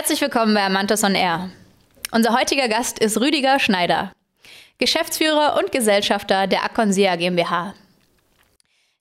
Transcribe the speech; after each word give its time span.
Herzlich 0.00 0.22
willkommen 0.22 0.54
bei 0.54 0.64
Amantos 0.64 1.04
on 1.04 1.14
Air. 1.14 1.50
Unser 2.10 2.32
heutiger 2.34 2.68
Gast 2.68 2.98
ist 2.98 3.20
Rüdiger 3.20 3.58
Schneider, 3.58 4.12
Geschäftsführer 4.78 5.58
und 5.58 5.72
Gesellschafter 5.72 6.46
der 6.46 6.64
Aconsea 6.64 7.16
GmbH. 7.16 7.74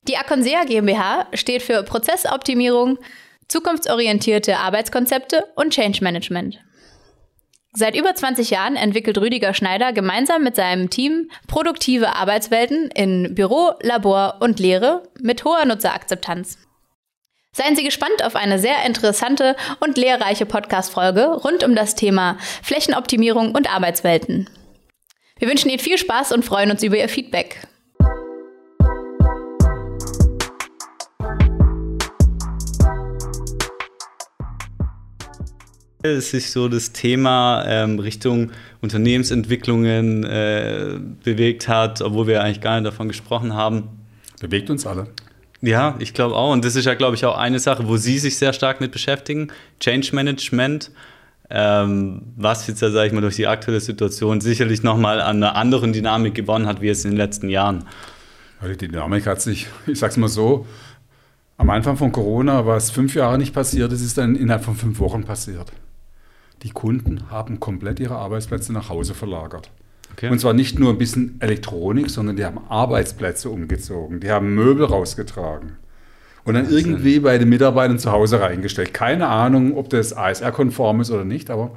Die 0.09 0.17
Aconsea 0.17 0.65
GmbH 0.65 1.27
steht 1.31 1.63
für 1.63 1.83
Prozessoptimierung, 1.83 2.99
zukunftsorientierte 3.47 4.57
Arbeitskonzepte 4.57 5.46
und 5.55 5.71
Change 5.71 6.04
Management. 6.04 6.59
Seit 7.71 7.95
über 7.95 8.13
20 8.13 8.50
Jahren 8.50 8.75
entwickelt 8.75 9.20
Rüdiger 9.20 9.54
Schneider 9.54 9.93
gemeinsam 9.93 10.43
mit 10.43 10.57
seinem 10.57 10.89
Team 10.89 11.31
produktive 11.47 12.18
Arbeitswelten 12.18 12.91
in 12.93 13.36
Büro, 13.36 13.71
Labor 13.81 14.39
und 14.41 14.59
Lehre 14.59 15.04
mit 15.21 15.45
hoher 15.45 15.63
Nutzerakzeptanz. 15.63 16.57
Seien 17.62 17.76
Sie 17.76 17.84
gespannt 17.84 18.23
auf 18.23 18.38
eine 18.38 18.57
sehr 18.57 18.86
interessante 18.86 19.54
und 19.82 19.98
lehrreiche 19.98 20.46
Podcast-Folge 20.46 21.25
rund 21.25 21.66
um 21.66 21.75
das 21.75 21.93
Thema 21.93 22.38
Flächenoptimierung 22.64 23.54
und 23.54 23.70
Arbeitswelten. 23.70 24.50
Wir 25.39 25.50
wünschen 25.50 25.69
Ihnen 25.69 25.80
viel 25.80 25.97
Spaß 25.97 26.32
und 26.32 26.46
freuen 26.46 26.71
uns 26.71 26.83
über 26.83 26.96
Ihr 26.96 27.10
Feedback. 27.10 27.68
Es 36.02 36.31
sich 36.31 36.52
so 36.52 36.69
das 36.69 36.94
Thema 36.94 37.66
ähm, 37.67 38.00
Richtung 38.00 38.53
Unternehmensentwicklungen 38.81 40.23
äh, 40.23 40.97
bewegt 41.25 41.67
hat, 41.67 42.02
obwohl 42.02 42.28
wir 42.28 42.41
eigentlich 42.41 42.61
gar 42.61 42.80
nicht 42.80 42.88
davon 42.88 43.09
gesprochen 43.09 43.53
haben. 43.53 43.89
Bewegt 44.39 44.69
uns 44.69 44.88
alle. 44.88 45.08
Ja, 45.61 45.95
ich 45.99 46.13
glaube 46.13 46.36
auch. 46.36 46.52
Und 46.52 46.63
das 46.63 46.75
ist 46.75 46.86
ja, 46.86 46.94
glaube 46.94 47.16
ich, 47.16 47.25
auch 47.25 47.38
eine 47.38 47.59
Sache, 47.59 47.88
wo 47.88 47.97
Sie 47.97 48.17
sich 48.17 48.38
sehr 48.38 48.53
stark 48.53 48.80
mit 48.80 48.91
beschäftigen. 48.91 49.49
Change 49.80 50.16
Management, 50.16 50.91
ähm, 51.49 52.22
was 52.38 52.67
jetzt, 52.67 52.80
sage 52.80 53.08
ich 53.08 53.13
mal, 53.13 53.22
durch 53.22 53.35
die 53.35 53.47
aktuelle 53.47 53.81
Situation 53.81 54.39
sicherlich 54.39 54.83
nochmal 54.83 55.19
an 55.19 55.38
einer 55.38 55.55
anderen 55.55 55.91
Dynamik 55.91 56.33
gewonnen 56.35 56.66
hat, 56.66 56.81
wie 56.81 56.89
es 56.89 57.03
in 57.03 57.11
den 57.11 57.17
letzten 57.17 57.49
Jahren. 57.49 57.85
Die 58.63 58.77
Dynamik 58.77 59.25
hat 59.25 59.41
sich, 59.41 59.67
ich 59.88 59.99
sag's 59.99 60.17
mal 60.17 60.29
so, 60.29 60.66
am 61.57 61.69
Anfang 61.69 61.97
von 61.97 62.13
Corona, 62.13 62.66
was 62.66 62.89
fünf 62.89 63.16
Jahre 63.16 63.38
nicht 63.38 63.53
passiert 63.53 63.91
ist, 63.91 64.01
ist 64.01 64.17
dann 64.17 64.35
innerhalb 64.35 64.63
von 64.63 64.75
fünf 64.75 64.99
Wochen 64.99 65.25
passiert. 65.25 65.73
Die 66.63 66.69
Kunden 66.69 67.29
haben 67.29 67.59
komplett 67.59 67.99
ihre 67.99 68.16
Arbeitsplätze 68.16 68.71
nach 68.71 68.89
Hause 68.89 69.13
verlagert. 69.13 69.69
Okay. 70.20 70.30
Und 70.30 70.39
zwar 70.39 70.52
nicht 70.52 70.78
nur 70.78 70.89
ein 70.89 70.98
bisschen 70.98 71.38
Elektronik, 71.39 72.09
sondern 72.09 72.36
die 72.36 72.44
haben 72.44 72.59
Arbeitsplätze 72.67 73.50
umgezogen, 73.50 74.20
die 74.20 74.30
haben 74.30 74.53
Möbel 74.53 74.86
rausgetragen 74.86 75.78
und 76.44 76.56
dann 76.56 76.70
irgendwie 76.70 77.22
bei 77.22 77.38
den 77.38 77.48
Mitarbeitern 77.48 78.00
zu 78.00 78.12
Hause 78.12 78.42
reingestellt. 78.42 78.94
Keine 78.94 79.28
Ahnung, 79.28 79.78
ob 79.78 79.90
das 79.90 80.12
ASR-konform 80.12 81.00
ist 81.00 81.09
oder 81.09 81.23
nicht, 81.23 81.50
aber 81.50 81.72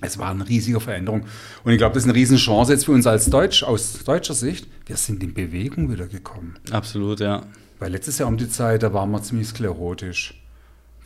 es 0.00 0.16
war 0.16 0.30
eine 0.30 0.48
riesige 0.48 0.80
Veränderung. 0.80 1.24
Und 1.62 1.72
ich 1.72 1.76
glaube, 1.76 1.92
das 1.92 2.04
ist 2.04 2.08
eine 2.08 2.14
riesen 2.14 2.38
Chance 2.38 2.72
jetzt 2.72 2.86
für 2.86 2.92
uns 2.92 3.06
als 3.06 3.26
Deutsch, 3.26 3.62
aus 3.62 4.02
deutscher 4.02 4.32
Sicht. 4.32 4.66
Wir 4.86 4.96
sind 4.96 5.22
in 5.22 5.34
Bewegung 5.34 5.92
wieder 5.92 6.06
gekommen. 6.06 6.56
Absolut, 6.70 7.20
ja. 7.20 7.42
Weil 7.80 7.92
letztes 7.92 8.16
Jahr 8.16 8.28
um 8.28 8.38
die 8.38 8.48
Zeit, 8.48 8.82
da 8.82 8.94
waren 8.94 9.10
wir 9.10 9.22
ziemlich 9.22 9.48
sklerotisch 9.48 10.37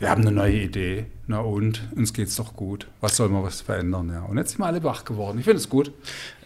wir 0.03 0.11
haben 0.11 0.23
eine 0.23 0.33
neue 0.33 0.57
Idee. 0.57 1.07
Na 1.29 1.39
und, 1.39 1.81
uns 1.95 2.13
geht 2.13 2.27
es 2.27 2.35
doch 2.35 2.57
gut. 2.57 2.89
Was 3.01 3.17
soll 3.17 3.29
man 3.29 3.45
was 3.45 3.61
verändern? 3.61 4.11
Ja. 4.13 4.23
Und 4.23 4.37
jetzt 4.37 4.51
sind 4.51 4.59
wir 4.59 4.67
alle 4.67 4.83
wach 4.83 5.05
geworden. 5.05 5.39
Ich 5.39 5.45
finde 5.45 5.59
es 5.59 5.69
gut. 5.69 5.93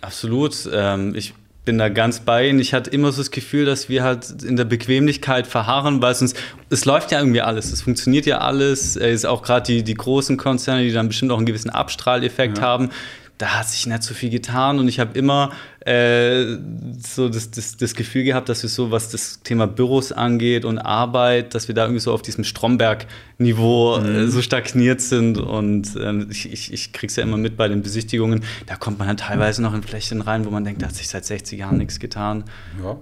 Absolut. 0.03 0.69
Ähm, 0.71 1.15
ich 1.15 1.33
bin 1.65 1.79
da 1.79 1.89
ganz 1.89 2.21
bei 2.21 2.51
Ihnen. 2.51 2.59
Ich 2.59 2.75
hatte 2.75 2.91
immer 2.91 3.13
so 3.13 3.23
das 3.23 3.31
Gefühl, 3.31 3.65
dass 3.65 3.89
wir 3.89 4.05
halt 4.05 4.43
in 4.43 4.57
der 4.57 4.67
Bequemlichkeit 4.67 5.47
verharren, 5.47 6.03
weil 6.03 6.13
es 6.13 6.21
uns, 6.21 6.35
es 6.69 6.85
läuft 6.85 7.13
ja 7.13 7.19
irgendwie 7.19 7.41
alles, 7.41 7.73
es 7.73 7.81
funktioniert 7.81 8.27
ja 8.27 8.43
alles. 8.43 8.95
Es 8.95 9.15
ist 9.15 9.25
auch 9.25 9.43
gerade 9.43 9.65
die, 9.73 9.83
die 9.83 9.95
großen 9.95 10.37
Konzerne, 10.37 10.83
die 10.83 10.93
dann 10.93 11.09
bestimmt 11.09 11.33
auch 11.33 11.39
einen 11.39 11.47
gewissen 11.47 11.71
Abstrahleffekt 11.71 12.59
ja. 12.59 12.63
haben 12.65 12.91
da 13.39 13.59
hat 13.59 13.69
sich 13.69 13.87
nicht 13.87 14.03
so 14.03 14.15
viel 14.15 14.31
getan 14.31 14.79
und 14.79 14.89
ich 14.89 14.99
habe 14.99 15.17
immer 15.19 15.53
äh, 15.81 16.57
so 16.99 17.29
das, 17.29 17.51
das, 17.51 17.77
das, 17.77 17.95
Gefühl 17.95 18.25
gehabt, 18.25 18.49
dass 18.49 18.63
wir 18.63 18.71
so, 18.71 18.91
was 18.91 19.11
das 19.11 19.43
Thema 19.43 19.67
Büros 19.67 20.11
angeht 20.11 20.65
und 20.65 20.79
Arbeit, 20.79 21.55
dass 21.55 21.69
wir 21.69 21.75
da 21.75 21.85
irgendwie 21.85 22.01
so 22.01 22.13
auf 22.13 22.23
diesem 22.23 22.45
Stromberg-Niveau 22.45 23.97
äh, 23.97 24.01
mhm. 24.01 24.17
äh, 24.17 24.29
so 24.29 24.41
stagniert 24.41 25.03
sind 25.03 25.39
und 25.39 25.95
äh, 25.97 26.25
ich, 26.31 26.51
ich, 26.51 26.73
ich 26.73 26.93
krieg's 26.93 27.17
ja 27.17 27.23
immer 27.23 27.37
mit 27.37 27.57
bei 27.57 27.69
den 27.69 27.83
Besichtigungen, 27.83 28.43
da 28.67 28.77
kommt 28.77 28.99
man 28.99 29.09
dann 29.09 29.19
teilweise 29.19 29.63
noch 29.63 29.75
in 29.75 29.83
Flächen 29.83 30.23
rein, 30.23 30.47
wo 30.47 30.51
man 30.51 30.65
denkt, 30.65 30.81
da 30.83 30.87
hat 30.87 30.95
sich 30.95 31.09
seit 31.09 31.25
60 31.25 31.59
Jahren 31.59 31.77
nichts 31.77 32.01
getan. 32.01 32.45
Ja. 32.83 32.97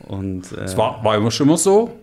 Und, 0.00 0.52
äh, 0.52 0.64
es 0.64 0.76
war, 0.76 1.02
war 1.04 1.16
immer 1.16 1.30
schon 1.30 1.46
immer 1.46 1.58
so, 1.58 1.96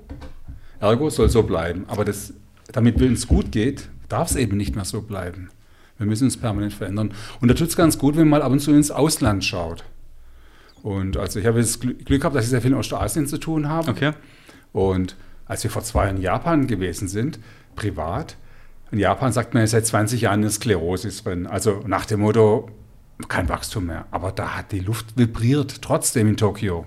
ergo 0.79 1.09
soll 1.09 1.29
so 1.29 1.43
bleiben, 1.43 1.83
aber 1.87 2.05
das, 2.05 2.33
damit 2.71 2.95
es 3.01 3.07
uns 3.07 3.27
gut 3.27 3.51
geht, 3.51 3.89
darf 4.07 4.29
es 4.29 4.35
eben 4.37 4.55
nicht 4.55 4.75
mehr 4.75 4.85
so 4.85 5.01
bleiben. 5.01 5.49
Wir 6.03 6.09
müssen 6.09 6.25
uns 6.25 6.37
permanent 6.37 6.73
verändern. 6.73 7.13
Und 7.41 7.47
da 7.47 7.53
tut 7.53 7.69
es 7.69 7.75
ganz 7.75 7.97
gut, 7.97 8.15
wenn 8.15 8.27
man 8.27 8.39
mal 8.39 8.45
ab 8.45 8.51
und 8.51 8.59
zu 8.59 8.71
ins 8.71 8.91
Ausland 8.91 9.43
schaut. 9.43 9.83
Und 10.83 11.17
also 11.17 11.39
ich 11.39 11.45
habe 11.45 11.59
das 11.59 11.79
Glück 11.79 12.05
gehabt, 12.05 12.35
dass 12.35 12.43
ich 12.43 12.49
sehr 12.49 12.61
viel 12.61 12.71
in 12.71 12.77
Ostasien 12.77 13.25
zu 13.25 13.37
tun 13.37 13.69
habe. 13.69 13.91
Okay. 13.91 14.11
Und 14.73 15.15
als 15.45 15.63
wir 15.63 15.71
vor 15.71 15.83
zwei 15.83 16.05
Jahren 16.05 16.17
in 16.17 16.21
Japan 16.21 16.67
gewesen 16.67 17.07
sind, 17.07 17.39
privat, 17.75 18.37
in 18.91 18.99
Japan 18.99 19.31
sagt 19.31 19.53
man 19.53 19.61
ja 19.61 19.67
seit 19.67 19.85
20 19.85 20.21
Jahren 20.21 20.41
eine 20.41 20.51
Sklerosis 20.51 21.23
drin. 21.23 21.47
Also 21.47 21.83
nach 21.87 22.05
dem 22.05 22.19
Motto, 22.19 22.69
kein 23.27 23.49
Wachstum 23.49 23.85
mehr. 23.85 24.05
Aber 24.11 24.31
da 24.31 24.57
hat 24.57 24.71
die 24.71 24.79
Luft 24.79 25.17
vibriert, 25.17 25.81
trotzdem 25.81 26.27
in 26.27 26.37
Tokio. 26.37 26.85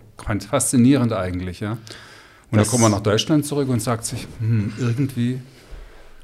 Faszinierend 0.48 1.12
eigentlich, 1.12 1.60
ja. 1.60 1.72
Und 1.72 2.59
das 2.59 2.69
dann 2.69 2.71
kommt 2.71 2.83
man 2.83 2.93
nach 2.93 3.00
Deutschland 3.00 3.44
zurück 3.44 3.69
und 3.69 3.81
sagt 3.81 4.04
sich, 4.04 4.27
hm, 4.38 4.72
irgendwie 4.78 5.41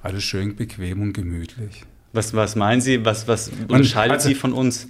alles 0.03 0.23
schön 0.23 0.57
bequem 0.57 1.03
und 1.03 1.13
gemütlich. 1.13 1.85
Was, 2.15 2.35
was 2.35 2.57
meinen 2.57 2.83
Sie? 2.83 3.05
Was, 3.07 3.27
was 3.27 3.51
unterscheidet 3.69 4.13
also, 4.13 4.29
Sie 4.29 4.35
von 4.35 4.53
uns? 4.53 4.87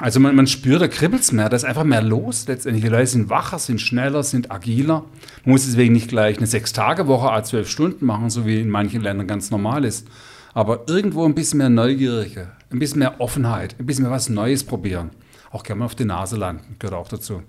Also 0.00 0.20
man, 0.20 0.36
man 0.36 0.46
spürt, 0.46 0.82
da 0.82 0.88
kribbelt 0.88 1.22
es 1.22 1.32
mehr, 1.32 1.48
da 1.48 1.56
ist 1.56 1.64
einfach 1.64 1.84
mehr 1.84 2.02
los 2.02 2.46
letztendlich. 2.46 2.84
Die 2.84 2.90
Leute 2.90 3.06
sind 3.06 3.30
wacher, 3.30 3.58
sind 3.58 3.80
schneller, 3.80 4.22
sind 4.22 4.50
agiler. 4.50 5.04
Man 5.44 5.52
muss 5.52 5.64
deswegen 5.64 5.94
nicht 5.94 6.08
gleich 6.08 6.36
eine 6.36 6.46
Sechs-Tage-Woche, 6.46 7.30
a 7.32 7.42
zwölf 7.42 7.70
Stunden 7.70 8.04
machen, 8.04 8.28
so 8.28 8.44
wie 8.44 8.60
in 8.60 8.68
manchen 8.68 9.00
Ländern 9.00 9.26
ganz 9.26 9.50
normal 9.50 9.84
ist. 9.84 10.06
Aber 10.52 10.84
irgendwo 10.88 11.24
ein 11.24 11.34
bisschen 11.34 11.58
mehr 11.58 11.70
Neugierige, 11.70 12.52
ein 12.70 12.78
bisschen 12.78 12.98
mehr 12.98 13.20
Offenheit, 13.20 13.76
ein 13.78 13.86
bisschen 13.86 14.04
mehr 14.04 14.12
was 14.12 14.28
Neues 14.28 14.64
probieren. 14.64 15.10
Auch 15.50 15.62
gerne 15.62 15.78
mal 15.78 15.84
auf 15.86 15.94
die 15.94 16.04
Nase 16.04 16.36
landen, 16.36 16.76
gehört 16.78 16.98
auch 16.98 17.08
dazu 17.08 17.42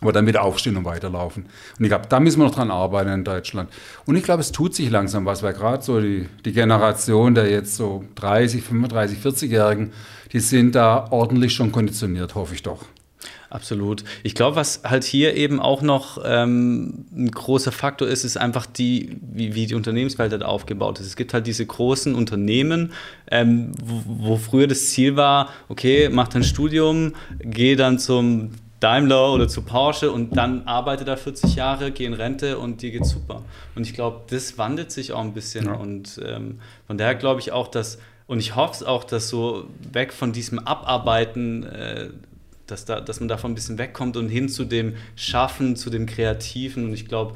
aber 0.00 0.12
dann 0.12 0.26
wieder 0.26 0.42
aufstehen 0.42 0.76
und 0.76 0.84
weiterlaufen. 0.84 1.46
Und 1.78 1.84
ich 1.84 1.90
glaube, 1.90 2.06
da 2.08 2.20
müssen 2.20 2.40
wir 2.40 2.46
noch 2.46 2.54
dran 2.54 2.70
arbeiten 2.70 3.10
in 3.10 3.24
Deutschland. 3.24 3.70
Und 4.06 4.16
ich 4.16 4.22
glaube, 4.22 4.40
es 4.40 4.52
tut 4.52 4.74
sich 4.74 4.90
langsam 4.90 5.26
was, 5.26 5.42
weil 5.42 5.52
gerade 5.52 5.82
so 5.82 6.00
die, 6.00 6.28
die 6.44 6.52
Generation 6.52 7.34
der 7.34 7.50
jetzt 7.50 7.76
so 7.76 8.04
30, 8.14 8.62
35, 8.62 9.18
40-Jährigen, 9.18 9.92
die 10.32 10.40
sind 10.40 10.74
da 10.74 11.06
ordentlich 11.10 11.52
schon 11.52 11.72
konditioniert, 11.72 12.34
hoffe 12.34 12.54
ich 12.54 12.62
doch. 12.62 12.84
Absolut. 13.50 14.04
Ich 14.22 14.36
glaube, 14.36 14.54
was 14.54 14.82
halt 14.84 15.02
hier 15.02 15.34
eben 15.34 15.58
auch 15.58 15.82
noch 15.82 16.22
ähm, 16.24 17.06
ein 17.12 17.32
großer 17.32 17.72
Faktor 17.72 18.06
ist, 18.06 18.22
ist 18.22 18.36
einfach 18.36 18.64
die, 18.64 19.16
wie, 19.20 19.56
wie 19.56 19.66
die 19.66 19.74
Unternehmenswelt 19.74 20.30
halt 20.30 20.44
aufgebaut 20.44 21.00
ist. 21.00 21.06
Es 21.06 21.16
gibt 21.16 21.34
halt 21.34 21.48
diese 21.48 21.66
großen 21.66 22.14
Unternehmen, 22.14 22.92
ähm, 23.28 23.72
wo, 23.82 24.02
wo, 24.06 24.36
früher 24.36 24.68
das 24.68 24.90
Ziel 24.90 25.16
war, 25.16 25.48
okay, 25.68 26.08
mach 26.12 26.28
dein 26.28 26.44
Studium, 26.44 27.14
geh 27.40 27.74
dann 27.74 27.98
zum 27.98 28.52
Daimler 28.80 29.32
oder 29.32 29.46
zu 29.46 29.62
Porsche 29.62 30.10
und 30.10 30.36
dann 30.36 30.66
arbeite 30.66 31.04
da 31.04 31.16
40 31.16 31.54
Jahre, 31.54 31.92
geh 31.92 32.06
in 32.06 32.14
Rente 32.14 32.58
und 32.58 32.80
dir 32.80 32.90
geht's 32.90 33.10
super. 33.10 33.44
Und 33.74 33.86
ich 33.86 33.92
glaube, 33.92 34.22
das 34.30 34.56
wandelt 34.56 34.90
sich 34.90 35.12
auch 35.12 35.20
ein 35.20 35.34
bisschen. 35.34 35.66
Ja. 35.66 35.74
Und 35.74 36.18
ähm, 36.24 36.60
von 36.86 36.96
daher 36.96 37.14
glaube 37.14 37.40
ich 37.40 37.52
auch, 37.52 37.68
dass, 37.68 37.98
und 38.26 38.38
ich 38.38 38.56
hoffe 38.56 38.72
es 38.72 38.82
auch, 38.82 39.04
dass 39.04 39.28
so 39.28 39.66
weg 39.92 40.14
von 40.14 40.32
diesem 40.32 40.58
Abarbeiten, 40.58 41.64
äh, 41.64 42.08
dass, 42.66 42.86
da, 42.86 43.02
dass 43.02 43.20
man 43.20 43.28
davon 43.28 43.52
ein 43.52 43.54
bisschen 43.54 43.76
wegkommt 43.76 44.16
und 44.16 44.30
hin 44.30 44.48
zu 44.48 44.64
dem 44.64 44.96
Schaffen, 45.14 45.76
zu 45.76 45.90
dem 45.90 46.06
Kreativen. 46.06 46.86
Und 46.86 46.94
ich 46.94 47.06
glaube, 47.06 47.34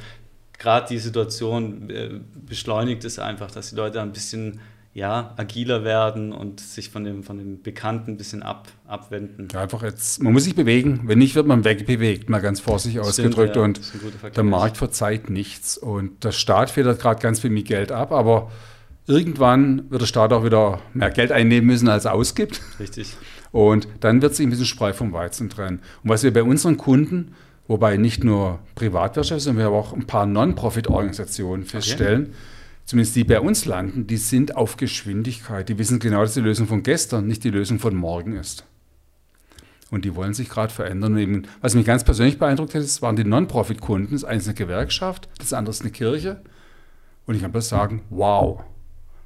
gerade 0.59 0.88
die 0.88 0.99
Situation 0.99 1.91
äh, 1.91 2.21
beschleunigt 2.34 3.04
es 3.04 3.19
einfach, 3.19 3.50
dass 3.50 3.69
die 3.69 3.77
Leute 3.77 4.00
ein 4.00 4.12
bisschen 4.12 4.60
ja, 4.94 5.34
agiler 5.37 5.82
werden 5.82 6.32
und 6.32 6.60
sich 6.60 6.89
von 6.89 7.03
dem, 7.03 7.24
von 7.24 7.36
dem 7.36 7.63
Bekannten 7.63 8.13
ein 8.13 8.16
bisschen 8.16 8.45
ab, 8.45 8.69
abwenden. 8.86 9.48
Ja, 9.53 9.63
einfach 9.63 9.83
jetzt, 9.83 10.22
man 10.22 10.33
muss 10.33 10.45
sich 10.45 10.54
bewegen. 10.54 11.01
Wenn 11.07 11.19
nicht, 11.19 11.34
wird 11.34 11.48
man 11.48 11.65
wegbewegt, 11.65 12.30
mal 12.30 12.39
ganz 12.39 12.60
vorsichtig 12.60 13.01
ausgedrückt. 13.01 13.57
Ja, 13.57 13.63
und 13.63 13.80
der 14.36 14.45
Markt 14.45 14.77
verzeiht 14.77 15.30
nichts. 15.30 15.77
Und 15.77 16.22
der 16.22 16.30
Staat 16.30 16.71
federt 16.71 17.01
gerade 17.01 17.21
ganz 17.21 17.41
viel 17.41 17.51
mit 17.51 17.66
Geld 17.66 17.91
ab, 17.91 18.13
aber 18.13 18.53
irgendwann 19.09 19.91
wird 19.91 20.03
der 20.03 20.07
Staat 20.07 20.33
auch 20.33 20.45
wieder 20.45 20.80
mehr 20.92 21.10
Geld 21.10 21.33
einnehmen 21.33 21.66
müssen, 21.66 21.89
als 21.89 22.04
er 22.04 22.15
ausgibt. 22.15 22.60
Richtig. 22.78 23.16
Und 23.51 23.89
dann 23.98 24.22
wird 24.22 24.36
sich 24.36 24.47
ein 24.47 24.51
bisschen 24.51 24.66
Spreu 24.66 24.92
vom 24.92 25.13
Weizen 25.13 25.51
trennen. 25.51 25.80
Und 26.04 26.10
was 26.10 26.22
wir 26.22 26.33
bei 26.33 26.45
unseren 26.45 26.77
Kunden, 26.77 27.34
wobei 27.66 27.97
nicht 27.97 28.22
nur 28.22 28.60
Privatwirtschaft, 28.77 29.41
sondern 29.41 29.59
wir 29.59 29.66
haben 29.66 29.74
auch 29.74 29.92
ein 29.92 30.07
paar 30.07 30.27
Non-Profit-Organisationen 30.27 31.65
feststellen, 31.65 32.27
okay 32.27 32.34
zumindest 32.84 33.16
die 33.16 33.25
bei 33.25 33.41
uns 33.41 33.65
landen, 33.65 34.07
die 34.07 34.16
sind 34.16 34.57
auf 34.57 34.77
Geschwindigkeit. 34.77 35.69
Die 35.69 35.78
wissen 35.78 35.98
genau, 35.98 36.22
dass 36.22 36.34
die 36.34 36.41
Lösung 36.41 36.66
von 36.66 36.83
gestern 36.83 37.27
nicht 37.27 37.45
die 37.45 37.51
Lösung 37.51 37.78
von 37.78 37.95
morgen 37.95 38.36
ist. 38.36 38.65
Und 39.91 40.04
die 40.04 40.15
wollen 40.15 40.34
sich 40.34 40.48
gerade 40.48 40.72
verändern. 40.72 41.16
Eben, 41.19 41.42
was 41.60 41.75
mich 41.75 41.86
ganz 41.86 42.04
persönlich 42.04 42.39
beeindruckt 42.39 42.75
hat, 42.75 43.03
waren 43.03 43.16
die 43.16 43.25
Non-Profit-Kunden. 43.25 44.13
Das 44.13 44.25
eine 44.25 44.39
ist 44.39 44.48
eine 44.48 44.54
Gewerkschaft, 44.54 45.28
das 45.39 45.53
andere 45.53 45.71
ist 45.71 45.83
eine 45.83 45.91
Kirche. 45.91 46.42
Und 47.27 47.34
ich 47.36 47.42
kann 47.42 47.53
bloß 47.53 47.69
sagen, 47.69 48.03
wow, 48.10 48.65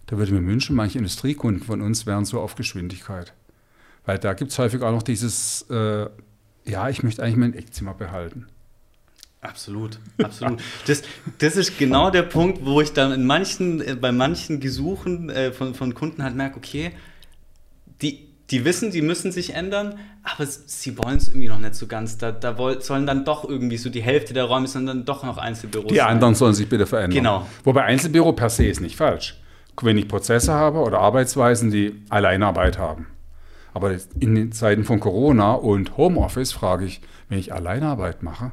Da 0.06 0.16
würde 0.16 0.32
ich 0.32 0.40
mir 0.40 0.46
wünschen, 0.46 0.74
manche 0.74 0.96
Industriekunden 0.96 1.62
von 1.62 1.82
uns 1.82 2.06
wären 2.06 2.24
so 2.24 2.40
auf 2.40 2.54
Geschwindigkeit. 2.54 3.34
Weil 4.06 4.18
da 4.18 4.32
gibt 4.32 4.52
es 4.52 4.58
häufig 4.58 4.80
auch 4.80 4.90
noch 4.90 5.02
dieses, 5.02 5.66
äh, 5.70 6.06
ja, 6.64 6.88
ich 6.88 7.02
möchte 7.02 7.22
eigentlich 7.22 7.36
mein 7.36 7.52
Eckzimmer 7.52 7.92
behalten. 7.92 8.46
Absolut, 9.40 10.00
absolut. 10.20 10.60
Das, 10.86 11.02
das 11.38 11.56
ist 11.56 11.78
genau 11.78 12.10
der 12.10 12.22
Punkt, 12.22 12.64
wo 12.64 12.80
ich 12.80 12.92
dann 12.92 13.12
in 13.12 13.24
manchen, 13.24 13.80
äh, 13.80 13.94
bei 13.94 14.10
manchen 14.10 14.58
Gesuchen 14.58 15.30
äh, 15.30 15.52
von, 15.52 15.74
von 15.74 15.94
Kunden 15.94 16.24
halt 16.24 16.34
merke, 16.34 16.56
okay, 16.56 16.90
die, 18.02 18.28
die 18.50 18.64
wissen, 18.64 18.90
die 18.90 19.02
müssen 19.02 19.30
sich 19.30 19.54
ändern, 19.54 19.98
aber 20.24 20.44
sie 20.46 20.98
wollen 20.98 21.18
es 21.18 21.28
irgendwie 21.28 21.48
noch 21.48 21.60
nicht 21.60 21.76
so 21.76 21.86
ganz. 21.86 22.18
Da, 22.18 22.32
da 22.32 22.58
wollen, 22.58 22.80
sollen 22.80 23.06
dann 23.06 23.24
doch 23.24 23.48
irgendwie 23.48 23.76
so 23.76 23.90
die 23.90 24.02
Hälfte 24.02 24.34
der 24.34 24.44
Räume 24.44 24.66
sind 24.66 24.86
dann 24.86 25.04
doch 25.04 25.22
noch 25.22 25.38
Einzelbüros. 25.38 25.88
Die 25.88 25.98
sein. 25.98 26.08
anderen 26.08 26.34
sollen 26.34 26.54
sich 26.54 26.68
bitte 26.68 26.86
verändern. 26.86 27.16
Genau. 27.16 27.46
Wobei 27.62 27.84
Einzelbüro 27.84 28.32
per 28.32 28.50
se 28.50 28.66
ist 28.66 28.80
nicht 28.80 28.96
falsch. 28.96 29.40
Wenn 29.80 29.96
ich 29.96 30.08
Prozesse 30.08 30.52
habe 30.52 30.78
oder 30.80 30.98
Arbeitsweisen, 30.98 31.70
die 31.70 32.02
Alleinarbeit 32.08 32.78
haben. 32.78 33.06
Aber 33.72 33.94
in 34.18 34.34
den 34.34 34.50
Zeiten 34.50 34.82
von 34.82 34.98
Corona 34.98 35.52
und 35.52 35.96
Homeoffice 35.96 36.50
frage 36.50 36.86
ich, 36.86 37.00
wenn 37.28 37.38
ich 37.38 37.52
Alleinarbeit 37.52 38.24
mache, 38.24 38.50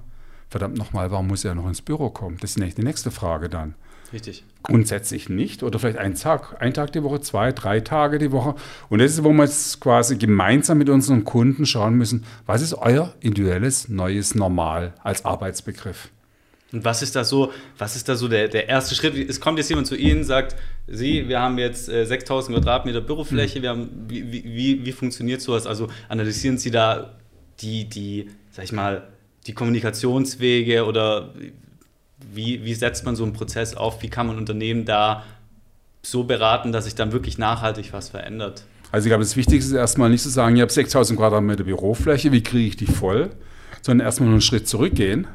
verdammt 0.50 0.78
nochmal, 0.78 1.12
warum 1.12 1.28
muss 1.28 1.46
er 1.46 1.56
noch 1.56 1.68
ins 1.68 1.82
Büro 1.82 2.10
kommen? 2.10 2.38
Das 2.42 2.56
ist 2.56 2.78
die 2.78 2.84
nächste 2.84 3.12
Frage 3.12 3.50
dann. 3.50 3.76
Richtig. 4.14 4.44
Grundsätzlich 4.64 5.30
nicht 5.30 5.64
oder 5.64 5.80
vielleicht 5.80 5.98
einen 5.98 6.16
Tag, 6.16 6.62
einen 6.62 6.74
Tag 6.74 6.92
die 6.94 7.04
Woche, 7.04 7.22
zwei, 7.22 7.52
drei 7.52 7.80
Tage 7.80 8.18
die 8.18 8.32
Woche. 8.32 8.56
Und 8.90 9.00
das 9.00 9.12
ist, 9.12 9.24
wo 9.24 9.32
wir 9.34 9.44
jetzt 9.44 9.80
quasi 9.82 10.18
gemeinsam 10.18 10.78
mit 10.78 10.90
unseren 10.90 11.24
Kunden 11.24 11.66
schauen 11.66 11.96
müssen, 11.96 12.24
was 12.46 12.62
ist 12.62 12.74
euer 12.76 13.14
individuelles 13.20 13.90
neues 13.90 14.36
Normal 14.36 14.94
als 15.04 15.26
Arbeitsbegriff? 15.26 16.10
Und 16.72 16.84
was 16.84 17.02
ist 17.02 17.16
da 17.16 17.24
so, 17.24 17.52
was 17.78 17.96
ist 17.96 18.10
da 18.10 18.16
so 18.16 18.28
der, 18.28 18.48
der 18.48 18.68
erste 18.68 18.96
Schritt? 18.96 19.16
Es 19.30 19.40
kommt 19.40 19.58
jetzt 19.58 19.70
jemand 19.70 19.88
zu 19.88 19.96
Ihnen, 19.96 20.24
sagt, 20.24 20.56
Sie, 20.88 21.28
wir 21.28 21.40
haben 21.40 21.58
jetzt 21.58 21.90
äh, 21.90 22.06
6000 22.06 22.58
Quadratmeter 22.58 23.02
Bürofläche, 23.02 23.60
mhm. 23.60 23.64
wir 23.64 23.70
haben, 23.70 23.90
wie, 24.08 24.32
wie, 24.32 24.86
wie 24.86 24.92
funktioniert 24.92 25.42
sowas? 25.42 25.68
Also 25.68 25.88
analysieren 26.10 26.58
Sie 26.58 26.72
da 26.72 27.18
die, 27.62 27.88
die, 27.88 28.30
sag 28.52 28.66
ich 28.66 28.72
mal, 28.72 29.08
die 29.46 29.54
Kommunikationswege 29.54 30.86
oder 30.86 31.34
wie, 32.34 32.64
wie 32.64 32.74
setzt 32.74 33.06
man 33.06 33.16
so 33.16 33.24
einen 33.24 33.34
Prozess 33.34 33.76
auf? 33.76 34.02
Wie 34.02 34.10
kann 34.10 34.28
man 34.28 34.38
Unternehmen 34.38 34.86
da 34.86 35.24
so 36.02 36.24
beraten, 36.24 36.72
dass 36.72 36.86
sich 36.86 36.96
dann 36.96 37.12
wirklich 37.12 37.38
nachhaltig 37.38 37.94
was 37.94 38.10
verändert? 38.10 38.66
Also 38.92 39.08
ich 39.08 39.10
glaube, 39.10 39.24
das 39.24 39.36
Wichtigste 39.36 39.74
ist 39.74 39.78
erstmal 39.78 40.10
nicht 40.10 40.22
zu 40.22 40.30
sagen, 40.30 40.56
ich 40.56 40.62
habe 40.62 40.72
6000 40.72 41.20
Quadratmeter 41.20 41.64
Bürofläche, 41.64 42.32
wie 42.32 42.44
kriege 42.44 42.68
ich 42.68 42.78
die 42.78 42.86
voll? 42.86 43.32
Sondern 43.82 44.06
erstmal 44.06 44.28
nur 44.28 44.36
einen 44.36 44.42
Schritt 44.42 44.68
zurückgehen. 44.68 45.28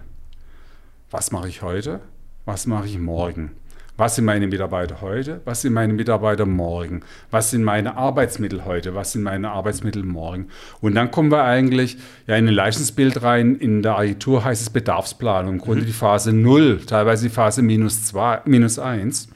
Was 1.11 1.31
mache 1.31 1.49
ich 1.49 1.63
heute? 1.63 2.01
Was 2.45 2.67
mache 2.67 2.87
ich 2.87 2.99
morgen? 2.99 3.53
Was 4.01 4.15
sind 4.15 4.25
meine 4.25 4.47
Mitarbeiter 4.47 5.03
heute? 5.03 5.43
Was 5.45 5.61
sind 5.61 5.75
meine 5.75 5.93
Mitarbeiter 5.93 6.47
morgen? 6.47 7.03
Was 7.31 7.51
sind 7.51 7.63
meine 7.63 7.99
Arbeitsmittel 7.99 8.65
heute? 8.65 8.95
Was 8.95 9.13
sind 9.13 9.25
meine 9.25 9.51
Arbeitsmittel 9.51 10.05
morgen? 10.05 10.49
Und 10.81 10.95
dann 10.95 11.11
kommen 11.11 11.31
wir 11.31 11.45
eigentlich 11.45 11.99
ja, 12.27 12.37
in 12.37 12.49
ein 12.49 12.55
Leistungsbild 12.55 13.23
rein. 13.23 13.57
In 13.57 13.83
der 13.83 13.99
Agentur 13.99 14.43
heißt 14.43 14.63
es 14.63 14.71
Bedarfsplanung. 14.71 15.57
Im 15.57 15.61
Grunde 15.61 15.83
mhm. 15.83 15.87
die 15.89 15.93
Phase 15.93 16.33
0, 16.33 16.81
teilweise 16.87 17.29
die 17.29 17.35
Phase 17.35 17.61
minus, 17.61 18.07
2, 18.07 18.41
minus 18.47 18.79
1. 18.79 19.29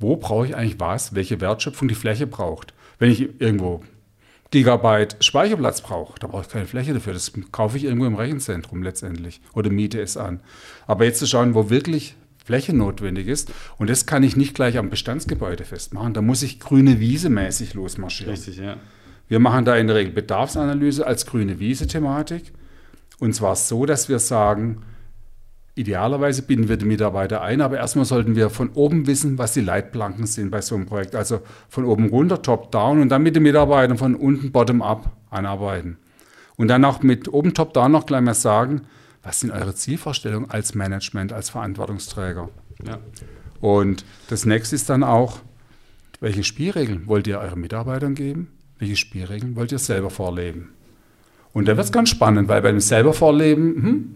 Wo 0.00 0.16
brauche 0.16 0.48
ich 0.48 0.56
eigentlich 0.56 0.80
was? 0.80 1.14
Welche 1.14 1.40
Wertschöpfung 1.40 1.86
die 1.86 1.94
Fläche 1.94 2.26
braucht? 2.26 2.74
Wenn 2.98 3.12
ich 3.12 3.40
irgendwo 3.40 3.84
Gigabyte 4.50 5.18
Speicherplatz 5.20 5.82
brauche, 5.82 6.18
da 6.18 6.26
brauche 6.26 6.42
ich 6.42 6.48
keine 6.48 6.66
Fläche 6.66 6.94
dafür. 6.94 7.12
Das 7.12 7.30
kaufe 7.52 7.76
ich 7.76 7.84
irgendwo 7.84 8.06
im 8.06 8.16
Rechenzentrum 8.16 8.82
letztendlich 8.82 9.40
oder 9.52 9.70
miete 9.70 10.00
es 10.00 10.16
an. 10.16 10.40
Aber 10.88 11.04
jetzt 11.04 11.20
zu 11.20 11.28
schauen, 11.28 11.54
wo 11.54 11.70
wirklich 11.70 12.16
Fläche 12.44 12.76
notwendig 12.76 13.26
ist. 13.26 13.50
Und 13.78 13.90
das 13.90 14.06
kann 14.06 14.22
ich 14.22 14.36
nicht 14.36 14.54
gleich 14.54 14.78
am 14.78 14.90
Bestandsgebäude 14.90 15.64
festmachen. 15.64 16.14
Da 16.14 16.22
muss 16.22 16.42
ich 16.42 16.60
grüne 16.60 17.00
Wiese 17.00 17.30
mäßig 17.30 17.74
losmarschieren. 17.74 18.34
Richtig, 18.34 18.58
ja. 18.58 18.76
Wir 19.26 19.38
machen 19.38 19.64
da 19.64 19.76
in 19.76 19.86
der 19.86 19.96
Regel 19.96 20.12
Bedarfsanalyse 20.12 21.06
als 21.06 21.24
grüne 21.24 21.58
Wiese-Thematik. 21.58 22.52
Und 23.18 23.34
zwar 23.34 23.56
so, 23.56 23.86
dass 23.86 24.10
wir 24.10 24.18
sagen, 24.18 24.82
idealerweise 25.74 26.42
binden 26.42 26.68
wir 26.68 26.76
die 26.76 26.84
Mitarbeiter 26.84 27.40
ein, 27.40 27.62
aber 27.62 27.78
erstmal 27.78 28.04
sollten 28.04 28.36
wir 28.36 28.50
von 28.50 28.70
oben 28.74 29.06
wissen, 29.06 29.38
was 29.38 29.54
die 29.54 29.62
Leitplanken 29.62 30.26
sind 30.26 30.50
bei 30.50 30.60
so 30.60 30.74
einem 30.74 30.84
Projekt. 30.84 31.14
Also 31.14 31.40
von 31.70 31.84
oben 31.84 32.10
runter, 32.10 32.42
top-down 32.42 33.00
und 33.00 33.08
dann 33.08 33.22
mit 33.22 33.34
den 33.34 33.42
Mitarbeitern 33.42 33.96
von 33.96 34.14
unten 34.14 34.52
bottom-up 34.52 35.10
anarbeiten. 35.30 35.96
Und 36.56 36.68
dann 36.68 36.84
auch 36.84 37.02
mit 37.02 37.32
oben 37.32 37.54
top-down 37.54 37.90
noch 37.90 38.06
gleich 38.06 38.20
mal 38.20 38.34
sagen, 38.34 38.82
was 39.24 39.40
sind 39.40 39.50
eure 39.50 39.74
Zielvorstellungen 39.74 40.50
als 40.50 40.74
Management, 40.74 41.32
als 41.32 41.50
Verantwortungsträger? 41.50 42.50
Ja. 42.86 42.98
Und 43.60 44.04
das 44.28 44.44
nächste 44.44 44.76
ist 44.76 44.90
dann 44.90 45.02
auch, 45.02 45.40
welche 46.20 46.44
Spielregeln 46.44 47.06
wollt 47.06 47.26
ihr 47.26 47.40
euren 47.40 47.60
Mitarbeitern 47.60 48.14
geben? 48.14 48.48
Welche 48.78 48.96
Spielregeln 48.96 49.56
wollt 49.56 49.72
ihr 49.72 49.78
selber 49.78 50.10
vorleben? 50.10 50.70
Und 51.52 51.66
da 51.66 51.76
wird 51.76 51.86
es 51.86 51.92
ganz 51.92 52.10
spannend, 52.10 52.48
weil 52.48 52.62
beim 52.62 52.80
selber 52.80 53.14
vorleben, 53.14 53.74
hm, 53.74 54.14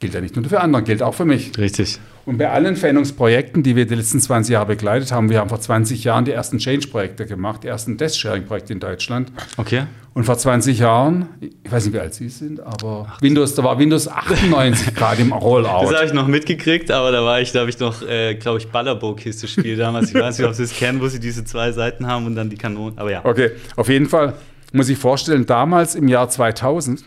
gilt 0.00 0.14
ja 0.14 0.20
nicht 0.20 0.36
nur 0.36 0.44
für 0.44 0.60
andere, 0.60 0.82
gilt 0.82 1.02
auch 1.02 1.14
für 1.14 1.24
mich. 1.24 1.56
Richtig. 1.56 1.98
Und 2.26 2.38
bei 2.38 2.50
allen 2.50 2.74
Veränderungsprojekten, 2.74 3.62
die 3.62 3.76
wir 3.76 3.86
die 3.86 3.94
letzten 3.94 4.18
20 4.18 4.52
Jahre 4.52 4.66
begleitet 4.66 5.12
haben, 5.12 5.30
wir 5.30 5.38
haben 5.38 5.48
vor 5.48 5.60
20 5.60 6.02
Jahren 6.02 6.24
die 6.24 6.32
ersten 6.32 6.58
Change-Projekte 6.58 7.24
gemacht, 7.24 7.62
die 7.62 7.68
ersten 7.68 7.96
Desk-Sharing-Projekte 7.96 8.72
in 8.72 8.80
Deutschland. 8.80 9.30
Okay. 9.56 9.84
Und 10.12 10.24
vor 10.24 10.36
20 10.36 10.80
Jahren, 10.80 11.28
ich 11.40 11.70
weiß 11.70 11.84
nicht, 11.84 11.94
wie 11.94 12.00
alt 12.00 12.14
Sie 12.14 12.28
sind, 12.28 12.58
aber 12.58 13.06
Ach. 13.08 13.22
Windows, 13.22 13.54
da 13.54 13.62
war 13.62 13.78
Windows 13.78 14.08
98 14.08 14.94
gerade 14.94 15.22
im 15.22 15.32
Rollout. 15.32 15.84
Das 15.84 15.94
habe 15.94 16.06
ich 16.06 16.12
noch 16.12 16.26
mitgekriegt, 16.26 16.90
aber 16.90 17.12
da 17.12 17.22
war 17.22 17.40
ich, 17.40 17.52
da 17.52 17.60
habe 17.60 17.70
ich 17.70 17.78
noch, 17.78 18.02
äh, 18.02 18.34
glaube 18.34 18.58
ich, 18.58 18.68
Ballerbo-Kiste 18.72 19.46
spiel 19.46 19.76
damals. 19.76 20.08
Ich 20.08 20.14
weiß 20.14 20.36
nicht, 20.38 20.48
ob 20.48 20.54
Sie 20.54 20.64
es 20.64 20.74
kennen, 20.74 21.00
wo 21.00 21.06
Sie 21.06 21.20
diese 21.20 21.44
zwei 21.44 21.70
Seiten 21.70 22.08
haben 22.08 22.26
und 22.26 22.34
dann 22.34 22.50
die 22.50 22.56
Kanonen. 22.56 22.98
Aber 22.98 23.12
ja. 23.12 23.24
Okay, 23.24 23.52
auf 23.76 23.88
jeden 23.88 24.08
Fall 24.08 24.34
muss 24.72 24.88
ich 24.88 24.98
vorstellen, 24.98 25.46
damals 25.46 25.94
im 25.94 26.08
Jahr 26.08 26.28
2000 26.28 27.04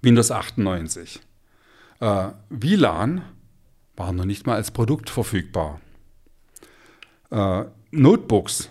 Windows 0.00 0.30
98. 0.30 1.20
Äh, 2.00 2.28
WLAN 2.48 3.20
war 3.96 4.12
noch 4.12 4.24
nicht 4.24 4.46
mal 4.46 4.56
als 4.56 4.70
Produkt 4.70 5.10
verfügbar. 5.10 5.80
Äh, 7.30 7.64
Notebooks, 7.90 8.70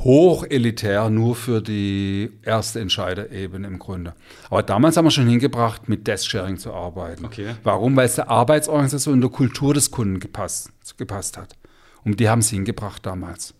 hochelitär, 0.00 1.10
nur 1.10 1.34
für 1.34 1.60
die 1.60 2.30
erste 2.42 2.80
Entscheiderebene 2.80 3.66
im 3.66 3.78
Grunde. 3.78 4.14
Aber 4.48 4.62
damals 4.62 4.96
haben 4.96 5.06
wir 5.06 5.10
schon 5.10 5.28
hingebracht, 5.28 5.88
mit 5.88 6.06
Desk-Sharing 6.06 6.58
zu 6.58 6.72
arbeiten. 6.72 7.24
Okay. 7.24 7.54
Warum? 7.62 7.96
Weil 7.96 8.06
es 8.06 8.14
der 8.14 8.30
Arbeitsorganisation 8.30 9.14
und 9.14 9.20
der 9.20 9.30
Kultur 9.30 9.74
des 9.74 9.90
Kunden 9.90 10.20
gepasst, 10.20 10.70
gepasst 10.96 11.36
hat. 11.36 11.56
Und 12.04 12.20
die 12.20 12.28
haben 12.28 12.40
es 12.40 12.50
hingebracht 12.50 13.04
damals. 13.04 13.54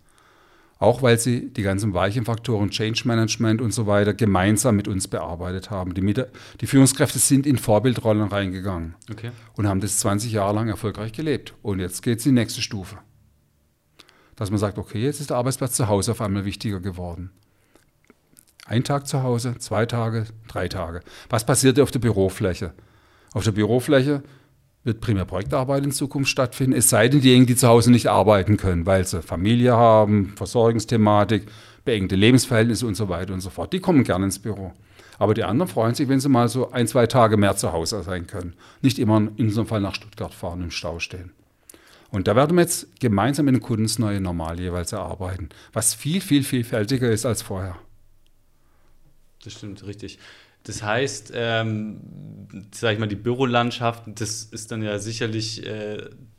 Auch 0.80 1.02
weil 1.02 1.18
sie 1.18 1.52
die 1.52 1.62
ganzen 1.62 1.92
weichen 1.92 2.24
Faktoren, 2.24 2.70
Change 2.70 3.02
Management 3.04 3.60
und 3.60 3.72
so 3.72 3.86
weiter, 3.86 4.14
gemeinsam 4.14 4.76
mit 4.76 4.88
uns 4.88 5.08
bearbeitet 5.08 5.70
haben. 5.70 5.92
Die, 5.92 6.24
die 6.60 6.66
Führungskräfte 6.66 7.18
sind 7.18 7.46
in 7.46 7.58
Vorbildrollen 7.58 8.28
reingegangen 8.28 8.94
okay. 9.10 9.30
und 9.56 9.68
haben 9.68 9.80
das 9.80 9.98
20 9.98 10.32
Jahre 10.32 10.54
lang 10.54 10.68
erfolgreich 10.68 11.12
gelebt. 11.12 11.52
Und 11.60 11.80
jetzt 11.80 12.02
geht 12.02 12.20
es 12.20 12.26
in 12.26 12.34
die 12.34 12.40
nächste 12.40 12.62
Stufe. 12.62 12.96
Dass 14.36 14.50
man 14.50 14.58
sagt, 14.58 14.78
okay, 14.78 15.04
jetzt 15.04 15.20
ist 15.20 15.28
der 15.28 15.36
Arbeitsplatz 15.36 15.74
zu 15.74 15.86
Hause 15.86 16.12
auf 16.12 16.22
einmal 16.22 16.46
wichtiger 16.46 16.80
geworden. 16.80 17.30
Ein 18.64 18.82
Tag 18.82 19.06
zu 19.06 19.22
Hause, 19.22 19.56
zwei 19.58 19.84
Tage, 19.84 20.24
drei 20.48 20.66
Tage. 20.68 21.00
Was 21.28 21.44
passiert 21.44 21.78
auf 21.78 21.90
der 21.90 21.98
Bürofläche? 21.98 22.72
Auf 23.34 23.44
der 23.44 23.52
Bürofläche 23.52 24.22
wird 24.84 25.00
primär 25.00 25.24
Projektarbeit 25.24 25.84
in 25.84 25.92
Zukunft 25.92 26.30
stattfinden, 26.30 26.76
es 26.76 26.88
sei 26.88 27.08
denn, 27.08 27.20
diejenigen, 27.20 27.46
die 27.46 27.56
zu 27.56 27.68
Hause 27.68 27.90
nicht 27.90 28.08
arbeiten 28.08 28.56
können, 28.56 28.86
weil 28.86 29.06
sie 29.06 29.22
Familie 29.22 29.76
haben, 29.76 30.32
Versorgungsthematik, 30.36 31.46
beengte 31.84 32.16
Lebensverhältnisse 32.16 32.86
und 32.86 32.94
so 32.94 33.08
weiter 33.08 33.34
und 33.34 33.40
so 33.40 33.50
fort. 33.50 33.72
Die 33.72 33.80
kommen 33.80 34.04
gerne 34.04 34.26
ins 34.26 34.38
Büro. 34.38 34.72
Aber 35.18 35.34
die 35.34 35.44
anderen 35.44 35.70
freuen 35.70 35.94
sich, 35.94 36.08
wenn 36.08 36.18
sie 36.18 36.30
mal 36.30 36.48
so 36.48 36.70
ein, 36.70 36.86
zwei 36.86 37.06
Tage 37.06 37.36
mehr 37.36 37.54
zu 37.54 37.72
Hause 37.72 38.02
sein 38.02 38.26
können. 38.26 38.54
Nicht 38.80 38.98
immer 38.98 39.18
in 39.36 39.52
einem 39.52 39.66
Fall 39.66 39.82
nach 39.82 39.94
Stuttgart 39.94 40.32
fahren 40.32 40.60
und 40.60 40.64
im 40.64 40.70
Stau 40.70 40.98
stehen. 40.98 41.32
Und 42.10 42.26
da 42.26 42.34
werden 42.34 42.56
wir 42.56 42.62
jetzt 42.62 42.98
gemeinsam 43.00 43.44
mit 43.44 43.54
den 43.54 43.60
Kunden 43.60 43.84
das 43.84 43.98
neue 43.98 44.20
Normal 44.20 44.58
jeweils 44.58 44.92
erarbeiten, 44.92 45.50
was 45.72 45.94
viel, 45.94 46.20
viel 46.20 46.42
vielfältiger 46.42 47.10
ist 47.10 47.26
als 47.26 47.42
vorher. 47.42 47.76
Das 49.44 49.52
stimmt, 49.54 49.86
richtig. 49.86 50.18
Das 50.64 50.82
heißt, 50.82 51.32
ähm, 51.34 52.00
sag 52.72 52.94
ich 52.94 52.98
mal, 52.98 53.06
die 53.06 53.16
Bürolandschaft, 53.16 54.04
das 54.20 54.44
ist 54.44 54.70
dann 54.70 54.82
ja 54.82 54.98
sicherlich 54.98 55.66
äh, 55.66 55.98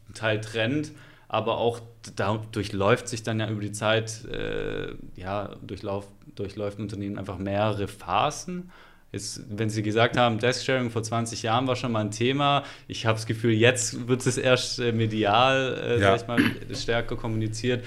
ein 0.09 0.13
Teil 0.13 0.41
Trend, 0.41 0.91
aber 1.27 1.57
auch 1.57 1.79
da 2.15 2.41
durchläuft 2.51 3.07
sich 3.07 3.23
dann 3.23 3.39
ja 3.39 3.49
über 3.49 3.61
die 3.61 3.71
Zeit, 3.71 4.25
äh, 4.25 4.93
ja, 5.15 5.55
durchlauf, 5.65 6.07
durchläuft 6.35 6.79
ein 6.79 6.83
Unternehmen 6.83 7.17
einfach 7.17 7.37
mehrere 7.37 7.87
Phasen. 7.87 8.71
Jetzt, 9.11 9.41
wenn 9.49 9.69
Sie 9.69 9.83
gesagt 9.83 10.15
haben, 10.17 10.39
Desk-Sharing 10.39 10.89
vor 10.89 11.03
20 11.03 11.43
Jahren 11.43 11.67
war 11.67 11.75
schon 11.75 11.91
mal 11.91 11.99
ein 11.99 12.11
Thema, 12.11 12.63
ich 12.87 13.05
habe 13.05 13.17
das 13.17 13.25
Gefühl, 13.25 13.51
jetzt 13.51 14.07
wird 14.07 14.25
es 14.25 14.37
erst 14.37 14.79
äh, 14.79 14.93
medial, 14.93 15.81
äh, 15.83 15.99
ja. 15.99 16.17
sag 16.17 16.21
ich 16.21 16.27
mal, 16.27 16.75
stärker 16.75 17.17
kommuniziert. 17.17 17.83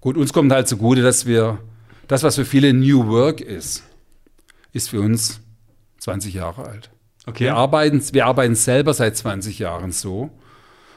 Gut, 0.00 0.16
uns 0.16 0.32
kommt 0.32 0.52
halt 0.52 0.68
zugute, 0.68 1.02
dass 1.02 1.26
wir 1.26 1.58
das, 2.08 2.22
was 2.22 2.36
für 2.36 2.44
viele 2.44 2.72
New 2.72 3.06
Work 3.08 3.40
ist, 3.40 3.87
ist 4.72 4.90
für 4.90 5.00
uns 5.00 5.40
20 5.98 6.34
Jahre 6.34 6.66
alt. 6.66 6.90
Okay. 7.26 7.44
Wir, 7.44 7.56
arbeiten, 7.56 8.02
wir 8.12 8.26
arbeiten 8.26 8.54
selber 8.54 8.94
seit 8.94 9.16
20 9.16 9.58
Jahren 9.58 9.92
so, 9.92 10.30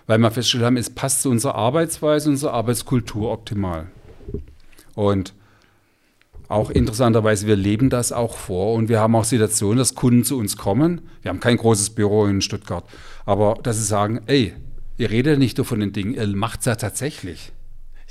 weil 0.07 0.17
wir 0.17 0.31
festgestellt 0.31 0.63
haben, 0.63 0.77
es 0.77 0.89
passt 0.89 1.21
zu 1.23 1.29
unserer 1.29 1.55
Arbeitsweise, 1.55 2.29
unserer 2.29 2.53
Arbeitskultur 2.53 3.31
optimal. 3.31 3.87
Und 4.95 5.33
auch 6.47 6.69
interessanterweise, 6.69 7.47
wir 7.47 7.55
leben 7.55 7.89
das 7.89 8.11
auch 8.11 8.35
vor 8.35 8.73
und 8.73 8.89
wir 8.89 8.99
haben 8.99 9.15
auch 9.15 9.23
Situationen, 9.23 9.77
dass 9.77 9.95
Kunden 9.95 10.25
zu 10.25 10.37
uns 10.37 10.57
kommen. 10.57 11.01
Wir 11.21 11.29
haben 11.29 11.39
kein 11.39 11.57
großes 11.57 11.91
Büro 11.91 12.25
in 12.25 12.41
Stuttgart, 12.41 12.83
aber 13.25 13.57
dass 13.63 13.77
sie 13.77 13.85
sagen, 13.85 14.21
ey, 14.27 14.53
ihr 14.97 15.09
redet 15.09 15.39
nicht 15.39 15.57
nur 15.57 15.65
von 15.65 15.79
den 15.79 15.93
Dingen, 15.93 16.13
ihr 16.13 16.27
macht 16.27 16.59
es 16.59 16.65
ja 16.65 16.75
tatsächlich. 16.75 17.53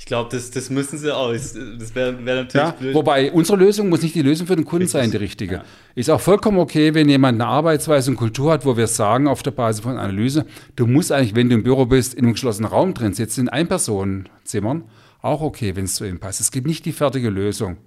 Ich 0.01 0.05
glaube, 0.05 0.31
das, 0.31 0.49
das 0.49 0.71
müssen 0.71 0.97
sie 0.97 1.15
auch. 1.15 1.31
Das 1.31 1.53
wäre 1.53 2.25
wär 2.25 2.35
natürlich 2.37 2.53
ja, 2.55 2.71
blöd. 2.71 2.95
Wobei 2.95 3.31
unsere 3.31 3.59
Lösung 3.59 3.87
muss 3.87 4.01
nicht 4.01 4.15
die 4.15 4.23
Lösung 4.23 4.47
für 4.47 4.55
den 4.55 4.65
Kunden 4.65 4.85
Richtig. 4.85 4.99
sein, 4.99 5.11
die 5.11 5.17
richtige. 5.17 5.55
Ja. 5.57 5.63
Ist 5.93 6.09
auch 6.09 6.19
vollkommen 6.19 6.57
okay, 6.57 6.95
wenn 6.95 7.07
jemand 7.07 7.39
eine 7.39 7.47
Arbeitsweise 7.47 8.09
und 8.09 8.17
Kultur 8.17 8.51
hat, 8.51 8.65
wo 8.65 8.75
wir 8.75 8.87
sagen, 8.87 9.27
auf 9.27 9.43
der 9.43 9.51
Basis 9.51 9.83
von 9.83 9.99
Analyse, 9.99 10.47
du 10.75 10.87
musst 10.87 11.11
eigentlich, 11.11 11.35
wenn 11.35 11.49
du 11.49 11.55
im 11.55 11.61
Büro 11.61 11.85
bist, 11.85 12.15
in 12.15 12.23
einem 12.25 12.33
geschlossenen 12.33 12.71
Raum 12.71 12.95
drin 12.95 13.13
sitzt, 13.13 13.37
in 13.37 13.47
Ein-Personen-Zimmern, 13.47 14.85
auch 15.21 15.41
okay, 15.41 15.75
wenn 15.75 15.85
es 15.85 15.93
zu 15.93 16.03
ihm 16.03 16.19
passt. 16.19 16.41
Es 16.41 16.49
gibt 16.49 16.65
nicht 16.65 16.83
die 16.85 16.93
fertige 16.93 17.29
Lösung. 17.29 17.77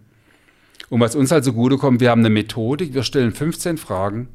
Und 0.90 1.00
was 1.00 1.16
uns 1.16 1.32
halt 1.32 1.42
zugutekommt, 1.42 2.00
wir 2.00 2.10
haben 2.10 2.20
eine 2.20 2.30
Methodik, 2.30 2.94
wir 2.94 3.02
stellen 3.02 3.32
15 3.32 3.76
Fragen 3.76 4.28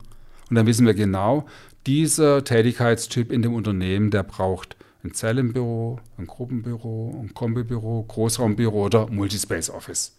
und 0.50 0.58
dann 0.58 0.68
wissen 0.68 0.86
wir 0.86 0.96
genau, 0.96 1.46
dieser 1.88 2.44
Tätigkeitstyp 2.44 3.32
in 3.32 3.42
dem 3.42 3.54
Unternehmen, 3.54 4.12
der 4.12 4.24
braucht 4.24 4.76
ein 5.04 5.14
Zellenbüro, 5.14 6.00
ein 6.18 6.28
Gruppenbüro, 6.28 7.16
ein 7.22 7.34
Kombibüro, 7.34 8.04
Großraumbüro 8.08 8.86
oder 8.86 9.08
Multispace 9.08 9.70
Office. 9.70 10.18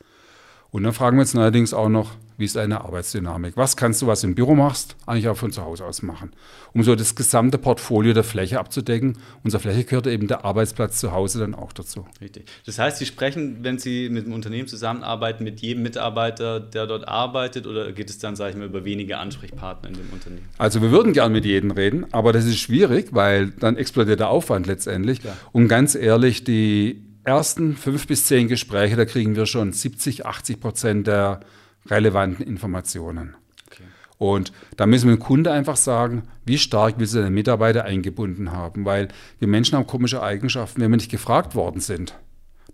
Und 0.71 0.85
dann 0.85 0.93
fragen 0.93 1.17
wir 1.17 1.23
uns 1.23 1.35
allerdings 1.35 1.75
auch 1.75 1.89
noch, 1.89 2.13
wie 2.41 2.47
ist 2.47 2.57
deine 2.57 2.81
Arbeitsdynamik? 2.81 3.57
Was 3.59 3.77
kannst 3.77 4.01
du, 4.01 4.07
was 4.07 4.23
du 4.23 4.29
im 4.29 4.35
Büro 4.35 4.55
machst, 4.55 4.97
eigentlich 5.05 5.29
auch 5.29 5.37
von 5.37 5.53
zu 5.53 5.63
Hause 5.63 5.85
aus 5.85 6.01
machen? 6.01 6.31
Um 6.73 6.83
so 6.83 6.97
das 6.97 7.15
gesamte 7.15 7.59
Portfolio 7.59 8.15
der 8.15 8.25
Fläche 8.25 8.59
abzudecken. 8.59 9.19
Unserer 9.45 9.61
Fläche 9.61 9.85
gehört 9.85 10.07
eben 10.07 10.27
der 10.27 10.43
Arbeitsplatz 10.43 10.99
zu 10.99 11.13
Hause 11.13 11.41
dann 11.41 11.55
auch 11.55 11.75
dazu. 11.75 12.07
Richtig. 12.19 12.47
Das 12.65 12.79
heißt, 12.79 12.97
Sie 12.97 13.05
sprechen, 13.05 13.59
wenn 13.63 13.79
Sie 13.79 14.09
mit 14.09 14.25
einem 14.25 14.33
Unternehmen 14.33 14.69
zusammenarbeiten, 14.69 15.45
mit 15.45 15.61
jedem 15.61 15.83
Mitarbeiter, 15.83 16.61
der 16.61 16.87
dort 16.87 17.07
arbeitet, 17.07 17.67
oder 17.67 17.93
geht 17.93 18.09
es 18.09 18.19
dann, 18.19 18.37
sage 18.37 18.53
ich 18.53 18.57
mal, 18.57 18.67
über 18.67 18.87
wenige 18.87 19.19
Ansprechpartner 19.19 19.91
in 19.91 19.97
dem 19.97 20.11
Unternehmen? 20.11 20.49
Also 20.57 20.81
wir 20.81 20.91
würden 20.91 21.13
gern 21.13 21.33
mit 21.33 21.45
jedem 21.45 21.73
reden, 21.73 22.07
aber 22.13 22.33
das 22.33 22.47
ist 22.47 22.59
schwierig, 22.59 23.09
weil 23.11 23.51
dann 23.51 23.77
explodiert 23.77 24.21
der 24.21 24.31
Aufwand 24.31 24.67
letztendlich. 24.67 25.21
Klar. 25.21 25.37
Und 25.53 25.69
ganz 25.69 25.95
ehrlich, 25.95 26.43
die 26.43 27.10
ersten 27.25 27.77
fünf 27.77 28.07
bis 28.07 28.27
zehn 28.27 28.49
Gespräche, 28.49 28.97
da 28.97 29.05
kriegen 29.05 29.37
wir 29.37 29.47
schon 29.47 29.73
70, 29.73 30.27
80 30.27 30.61
Prozent 30.61 31.07
der 31.07 31.41
relevanten 31.87 32.45
Informationen. 32.45 33.37
Okay. 33.67 33.85
Und 34.19 34.53
da 34.77 34.87
müssen 34.87 35.09
wir 35.09 35.17
dem 35.17 35.21
Kunde 35.21 35.53
einfach 35.53 35.77
sagen, 35.77 36.23
wie 36.45 36.59
stark 36.59 36.99
will 36.99 37.07
sie 37.07 37.23
den 37.23 37.35
Mitarbeiter 37.35 37.85
eingebunden 37.85 38.53
haben, 38.53 38.85
weil 38.85 39.09
wir 39.39 39.49
Menschen 39.49 39.77
haben 39.77 39.87
komische 39.87 40.23
Eigenschaften, 40.23 40.81
wenn 40.81 40.91
wir 40.91 40.97
nicht 40.97 41.11
gefragt 41.11 41.55
worden 41.55 41.81
sind. 41.81 42.15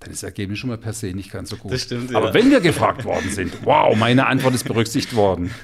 Dann 0.01 0.11
ist 0.11 0.23
das 0.23 0.29
Ergebnis 0.29 0.59
schon 0.59 0.71
mal 0.71 0.79
per 0.79 0.93
se 0.93 1.07
nicht 1.09 1.33
ganz 1.33 1.51
so 1.51 1.57
gut. 1.57 1.73
Das 1.73 1.83
stimmt, 1.83 2.11
ja. 2.11 2.19
Aber 2.19 2.35
wenn 2.35 2.51
wir 2.51 2.61
gefragt 2.61 3.05
worden 3.05 3.31
sind, 3.31 3.65
wow, 3.65 3.97
meine 3.97 4.27
Antwort 4.27 4.55
ist 4.55 4.65
berücksichtigt 4.65 5.17
worden. 5.17 5.51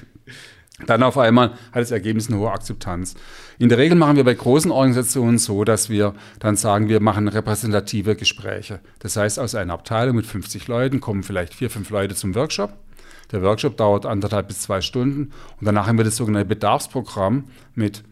Dann 0.87 1.03
auf 1.03 1.17
einmal 1.17 1.51
hat 1.71 1.81
das 1.81 1.91
Ergebnis 1.91 2.29
eine 2.29 2.39
hohe 2.39 2.51
Akzeptanz. 2.51 3.15
In 3.59 3.69
der 3.69 3.77
Regel 3.77 3.95
machen 3.95 4.15
wir 4.15 4.23
bei 4.23 4.33
großen 4.33 4.71
Organisationen 4.71 5.37
so, 5.37 5.63
dass 5.63 5.89
wir 5.89 6.15
dann 6.39 6.55
sagen, 6.55 6.89
wir 6.89 6.99
machen 6.99 7.27
repräsentative 7.27 8.15
Gespräche. 8.15 8.79
Das 8.99 9.15
heißt, 9.15 9.39
aus 9.39 9.53
einer 9.53 9.73
Abteilung 9.73 10.15
mit 10.15 10.25
50 10.25 10.67
Leuten 10.67 10.99
kommen 10.99 11.23
vielleicht 11.23 11.53
vier, 11.53 11.69
fünf 11.69 11.89
Leute 11.91 12.15
zum 12.15 12.33
Workshop 12.33 12.73
der 13.33 13.41
Workshop 13.41 13.77
dauert 13.77 14.05
anderthalb 14.05 14.47
bis 14.47 14.61
zwei 14.61 14.81
Stunden 14.81 15.33
und 15.59 15.65
danach 15.65 15.87
haben 15.87 15.97
wir 15.97 16.05
das 16.05 16.17
sogenannte 16.17 16.47
Bedarfsprogramm 16.47 17.49
mit 17.73 18.03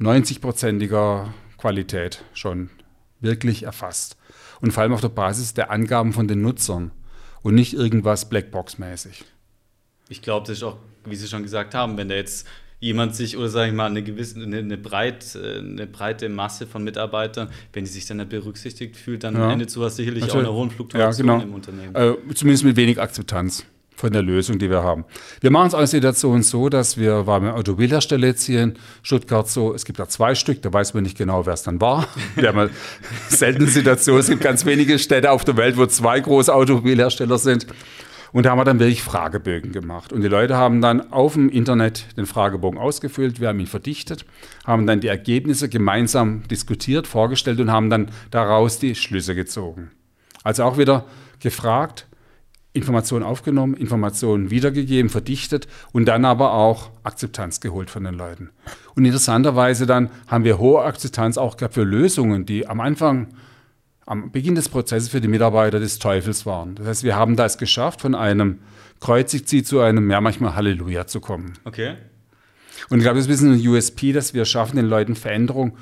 90-prozentiger 0.00 1.28
Qualität 1.58 2.24
schon 2.32 2.70
wirklich 3.20 3.64
erfasst. 3.64 4.16
Und 4.62 4.72
vor 4.72 4.82
allem 4.82 4.94
auf 4.94 5.02
der 5.02 5.10
Basis 5.10 5.52
der 5.52 5.70
Angaben 5.70 6.14
von 6.14 6.26
den 6.26 6.40
Nutzern 6.40 6.90
und 7.42 7.54
nicht 7.54 7.74
irgendwas 7.74 8.30
Blackbox-mäßig. 8.30 9.24
Ich 10.08 10.22
glaube, 10.22 10.46
das 10.46 10.58
ist 10.58 10.62
auch, 10.62 10.78
wie 11.04 11.16
Sie 11.16 11.28
schon 11.28 11.42
gesagt 11.42 11.74
haben, 11.74 11.96
wenn 11.96 12.08
da 12.08 12.14
jetzt 12.14 12.46
jemand 12.82 13.14
sich 13.14 13.36
oder 13.36 13.48
sage 13.48 13.68
ich 13.68 13.74
mal 13.74 13.86
eine 13.86 14.02
gewisse 14.02 14.40
eine, 14.40 14.58
eine, 14.58 14.76
breit, 14.76 15.36
eine 15.36 15.86
breite 15.86 16.28
Masse 16.28 16.66
von 16.66 16.82
Mitarbeitern, 16.82 17.48
wenn 17.72 17.84
die 17.84 17.90
sich 17.90 18.06
dann 18.06 18.16
nicht 18.16 18.30
berücksichtigt 18.30 18.96
fühlt, 18.96 19.22
dann 19.22 19.36
ja. 19.36 19.52
endet 19.52 19.70
sowas 19.70 19.94
sicherlich 19.94 20.22
Natürlich. 20.22 20.46
auch 20.46 20.50
einer 20.50 20.58
hohen 20.58 20.70
Fluktuation 20.70 21.26
ja, 21.28 21.34
genau. 21.34 21.46
im 21.46 21.54
Unternehmen. 21.54 21.94
Äh, 21.94 22.34
zumindest 22.34 22.64
mit 22.64 22.76
wenig 22.76 23.00
Akzeptanz 23.00 23.64
von 23.94 24.12
der 24.12 24.22
Lösung, 24.22 24.58
die 24.58 24.68
wir 24.68 24.82
haben. 24.82 25.04
Wir 25.40 25.52
machen 25.52 25.68
es 25.68 25.74
als 25.74 25.92
Situation 25.92 26.42
so, 26.42 26.68
dass 26.68 26.98
wir, 26.98 27.24
weil 27.28 27.42
wir 27.42 27.54
Automobilhersteller 27.54 28.26
jetzt 28.26 28.44
hier 28.44 28.64
in 28.64 28.74
Stuttgart 29.04 29.48
so, 29.48 29.72
es 29.74 29.84
gibt 29.84 30.00
da 30.00 30.08
zwei 30.08 30.34
Stück, 30.34 30.60
da 30.62 30.72
weiß 30.72 30.94
man 30.94 31.04
nicht 31.04 31.16
genau, 31.16 31.46
wer 31.46 31.54
es 31.54 31.62
dann 31.62 31.80
war. 31.80 32.08
Wir 32.34 32.48
haben 32.48 32.58
eine 32.58 32.70
seltene 33.28 33.68
Situation, 33.68 34.18
es 34.18 34.28
gibt 34.28 34.42
ganz 34.42 34.66
wenige 34.66 34.98
Städte 34.98 35.30
auf 35.30 35.44
der 35.44 35.56
Welt, 35.56 35.76
wo 35.76 35.86
zwei 35.86 36.18
große 36.18 36.52
Automobilhersteller 36.52 37.38
sind. 37.38 37.68
Und 38.32 38.46
da 38.46 38.50
haben 38.50 38.58
wir 38.58 38.64
dann 38.64 38.78
wirklich 38.78 39.02
Fragebögen 39.02 39.72
gemacht. 39.72 40.12
Und 40.12 40.22
die 40.22 40.28
Leute 40.28 40.56
haben 40.56 40.80
dann 40.80 41.12
auf 41.12 41.34
dem 41.34 41.50
Internet 41.50 42.16
den 42.16 42.26
Fragebogen 42.26 42.78
ausgefüllt, 42.78 43.40
wir 43.40 43.48
haben 43.48 43.60
ihn 43.60 43.66
verdichtet, 43.66 44.24
haben 44.64 44.86
dann 44.86 45.00
die 45.00 45.08
Ergebnisse 45.08 45.68
gemeinsam 45.68 46.42
diskutiert, 46.48 47.06
vorgestellt 47.06 47.60
und 47.60 47.70
haben 47.70 47.90
dann 47.90 48.10
daraus 48.30 48.78
die 48.78 48.94
Schlüsse 48.94 49.34
gezogen. 49.34 49.90
Also 50.42 50.64
auch 50.64 50.78
wieder 50.78 51.04
gefragt, 51.40 52.06
Informationen 52.72 53.24
aufgenommen, 53.24 53.74
Informationen 53.74 54.50
wiedergegeben, 54.50 55.10
verdichtet 55.10 55.68
und 55.92 56.06
dann 56.06 56.24
aber 56.24 56.54
auch 56.54 56.90
Akzeptanz 57.02 57.60
geholt 57.60 57.90
von 57.90 58.04
den 58.04 58.14
Leuten. 58.14 58.50
Und 58.94 59.04
interessanterweise 59.04 59.86
dann 59.86 60.10
haben 60.26 60.44
wir 60.44 60.58
hohe 60.58 60.82
Akzeptanz 60.82 61.36
auch 61.36 61.58
gehabt 61.58 61.74
für 61.74 61.84
Lösungen, 61.84 62.46
die 62.46 62.66
am 62.66 62.80
Anfang, 62.80 63.28
am 64.06 64.30
Beginn 64.32 64.54
des 64.54 64.68
Prozesses 64.68 65.08
für 65.08 65.20
die 65.20 65.28
Mitarbeiter 65.28 65.78
des 65.78 65.98
Teufels 65.98 66.44
waren. 66.46 66.74
Das 66.74 66.86
heißt, 66.86 67.04
wir 67.04 67.16
haben 67.16 67.36
da 67.36 67.46
es 67.46 67.58
geschafft, 67.58 68.00
von 68.00 68.14
einem 68.14 68.58
kreuzig 69.00 69.48
sie 69.48 69.62
zu 69.62 69.80
einem, 69.80 70.10
ja 70.10 70.20
manchmal 70.20 70.54
Halleluja 70.54 71.06
zu 71.06 71.20
kommen. 71.20 71.54
Okay. 71.64 71.94
Und 72.90 72.98
ich 72.98 73.04
glaube, 73.04 73.18
das 73.18 73.26
ist 73.26 73.28
ein 73.28 73.50
bisschen 73.50 73.52
ein 73.52 73.68
USP, 73.68 74.12
dass 74.12 74.34
wir 74.34 74.44
schaffen, 74.44 74.76
den 74.76 74.86
Leuten 74.86 75.14
Veränderung 75.14 75.76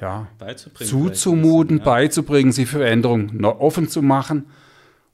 ja, 0.00 0.28
zuzumuten, 0.74 1.78
ja. 1.78 1.84
beizubringen, 1.84 2.52
sie 2.52 2.66
für 2.66 2.78
Veränderung 2.78 3.44
offen 3.44 3.88
zu 3.88 4.00
machen 4.00 4.46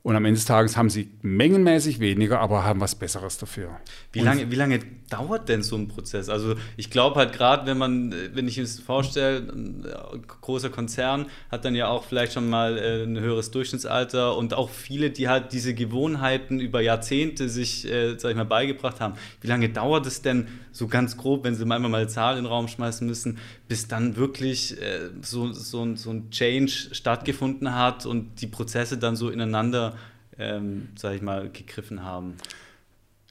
und 0.04 0.14
am 0.16 0.26
Ende 0.26 0.37
des 0.37 0.44
Tages 0.44 0.76
haben 0.76 0.90
sie 0.90 1.08
mengenmäßig 1.23 1.99
weniger, 1.99 2.38
aber 2.38 2.62
haben 2.62 2.78
was 2.78 2.94
Besseres 2.94 3.38
dafür. 3.38 3.70
Wie 4.12 4.20
lange, 4.20 4.50
wie 4.50 4.54
lange 4.54 4.80
dauert 5.08 5.49
denn 5.49 5.62
so 5.62 5.76
ein 5.76 5.88
Prozess? 5.88 6.28
Also 6.28 6.56
ich 6.76 6.90
glaube 6.90 7.16
halt 7.16 7.32
gerade, 7.32 7.66
wenn 7.66 7.78
man, 7.78 8.14
wenn 8.34 8.46
ich 8.46 8.58
mir 8.58 8.64
das 8.64 8.80
vorstelle, 8.80 9.38
ein 9.38 9.87
äh, 9.87 10.18
großer 10.42 10.68
Konzern 10.68 11.25
hat 11.50 11.64
dann 11.64 11.75
ja 11.75 11.88
auch 11.88 12.04
vielleicht 12.04 12.34
schon 12.34 12.50
mal 12.50 12.76
äh, 12.76 13.04
ein 13.04 13.18
höheres 13.18 13.50
Durchschnittsalter 13.50 14.37
und 14.37 14.52
auch 14.52 14.68
viele, 14.68 15.08
die 15.08 15.30
halt 15.30 15.54
diese 15.54 15.73
Gewohnheiten 15.73 16.61
über 16.61 16.82
Jahrzehnte 16.82 17.49
sich, 17.49 17.90
äh, 17.90 18.18
sag 18.18 18.32
ich 18.32 18.37
mal, 18.37 18.44
beigebracht 18.44 19.00
haben. 19.00 19.14
Wie 19.40 19.46
lange 19.46 19.70
dauert 19.70 20.04
es 20.04 20.20
denn 20.20 20.49
so 20.70 20.87
ganz 20.87 21.16
grob, 21.16 21.44
wenn 21.44 21.54
sie 21.54 21.62
einmal 21.62 21.78
mal 21.78 22.02
eine 22.02 22.08
Zahl 22.08 22.37
in 22.37 22.44
den 22.44 22.50
Raum 22.50 22.68
schmeißen 22.68 23.06
müssen, 23.06 23.38
bis 23.68 23.88
dann 23.88 24.16
wirklich 24.16 24.78
äh, 24.82 25.08
so, 25.23 25.52
so, 25.52 25.94
so 25.96 26.11
ein 26.11 26.30
Change 26.30 26.90
stattgefunden 26.92 27.75
hat 27.75 28.04
und 28.04 28.42
die 28.42 28.49
Prozesse 28.49 28.99
dann 28.99 29.16
so 29.16 29.30
ineinander, 29.30 29.93
ähm, 30.38 30.88
sag 30.96 31.14
ich 31.14 31.22
mal, 31.22 31.50
gegriffen 31.50 32.02
haben? 32.02 32.34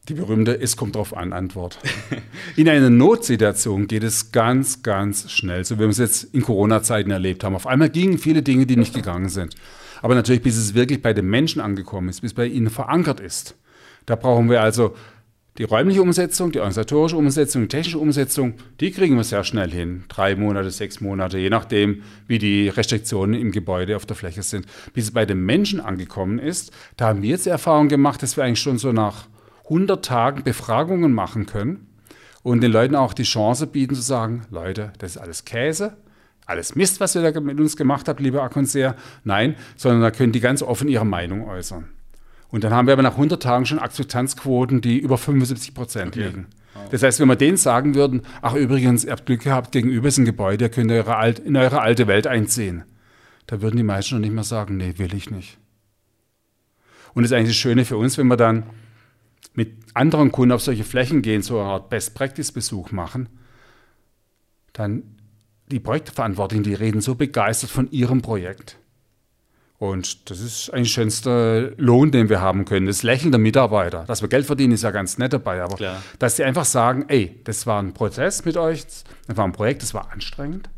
Die 0.09 0.15
berühmte 0.15 0.59
Es 0.59 0.75
kommt 0.75 0.95
drauf 0.95 1.15
an 1.15 1.31
Antwort. 1.31 1.79
In 2.57 2.67
einer 2.67 2.89
Notsituation 2.89 3.87
geht 3.87 4.03
es 4.03 4.33
ganz, 4.33 4.83
ganz 4.83 5.31
schnell, 5.31 5.63
so 5.63 5.75
wie 5.75 5.81
wir 5.81 5.89
es 5.89 5.97
jetzt 5.97 6.33
in 6.33 6.41
Corona-Zeiten 6.41 7.09
erlebt 7.09 7.45
haben. 7.45 7.55
Auf 7.55 7.67
einmal 7.67 7.89
gingen 7.89 8.17
viele 8.17 8.43
Dinge, 8.43 8.65
die 8.65 8.75
nicht 8.75 8.93
gegangen 8.93 9.29
sind. 9.29 9.55
Aber 10.01 10.15
natürlich, 10.15 10.41
bis 10.41 10.57
es 10.57 10.73
wirklich 10.73 11.01
bei 11.01 11.13
den 11.13 11.29
Menschen 11.29 11.61
angekommen 11.61 12.09
ist, 12.09 12.19
bis 12.19 12.33
bei 12.33 12.45
ihnen 12.45 12.69
verankert 12.69 13.21
ist. 13.21 13.55
Da 14.05 14.17
brauchen 14.17 14.49
wir 14.49 14.61
also 14.61 14.93
die 15.57 15.63
räumliche 15.63 16.01
Umsetzung, 16.01 16.51
die 16.51 16.59
organisatorische 16.59 17.15
Umsetzung, 17.15 17.63
die 17.63 17.67
technische 17.67 17.99
Umsetzung, 17.99 18.55
die 18.79 18.91
kriegen 18.91 19.15
wir 19.15 19.23
sehr 19.23 19.43
schnell 19.43 19.69
hin. 19.69 20.03
Drei 20.07 20.35
Monate, 20.35 20.71
sechs 20.71 20.99
Monate, 20.99 21.37
je 21.37 21.49
nachdem, 21.49 22.01
wie 22.27 22.39
die 22.39 22.69
Restriktionen 22.69 23.39
im 23.39 23.51
Gebäude 23.51 23.95
auf 23.95 24.05
der 24.05 24.15
Fläche 24.15 24.41
sind. 24.41 24.65
Bis 24.93 25.05
es 25.05 25.11
bei 25.11 25.25
den 25.25 25.45
Menschen 25.45 25.79
angekommen 25.79 26.39
ist, 26.39 26.71
da 26.97 27.09
haben 27.09 27.21
wir 27.21 27.29
jetzt 27.29 27.45
die 27.45 27.51
Erfahrung 27.51 27.87
gemacht, 27.87 28.23
dass 28.23 28.35
wir 28.35 28.43
eigentlich 28.43 28.61
schon 28.61 28.79
so 28.79 28.91
nach 28.91 29.27
100 29.65 30.03
Tagen 30.03 30.43
Befragungen 30.43 31.13
machen 31.13 31.45
können 31.45 31.87
und 32.41 32.61
den 32.61 32.71
Leuten 32.71 32.95
auch 32.95 33.13
die 33.13 33.23
Chance 33.23 33.67
bieten 33.67 33.95
zu 33.95 34.01
sagen, 34.01 34.45
Leute, 34.49 34.91
das 34.97 35.15
ist 35.15 35.21
alles 35.21 35.45
Käse, 35.45 35.97
alles 36.45 36.75
Mist, 36.75 36.99
was 36.99 37.15
ihr 37.15 37.31
da 37.31 37.39
mit 37.39 37.59
uns 37.59 37.77
gemacht 37.77 38.07
habt, 38.07 38.19
lieber 38.19 38.41
Akonseer. 38.41 38.95
Nein, 39.23 39.55
sondern 39.75 40.01
da 40.01 40.11
können 40.11 40.33
die 40.33 40.41
ganz 40.41 40.61
offen 40.61 40.89
ihre 40.89 41.05
Meinung 41.05 41.47
äußern. 41.47 41.89
Und 42.53 42.63
dann 42.63 42.71
haben 42.71 42.85
wir 42.85 42.93
aber 42.93 43.01
nach 43.01 43.13
100 43.13 43.41
Tagen 43.41 43.65
schon 43.65 43.79
Akzeptanzquoten, 43.79 44.79
die 44.79 44.99
über 44.99 45.17
75 45.17 45.73
Prozent 45.73 46.09
okay. 46.09 46.27
liegen. 46.27 46.45
Das 46.91 47.01
heißt, 47.01 47.19
wenn 47.19 47.27
wir 47.27 47.35
denen 47.35 47.57
sagen 47.57 47.95
würden, 47.95 48.21
ach 48.43 48.53
übrigens, 48.53 49.03
ihr 49.03 49.11
habt 49.11 49.25
Glück 49.25 49.41
gehabt, 49.41 49.71
gegenüber 49.71 50.07
ist 50.07 50.19
ein 50.19 50.25
Gebäude, 50.25 50.65
ihr 50.65 50.69
könnt 50.69 50.91
eure 50.91 51.15
alt, 51.15 51.39
in 51.39 51.57
eure 51.57 51.81
alte 51.81 52.05
Welt 52.05 52.27
einziehen, 52.27 52.83
da 53.47 53.63
würden 53.63 53.77
die 53.77 53.83
meisten 53.83 54.11
schon 54.11 54.21
nicht 54.21 54.35
mehr 54.35 54.43
sagen, 54.43 54.77
nee, 54.77 54.93
will 54.97 55.15
ich 55.15 55.31
nicht. 55.31 55.57
Und 57.15 57.23
das 57.23 57.31
ist 57.31 57.35
eigentlich 57.35 57.49
das 57.49 57.55
Schöne 57.55 57.85
für 57.85 57.97
uns, 57.97 58.19
wenn 58.19 58.27
wir 58.27 58.37
dann 58.37 58.67
mit 59.55 59.73
anderen 59.95 60.31
Kunden 60.31 60.51
auf 60.51 60.61
solche 60.61 60.83
Flächen 60.83 61.23
gehen, 61.23 61.41
so 61.41 61.59
eine 61.59 61.69
Art 61.69 61.89
Best-Practice-Besuch 61.89 62.91
machen, 62.91 63.29
dann 64.73 65.15
die 65.71 65.79
Projektverantwortlichen, 65.79 66.63
die 66.63 66.75
reden 66.75 67.01
so 67.01 67.15
begeistert 67.15 67.71
von 67.71 67.89
ihrem 67.89 68.21
Projekt. 68.21 68.77
Und 69.79 70.29
das 70.29 70.39
ist 70.39 70.69
eigentlich 70.69 70.93
der 70.93 71.01
schönste 71.01 71.73
Lohn, 71.77 72.11
den 72.11 72.29
wir 72.29 72.39
haben 72.39 72.63
können. 72.65 72.85
Das 72.85 73.03
Lächeln 73.03 73.31
der 73.31 73.39
Mitarbeiter. 73.39 74.05
Dass 74.05 74.21
wir 74.21 74.29
Geld 74.29 74.45
verdienen, 74.45 74.73
ist 74.73 74.83
ja 74.83 74.91
ganz 74.91 75.17
nett 75.17 75.33
dabei. 75.33 75.61
Aber 75.61 75.75
Klar. 75.75 76.01
dass 76.19 76.37
sie 76.37 76.43
einfach 76.43 76.65
sagen, 76.65 77.05
ey, 77.09 77.41
das 77.43 77.67
war 77.67 77.81
ein 77.81 77.93
Prozess 77.93 78.45
mit 78.45 78.55
euch, 78.55 78.85
das 78.85 79.03
war 79.27 79.45
ein 79.45 79.51
Projekt, 79.51 79.81
das 79.81 79.93
war 79.93 80.11
anstrengend. 80.11 80.69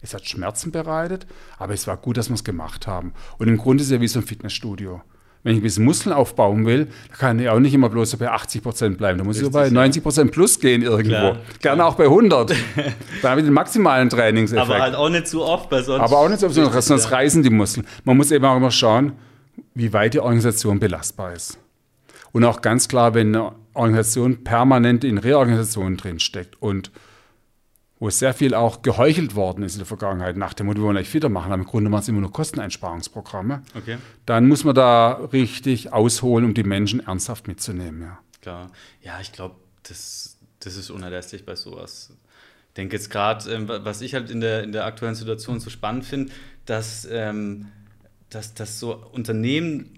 Es 0.00 0.12
hat 0.12 0.26
Schmerzen 0.26 0.70
bereitet, 0.70 1.26
aber 1.56 1.72
es 1.72 1.86
war 1.86 1.96
gut, 1.96 2.18
dass 2.18 2.28
wir 2.28 2.34
es 2.34 2.44
gemacht 2.44 2.86
haben. 2.86 3.14
Und 3.38 3.48
im 3.48 3.56
Grunde 3.56 3.82
ist 3.82 3.88
es 3.88 3.92
ja 3.92 4.00
wie 4.00 4.08
so 4.08 4.20
ein 4.20 4.26
Fitnessstudio. 4.26 5.02
Wenn 5.44 5.52
ich 5.52 5.60
ein 5.60 5.62
bisschen 5.62 5.84
Muskeln 5.84 6.14
aufbauen 6.14 6.64
will, 6.64 6.86
dann 7.08 7.18
kann 7.18 7.38
ich 7.38 7.50
auch 7.50 7.60
nicht 7.60 7.74
immer 7.74 7.90
bloß 7.90 8.10
so 8.10 8.16
bei 8.16 8.30
80 8.30 8.62
Prozent 8.62 8.98
bleiben. 8.98 9.18
Da 9.18 9.24
muss 9.24 9.36
ich 9.36 9.44
so 9.44 9.50
bei 9.50 9.66
ja. 9.66 9.70
90 9.70 10.02
Prozent 10.02 10.32
plus 10.32 10.58
gehen 10.58 10.82
irgendwo. 10.82 11.10
Klar, 11.10 11.36
Gerne 11.60 11.84
auch 11.84 11.96
bei 11.96 12.04
100. 12.04 12.50
da 13.22 13.30
habe 13.30 13.40
ich 13.40 13.46
den 13.46 13.52
maximalen 13.52 14.08
Trainingseffekt. 14.08 14.70
Aber 14.70 14.80
halt 14.80 14.94
auch 14.94 15.10
nicht 15.10 15.28
zu 15.28 15.44
oft, 15.44 15.70
weil 15.70 15.84
sonst. 15.84 16.02
Aber 16.02 16.18
auch 16.18 16.28
nicht 16.28 16.40
so, 16.40 16.48
sonst, 16.48 16.68
Richtig, 16.68 16.84
sonst 16.84 17.04
ja. 17.04 17.16
reißen 17.16 17.42
die 17.42 17.50
Muskeln. 17.50 17.86
Man 18.04 18.16
muss 18.16 18.32
eben 18.32 18.44
auch 18.44 18.56
immer 18.56 18.70
schauen, 18.70 19.12
wie 19.74 19.92
weit 19.92 20.14
die 20.14 20.20
Organisation 20.20 20.80
belastbar 20.80 21.34
ist. 21.34 21.58
Und 22.32 22.42
auch 22.44 22.62
ganz 22.62 22.88
klar, 22.88 23.12
wenn 23.12 23.36
eine 23.36 23.52
Organisation 23.74 24.44
permanent 24.44 25.04
in 25.04 25.18
Reorganisationen 25.18 25.98
drinsteckt 25.98 26.56
und 26.60 26.90
wo 28.00 28.10
sehr 28.10 28.34
viel 28.34 28.54
auch 28.54 28.82
geheuchelt 28.82 29.34
worden 29.34 29.62
ist 29.62 29.74
in 29.74 29.78
der 29.78 29.86
Vergangenheit, 29.86 30.36
nach 30.36 30.52
dem 30.54 30.66
Motto, 30.66 30.80
wir 30.80 30.86
wollen 30.86 30.96
euch 30.96 31.08
fitter 31.08 31.28
machen, 31.28 31.52
aber 31.52 31.62
im 31.62 31.66
Grunde 31.68 31.88
machen 31.90 32.02
es 32.02 32.08
immer 32.08 32.20
nur 32.20 32.32
Kosteneinsparungsprogramme, 32.32 33.62
Okay. 33.76 33.98
dann 34.26 34.48
muss 34.48 34.64
man 34.64 34.74
da 34.74 35.12
richtig 35.32 35.92
ausholen, 35.92 36.44
um 36.44 36.54
die 36.54 36.64
Menschen 36.64 37.00
ernsthaft 37.06 37.46
mitzunehmen. 37.48 38.02
Ja. 38.02 38.18
Klar. 38.42 38.70
Ja, 39.02 39.20
ich 39.20 39.32
glaube, 39.32 39.54
das, 39.84 40.36
das 40.60 40.76
ist 40.76 40.90
unerlässlich 40.90 41.44
bei 41.46 41.54
sowas. 41.56 42.10
Ich 42.68 42.74
denke 42.76 42.96
jetzt 42.96 43.10
gerade, 43.10 43.50
ähm, 43.52 43.68
wa- 43.68 43.80
was 43.84 44.00
ich 44.00 44.14
halt 44.14 44.30
in 44.30 44.40
der, 44.40 44.64
in 44.64 44.72
der 44.72 44.84
aktuellen 44.84 45.14
Situation 45.14 45.60
so 45.60 45.70
spannend 45.70 46.04
finde, 46.04 46.32
dass, 46.66 47.06
ähm, 47.10 47.66
dass, 48.30 48.54
dass 48.54 48.80
so 48.80 48.94
Unternehmen 49.12 49.93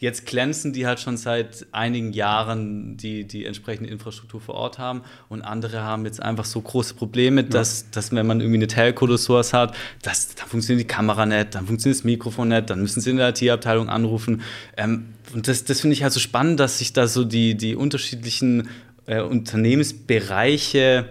jetzt 0.00 0.24
glänzen, 0.24 0.72
die 0.72 0.86
halt 0.86 0.98
schon 0.98 1.18
seit 1.18 1.66
einigen 1.72 2.12
Jahren 2.12 2.96
die, 2.96 3.24
die 3.26 3.44
entsprechende 3.44 3.90
Infrastruktur 3.90 4.40
vor 4.40 4.54
Ort 4.54 4.78
haben 4.78 5.02
und 5.28 5.42
andere 5.42 5.82
haben 5.82 6.06
jetzt 6.06 6.22
einfach 6.22 6.46
so 6.46 6.60
große 6.60 6.94
Probleme, 6.94 7.44
dass, 7.44 7.90
dass 7.90 8.10
wenn 8.10 8.26
man 8.26 8.40
irgendwie 8.40 8.58
eine 8.58 8.66
Telco 8.66 9.04
oder 9.04 9.18
sowas 9.18 9.52
hat, 9.52 9.76
dass, 10.02 10.34
dann 10.34 10.48
funktioniert 10.48 10.88
die 10.88 10.92
Kamera 10.92 11.26
nicht, 11.26 11.54
dann 11.54 11.66
funktioniert 11.66 11.98
das 11.98 12.04
Mikrofon 12.04 12.48
nicht, 12.48 12.70
dann 12.70 12.80
müssen 12.80 13.02
sie 13.02 13.10
in 13.10 13.18
der 13.18 13.28
IT-Abteilung 13.28 13.90
anrufen. 13.90 14.40
Ähm, 14.76 15.10
und 15.34 15.46
das, 15.48 15.64
das 15.64 15.80
finde 15.82 15.92
ich 15.94 16.02
halt 16.02 16.14
so 16.14 16.20
spannend, 16.20 16.58
dass 16.58 16.78
sich 16.78 16.94
da 16.94 17.06
so 17.06 17.24
die, 17.24 17.54
die 17.54 17.76
unterschiedlichen 17.76 18.68
äh, 19.06 19.20
Unternehmensbereiche, 19.20 21.10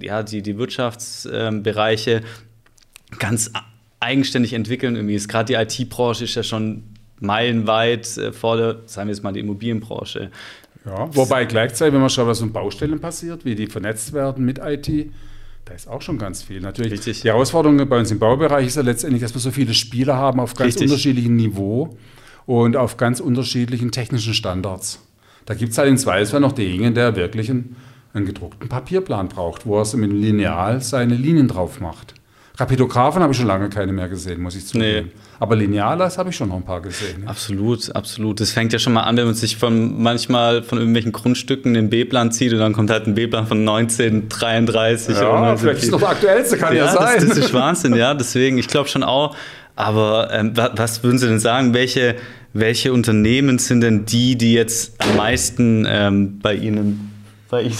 ja, 0.00 0.22
die, 0.24 0.42
die 0.42 0.58
Wirtschaftsbereiche 0.58 2.22
ganz 3.20 3.50
a- 3.54 3.62
eigenständig 4.00 4.52
entwickeln. 4.54 4.96
Irgendwie 4.96 5.14
ist 5.14 5.28
gerade 5.28 5.46
die 5.46 5.54
IT-Branche 5.54 6.24
ist 6.24 6.34
ja 6.34 6.42
schon 6.42 6.82
meilenweit 7.20 8.16
äh, 8.18 8.32
vor 8.32 8.56
der, 8.56 8.80
sagen 8.86 9.08
wir 9.08 9.14
jetzt 9.14 9.22
mal, 9.22 9.32
die 9.32 9.40
Immobilienbranche. 9.40 10.30
Ja, 10.84 11.14
wobei 11.14 11.44
gleichzeitig, 11.44 11.94
wenn 11.94 12.00
man 12.00 12.10
schaut, 12.10 12.26
was 12.26 12.40
in 12.40 12.52
Baustellen 12.52 13.00
passiert, 13.00 13.44
wie 13.44 13.54
die 13.54 13.66
vernetzt 13.66 14.12
werden 14.12 14.44
mit 14.44 14.58
IT, 14.58 15.10
da 15.66 15.74
ist 15.74 15.88
auch 15.88 16.02
schon 16.02 16.18
ganz 16.18 16.42
viel. 16.42 16.60
Natürlich, 16.60 16.92
Richtig. 16.92 17.20
die 17.20 17.28
Herausforderung 17.28 17.86
bei 17.88 17.98
uns 17.98 18.10
im 18.10 18.18
Baubereich 18.18 18.66
ist 18.66 18.76
ja 18.76 18.82
letztendlich, 18.82 19.22
dass 19.22 19.34
wir 19.34 19.40
so 19.40 19.50
viele 19.50 19.74
Spieler 19.74 20.16
haben 20.16 20.40
auf 20.40 20.54
ganz 20.54 20.68
Richtig. 20.68 20.88
unterschiedlichem 20.90 21.36
Niveau 21.36 21.96
und 22.46 22.76
auf 22.76 22.96
ganz 22.96 23.20
unterschiedlichen 23.20 23.92
technischen 23.92 24.34
Standards. 24.34 25.06
Da 25.44 25.54
gibt 25.54 25.72
es 25.72 25.78
halt 25.78 25.88
in 25.88 25.98
Zweifelsfall 25.98 26.40
noch 26.40 26.52
denjenigen, 26.52 26.94
der 26.94 27.14
wirklich 27.14 27.50
einen, 27.50 27.76
einen 28.14 28.26
gedruckten 28.26 28.68
Papierplan 28.68 29.28
braucht, 29.28 29.66
wo 29.66 29.78
er 29.78 29.84
so 29.84 29.96
mit 29.96 30.10
dem 30.10 30.20
Lineal 30.20 30.80
seine 30.80 31.14
Linien 31.14 31.48
drauf 31.48 31.80
macht. 31.80 32.14
Rapidographen 32.60 33.22
habe 33.22 33.32
ich 33.32 33.38
schon 33.38 33.46
lange 33.46 33.68
keine 33.70 33.92
mehr 33.92 34.08
gesehen, 34.08 34.40
muss 34.42 34.54
ich 34.54 34.66
zugeben. 34.66 35.06
Nee. 35.06 35.12
Aber 35.38 35.56
Linealas 35.56 36.18
habe 36.18 36.28
ich 36.30 36.36
schon 36.36 36.48
noch 36.50 36.56
ein 36.56 36.64
paar 36.64 36.82
gesehen. 36.82 37.22
Ja. 37.24 37.30
Absolut, 37.30 37.94
absolut. 37.96 38.40
Das 38.40 38.50
fängt 38.50 38.72
ja 38.74 38.78
schon 38.78 38.92
mal 38.92 39.02
an, 39.04 39.16
wenn 39.16 39.24
man 39.24 39.34
sich 39.34 39.56
von 39.56 40.02
manchmal 40.02 40.62
von 40.62 40.76
irgendwelchen 40.78 41.12
Grundstücken 41.12 41.72
den 41.72 41.88
B-Plan 41.88 42.30
zieht 42.32 42.52
und 42.52 42.58
dann 42.58 42.74
kommt 42.74 42.90
halt 42.90 43.06
ein 43.06 43.14
B-Plan 43.14 43.46
von 43.46 43.66
1933 43.66 45.16
oder 45.16 45.22
Ja, 45.22 45.40
19 45.40 45.58
vielleicht 45.58 45.78
ist 45.78 45.84
es 45.84 45.90
noch 45.90 46.00
der 46.00 46.08
aktuellste, 46.10 46.56
kann 46.58 46.76
ja, 46.76 46.88
sein. 46.92 47.14
Das, 47.20 47.28
das 47.28 47.38
ist 47.38 47.54
Wahnsinn, 47.54 47.94
ja. 47.94 48.14
Deswegen, 48.14 48.58
ich 48.58 48.68
glaube 48.68 48.88
schon 48.88 49.02
auch. 49.02 49.34
Aber 49.76 50.28
ähm, 50.32 50.56
wa- 50.56 50.72
was 50.76 51.02
würden 51.02 51.18
Sie 51.18 51.26
denn 51.26 51.40
sagen? 51.40 51.72
Welche, 51.72 52.16
welche 52.52 52.92
Unternehmen 52.92 53.58
sind 53.58 53.80
denn 53.80 54.04
die, 54.04 54.36
die 54.36 54.52
jetzt 54.52 54.94
am 55.02 55.16
meisten 55.16 55.86
ähm, 55.88 56.38
bei 56.40 56.54
Ihnen, 56.54 57.09
bei 57.50 57.62
Ihnen, 57.62 57.76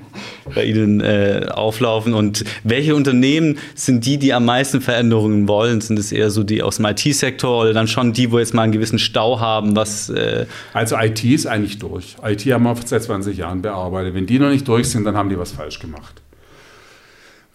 bei 0.54 0.64
Ihnen 0.64 1.00
äh, 1.00 1.48
auflaufen? 1.50 2.14
Und 2.14 2.44
welche 2.64 2.94
Unternehmen 2.94 3.58
sind 3.74 4.04
die, 4.04 4.18
die 4.18 4.32
am 4.32 4.44
meisten 4.44 4.80
Veränderungen 4.80 5.48
wollen? 5.48 5.80
Sind 5.80 5.98
es 5.98 6.12
eher 6.12 6.30
so 6.30 6.42
die 6.42 6.62
aus 6.62 6.76
dem 6.76 6.86
IT-Sektor 6.86 7.62
oder 7.62 7.72
dann 7.72 7.88
schon 7.88 8.12
die, 8.12 8.30
wo 8.30 8.38
jetzt 8.38 8.54
mal 8.54 8.62
einen 8.62 8.72
gewissen 8.72 8.98
Stau 8.98 9.40
haben? 9.40 9.76
Was, 9.76 10.10
äh, 10.10 10.46
Also 10.72 10.96
IT 10.98 11.24
ist 11.24 11.46
eigentlich 11.46 11.78
durch. 11.78 12.16
IT 12.24 12.40
haben 12.46 12.64
wir 12.64 12.76
seit 12.84 13.02
20 13.02 13.36
Jahren 13.36 13.62
bearbeitet. 13.62 14.14
Wenn 14.14 14.26
die 14.26 14.38
noch 14.38 14.50
nicht 14.50 14.66
durch 14.68 14.88
sind, 14.90 15.04
dann 15.04 15.16
haben 15.16 15.28
die 15.30 15.38
was 15.38 15.52
falsch 15.52 15.78
gemacht. 15.78 16.20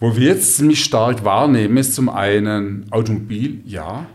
Wo 0.00 0.16
wir 0.16 0.28
jetzt 0.28 0.56
ziemlich 0.56 0.82
stark 0.82 1.24
wahrnehmen, 1.24 1.76
ist 1.76 1.94
zum 1.94 2.08
einen 2.08 2.86
Automobil, 2.90 3.60
ja. 3.66 4.06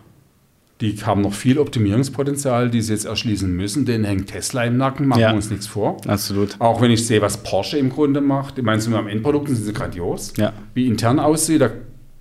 Die 0.82 0.94
haben 1.06 1.22
noch 1.22 1.34
viel 1.34 1.58
Optimierungspotenzial, 1.58 2.70
die 2.70 2.82
sie 2.82 2.92
jetzt 2.92 3.06
erschließen 3.06 3.50
müssen. 3.50 3.86
Denen 3.86 4.04
hängt 4.04 4.28
Tesla 4.28 4.66
im 4.66 4.76
Nacken, 4.76 5.08
machen 5.08 5.22
Ja. 5.22 5.30
wir 5.30 5.36
uns 5.36 5.50
nichts 5.50 5.68
vor. 5.68 5.98
absolut. 6.06 6.56
Auch 6.60 6.82
wenn 6.82 6.92
ich 6.92 7.08
sehe, 7.08 7.22
was 7.22 7.38
Porsche 7.44 7.78
im 7.78 7.90
Grunde 7.90 8.20
macht. 8.20 8.58
Ich 8.58 8.64
meine, 8.64 8.82
sind 8.82 8.92
wir 8.92 9.00
am 9.00 9.08
Endprodukt, 9.08 9.48
sind 9.48 9.64
sie 9.64 9.72
grandios. 9.74 10.34
Ja. 10.38 10.52
Wie 10.74 10.88
intern 10.88 11.20
aussieht, 11.20 11.62
da, 11.62 11.70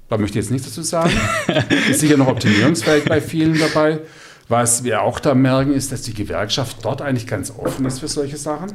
da 0.08 0.18
möchte 0.18 0.38
ich 0.38 0.44
jetzt 0.44 0.52
nichts 0.52 0.68
dazu 0.68 0.82
sagen. 0.82 1.10
ist 1.90 1.98
sicher 2.00 2.16
noch 2.16 2.28
optimierungsfähig 2.28 3.04
bei 3.06 3.20
vielen 3.20 3.58
dabei. 3.58 4.00
Was 4.48 4.84
wir 4.84 5.02
auch 5.02 5.18
da 5.20 5.34
merken, 5.34 5.72
ist, 5.72 5.90
dass 5.90 6.02
die 6.02 6.14
Gewerkschaft 6.14 6.84
dort 6.84 7.02
eigentlich 7.02 7.26
ganz 7.26 7.50
offen 7.56 7.86
ist 7.86 7.98
für 8.00 8.08
solche 8.08 8.36
Sachen. 8.36 8.72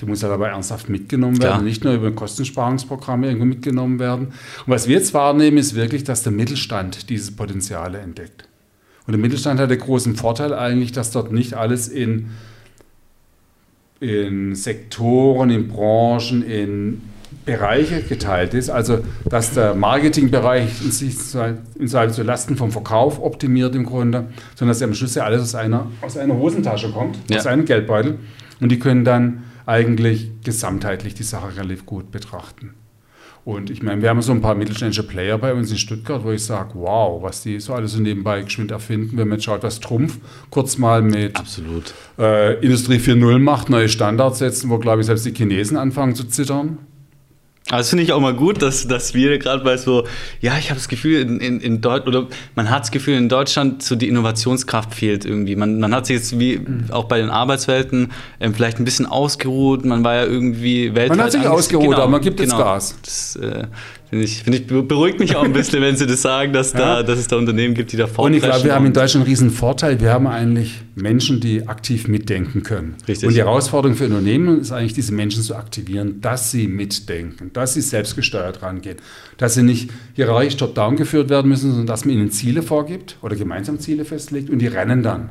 Die 0.00 0.06
muss 0.06 0.22
ja 0.22 0.28
dabei 0.28 0.48
ernsthaft 0.48 0.88
mitgenommen 0.88 1.38
werden, 1.40 1.52
Klar. 1.54 1.62
nicht 1.62 1.82
nur 1.84 1.94
über 1.94 2.10
Kostensparungsprogramme 2.12 3.26
irgendwo 3.26 3.46
mitgenommen 3.46 3.98
werden. 3.98 4.26
Und 4.28 4.34
was 4.66 4.86
wir 4.86 4.96
jetzt 4.96 5.14
wahrnehmen, 5.14 5.56
ist 5.56 5.74
wirklich, 5.74 6.04
dass 6.04 6.22
der 6.22 6.32
Mittelstand 6.32 7.08
diese 7.10 7.32
Potenziale 7.32 7.98
entdeckt. 7.98 8.43
Und 9.06 9.12
der 9.12 9.20
Mittelstand 9.20 9.60
hat 9.60 9.70
den 9.70 9.78
großen 9.78 10.16
Vorteil 10.16 10.54
eigentlich, 10.54 10.92
dass 10.92 11.10
dort 11.10 11.30
nicht 11.32 11.54
alles 11.54 11.88
in, 11.88 12.30
in 14.00 14.54
Sektoren, 14.54 15.50
in 15.50 15.68
Branchen, 15.68 16.42
in 16.42 17.02
Bereiche 17.44 18.02
geteilt 18.02 18.54
ist. 18.54 18.70
Also, 18.70 19.00
dass 19.28 19.52
der 19.52 19.74
Marketingbereich 19.74 20.82
in 20.82 20.90
sich 20.90 21.16
in 21.78 21.88
seinem 21.88 22.12
zu 22.12 22.22
Lasten 22.22 22.56
vom 22.56 22.70
Verkauf 22.70 23.20
optimiert 23.20 23.74
im 23.74 23.84
Grunde, 23.84 24.26
sondern 24.54 24.68
dass 24.74 24.82
am 24.82 24.94
Schluss 24.94 25.14
ja 25.14 25.24
alles 25.24 25.42
aus 25.42 25.54
einer, 25.54 25.90
aus 26.00 26.16
einer 26.16 26.34
Hosentasche 26.36 26.90
kommt, 26.90 27.18
Ja. 27.28 27.38
aus 27.38 27.46
einem 27.46 27.64
Geldbeutel. 27.66 28.18
Und 28.60 28.70
die 28.70 28.78
können 28.78 29.04
dann 29.04 29.44
eigentlich 29.66 30.30
gesamtheitlich 30.44 31.14
die 31.14 31.22
Sache 31.22 31.56
relativ 31.56 31.84
gut 31.86 32.10
betrachten. 32.10 32.74
Und 33.44 33.68
ich 33.68 33.82
meine, 33.82 34.00
wir 34.00 34.08
haben 34.08 34.22
so 34.22 34.32
ein 34.32 34.40
paar 34.40 34.54
mittelständische 34.54 35.02
Player 35.02 35.36
bei 35.36 35.52
uns 35.52 35.70
in 35.70 35.76
Stuttgart, 35.76 36.24
wo 36.24 36.30
ich 36.30 36.42
sage, 36.42 36.70
wow, 36.74 37.22
was 37.22 37.42
die 37.42 37.60
so 37.60 37.74
alles 37.74 37.92
so 37.92 38.00
nebenbei 38.00 38.40
geschwind 38.40 38.70
erfinden, 38.70 39.18
wenn 39.18 39.28
man 39.28 39.36
jetzt 39.36 39.44
schaut, 39.44 39.62
was 39.62 39.80
Trumpf 39.80 40.18
kurz 40.48 40.78
mal 40.78 41.02
mit 41.02 41.36
Absolut. 41.36 41.92
äh, 42.18 42.54
Industrie 42.64 42.96
4.0 42.96 43.38
macht, 43.38 43.68
neue 43.68 43.90
Standards 43.90 44.38
setzen, 44.38 44.70
wo, 44.70 44.78
glaube 44.78 45.00
ich, 45.00 45.06
selbst 45.06 45.26
die 45.26 45.34
Chinesen 45.34 45.76
anfangen 45.76 46.14
zu 46.14 46.24
zittern. 46.24 46.78
Aber 47.70 47.78
das 47.78 47.88
finde 47.88 48.04
ich 48.04 48.12
auch 48.12 48.20
mal 48.20 48.34
gut, 48.34 48.60
dass, 48.60 48.86
dass 48.86 49.14
wir 49.14 49.38
gerade 49.38 49.64
bei 49.64 49.78
so, 49.78 50.06
ja, 50.40 50.58
ich 50.58 50.68
habe 50.68 50.78
das 50.78 50.88
Gefühl, 50.88 51.20
in, 51.22 51.40
in, 51.40 51.60
in 51.60 51.80
Deutschland, 51.80 52.08
oder 52.08 52.26
man 52.54 52.68
hat 52.68 52.82
das 52.82 52.90
Gefühl, 52.90 53.16
in 53.16 53.30
Deutschland 53.30 53.82
so 53.82 53.96
die 53.96 54.08
Innovationskraft 54.08 54.94
fehlt 54.94 55.24
irgendwie. 55.24 55.56
Man, 55.56 55.80
man 55.80 55.94
hat 55.94 56.04
sich 56.06 56.16
jetzt 56.16 56.38
wie 56.38 56.58
Mhm. 56.58 56.90
auch 56.90 57.04
bei 57.04 57.18
den 57.18 57.30
Arbeitswelten 57.30 58.12
ähm, 58.40 58.54
vielleicht 58.54 58.78
ein 58.78 58.84
bisschen 58.84 59.06
ausgeruht. 59.06 59.84
Man 59.84 60.04
war 60.04 60.14
ja 60.14 60.24
irgendwie 60.24 60.94
weltweit. 60.94 61.18
hat 61.18 61.32
sich 61.32 61.46
ausgeruht, 61.46 61.94
aber 61.96 62.08
man 62.08 62.20
gibt 62.20 62.40
jetzt 62.40 62.56
Gas. 62.56 62.96
Das 63.02 63.36
äh, 63.36 63.64
finde 64.14 64.24
ich, 64.24 64.42
find 64.42 64.56
ich, 64.56 64.88
beruhigt 64.88 65.18
mich 65.18 65.34
auch 65.34 65.44
ein 65.44 65.52
bisschen, 65.52 65.82
wenn 65.82 65.96
Sie 65.96 66.06
das 66.06 66.22
sagen, 66.22 66.52
dass, 66.52 66.72
da, 66.72 67.02
dass 67.02 67.18
es 67.18 67.26
da 67.26 67.36
Unternehmen 67.36 67.74
gibt, 67.74 67.92
die 67.92 67.96
da 67.96 68.06
Und 68.16 68.34
ich 68.34 68.42
glaube, 68.42 68.64
wir 68.64 68.74
haben 68.74 68.86
in 68.86 68.92
Deutschland 68.92 69.24
einen 69.24 69.30
riesen 69.30 69.50
Vorteil. 69.50 70.00
Wir 70.00 70.12
haben 70.12 70.26
eigentlich 70.26 70.82
Menschen, 70.94 71.40
die 71.40 71.66
aktiv 71.66 72.06
mitdenken 72.06 72.62
können. 72.62 72.94
Richtig. 73.08 73.26
Und 73.26 73.34
die 73.34 73.40
Herausforderung 73.40 73.96
für 73.96 74.04
Unternehmen 74.04 74.60
ist 74.60 74.70
eigentlich, 74.70 74.92
diese 74.92 75.12
Menschen 75.12 75.42
zu 75.42 75.56
aktivieren, 75.56 76.20
dass 76.20 76.52
sie 76.52 76.68
mitdenken, 76.68 77.50
dass 77.52 77.74
sie 77.74 77.80
selbstgesteuert 77.80 78.62
rangehen, 78.62 78.98
dass 79.36 79.54
sie 79.54 79.62
nicht 79.62 79.90
hierarchisch 80.14 80.56
top-down 80.56 80.96
geführt 80.96 81.28
werden 81.28 81.48
müssen, 81.48 81.70
sondern 81.70 81.86
dass 81.86 82.04
man 82.04 82.14
ihnen 82.14 82.30
Ziele 82.30 82.62
vorgibt 82.62 83.16
oder 83.22 83.34
gemeinsam 83.34 83.80
Ziele 83.80 84.04
festlegt 84.04 84.48
und 84.48 84.60
die 84.60 84.68
rennen 84.68 85.02
dann. 85.02 85.30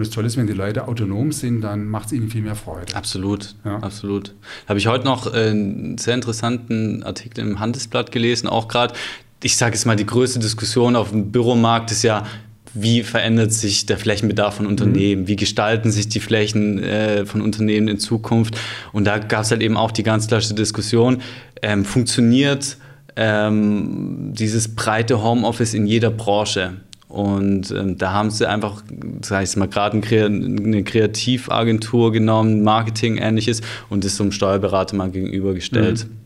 Und 0.00 0.06
das 0.06 0.14
Tolle 0.14 0.28
ist, 0.28 0.38
wenn 0.38 0.46
die 0.46 0.54
Leute 0.54 0.88
autonom 0.88 1.30
sind, 1.30 1.60
dann 1.60 1.86
macht 1.86 2.06
es 2.06 2.12
ihnen 2.12 2.30
viel 2.30 2.40
mehr 2.40 2.54
Freude. 2.54 2.96
Absolut, 2.96 3.54
Ja. 3.66 3.76
absolut. 3.80 4.34
Habe 4.66 4.78
ich 4.78 4.86
heute 4.86 5.04
noch 5.04 5.26
äh, 5.26 5.50
einen 5.50 5.98
sehr 5.98 6.14
interessanten 6.14 7.02
Artikel 7.02 7.42
im 7.42 7.60
Handelsblatt 7.60 8.10
gelesen, 8.10 8.46
auch 8.48 8.66
gerade, 8.68 8.94
ich 9.42 9.58
sage 9.58 9.74
jetzt 9.74 9.84
mal, 9.84 9.96
die 9.96 10.06
größte 10.06 10.38
Diskussion 10.38 10.96
auf 10.96 11.10
dem 11.10 11.32
Büromarkt 11.32 11.90
ist 11.90 12.02
ja, 12.02 12.24
wie 12.72 13.02
verändert 13.02 13.52
sich 13.52 13.84
der 13.84 13.98
Flächenbedarf 13.98 14.54
von 14.54 14.64
Unternehmen? 14.66 15.28
Wie 15.28 15.36
gestalten 15.36 15.90
sich 15.90 16.08
die 16.08 16.20
Flächen 16.20 16.78
äh, 16.82 17.26
von 17.26 17.42
Unternehmen 17.42 17.86
in 17.86 17.98
Zukunft? 17.98 18.56
Und 18.94 19.04
da 19.04 19.18
gab 19.18 19.42
es 19.42 19.50
halt 19.50 19.60
eben 19.60 19.76
auch 19.76 19.90
die 19.90 20.02
ganz 20.02 20.28
klassische 20.28 20.54
Diskussion, 20.54 21.20
ähm, 21.60 21.84
funktioniert 21.84 22.78
ähm, 23.16 24.32
dieses 24.32 24.74
breite 24.74 25.22
Homeoffice 25.22 25.74
in 25.74 25.86
jeder 25.86 26.10
Branche. 26.10 26.76
Und 27.10 27.72
ähm, 27.72 27.98
da 27.98 28.12
haben 28.12 28.30
sie 28.30 28.48
einfach, 28.48 28.82
sag 29.22 29.42
ich 29.42 29.56
mal, 29.56 29.66
gerade 29.66 30.00
eine 30.00 30.84
Kreativagentur 30.84 32.12
genommen, 32.12 32.62
Marketing 32.62 33.16
ähnliches 33.16 33.62
und 33.88 34.04
das 34.04 34.16
so 34.16 34.22
einem 34.22 34.32
Steuerberater 34.32 34.94
mal 34.94 35.10
gegenübergestellt. 35.10 36.06
Mhm. 36.06 36.20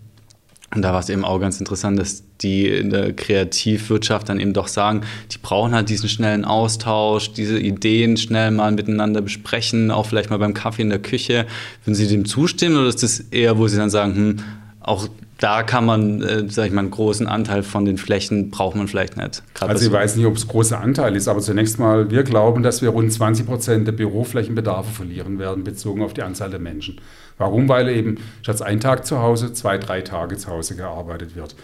Und 0.75 0.83
da 0.83 0.93
war 0.93 1.01
es 1.01 1.09
eben 1.09 1.25
auch 1.25 1.39
ganz 1.39 1.59
interessant, 1.59 1.99
dass 1.99 2.25
die 2.41 2.67
in 2.67 2.91
der 2.91 3.13
Kreativwirtschaft 3.13 4.29
dann 4.29 4.41
eben 4.41 4.53
doch 4.53 4.69
sagen, 4.69 5.03
die 5.31 5.39
brauchen 5.39 5.73
halt 5.73 5.89
diesen 5.89 6.09
schnellen 6.09 6.45
Austausch, 6.45 7.33
diese 7.33 7.59
Ideen 7.59 8.17
schnell 8.17 8.51
mal 8.51 8.73
miteinander 8.73 9.23
besprechen, 9.23 9.91
auch 9.91 10.07
vielleicht 10.07 10.31
mal 10.31 10.39
beim 10.39 10.53
Kaffee 10.53 10.83
in 10.83 10.91
der 10.91 10.99
Küche. 10.99 11.47
Würden 11.85 11.95
Sie 11.95 12.09
dem 12.09 12.25
zustimmen 12.25 12.77
oder 12.77 12.89
ist 12.89 13.03
das 13.03 13.21
eher, 13.21 13.57
wo 13.57 13.69
Sie 13.69 13.77
dann 13.77 13.91
sagen, 13.91 14.17
hm, 14.17 14.37
auch 14.81 15.09
da 15.39 15.63
kann 15.63 15.85
man, 15.85 16.23
äh, 16.23 16.49
sag 16.49 16.67
ich 16.67 16.73
mal, 16.73 16.81
einen 16.81 16.91
großen 16.91 17.27
Anteil 17.27 17.63
von 17.63 17.85
den 17.85 17.99
Flächen 17.99 18.51
braucht 18.51 18.77
man 18.77 18.87
vielleicht 18.87 19.17
nicht. 19.17 19.43
also 19.61 19.87
ich 19.87 19.93
weiß 19.93 20.17
nicht, 20.17 20.27
ob 20.27 20.37
es 20.37 20.47
großer 20.47 20.81
Anteil 20.81 21.17
ist, 21.17 21.29
aber 21.29 21.41
zunächst 21.41 21.79
mal, 21.79 22.11
wir 22.11 22.23
glauben, 22.23 22.63
dass 22.63 22.83
wir 22.83 22.91
rund 22.91 23.13
20 23.13 23.47
Prozent 23.47 23.87
der 23.87 23.93
Büroflächenbedarfe 23.93 24.93
verlieren 24.93 25.39
werden, 25.39 25.65
bezogen 25.65 26.03
auf 26.03 26.15
die 26.15 26.23
Anzahl 26.23 26.51
der 26.51 26.61
Menschen. 26.61 27.01
Warum? 27.37 27.69
Weil 27.69 27.89
eben 27.89 28.19
statt 28.43 28.63
ein 28.63 28.79
Tag 28.79 29.05
zu 29.07 29.21
Hause 29.21 29.53
zwei, 29.53 29.79
drei 29.79 30.03
Tage 30.03 30.37
zu 30.37 30.49
Hause 30.49 30.77
gearbeitet 30.77 31.35
wird. 31.35 31.57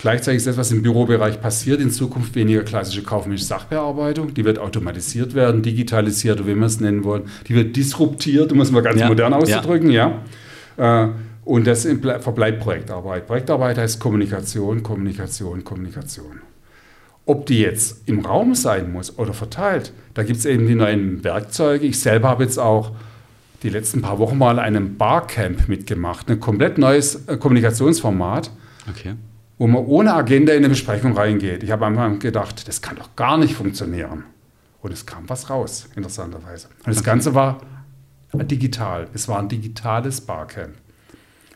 Gleichzeitig 0.00 0.38
ist 0.38 0.46
das, 0.46 0.56
was 0.56 0.72
im 0.72 0.82
Bürobereich 0.82 1.40
passiert, 1.40 1.80
in 1.80 1.90
Zukunft 1.90 2.34
weniger 2.34 2.62
klassische 2.62 3.02
kaufmännische 3.02 3.44
Sachbearbeitung. 3.44 4.34
Die 4.34 4.44
wird 4.44 4.58
automatisiert 4.58 5.34
werden, 5.34 5.62
digitalisiert, 5.62 6.46
wie 6.46 6.54
wir 6.54 6.66
es 6.66 6.80
nennen 6.80 7.04
wollen. 7.04 7.24
Die 7.46 7.54
wird 7.54 7.76
disruptiert, 7.76 8.50
um 8.50 8.60
es 8.60 8.72
mal 8.72 8.82
ganz 8.82 9.00
ja. 9.00 9.08
modern 9.08 9.32
auszudrücken. 9.34 9.90
Ja. 9.90 10.20
ja. 10.76 11.04
Äh, 11.04 11.08
und 11.44 11.66
das 11.66 11.82
verbleibt 11.82 12.60
Projektarbeit. 12.60 13.26
Projektarbeit 13.26 13.78
heißt 13.78 14.00
Kommunikation, 14.00 14.82
Kommunikation, 14.82 15.62
Kommunikation. 15.62 16.40
Ob 17.26 17.46
die 17.46 17.60
jetzt 17.60 18.06
im 18.08 18.24
Raum 18.24 18.54
sein 18.54 18.92
muss 18.92 19.18
oder 19.18 19.32
verteilt, 19.32 19.92
da 20.14 20.22
gibt 20.22 20.38
es 20.38 20.44
eben 20.44 20.66
die 20.66 20.74
neuen 20.74 21.24
Werkzeuge. 21.24 21.86
Ich 21.86 22.00
selber 22.00 22.28
habe 22.28 22.44
jetzt 22.44 22.58
auch 22.58 22.92
die 23.62 23.70
letzten 23.70 24.02
paar 24.02 24.18
Wochen 24.18 24.36
mal 24.36 24.58
einem 24.58 24.96
Barcamp 24.98 25.68
mitgemacht, 25.68 26.30
ein 26.30 26.38
komplett 26.38 26.76
neues 26.76 27.26
äh, 27.26 27.38
Kommunikationsformat, 27.38 28.50
okay. 28.90 29.14
wo 29.56 29.66
man 29.66 29.84
ohne 29.86 30.12
Agenda 30.12 30.52
in 30.52 30.58
eine 30.58 30.68
Besprechung 30.68 31.16
reingeht. 31.16 31.62
Ich 31.62 31.70
habe 31.70 31.86
einfach 31.86 32.18
gedacht, 32.18 32.68
das 32.68 32.82
kann 32.82 32.96
doch 32.96 33.16
gar 33.16 33.38
nicht 33.38 33.54
funktionieren. 33.54 34.24
Und 34.82 34.92
es 34.92 35.06
kam 35.06 35.26
was 35.28 35.48
raus, 35.48 35.88
interessanterweise. 35.96 36.68
Und 36.78 36.88
das 36.88 36.98
okay. 36.98 37.06
Ganze 37.06 37.34
war 37.34 37.60
digital. 38.34 39.08
Es 39.14 39.28
war 39.28 39.38
ein 39.38 39.48
digitales 39.48 40.20
Barcamp. 40.20 40.74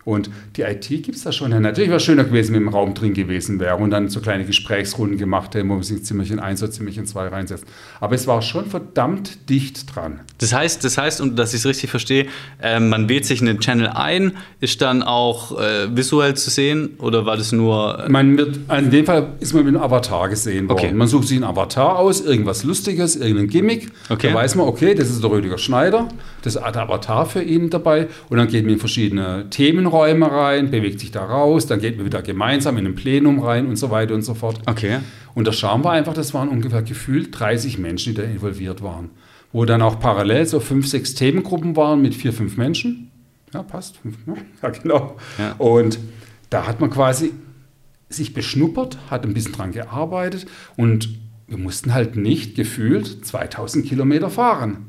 Und 0.08 0.30
die 0.56 0.62
IT 0.62 0.88
gibt 0.88 1.16
es 1.16 1.24
da 1.24 1.32
schon. 1.32 1.50
Natürlich 1.50 1.90
wäre 1.90 1.98
es 1.98 2.02
schöner 2.02 2.24
gewesen, 2.24 2.54
wenn 2.54 2.62
im 2.62 2.68
Raum 2.68 2.94
drin 2.94 3.12
gewesen 3.12 3.60
wäre 3.60 3.76
und 3.76 3.90
dann 3.90 4.08
so 4.08 4.20
kleine 4.20 4.46
Gesprächsrunden 4.46 5.18
gemacht 5.18 5.54
hätten, 5.54 5.68
wo 5.68 5.74
man 5.74 5.82
sich 5.82 6.02
Zimmerchen 6.02 6.40
eins 6.40 6.62
oder 6.62 6.72
Zimmerchen 6.72 7.04
zwei 7.04 7.28
reinsetzt. 7.28 7.66
Aber 8.00 8.14
es 8.14 8.26
war 8.26 8.40
schon 8.40 8.64
verdammt 8.64 9.50
dicht 9.50 9.94
dran. 9.94 10.20
Das 10.38 10.54
heißt, 10.54 10.82
das 10.82 10.96
heißt 10.96 11.20
und 11.20 11.38
dass 11.38 11.52
ich 11.52 11.60
es 11.60 11.66
richtig 11.66 11.90
verstehe, 11.90 12.24
äh, 12.62 12.80
man 12.80 13.10
wählt 13.10 13.26
sich 13.26 13.40
in 13.40 13.46
den 13.46 13.60
Channel 13.60 13.88
ein, 13.88 14.32
ist 14.60 14.80
dann 14.80 15.02
auch 15.02 15.60
äh, 15.60 15.94
visuell 15.94 16.32
zu 16.32 16.48
sehen 16.48 16.94
oder 17.00 17.26
war 17.26 17.36
das 17.36 17.52
nur. 17.52 18.06
Äh 18.06 18.08
man 18.08 18.38
wird, 18.38 18.60
in 18.78 18.90
dem 18.90 19.04
Fall 19.04 19.34
ist 19.40 19.52
man 19.52 19.66
mit 19.66 19.74
einem 19.74 19.84
Avatar 19.84 20.30
gesehen 20.30 20.70
worden. 20.70 20.78
Okay. 20.86 20.92
Man 20.94 21.06
sucht 21.06 21.28
sich 21.28 21.36
einen 21.36 21.44
Avatar 21.44 21.98
aus, 21.98 22.22
irgendwas 22.22 22.64
Lustiges, 22.64 23.14
irgendein 23.14 23.48
Gimmick. 23.48 23.90
Okay. 24.08 24.28
Da 24.28 24.34
weiß 24.34 24.54
man, 24.54 24.68
okay, 24.68 24.94
das 24.94 25.10
ist 25.10 25.22
der 25.22 25.30
Rüdiger 25.30 25.58
Schneider, 25.58 26.08
das 26.40 26.54
ist 26.54 26.62
der 26.62 26.82
Avatar 26.82 27.26
für 27.26 27.42
ihn 27.42 27.68
dabei 27.68 28.08
und 28.30 28.38
dann 28.38 28.48
geht 28.48 28.64
man 28.64 28.72
in 28.72 28.80
verschiedene 28.80 29.50
Themenräume 29.50 29.97
Räume 29.98 30.30
rein, 30.30 30.70
bewegt 30.70 31.00
sich 31.00 31.10
da 31.10 31.24
raus, 31.24 31.66
dann 31.66 31.80
geht 31.80 31.96
man 31.96 32.06
wieder 32.06 32.22
gemeinsam 32.22 32.78
in 32.78 32.86
ein 32.86 32.94
Plenum 32.94 33.40
rein 33.40 33.66
und 33.66 33.76
so 33.76 33.90
weiter 33.90 34.14
und 34.14 34.22
so 34.22 34.34
fort. 34.34 34.60
Okay. 34.66 34.98
Und 35.34 35.46
der 35.46 35.52
Charme 35.52 35.82
war 35.82 35.92
einfach, 35.92 36.14
das 36.14 36.34
waren 36.34 36.48
ungefähr 36.48 36.82
gefühlt 36.82 37.38
30 37.38 37.78
Menschen, 37.78 38.14
die 38.14 38.20
da 38.20 38.26
involviert 38.26 38.82
waren. 38.82 39.10
Wo 39.52 39.64
dann 39.64 39.82
auch 39.82 39.98
parallel 39.98 40.46
so 40.46 40.60
fünf, 40.60 40.86
sechs 40.86 41.14
Themengruppen 41.14 41.74
waren 41.74 42.00
mit 42.00 42.14
vier, 42.14 42.32
fünf 42.32 42.56
Menschen. 42.56 43.10
Ja, 43.52 43.62
passt. 43.62 43.98
Ja, 44.62 44.68
genau. 44.70 45.16
Ja. 45.38 45.54
Und 45.58 45.98
da 46.50 46.66
hat 46.66 46.80
man 46.80 46.90
quasi 46.90 47.32
sich 48.08 48.34
beschnuppert, 48.34 48.98
hat 49.10 49.24
ein 49.24 49.34
bisschen 49.34 49.52
dran 49.52 49.72
gearbeitet 49.72 50.46
und 50.76 51.08
wir 51.46 51.58
mussten 51.58 51.94
halt 51.94 52.16
nicht 52.16 52.54
gefühlt 52.54 53.26
2000 53.26 53.86
Kilometer 53.86 54.30
fahren. 54.30 54.86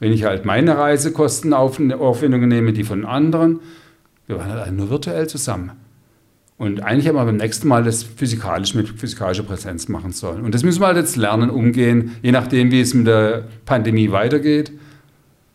Wenn 0.00 0.12
ich 0.12 0.24
halt 0.24 0.44
meine 0.44 0.76
Reisekostenaufwendungen 0.76 2.48
nehme, 2.48 2.72
die 2.72 2.82
von 2.82 3.04
anderen, 3.04 3.60
wir 4.32 4.38
waren 4.38 4.52
halt 4.52 4.72
nur 4.72 4.90
virtuell 4.90 5.28
zusammen. 5.28 5.72
Und 6.58 6.80
eigentlich 6.80 7.08
haben 7.08 7.16
wir 7.16 7.24
beim 7.24 7.36
nächsten 7.36 7.66
Mal 7.66 7.82
das 7.82 8.02
physikalisch 8.02 8.74
mit 8.74 8.88
physikalischer 8.88 9.42
Präsenz 9.42 9.88
machen 9.88 10.12
sollen. 10.12 10.44
Und 10.44 10.54
das 10.54 10.62
müssen 10.62 10.80
wir 10.80 10.86
halt 10.86 10.96
jetzt 10.96 11.16
lernen, 11.16 11.50
umgehen, 11.50 12.12
je 12.22 12.30
nachdem, 12.30 12.70
wie 12.70 12.80
es 12.80 12.94
mit 12.94 13.06
der 13.06 13.44
Pandemie 13.64 14.12
weitergeht. 14.12 14.72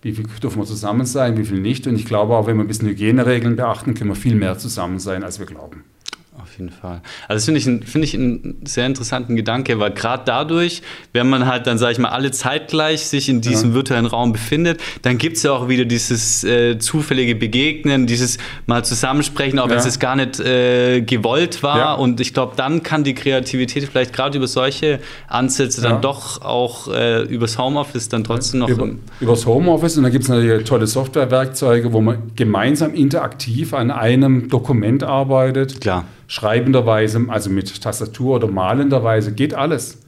Wie 0.02 0.12
viel 0.12 0.26
dürfen 0.42 0.60
wir 0.60 0.66
zusammen 0.66 1.06
sein, 1.06 1.38
wie 1.38 1.46
viel 1.46 1.60
nicht. 1.60 1.88
Und 1.88 1.96
ich 1.96 2.06
glaube 2.06 2.36
auch, 2.36 2.48
wenn 2.48 2.58
wir 2.58 2.64
ein 2.64 2.68
bisschen 2.68 2.90
Hygieneregeln 2.90 3.56
beachten, 3.56 3.94
können 3.94 4.10
wir 4.10 4.16
viel 4.16 4.36
mehr 4.36 4.58
zusammen 4.58 5.00
sein, 5.00 5.24
als 5.24 5.40
wir 5.40 5.46
glauben 5.46 5.84
jeden 6.58 6.72
Fall. 6.72 7.02
Also 7.28 7.38
das 7.38 7.46
finde 7.46 7.60
ich, 7.60 7.90
find 7.90 8.04
ich 8.04 8.14
einen 8.16 8.62
sehr 8.66 8.86
interessanten 8.86 9.36
Gedanke, 9.36 9.80
weil 9.80 9.92
gerade 9.92 10.24
dadurch, 10.26 10.82
wenn 11.14 11.30
man 11.30 11.46
halt 11.46 11.68
dann, 11.68 11.78
sage 11.78 11.94
ich 11.94 12.00
mal, 12.00 12.10
alle 12.10 12.32
zeitgleich 12.32 13.06
sich 13.08 13.30
in 13.30 13.42
diesem 13.42 13.70
ja. 13.70 13.76
virtuellen 13.76 14.06
Raum 14.06 14.34
befindet, 14.34 14.80
dann 15.02 15.18
gibt 15.18 15.38
es 15.38 15.44
ja 15.44 15.52
auch 15.52 15.70
wieder 15.70 15.86
dieses 15.86 16.44
äh, 16.44 16.78
zufällige 16.80 17.36
Begegnen, 17.36 18.08
dieses 18.08 18.38
mal 18.66 18.84
Zusammensprechen, 18.84 19.60
auch 19.60 19.66
ja. 19.66 19.72
wenn 19.72 19.78
es 19.80 20.00
gar 20.00 20.16
nicht 20.16 20.40
äh, 20.40 21.02
gewollt 21.02 21.64
war. 21.64 21.78
Ja. 21.78 21.94
Und 21.94 22.20
ich 22.20 22.34
glaube, 22.34 22.54
dann 22.56 22.84
kann 22.84 23.04
die 23.04 23.14
Kreativität 23.14 23.86
vielleicht 23.86 24.14
gerade 24.14 24.38
über 24.38 24.48
solche 24.48 25.00
Ansätze 25.28 25.82
dann 25.82 26.02
doch 26.02 26.42
auch 26.42 26.88
äh, 26.94 27.24
übers 27.24 27.58
Homeoffice 27.58 28.10
dann 28.10 28.24
trotzdem 28.24 28.62
noch... 28.62 28.70
Über, 28.70 28.90
übers 29.20 29.46
Homeoffice 29.46 29.98
und 29.98 30.04
da 30.04 30.10
gibt 30.10 30.24
es 30.24 30.30
natürlich 30.30 30.64
tolle 30.66 30.88
Softwarewerkzeuge, 30.88 31.94
wo 31.94 32.02
man 32.02 32.32
gemeinsam 32.36 32.94
interaktiv 32.94 33.74
an 33.74 33.92
einem 33.92 34.50
Dokument 34.50 35.04
arbeitet. 35.04 35.82
Klar 35.82 36.06
schreibenderweise, 36.28 37.26
also 37.30 37.50
mit 37.50 37.82
Tastatur 37.82 38.36
oder 38.36 38.48
malenderweise, 38.48 39.32
geht 39.32 39.54
alles. 39.54 40.00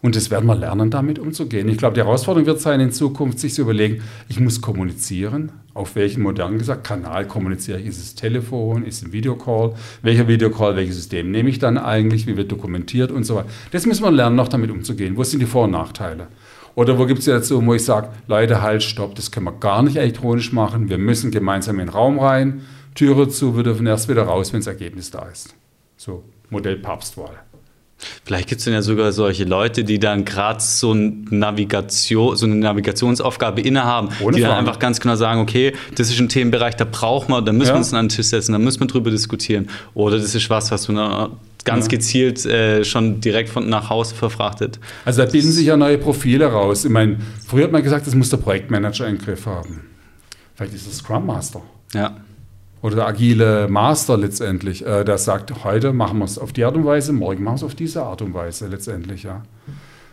Und 0.00 0.14
das 0.14 0.30
werden 0.30 0.46
wir 0.46 0.54
lernen, 0.54 0.90
damit 0.90 1.18
umzugehen. 1.18 1.68
Ich 1.68 1.76
glaube, 1.76 1.94
die 1.94 2.00
Herausforderung 2.00 2.46
wird 2.46 2.60
sein, 2.60 2.78
in 2.78 2.92
Zukunft 2.92 3.40
sich 3.40 3.54
zu 3.54 3.62
überlegen, 3.62 4.02
ich 4.28 4.38
muss 4.38 4.60
kommunizieren. 4.60 5.50
Auf 5.74 5.96
welchen 5.96 6.22
modernen 6.22 6.58
gesagt 6.58 6.84
Kanal 6.84 7.26
kommuniziere 7.26 7.80
ich? 7.80 7.86
Ist 7.86 7.98
es 7.98 8.14
Telefon? 8.14 8.84
Ist 8.84 8.98
es 8.98 9.08
ein 9.08 9.12
Videocall? 9.12 9.74
Welcher 10.02 10.28
Videocall? 10.28 10.76
Welches 10.76 10.96
System 10.96 11.30
nehme 11.30 11.48
ich 11.50 11.58
dann 11.58 11.78
eigentlich? 11.78 12.28
Wie 12.28 12.36
wird 12.36 12.52
dokumentiert 12.52 13.10
und 13.10 13.24
so 13.24 13.36
weiter? 13.36 13.48
Das 13.72 13.86
müssen 13.86 14.04
wir 14.04 14.10
lernen, 14.12 14.36
noch 14.36 14.48
damit 14.48 14.70
umzugehen. 14.70 15.16
Wo 15.16 15.24
sind 15.24 15.40
die 15.40 15.46
Vor- 15.46 15.64
und 15.64 15.72
Nachteile? 15.72 16.28
Oder 16.76 16.96
wo 16.96 17.06
gibt 17.06 17.18
es 17.18 17.26
ja 17.26 17.34
dazu, 17.34 17.64
wo 17.66 17.74
ich 17.74 17.84
sage, 17.84 18.08
Leute, 18.28 18.62
halt, 18.62 18.84
stopp, 18.84 19.16
das 19.16 19.32
können 19.32 19.46
wir 19.46 19.52
gar 19.52 19.82
nicht 19.82 19.96
elektronisch 19.96 20.52
machen. 20.52 20.88
Wir 20.88 20.98
müssen 20.98 21.32
gemeinsam 21.32 21.80
in 21.80 21.86
den 21.86 21.92
Raum 21.92 22.20
rein, 22.20 22.60
Türe 22.94 23.28
zu, 23.28 23.56
wir 23.56 23.64
dürfen 23.64 23.86
erst 23.86 24.08
wieder 24.08 24.22
raus, 24.22 24.52
wenn 24.52 24.60
das 24.60 24.68
Ergebnis 24.68 25.10
da 25.10 25.26
ist. 25.26 25.57
So 25.98 26.22
Modell 26.48 26.76
Papstwahl. 26.76 27.40
Vielleicht 28.24 28.48
gibt 28.48 28.60
es 28.60 28.64
dann 28.64 28.74
ja 28.74 28.82
sogar 28.82 29.10
solche 29.10 29.42
Leute, 29.42 29.82
die 29.82 29.98
dann 29.98 30.24
gerade 30.24 30.60
so, 30.60 30.94
Navigation, 30.94 32.36
so 32.36 32.46
eine 32.46 32.54
Navigationsaufgabe 32.54 33.60
innehaben, 33.60 34.10
Ohne 34.20 34.36
die 34.36 34.42
dann 34.42 34.52
einfach 34.52 34.78
ganz 34.78 35.00
genau 35.00 35.16
sagen, 35.16 35.40
okay, 35.40 35.72
das 35.96 36.08
ist 36.08 36.20
ein 36.20 36.28
Themenbereich, 36.28 36.76
da 36.76 36.84
braucht 36.84 37.28
man, 37.28 37.44
da 37.44 37.52
müssen 37.52 37.70
ja. 37.70 37.74
wir 37.74 37.78
uns 37.78 37.92
an 37.92 38.04
den 38.04 38.10
Tisch 38.10 38.26
setzen, 38.26 38.52
da 38.52 38.58
müssen 38.58 38.78
wir 38.78 38.86
drüber 38.86 39.10
diskutieren. 39.10 39.68
Oder 39.94 40.18
das 40.18 40.32
ist 40.32 40.48
was, 40.48 40.70
was 40.70 40.86
man 40.86 41.32
ganz 41.64 41.86
ja. 41.86 41.90
gezielt 41.90 42.46
äh, 42.46 42.84
schon 42.84 43.20
direkt 43.20 43.48
von 43.48 43.68
nach 43.68 43.90
Hause 43.90 44.14
verfrachtet. 44.14 44.78
Also 45.04 45.24
da 45.24 45.28
bilden 45.28 45.50
sich 45.50 45.66
ja 45.66 45.76
neue 45.76 45.98
Profile 45.98 46.46
raus. 46.46 46.84
Ich 46.84 46.92
meine, 46.92 47.16
früher 47.44 47.64
hat 47.64 47.72
man 47.72 47.82
gesagt, 47.82 48.06
das 48.06 48.14
muss 48.14 48.30
der 48.30 48.36
Projektmanager 48.36 49.08
im 49.08 49.18
Griff 49.18 49.44
haben. 49.46 49.80
Vielleicht 50.54 50.74
ist 50.74 50.86
das 50.86 50.98
Scrum 50.98 51.26
Master. 51.26 51.62
Ja 51.92 52.14
oder 52.82 52.96
der 52.96 53.06
agile 53.06 53.68
Master 53.68 54.16
letztendlich, 54.16 54.86
äh, 54.86 55.04
der 55.04 55.18
sagt, 55.18 55.64
heute 55.64 55.92
machen 55.92 56.18
wir 56.18 56.24
es 56.24 56.38
auf 56.38 56.52
die 56.52 56.64
Art 56.64 56.76
und 56.76 56.84
Weise, 56.84 57.12
morgen 57.12 57.42
machen 57.42 57.54
wir 57.54 57.58
es 57.58 57.64
auf 57.64 57.74
diese 57.74 58.02
Art 58.02 58.22
und 58.22 58.34
Weise 58.34 58.68
letztendlich, 58.68 59.24
ja. 59.24 59.42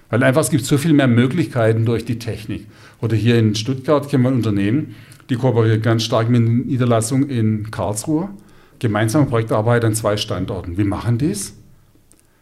Weil 0.09 0.23
einfach 0.23 0.41
es 0.41 0.49
gibt 0.49 0.65
so 0.65 0.77
viel 0.77 0.93
mehr 0.93 1.07
Möglichkeiten 1.07 1.85
durch 1.85 2.05
die 2.05 2.19
Technik. 2.19 2.67
Oder 3.01 3.15
hier 3.15 3.39
in 3.39 3.55
Stuttgart 3.55 4.07
kennen 4.07 4.23
wir 4.23 4.29
ein 4.29 4.35
Unternehmen, 4.35 4.95
die 5.29 5.35
kooperiert 5.35 5.83
ganz 5.83 6.03
stark 6.03 6.29
mit 6.29 6.41
einer 6.41 6.49
Niederlassung 6.49 7.27
in 7.27 7.71
Karlsruhe. 7.71 8.29
Gemeinsame 8.79 9.25
Projektarbeit 9.25 9.83
an 9.83 9.95
zwei 9.95 10.17
Standorten. 10.17 10.77
Wie 10.77 10.83
machen 10.83 11.17
die 11.17 11.31
es? 11.31 11.55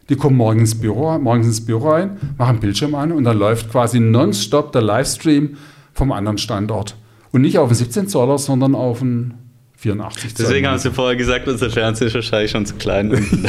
Die 0.08 0.16
kommen 0.16 0.36
morgens 0.36 0.72
ins 0.72 0.80
Büro, 0.80 1.18
morgens 1.18 1.46
ins 1.46 1.64
Büro 1.64 1.90
rein, 1.90 2.18
machen 2.36 2.60
Bildschirm 2.60 2.94
an 2.94 3.12
und 3.12 3.24
dann 3.24 3.38
läuft 3.38 3.70
quasi 3.70 4.00
nonstop 4.00 4.72
der 4.72 4.82
Livestream 4.82 5.56
vom 5.94 6.12
anderen 6.12 6.36
Standort. 6.36 6.96
Und 7.32 7.40
nicht 7.40 7.58
auf 7.58 7.68
einen 7.68 7.76
17 7.76 8.08
Zoller, 8.08 8.36
sondern 8.36 8.74
auf 8.74 9.00
einen 9.00 9.43
84 9.84 10.34
Deswegen 10.34 10.66
haben 10.66 10.78
Sie 10.78 10.90
vorher 10.90 11.16
gesagt, 11.16 11.46
unser 11.46 11.70
Fernseher 11.70 12.08
ist 12.08 12.14
wahrscheinlich 12.14 12.50
schon 12.50 12.64
zu 12.64 12.74
klein. 12.74 13.10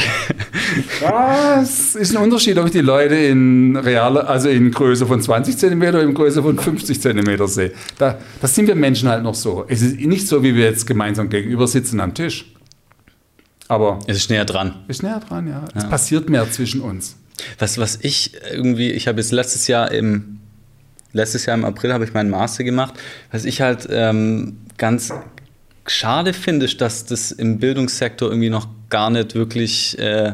ja, 1.02 1.62
es 1.62 1.96
ist 1.96 2.16
ein 2.16 2.22
Unterschied, 2.22 2.58
ob 2.58 2.66
ich 2.66 2.72
die 2.72 2.82
Leute 2.82 3.16
in 3.16 3.78
reale, 3.78 4.28
also 4.28 4.50
in 4.50 4.72
Größe 4.72 5.06
von 5.06 5.22
20 5.22 5.58
cm 5.58 5.82
oder 5.82 6.04
in 6.04 6.14
Größe 6.14 6.42
von 6.42 6.60
50 6.60 7.02
cm 7.02 7.48
sehe. 7.48 7.72
Da, 7.98 8.18
das 8.42 8.54
sind 8.54 8.68
wir 8.68 8.76
Menschen 8.76 9.08
halt 9.08 9.24
noch 9.24 9.36
so. 9.36 9.66
Es 9.68 9.82
ist 9.82 10.00
nicht 10.00 10.28
so, 10.28 10.44
wie 10.44 10.56
wir 10.56 10.66
jetzt 10.66 10.86
gemeinsam 10.86 11.30
gegenüber 11.30 11.68
sitzen 11.68 12.00
am 12.02 12.14
Tisch. 12.14 12.52
Aber 13.68 14.00
Es 14.08 14.18
ist 14.18 14.30
näher 14.30 14.46
dran. 14.46 14.84
ist 14.88 15.04
näher 15.04 15.22
dran, 15.28 15.48
ja. 15.48 15.66
Es 15.74 15.90
passiert 15.90 16.30
mehr 16.30 16.50
zwischen 16.52 16.82
uns. 16.82 17.16
Was, 17.60 17.78
was 17.78 18.00
ich 18.02 18.34
irgendwie, 18.52 18.92
ich 18.92 19.08
habe 19.08 19.20
jetzt 19.20 19.32
letztes 19.32 19.68
Jahr 19.68 19.92
im, 19.92 20.40
letztes 21.14 21.46
Jahr 21.46 21.58
im 21.58 21.66
April 21.66 21.94
habe 21.94 22.04
ich 22.04 22.14
meinen 22.14 22.30
Master 22.30 22.64
gemacht. 22.64 22.94
Was 23.32 23.46
ich 23.46 23.62
halt 23.62 23.88
ähm, 23.90 24.58
ganz 24.78 25.12
schade 25.88 26.34
finde, 26.34 26.66
ist, 26.66 26.82
dass 26.82 27.06
das 27.06 27.32
im 27.32 27.60
Bildungssektor 27.60 28.30
irgendwie 28.30 28.50
noch 28.50 28.68
gar 28.90 29.10
nicht 29.10 29.36
wirklich 29.36 29.98
äh, 30.00 30.34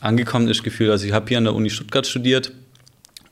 angekommen 0.00 0.48
ist, 0.48 0.62
gefühlt. 0.62 0.90
Also 0.90 1.06
ich 1.06 1.12
habe 1.12 1.28
hier 1.28 1.38
an 1.38 1.44
der 1.44 1.54
Uni 1.54 1.70
Stuttgart 1.70 2.06
studiert 2.06 2.52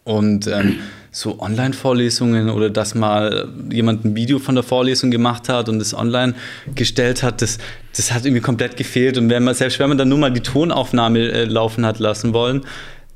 und 0.04 0.46
ähm, 0.46 0.78
so 1.12 1.40
Online-Vorlesungen 1.40 2.50
oder 2.50 2.70
dass 2.70 2.94
mal 2.94 3.48
jemand 3.70 4.04
ein 4.04 4.14
Video 4.14 4.38
von 4.38 4.54
der 4.54 4.64
Vorlesung 4.64 5.10
gemacht 5.10 5.48
hat 5.48 5.68
und 5.68 5.80
es 5.80 5.92
online 5.92 6.34
gestellt 6.74 7.22
hat, 7.22 7.42
das, 7.42 7.58
das 7.96 8.12
hat 8.12 8.24
irgendwie 8.24 8.42
komplett 8.42 8.76
gefehlt. 8.76 9.18
Und 9.18 9.28
wenn 9.28 9.42
man, 9.42 9.54
selbst 9.54 9.78
wenn 9.78 9.88
man 9.88 9.98
dann 9.98 10.08
nur 10.08 10.18
mal 10.18 10.32
die 10.32 10.40
Tonaufnahme 10.40 11.18
äh, 11.18 11.44
laufen 11.44 11.84
hat 11.84 11.98
lassen 11.98 12.32
wollen, 12.32 12.62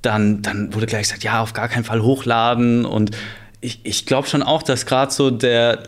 dann, 0.02 0.42
dann 0.42 0.74
wurde 0.74 0.86
gleich 0.86 1.02
gesagt, 1.02 1.24
ja, 1.24 1.40
auf 1.40 1.52
gar 1.52 1.68
keinen 1.68 1.84
Fall 1.84 2.02
hochladen. 2.02 2.84
Und 2.84 3.12
ich, 3.60 3.80
ich 3.84 4.06
glaube 4.06 4.28
schon 4.28 4.42
auch, 4.42 4.62
dass 4.62 4.86
gerade 4.86 5.12
so 5.12 5.30
der 5.30 5.84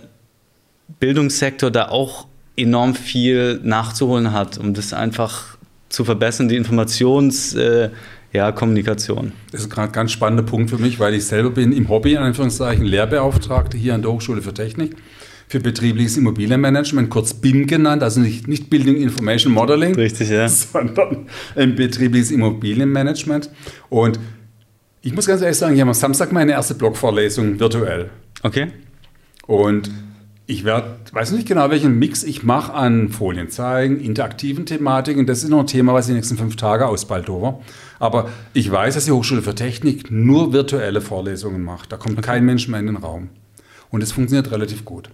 Bildungssektor 1.00 1.70
da 1.70 1.88
auch 1.88 2.26
enorm 2.57 2.95
viel 2.95 3.61
nachzuholen 3.62 4.33
hat, 4.33 4.59
um 4.59 4.75
das 4.75 4.92
einfach 4.92 5.57
zu 5.88 6.05
verbessern, 6.05 6.49
die 6.49 6.59
Informations- 6.59 7.57
äh, 7.57 7.90
ja, 8.33 8.53
Kommunikation. 8.53 9.33
Das 9.51 9.62
ist 9.62 9.71
gerade 9.71 9.88
ein 9.88 9.92
ganz 9.92 10.12
spannender 10.12 10.42
Punkt 10.42 10.69
für 10.69 10.77
mich, 10.77 10.99
weil 10.99 11.14
ich 11.14 11.25
selber 11.25 11.51
bin 11.51 11.73
im 11.73 11.88
Hobby, 11.88 12.12
in 12.12 12.19
Anführungszeichen, 12.19 12.85
Lehrbeauftragte 12.85 13.79
hier 13.79 13.95
an 13.95 14.03
der 14.03 14.12
Hochschule 14.12 14.42
für 14.42 14.53
Technik 14.53 14.95
für 15.49 15.61
betriebliches 15.61 16.16
Immobilienmanagement, 16.16 17.09
kurz 17.09 17.33
BIM 17.33 17.66
genannt, 17.66 18.03
also 18.03 18.21
nicht, 18.21 18.49
nicht 18.49 18.69
Building 18.69 18.97
Information 18.97 19.53
Modeling, 19.53 19.95
Richtig, 19.95 20.29
ja. 20.29 20.49
sondern 20.49 21.27
ein 21.55 21.77
betriebliches 21.77 22.33
Immobilienmanagement. 22.33 23.49
Und 23.88 24.19
ich 25.03 25.14
muss 25.14 25.27
ganz 25.27 25.42
ehrlich 25.42 25.57
sagen, 25.57 25.75
ich 25.75 25.81
habe 25.81 25.90
am 25.90 25.95
Samstag 25.95 26.33
meine 26.33 26.53
erste 26.53 26.75
Blogvorlesung 26.75 27.61
virtuell. 27.61 28.11
Okay. 28.42 28.69
Und 29.47 29.88
ich 30.46 30.64
werde, 30.64 30.96
weiß 31.12 31.32
nicht 31.32 31.48
genau, 31.48 31.70
welchen 31.70 31.98
Mix 31.98 32.22
ich 32.22 32.44
mache 32.44 32.72
an 32.72 33.09
Folien 33.09 33.50
zeigen, 33.50 33.98
interaktiven 33.98 34.64
Thematiken. 34.64 35.26
Das 35.26 35.42
ist 35.42 35.48
noch 35.48 35.61
ein 35.61 35.66
Thema, 35.66 35.92
was 35.92 36.06
die 36.06 36.12
nächsten 36.12 36.37
fünf 36.37 36.54
Tage 36.54 36.87
ausbald 36.87 37.28
over. 37.28 37.61
Aber 37.98 38.28
ich 38.52 38.70
weiß, 38.70 38.94
dass 38.94 39.06
die 39.06 39.11
Hochschule 39.11 39.42
für 39.42 39.56
Technik 39.56 40.11
nur 40.11 40.52
virtuelle 40.52 41.00
Vorlesungen 41.00 41.62
macht. 41.62 41.90
Da 41.90 41.96
kommt 41.96 42.22
kein 42.22 42.44
Mensch 42.44 42.68
mehr 42.68 42.78
in 42.78 42.87
den 42.87 42.96
Raum. 42.96 43.30
Und 43.90 44.02
es 44.02 44.12
funktioniert 44.12 44.52
relativ 44.52 44.85
gut. 44.85 45.11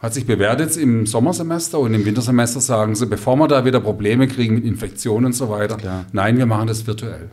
Hat 0.00 0.12
sich 0.12 0.26
bewährt 0.26 0.58
jetzt 0.58 0.76
im 0.76 1.06
Sommersemester 1.06 1.78
und 1.78 1.94
im 1.94 2.04
Wintersemester 2.04 2.60
sagen 2.60 2.96
sie, 2.96 3.06
bevor 3.06 3.36
wir 3.36 3.46
da 3.46 3.64
wieder 3.64 3.78
Probleme 3.78 4.26
kriegen 4.26 4.56
mit 4.56 4.64
Infektionen 4.64 5.26
und 5.26 5.32
so 5.34 5.48
weiter, 5.48 5.76
Klar. 5.76 6.06
nein, 6.10 6.38
wir 6.38 6.46
machen 6.46 6.66
das 6.66 6.88
virtuell. 6.88 7.30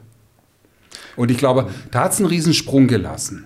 Und 1.16 1.32
ich 1.32 1.40
glaube, 1.40 1.70
da 1.90 2.04
hat 2.04 2.12
es 2.12 2.20
einen 2.20 2.28
Riesensprung 2.28 2.88
gelassen. 2.88 3.46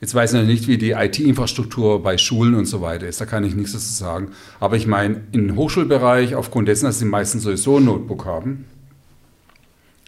Jetzt 0.00 0.14
weiß 0.14 0.32
ich 0.32 0.40
noch 0.40 0.46
nicht, 0.46 0.66
wie 0.66 0.78
die 0.78 0.92
IT-Infrastruktur 0.92 2.02
bei 2.02 2.16
Schulen 2.16 2.54
und 2.54 2.64
so 2.64 2.80
weiter 2.80 3.06
ist. 3.06 3.20
Da 3.20 3.26
kann 3.26 3.44
ich 3.44 3.54
nichts 3.54 3.72
dazu 3.72 3.92
sagen. 3.92 4.30
Aber 4.58 4.76
ich 4.76 4.86
meine, 4.86 5.20
im 5.32 5.56
Hochschulbereich, 5.56 6.34
aufgrund 6.34 6.68
dessen, 6.68 6.86
dass 6.86 6.98
die 6.98 7.04
meisten 7.04 7.38
sowieso 7.38 7.76
ein 7.76 7.84
Notebook 7.84 8.24
haben, 8.24 8.64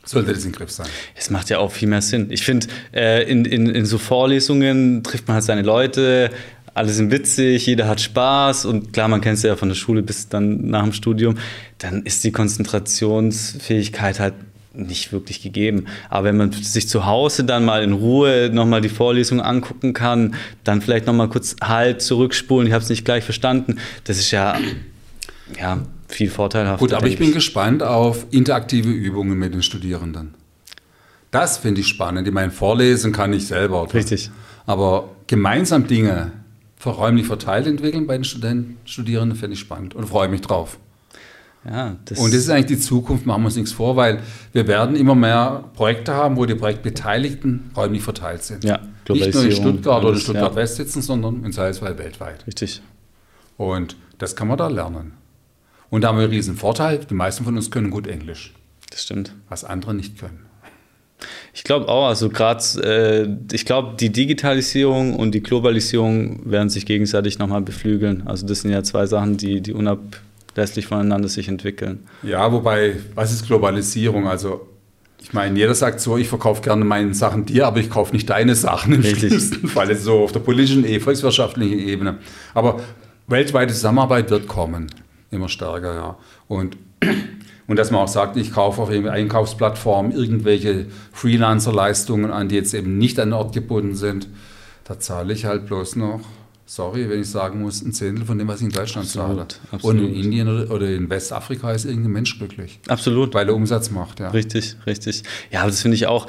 sollte 0.05 0.33
das 0.33 0.45
in 0.47 0.53
Griff 0.53 0.71
sein. 0.71 0.87
Es 1.15 1.29
macht 1.29 1.51
ja 1.51 1.59
auch 1.59 1.71
viel 1.71 1.89
mehr 1.89 2.01
Sinn. 2.01 2.29
Ich 2.31 2.43
finde, 2.45 2.69
äh, 2.95 3.31
in, 3.31 3.45
in, 3.45 3.69
in 3.69 3.85
so 3.85 3.99
Vorlesungen 3.99 5.03
trifft 5.03 5.29
man 5.29 5.35
halt 5.35 5.45
seine 5.45 5.63
Leute, 5.63 6.31
alle 6.75 6.91
sind 6.91 7.11
witzig, 7.11 7.67
jeder 7.67 7.87
hat 7.87 8.01
Spaß 8.01 8.65
und 8.65 8.95
klar, 8.95 9.09
man 9.09 9.21
kennt 9.21 9.37
es 9.37 9.43
ja 9.43 9.57
von 9.57 9.69
der 9.69 9.77
Schule 9.77 10.03
bis 10.03 10.29
dann 10.29 10.69
nach 10.69 10.83
dem 10.83 10.95
Studium, 10.95 11.37
dann 11.79 12.03
ist 12.03 12.25
die 12.25 12.33
Konzentrationsfähigkeit 12.33 14.21
halt 14.21 14.35
nicht 14.75 15.13
wirklich 15.13 15.43
gegeben. 15.43 15.87
Aber 16.09 16.25
wenn 16.25 16.37
man 16.37 16.53
sich 16.53 16.89
zu 16.89 17.07
Hause 17.07 17.45
dann 17.45 17.65
mal 17.65 17.83
in 17.83 17.93
Ruhe 17.93 18.51
nochmal 18.53 18.81
die 18.81 18.89
Vorlesung 18.89 19.41
angucken 19.41 19.93
kann, 19.93 20.35
dann 20.65 20.81
vielleicht 20.81 21.07
nochmal 21.07 21.29
kurz 21.29 21.57
halt 21.63 22.03
zurückspulen, 22.03 22.67
ich 22.67 22.73
habe 22.73 22.83
es 22.83 22.91
nicht 22.91 23.05
gleich 23.05 23.25
verstanden, 23.25 23.79
das 24.05 24.19
ist 24.19 24.31
ja, 24.31 24.59
ja 25.59 25.83
viel 26.09 26.31
vorteilhafter. 26.31 26.85
Gut, 26.85 26.93
aber 26.93 27.07
ich 27.07 27.19
bin 27.19 27.33
gespannt 27.33 27.83
auf 27.83 28.27
interaktive 28.31 28.91
Übungen 28.91 29.39
mit 29.39 29.55
den 29.55 29.63
Studierenden. 29.63 30.35
Das 31.31 31.59
finde 31.59 31.81
ich 31.81 31.89
spannend. 31.89 32.29
Ich 32.29 32.35
meine, 32.35 32.51
vorlesen 32.51 33.13
kann 33.13 33.33
ich 33.33 33.47
selber. 33.47 33.83
oder? 33.83 33.95
Richtig. 33.95 34.31
Aber 34.67 35.11
gemeinsam 35.27 35.87
Dinge 35.87 36.33
räumlich 36.85 37.27
verteilt 37.27 37.67
entwickeln 37.67 38.07
bei 38.07 38.15
den 38.15 38.25
Studenten, 38.25 38.77
Studierenden 38.85 39.39
finde 39.39 39.55
ich 39.55 39.61
spannend 39.61 39.95
und 39.95 40.07
freue 40.07 40.29
mich 40.29 40.41
drauf. 40.41 40.79
Ja, 41.64 41.96
das, 42.07 42.18
Und 42.18 42.33
das 42.35 42.40
ist 42.40 42.51
eigentlich 42.51 42.79
die 42.79 42.79
Zukunft, 42.79 43.25
machen 43.25 43.42
wir 43.42 43.46
uns 43.46 43.57
nichts 43.57 43.72
vor, 43.72 43.94
weil 43.96 44.20
wir 44.53 44.66
werden 44.66 44.96
immer 44.96 45.14
mehr 45.14 45.64
Projekte 45.75 46.12
haben, 46.14 46.37
wo 46.37 46.44
die 46.44 46.57
Projektbeteiligten 46.57 47.70
räumlich 47.77 48.03
verteilt 48.03 48.42
sind. 48.42 48.64
Ja, 48.64 48.81
Nicht 49.09 49.33
nur 49.33 49.44
in 49.44 49.53
Stuttgart 49.53 50.01
oder 50.03 50.09
alles, 50.12 50.22
Stuttgart 50.22 50.51
ja. 50.53 50.57
West 50.57 50.77
sitzen, 50.77 51.03
sondern 51.03 51.44
in 51.44 51.53
Salzwald 51.53 51.98
weltweit. 51.98 52.44
richtig. 52.46 52.83
Und 53.57 53.96
das 54.18 54.35
kann 54.35 54.48
man 54.48 54.59
da 54.59 54.66
lernen. 54.68 55.12
Und 55.88 56.03
da 56.03 56.09
haben 56.09 56.16
wir 56.16 56.25
einen 56.25 56.33
riesen 56.33 56.57
Vorteil, 56.57 56.98
die 56.98 57.14
meisten 57.14 57.44
von 57.44 57.55
uns 57.57 57.70
können 57.70 57.90
gut 57.90 58.07
Englisch, 58.07 58.55
Das 58.90 59.03
stimmt. 59.03 59.35
was 59.48 59.62
andere 59.62 59.94
nicht 59.94 60.18
können. 60.18 60.46
Ich 61.55 61.62
glaube 61.62 61.87
auch, 61.88 62.07
also 62.09 62.29
gerade, 62.31 62.64
äh, 62.83 63.55
ich 63.55 63.64
glaube, 63.64 63.96
die 64.01 64.11
Digitalisierung 64.11 65.14
und 65.14 65.33
die 65.33 65.42
Globalisierung 65.42 66.51
werden 66.51 66.70
sich 66.70 66.87
gegenseitig 66.87 67.38
nochmal 67.38 67.61
beflügeln. 67.62 68.27
Also 68.27 68.46
das 68.46 68.62
sind 68.62 68.72
ja 68.72 68.83
zwei 68.83 69.07
Sachen, 69.07 69.37
die, 69.37 69.61
die 69.61 69.72
unablässlich 70.53 70.87
voneinander 70.87 71.29
sich 71.29 71.49
entwickeln. 71.49 72.07
Ja, 72.23 72.53
wobei, 72.53 72.97
was 73.15 73.33
ist 73.33 73.47
Globalisierung? 73.47 74.29
Also, 74.29 74.69
ich 75.21 75.33
meine, 75.33 75.59
jeder 75.59 75.75
sagt 75.75 76.01
so, 76.01 76.17
ich 76.17 76.29
verkaufe 76.29 76.62
gerne 76.62 76.85
meine 76.85 77.15
Sachen 77.15 77.47
dir, 77.47 77.67
aber 77.67 77.79
ich 77.79 77.91
kaufe 77.91 78.12
nicht 78.12 78.29
deine 78.29 78.55
Sachen 78.55 78.95
im 78.95 79.01
Richtig. 79.01 79.29
schlimmsten 79.29 79.69
Fall, 79.69 79.88
jetzt 79.88 80.05
so 80.05 80.21
auf 80.21 80.33
der 80.33 80.41
politischen, 80.41 80.85
eh, 80.85 81.01
volkswirtschaftlichen 81.01 81.79
Ebene. 81.79 82.19
Aber 82.55 82.81
weltweite 83.29 83.73
Zusammenarbeit 83.73 84.31
wird 84.31 84.47
kommen, 84.49 84.88
immer 85.31 85.49
stärker, 85.49 85.95
ja. 85.95 86.17
Und, 86.49 86.77
und 87.67 87.79
dass 87.79 87.91
man 87.91 88.01
auch 88.01 88.09
sagt, 88.09 88.37
ich 88.37 88.53
kaufe 88.53 88.83
auf 88.83 88.91
irgendeiner 88.91 89.17
Einkaufsplattform 89.17 90.11
irgendwelche 90.11 90.87
Freelancer-Leistungen 91.12 92.31
an, 92.31 92.49
die 92.49 92.57
jetzt 92.57 92.75
eben 92.75 92.99
nicht 92.99 93.19
an 93.19 93.31
den 93.31 93.35
Ort 93.35 93.55
gebunden 93.55 93.95
sind, 93.95 94.29
da 94.85 94.99
zahle 94.99 95.33
ich 95.33 95.45
halt 95.45 95.67
bloß 95.67 95.97
noch, 95.97 96.21
sorry, 96.75 97.11
wenn 97.11 97.21
ich 97.21 97.29
sagen 97.29 97.61
muss, 97.61 97.83
ein 97.83 97.93
Zehntel 97.93 98.25
von 98.25 98.39
dem, 98.39 98.49
was 98.49 98.61
ich 98.61 98.67
in 98.67 98.73
Deutschland 98.73 99.07
zahle. 99.07 99.47
absolut. 99.71 99.83
Und 99.83 99.99
in 99.99 100.15
Indien 100.15 100.49
oder, 100.49 100.89
in 100.89 101.11
Westafrika 101.11 101.71
ist 101.73 101.85
irgendein 101.85 102.13
Mensch 102.13 102.39
glücklich. 102.39 102.81
Absolut. 102.89 103.35
Weil 103.35 103.49
er 103.49 103.55
Umsatz 103.55 103.91
macht, 103.91 104.21
ja. 104.21 104.31
Richtig, 104.31 104.77
richtig. 104.87 105.23
Ja, 105.51 105.61
aber 105.61 105.71
das 105.71 105.83
finde 105.83 105.97
ich 105.97 106.07
auch. 106.07 106.27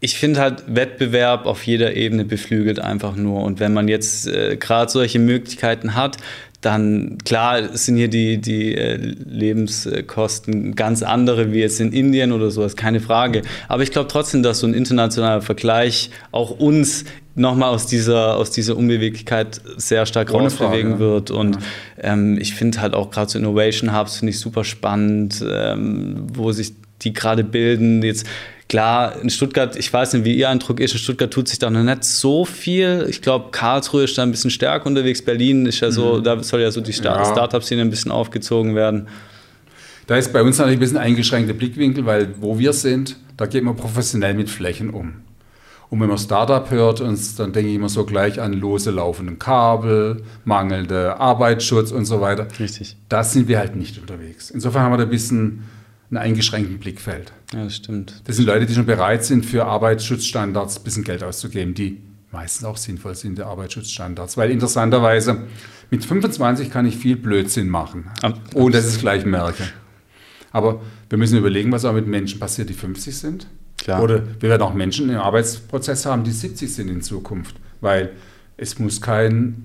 Ich 0.00 0.18
finde 0.18 0.40
halt, 0.40 0.64
Wettbewerb 0.68 1.46
auf 1.46 1.62
jeder 1.62 1.96
Ebene 1.96 2.26
beflügelt 2.26 2.78
einfach 2.78 3.16
nur. 3.16 3.42
Und 3.42 3.58
wenn 3.58 3.72
man 3.72 3.88
jetzt 3.88 4.26
äh, 4.26 4.58
gerade 4.58 4.92
solche 4.92 5.18
Möglichkeiten 5.18 5.94
hat, 5.94 6.18
dann 6.60 7.16
klar 7.24 7.74
sind 7.74 7.96
hier 7.96 8.08
die, 8.08 8.38
die 8.38 8.74
äh, 8.74 8.96
Lebenskosten 8.96 10.74
ganz 10.74 11.02
andere 11.02 11.52
wie 11.52 11.60
jetzt 11.60 11.80
in 11.80 11.92
Indien 11.92 12.32
oder 12.32 12.50
sowas, 12.50 12.76
keine 12.76 13.00
Frage. 13.00 13.42
Aber 13.68 13.82
ich 13.82 13.92
glaube 13.92 14.08
trotzdem, 14.08 14.42
dass 14.42 14.58
so 14.58 14.66
ein 14.66 14.74
internationaler 14.74 15.40
Vergleich 15.40 16.10
auch 16.32 16.50
uns 16.50 17.04
nochmal 17.36 17.68
aus 17.68 17.86
dieser, 17.86 18.36
aus 18.36 18.50
dieser 18.50 18.76
Unbeweglichkeit 18.76 19.60
sehr 19.76 20.06
stark 20.06 20.32
Ohne 20.32 20.44
rausbewegen 20.44 20.92
Frage, 20.92 21.04
ja. 21.04 21.10
wird. 21.12 21.30
Und 21.30 21.58
ähm, 22.00 22.38
ich 22.40 22.54
finde 22.54 22.80
halt 22.80 22.94
auch 22.94 23.10
gerade 23.10 23.30
so 23.30 23.38
Innovation 23.38 23.96
Hubs 23.96 24.18
finde 24.18 24.30
ich 24.30 24.40
super 24.40 24.64
spannend, 24.64 25.44
ähm, 25.48 26.26
wo 26.32 26.50
sich 26.52 26.72
die 27.02 27.12
gerade 27.12 27.44
bilden. 27.44 28.02
Jetzt 28.02 28.26
klar, 28.68 29.20
in 29.20 29.28
Stuttgart, 29.28 29.76
ich 29.76 29.92
weiß 29.92 30.14
nicht, 30.14 30.24
wie 30.24 30.34
Ihr 30.34 30.48
Eindruck 30.48 30.80
ist, 30.80 30.92
in 30.92 30.98
Stuttgart 30.98 31.30
tut 31.30 31.48
sich 31.48 31.58
da 31.58 31.68
noch 31.70 31.82
nicht 31.82 32.04
so 32.04 32.46
viel. 32.46 33.06
Ich 33.10 33.20
glaube, 33.20 33.50
Karlsruhe 33.52 34.04
ist 34.04 34.16
da 34.16 34.22
ein 34.22 34.30
bisschen 34.30 34.50
stärker 34.50 34.86
unterwegs. 34.86 35.22
Berlin 35.22 35.66
ist 35.66 35.80
ja 35.80 35.90
so, 35.90 36.20
da 36.20 36.42
soll 36.42 36.62
ja 36.62 36.70
so 36.70 36.80
die 36.80 36.94
Start 36.94 37.18
Mhm. 37.18 37.24
Ja. 37.24 37.32
Startup-Szene 37.32 37.82
ein 37.82 37.90
bisschen 37.90 38.10
aufgezogen 38.10 38.74
werden. 38.74 39.08
Da 40.06 40.16
ist 40.16 40.32
bei 40.32 40.42
uns 40.42 40.56
natürlich 40.56 40.78
ein 40.78 40.80
bisschen 40.80 40.98
eingeschränkter 40.98 41.52
Blickwinkel, 41.52 42.06
weil 42.06 42.28
wo 42.40 42.58
wir 42.58 42.72
sind, 42.72 43.16
da 43.36 43.44
geht 43.46 43.62
man 43.62 43.76
professionell 43.76 44.34
mit 44.34 44.48
Flächen 44.48 44.88
um. 44.90 45.25
Und 45.96 46.02
wenn 46.02 46.08
man 46.10 46.18
Startup 46.18 46.70
hört, 46.70 47.00
dann 47.00 47.16
denke 47.54 47.70
ich 47.70 47.74
immer 47.74 47.88
so 47.88 48.04
gleich 48.04 48.38
an 48.38 48.52
lose 48.52 48.90
laufenden 48.90 49.38
Kabel, 49.38 50.22
mangelnde 50.44 51.18
Arbeitsschutz 51.18 51.90
und 51.90 52.04
so 52.04 52.20
weiter. 52.20 52.46
Richtig. 52.60 52.98
Da 53.08 53.24
sind 53.24 53.48
wir 53.48 53.58
halt 53.58 53.76
nicht 53.76 53.98
unterwegs. 53.98 54.50
Insofern 54.50 54.82
haben 54.82 54.92
wir 54.92 54.98
da 54.98 55.04
ein 55.04 55.08
bisschen 55.08 55.62
einen 56.10 56.18
eingeschränkten 56.18 56.78
Blickfeld. 56.78 57.32
Ja, 57.54 57.64
das 57.64 57.76
stimmt. 57.76 58.20
Das 58.26 58.36
sind 58.36 58.44
Leute, 58.44 58.66
die 58.66 58.74
schon 58.74 58.84
bereit 58.84 59.24
sind, 59.24 59.46
für 59.46 59.64
Arbeitsschutzstandards 59.64 60.76
ein 60.80 60.84
bisschen 60.84 61.02
Geld 61.02 61.22
auszugeben, 61.22 61.72
die 61.72 62.02
meistens 62.30 62.66
auch 62.66 62.76
sinnvoll 62.76 63.14
sind, 63.14 63.38
die 63.38 63.42
Arbeitsschutzstandards. 63.42 64.36
Weil 64.36 64.50
interessanterweise 64.50 65.44
mit 65.90 66.04
25 66.04 66.70
kann 66.70 66.84
ich 66.84 66.98
viel 66.98 67.16
Blödsinn 67.16 67.70
machen, 67.70 68.10
Ab- 68.20 68.38
ohne 68.52 68.72
dass 68.72 68.86
ich 68.86 68.96
es 68.96 69.00
gleich 69.00 69.24
merke. 69.24 69.62
Aber 70.52 70.82
wir 71.08 71.16
müssen 71.16 71.38
überlegen, 71.38 71.72
was 71.72 71.86
auch 71.86 71.94
mit 71.94 72.06
Menschen 72.06 72.38
passiert, 72.38 72.68
die 72.68 72.74
50 72.74 73.16
sind. 73.16 73.46
Klar. 73.86 74.02
Oder 74.02 74.20
wir 74.40 74.48
werden 74.48 74.62
auch 74.62 74.74
Menschen 74.74 75.08
im 75.10 75.18
Arbeitsprozess 75.18 76.06
haben, 76.06 76.24
die 76.24 76.32
70 76.32 76.74
sind 76.74 76.88
in 76.88 77.02
Zukunft. 77.02 77.54
Weil 77.80 78.10
es 78.56 78.80
muss 78.80 79.00
kein 79.00 79.64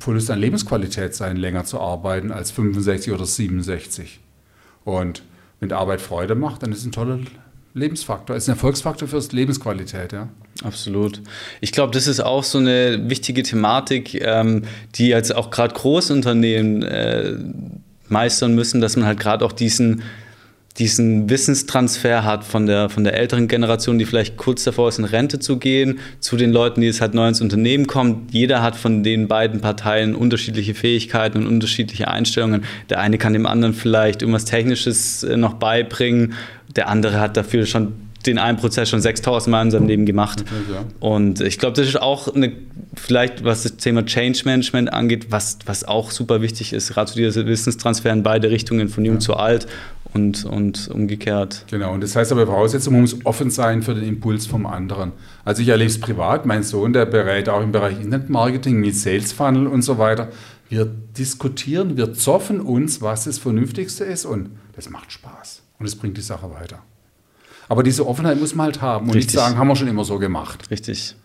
Verlust 0.00 0.32
an 0.32 0.40
Lebensqualität 0.40 1.14
sein, 1.14 1.36
länger 1.36 1.64
zu 1.64 1.78
arbeiten 1.78 2.32
als 2.32 2.50
65 2.50 3.12
oder 3.12 3.24
67. 3.24 4.18
Und 4.84 5.22
wenn 5.60 5.70
Arbeit 5.70 6.00
Freude 6.00 6.34
macht, 6.34 6.64
dann 6.64 6.72
ist 6.72 6.78
es 6.78 6.86
ein 6.86 6.90
toller 6.90 7.20
Lebensfaktor, 7.72 8.34
ist 8.34 8.48
ein 8.48 8.54
Erfolgsfaktor 8.56 9.06
für 9.06 9.20
die 9.20 9.36
Lebensqualität, 9.36 10.12
ja. 10.12 10.28
Absolut. 10.64 11.22
Ich 11.60 11.70
glaube, 11.70 11.92
das 11.92 12.08
ist 12.08 12.18
auch 12.18 12.42
so 12.42 12.58
eine 12.58 13.08
wichtige 13.08 13.44
Thematik, 13.44 14.20
ähm, 14.22 14.64
die 14.96 15.06
jetzt 15.06 15.32
auch 15.32 15.50
gerade 15.50 15.72
Großunternehmen 15.72 16.82
äh, 16.82 17.34
meistern 18.08 18.56
müssen, 18.56 18.80
dass 18.80 18.96
man 18.96 19.06
halt 19.06 19.20
gerade 19.20 19.44
auch 19.44 19.52
diesen 19.52 20.02
diesen 20.78 21.30
Wissenstransfer 21.30 22.24
hat 22.24 22.42
von 22.42 22.66
der, 22.66 22.88
von 22.88 23.04
der 23.04 23.14
älteren 23.14 23.46
Generation, 23.46 23.96
die 23.98 24.04
vielleicht 24.04 24.36
kurz 24.36 24.64
davor 24.64 24.88
ist, 24.88 24.98
in 24.98 25.04
Rente 25.04 25.38
zu 25.38 25.58
gehen, 25.58 26.00
zu 26.18 26.36
den 26.36 26.50
Leuten, 26.50 26.80
die 26.80 26.88
jetzt 26.88 27.00
halt 27.00 27.14
neu 27.14 27.28
ins 27.28 27.40
Unternehmen 27.40 27.86
kommen. 27.86 28.26
Jeder 28.32 28.60
hat 28.60 28.74
von 28.74 29.04
den 29.04 29.28
beiden 29.28 29.60
Parteien 29.60 30.16
unterschiedliche 30.16 30.74
Fähigkeiten 30.74 31.38
und 31.38 31.46
unterschiedliche 31.46 32.08
Einstellungen. 32.08 32.64
Der 32.90 32.98
eine 32.98 33.18
kann 33.18 33.34
dem 33.34 33.46
anderen 33.46 33.72
vielleicht 33.72 34.22
irgendwas 34.22 34.46
Technisches 34.46 35.22
äh, 35.22 35.36
noch 35.36 35.54
beibringen, 35.54 36.34
der 36.74 36.88
andere 36.88 37.20
hat 37.20 37.36
dafür 37.36 37.66
schon 37.66 37.92
den 38.26 38.38
einen 38.38 38.56
Prozess 38.56 38.88
schon 38.88 39.00
6000 39.00 39.52
Mal 39.52 39.62
in 39.62 39.70
seinem 39.70 39.86
Leben 39.86 40.06
gemacht. 40.06 40.44
Ja. 40.72 40.84
Und 40.98 41.40
ich 41.40 41.58
glaube, 41.58 41.76
das 41.76 41.86
ist 41.86 42.00
auch 42.00 42.34
eine, 42.34 42.52
vielleicht, 42.94 43.44
was 43.44 43.64
das 43.64 43.76
Thema 43.76 44.04
Change 44.04 44.40
Management 44.46 44.92
angeht, 44.92 45.26
was, 45.28 45.58
was 45.66 45.84
auch 45.84 46.10
super 46.10 46.40
wichtig 46.40 46.72
ist, 46.72 46.94
gerade 46.94 47.12
zu 47.12 47.18
dieser 47.18 47.46
Wissenstransfer 47.46 48.10
in 48.10 48.22
beide 48.22 48.50
Richtungen, 48.50 48.88
von 48.88 49.04
jung 49.04 49.16
ja. 49.16 49.20
zu 49.20 49.34
alt 49.34 49.68
und, 50.14 50.44
und 50.44 50.88
umgekehrt. 50.88 51.64
Genau, 51.70 51.92
und 51.92 52.02
das 52.02 52.14
heißt 52.16 52.32
aber 52.32 52.46
Voraussetzung, 52.46 52.94
man 52.94 53.02
muss 53.02 53.16
offen 53.24 53.50
sein 53.50 53.82
für 53.82 53.94
den 53.94 54.04
Impuls 54.04 54.46
vom 54.46 54.64
anderen. 54.64 55.12
Also 55.44 55.62
ich 55.62 55.68
erlebe 55.68 55.90
es 55.90 56.00
privat, 56.00 56.46
mein 56.46 56.62
Sohn, 56.62 56.92
der 56.92 57.04
berät 57.04 57.48
auch 57.48 57.62
im 57.62 57.72
Bereich 57.72 58.00
Internetmarketing 58.00 58.80
mit 58.80 58.96
Sales 58.96 59.32
Funnel 59.32 59.66
und 59.66 59.82
so 59.82 59.98
weiter. 59.98 60.28
Wir 60.68 60.84
diskutieren, 60.86 61.96
wir 61.96 62.14
zoffen 62.14 62.60
uns, 62.60 63.02
was 63.02 63.24
das 63.24 63.38
Vernünftigste 63.38 64.04
ist 64.04 64.24
und 64.24 64.50
das 64.76 64.88
macht 64.88 65.12
Spaß 65.12 65.62
und 65.78 65.86
es 65.86 65.96
bringt 65.96 66.16
die 66.16 66.22
Sache 66.22 66.50
weiter. 66.50 66.78
Aber 67.68 67.82
diese 67.82 68.06
Offenheit 68.06 68.38
muss 68.38 68.54
man 68.54 68.66
halt 68.66 68.82
haben 68.82 69.06
und 69.06 69.14
Richtig. 69.14 69.34
nicht 69.34 69.42
sagen, 69.42 69.58
haben 69.58 69.68
wir 69.68 69.76
schon 69.76 69.88
immer 69.88 70.04
so 70.04 70.18
gemacht. 70.18 70.70
Richtig. 70.70 71.16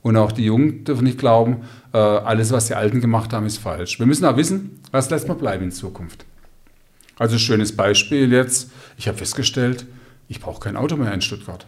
Und 0.00 0.16
auch 0.16 0.32
die 0.32 0.44
Jungen 0.44 0.84
dürfen 0.84 1.04
nicht 1.04 1.18
glauben, 1.18 1.62
äh, 1.92 1.98
alles, 1.98 2.50
was 2.50 2.66
die 2.66 2.74
Alten 2.74 3.00
gemacht 3.00 3.32
haben, 3.32 3.46
ist 3.46 3.58
falsch. 3.58 3.98
Wir 3.98 4.06
müssen 4.06 4.24
auch 4.24 4.36
wissen, 4.36 4.80
was 4.90 5.10
lässt 5.10 5.28
man 5.28 5.38
bleiben 5.38 5.64
in 5.64 5.72
Zukunft. 5.72 6.24
Also 7.18 7.38
schönes 7.38 7.76
Beispiel 7.76 8.32
jetzt. 8.32 8.70
Ich 8.96 9.08
habe 9.08 9.18
festgestellt, 9.18 9.86
ich 10.28 10.40
brauche 10.40 10.60
kein 10.60 10.76
Auto 10.76 10.96
mehr 10.96 11.12
in 11.12 11.20
Stuttgart. 11.20 11.66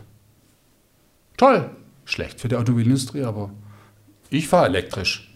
Toll. 1.36 1.70
Schlecht 2.04 2.40
für 2.40 2.48
die 2.48 2.56
Automobilindustrie, 2.56 3.22
aber 3.22 3.50
ich 4.30 4.48
fahre 4.48 4.66
elektrisch. 4.66 5.30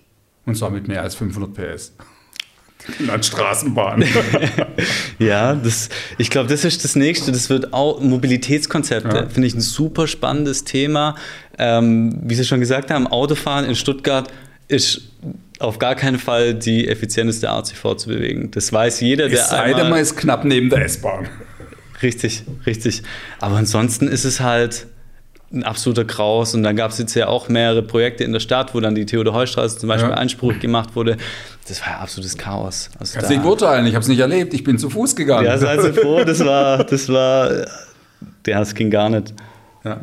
Und 0.45 0.57
zwar 0.57 0.71
mit 0.71 0.89
mehr 0.89 1.03
als 1.03 1.15
500 1.15 1.55
PS. 1.55 1.93
Landstraßenbahn. 3.01 4.05
ja, 5.19 5.55
das, 5.55 5.89
ich 6.17 6.31
glaube, 6.31 6.49
das 6.49 6.65
ist 6.65 6.85
das 6.85 6.97
nächste. 6.97 7.33
Das 7.33 7.51
wird 7.51 7.73
auch 7.73 8.01
Mobilitätskonzepte, 8.01 9.17
ja. 9.17 9.29
finde 9.29 9.49
ich 9.49 9.55
ein 9.55 9.61
super 9.61 10.07
spannendes 10.07 10.65
Thema. 10.65 11.17
Ähm, 11.59 12.19
wie 12.23 12.35
Sie 12.35 12.45
schon 12.45 12.61
gesagt 12.61 12.91
haben, 12.91 13.07
Autofahren 13.07 13.65
in 13.65 13.75
Stuttgart 13.75 14.33
ist 14.69 15.03
auf 15.59 15.79
gar 15.79 15.95
keinen 15.95 16.19
Fall 16.19 16.55
die 16.55 16.87
effizienteste 16.89 17.51
Art, 17.51 17.67
sich 17.67 17.79
fortzubewegen. 17.79 18.51
Das 18.51 18.73
weiß 18.73 19.01
jeder, 19.01 19.29
der 19.29 19.41
es 19.41 19.49
sei 19.49 19.75
denn, 19.75 19.89
man 19.89 20.01
ist 20.01 20.17
knapp 20.17 20.45
neben 20.45 20.71
der 20.71 20.85
S-Bahn. 20.85 21.29
Richtig, 22.03 22.45
richtig. 22.65 23.03
Aber 23.41 23.57
ansonsten 23.57 24.07
ist 24.07 24.25
es 24.25 24.41
halt 24.41 24.87
ein 25.53 25.65
absoluter 25.65 26.05
Kraus. 26.05 26.55
Und 26.55 26.63
dann 26.63 26.77
gab 26.77 26.91
es 26.91 26.99
jetzt 26.99 27.15
ja 27.15 27.27
auch 27.27 27.49
mehrere 27.49 27.83
Projekte 27.83 28.25
in 28.25 28.33
der 28.33 28.41
Stadt, 28.41 28.75
wo 28.75 28.81
dann 28.81 28.95
die 28.95 29.07
Theodor-Heuss-Straße 29.07 29.79
zum 29.79 29.89
Beispiel 29.89 30.11
ja. 30.11 30.17
Einspruch 30.17 30.59
gemacht 30.61 30.95
wurde. 30.95 31.17
Das 31.67 31.81
war 31.81 31.89
ja 31.89 31.99
absolutes 31.99 32.37
Chaos. 32.37 32.91
Also 32.99 33.15
Kannst 33.15 33.31
nicht 33.31 33.45
urteilen, 33.45 33.87
ich 33.87 33.95
habe 33.95 34.03
es 34.03 34.09
nicht 34.09 34.21
erlebt, 34.21 34.55
ich 34.55 34.65
bin 34.65 34.79
zu 34.79 34.91
Fuß 34.91 35.17
gegangen. 35.17 35.47
Ja, 35.47 35.59
seid 35.59 35.83
ihr 35.83 35.95
froh, 35.95 36.23
das 36.25 36.45
war, 36.45 36.85
das 36.85 37.09
war, 37.09 37.51
ja, 38.47 38.59
das 38.59 38.75
ging 38.75 38.91
gar 38.91 39.09
nicht. 39.09 39.35
Ja. 39.85 40.01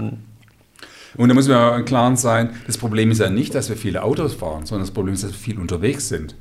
Und 1.17 1.29
da 1.29 1.35
muss 1.35 1.47
man 1.47 1.57
ja 1.57 1.81
klar 1.81 2.15
sein, 2.17 2.49
das 2.67 2.77
Problem 2.77 3.11
ist 3.11 3.19
ja 3.19 3.29
nicht, 3.29 3.55
dass 3.55 3.69
wir 3.69 3.77
viele 3.77 4.03
Autos 4.03 4.33
fahren, 4.33 4.65
sondern 4.65 4.85
das 4.85 4.93
Problem 4.93 5.13
ist, 5.13 5.23
dass 5.23 5.31
wir 5.31 5.37
viel 5.37 5.59
unterwegs 5.59 6.09
sind. 6.09 6.35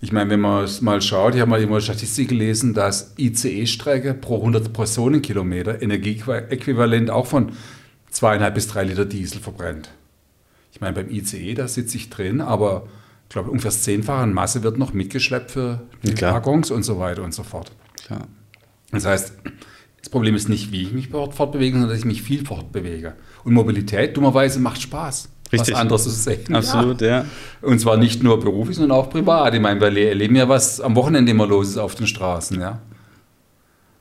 Ich 0.00 0.12
meine, 0.12 0.28
wenn 0.30 0.40
man 0.40 0.68
mal 0.82 1.00
schaut, 1.00 1.34
ich 1.34 1.40
habe 1.40 1.50
mal 1.50 1.62
immer 1.62 1.80
Statistik 1.80 2.28
gelesen, 2.28 2.74
dass 2.74 3.14
ICE-Strecke 3.16 4.12
pro 4.12 4.36
100 4.36 4.72
Personenkilometer 4.72 5.80
Energieäquivalent 5.80 7.10
auch 7.10 7.26
von 7.26 7.52
zweieinhalb 8.10 8.54
bis 8.54 8.68
drei 8.68 8.84
Liter 8.84 9.06
Diesel 9.06 9.40
verbrennt. 9.40 9.90
Ich 10.72 10.82
meine, 10.82 10.92
beim 10.92 11.08
ICE, 11.08 11.54
da 11.54 11.66
sitze 11.66 11.96
ich 11.96 12.10
drin, 12.10 12.42
aber 12.42 12.86
ich 13.24 13.30
glaube, 13.30 13.50
ungefähr 13.50 13.70
das 13.70 13.82
Zehnfache 13.82 14.22
an 14.22 14.34
Masse 14.34 14.62
wird 14.62 14.76
noch 14.76 14.92
mitgeschleppt 14.92 15.50
für 15.50 15.82
die 16.02 16.12
ja, 16.12 16.34
Waggons 16.34 16.70
und 16.70 16.82
so 16.82 16.98
weiter 16.98 17.22
und 17.22 17.32
so 17.32 17.42
fort. 17.42 17.72
Klar. 18.04 18.28
Das 18.92 19.06
heißt, 19.06 19.32
das 20.06 20.10
Problem 20.10 20.36
ist 20.36 20.48
nicht, 20.48 20.70
wie 20.70 20.82
ich 20.82 20.92
mich 20.92 21.08
fortbewege, 21.08 21.72
sondern 21.72 21.90
dass 21.90 21.98
ich 21.98 22.04
mich 22.04 22.22
viel 22.22 22.46
fortbewege. 22.46 23.14
Und 23.46 23.54
Mobilität, 23.54 24.16
dummerweise, 24.16 24.58
macht 24.58 24.82
Spaß. 24.82 25.28
Richtig. 25.52 25.74
Was 25.74 25.80
anderes 25.80 26.02
zu 26.02 26.10
sehen. 26.10 26.40
Absolut, 26.52 27.00
ja. 27.00 27.08
ja. 27.08 27.24
Und 27.62 27.78
zwar 27.78 27.96
nicht 27.96 28.20
nur 28.20 28.40
beruflich, 28.40 28.76
sondern 28.76 28.98
auch 28.98 29.08
privat. 29.08 29.54
Ich 29.54 29.60
meine, 29.60 29.80
wir 29.80 30.08
erleben 30.08 30.34
ja, 30.34 30.48
was 30.48 30.80
am 30.80 30.96
Wochenende 30.96 31.30
immer 31.30 31.46
los 31.46 31.68
ist 31.68 31.78
auf 31.78 31.94
den 31.94 32.08
Straßen. 32.08 32.60
Ja. 32.60 32.80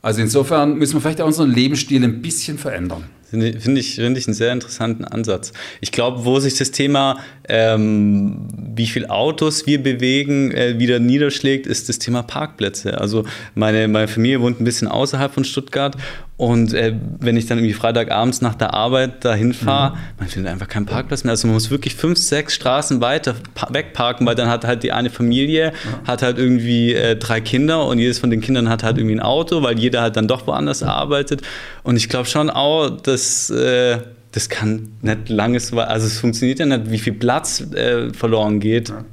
Also 0.01 0.21
insofern 0.21 0.79
müssen 0.79 0.95
wir 0.95 1.01
vielleicht 1.01 1.21
auch 1.21 1.27
unseren 1.27 1.51
Lebensstil 1.51 2.03
ein 2.03 2.23
bisschen 2.23 2.57
verändern. 2.57 3.03
Finde 3.29 3.49
ich, 3.79 3.95
find 3.95 4.17
ich 4.17 4.27
einen 4.27 4.33
sehr 4.33 4.53
interessanten 4.53 5.03
Ansatz. 5.03 5.51
Ich 5.81 5.91
glaube, 5.91 6.25
wo 6.25 6.39
sich 6.39 6.57
das 6.57 6.71
Thema, 6.71 7.19
ähm, 7.49 8.47
wie 8.75 8.87
viele 8.87 9.09
Autos 9.09 9.67
wir 9.67 9.81
bewegen, 9.81 10.51
äh, 10.51 10.79
wieder 10.79 10.99
niederschlägt, 10.99 11.67
ist 11.67 11.89
das 11.89 11.99
Thema 11.99 12.23
Parkplätze. 12.23 12.99
Also 12.99 13.25
meine, 13.55 13.87
meine 13.87 14.07
Familie 14.07 14.41
wohnt 14.41 14.61
ein 14.61 14.63
bisschen 14.63 14.87
außerhalb 14.87 15.33
von 15.33 15.43
Stuttgart 15.43 15.97
und 16.37 16.73
äh, 16.73 16.93
wenn 17.19 17.37
ich 17.37 17.45
dann 17.45 17.59
irgendwie 17.59 17.73
Freitagabends 17.73 18.41
nach 18.41 18.55
der 18.55 18.73
Arbeit 18.73 19.23
dahin 19.23 19.53
fahre, 19.53 19.95
mhm. 19.95 19.99
man 20.19 20.27
findet 20.27 20.51
einfach 20.51 20.67
keinen 20.67 20.85
Parkplatz 20.85 21.23
mehr. 21.23 21.31
Also 21.31 21.47
man 21.47 21.53
muss 21.53 21.71
wirklich 21.71 21.95
fünf, 21.95 22.17
sechs 22.17 22.55
Straßen 22.55 22.99
weiter 22.99 23.35
wegparken, 23.69 24.27
weil 24.27 24.35
dann 24.35 24.49
hat 24.49 24.65
halt 24.65 24.83
die 24.83 24.91
eine 24.91 25.09
Familie, 25.09 25.71
ja. 25.71 25.71
hat 26.05 26.21
halt 26.21 26.37
irgendwie 26.37 26.93
äh, 26.93 27.15
drei 27.15 27.39
Kinder 27.39 27.85
und 27.87 27.99
jedes 27.99 28.19
von 28.19 28.29
den 28.29 28.41
Kindern 28.41 28.67
hat 28.67 28.83
halt 28.83 28.97
irgendwie 28.97 29.15
ein 29.15 29.21
Auto, 29.21 29.63
weil 29.63 29.79
jeder 29.79 30.01
halt 30.01 30.17
dann 30.17 30.27
doch 30.27 30.45
woanders 30.45 30.83
arbeitet. 30.83 31.41
Und 31.83 31.95
ich 31.95 32.09
glaube 32.09 32.27
schon 32.27 32.49
auch, 32.49 32.89
dass 32.89 33.49
äh, 33.49 33.99
das 34.33 34.49
kann 34.49 34.89
nicht 35.01 35.29
langes, 35.29 35.71
also 35.71 36.05
es 36.05 36.19
funktioniert 36.19 36.59
ja 36.59 36.65
nicht, 36.65 36.91
wie 36.91 36.99
viel 36.99 37.13
Platz 37.13 37.61
äh, 37.61 38.13
verloren 38.13 38.59
geht. 38.59 38.89
Ja. 38.89 39.05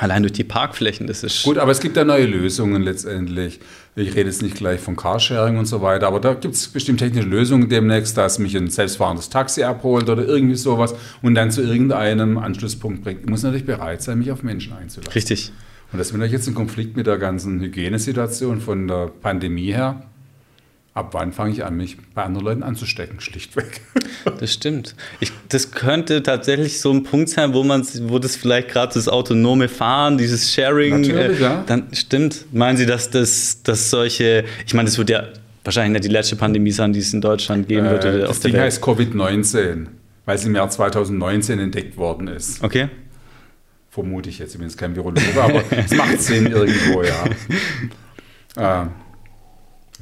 Allein 0.00 0.22
durch 0.22 0.32
die 0.32 0.44
Parkflächen, 0.44 1.06
das 1.06 1.22
ist. 1.22 1.42
Gut, 1.42 1.58
aber 1.58 1.72
es 1.72 1.80
gibt 1.80 1.94
ja 1.94 2.04
neue 2.04 2.24
Lösungen 2.24 2.80
letztendlich. 2.80 3.60
Ich 3.96 4.14
rede 4.14 4.30
jetzt 4.30 4.40
nicht 4.40 4.56
gleich 4.56 4.80
von 4.80 4.96
Carsharing 4.96 5.58
und 5.58 5.66
so 5.66 5.82
weiter, 5.82 6.06
aber 6.06 6.20
da 6.20 6.32
gibt 6.32 6.54
es 6.54 6.68
bestimmt 6.68 7.00
technische 7.00 7.28
Lösungen 7.28 7.68
demnächst, 7.68 8.16
dass 8.16 8.38
mich 8.38 8.56
ein 8.56 8.70
selbstfahrendes 8.70 9.28
Taxi 9.28 9.62
abholt 9.62 10.08
oder 10.08 10.26
irgendwie 10.26 10.54
sowas 10.54 10.94
und 11.20 11.34
dann 11.34 11.50
zu 11.50 11.60
irgendeinem 11.60 12.38
Anschlusspunkt 12.38 13.04
bringt. 13.04 13.24
Ich 13.24 13.28
muss 13.28 13.42
natürlich 13.42 13.66
bereit 13.66 14.00
sein, 14.00 14.20
mich 14.20 14.32
auf 14.32 14.42
Menschen 14.42 14.72
einzulassen. 14.72 15.12
Richtig. 15.12 15.52
Und 15.92 15.98
das 15.98 16.06
ist 16.06 16.12
natürlich 16.14 16.32
jetzt 16.32 16.48
ein 16.48 16.54
Konflikt 16.54 16.96
mit 16.96 17.06
der 17.06 17.18
ganzen 17.18 17.60
Hygienesituation 17.60 18.62
von 18.62 18.88
der 18.88 19.08
Pandemie 19.08 19.74
her 19.74 20.09
ab 21.00 21.14
wann 21.14 21.32
fange 21.32 21.52
ich 21.52 21.64
an, 21.64 21.76
mich 21.76 21.96
bei 22.14 22.22
anderen 22.22 22.44
Leuten 22.44 22.62
anzustecken, 22.62 23.20
schlichtweg. 23.20 23.80
Das 24.38 24.52
stimmt. 24.52 24.94
Ich, 25.20 25.32
das 25.48 25.70
könnte 25.70 26.22
tatsächlich 26.22 26.78
so 26.78 26.92
ein 26.92 27.04
Punkt 27.04 27.30
sein, 27.30 27.54
wo 27.54 27.64
man, 27.64 27.86
wo 28.02 28.18
das 28.18 28.36
vielleicht 28.36 28.68
gerade 28.68 28.92
das 28.92 29.08
autonome 29.08 29.66
Fahren, 29.66 30.18
dieses 30.18 30.52
Sharing, 30.52 31.04
äh, 31.04 31.32
ja. 31.40 31.64
dann 31.66 31.86
stimmt. 31.92 32.44
Meinen 32.52 32.76
Sie, 32.76 32.84
dass 32.84 33.08
das, 33.08 33.62
dass 33.62 33.88
solche, 33.88 34.44
ich 34.66 34.74
meine, 34.74 34.90
das 34.90 34.98
wird 34.98 35.08
ja 35.08 35.28
wahrscheinlich 35.64 35.92
nicht 35.92 36.04
die 36.04 36.12
letzte 36.12 36.36
Pandemie 36.36 36.70
sein, 36.70 36.92
die 36.92 36.98
es 36.98 37.14
in 37.14 37.22
Deutschland 37.22 37.66
geben 37.66 37.86
äh, 37.86 37.90
wird. 37.92 38.04
Äh, 38.04 38.18
das 38.20 38.40
Ding 38.40 38.54
heißt 38.54 38.82
Covid-19, 38.84 39.86
weil 40.26 40.36
es 40.36 40.44
im 40.44 40.54
Jahr 40.54 40.68
2019 40.68 41.58
entdeckt 41.58 41.96
worden 41.96 42.28
ist. 42.28 42.62
Okay. 42.62 42.88
Vermute 43.88 44.28
ich 44.28 44.38
jetzt, 44.38 44.52
ich 44.52 44.58
bin 44.58 44.68
jetzt 44.68 44.76
kein 44.76 44.94
Virologe, 44.94 45.42
aber 45.42 45.62
es 45.70 45.94
macht 45.94 46.20
Sinn 46.20 46.46
irgendwo, 46.46 47.02
ja. 47.02 47.24
Äh, 48.56 48.86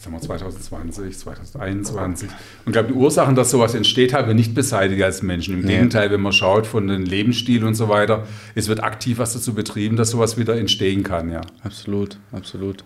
haben 0.07 0.13
wir 0.13 0.21
2020, 0.21 1.19
2021. 1.19 2.29
Und 2.29 2.37
ich 2.67 2.73
glaube, 2.73 2.89
die 2.89 2.95
Ursachen, 2.95 3.35
dass 3.35 3.51
sowas 3.51 3.75
entsteht, 3.75 4.13
haben 4.13 4.29
wir 4.29 4.35
nicht 4.35 4.55
beseitigt 4.55 5.03
als 5.03 5.23
Menschen. 5.23 5.55
Im 5.55 5.61
nee. 5.63 5.75
Gegenteil, 5.75 6.11
wenn 6.11 6.21
man 6.21 6.33
schaut 6.33 6.67
von 6.67 6.87
den 6.87 7.05
Lebensstil 7.05 7.65
und 7.65 7.75
so 7.75 7.89
weiter, 7.89 8.27
es 8.55 8.69
wird 8.69 8.83
aktiv 8.83 9.19
was 9.19 9.33
dazu 9.33 9.55
betrieben, 9.55 9.97
dass 9.97 10.11
sowas 10.11 10.37
wieder 10.39 10.57
entstehen 10.57 11.03
kann, 11.03 11.31
ja. 11.31 11.41
Absolut, 11.63 12.19
absolut. 12.33 12.85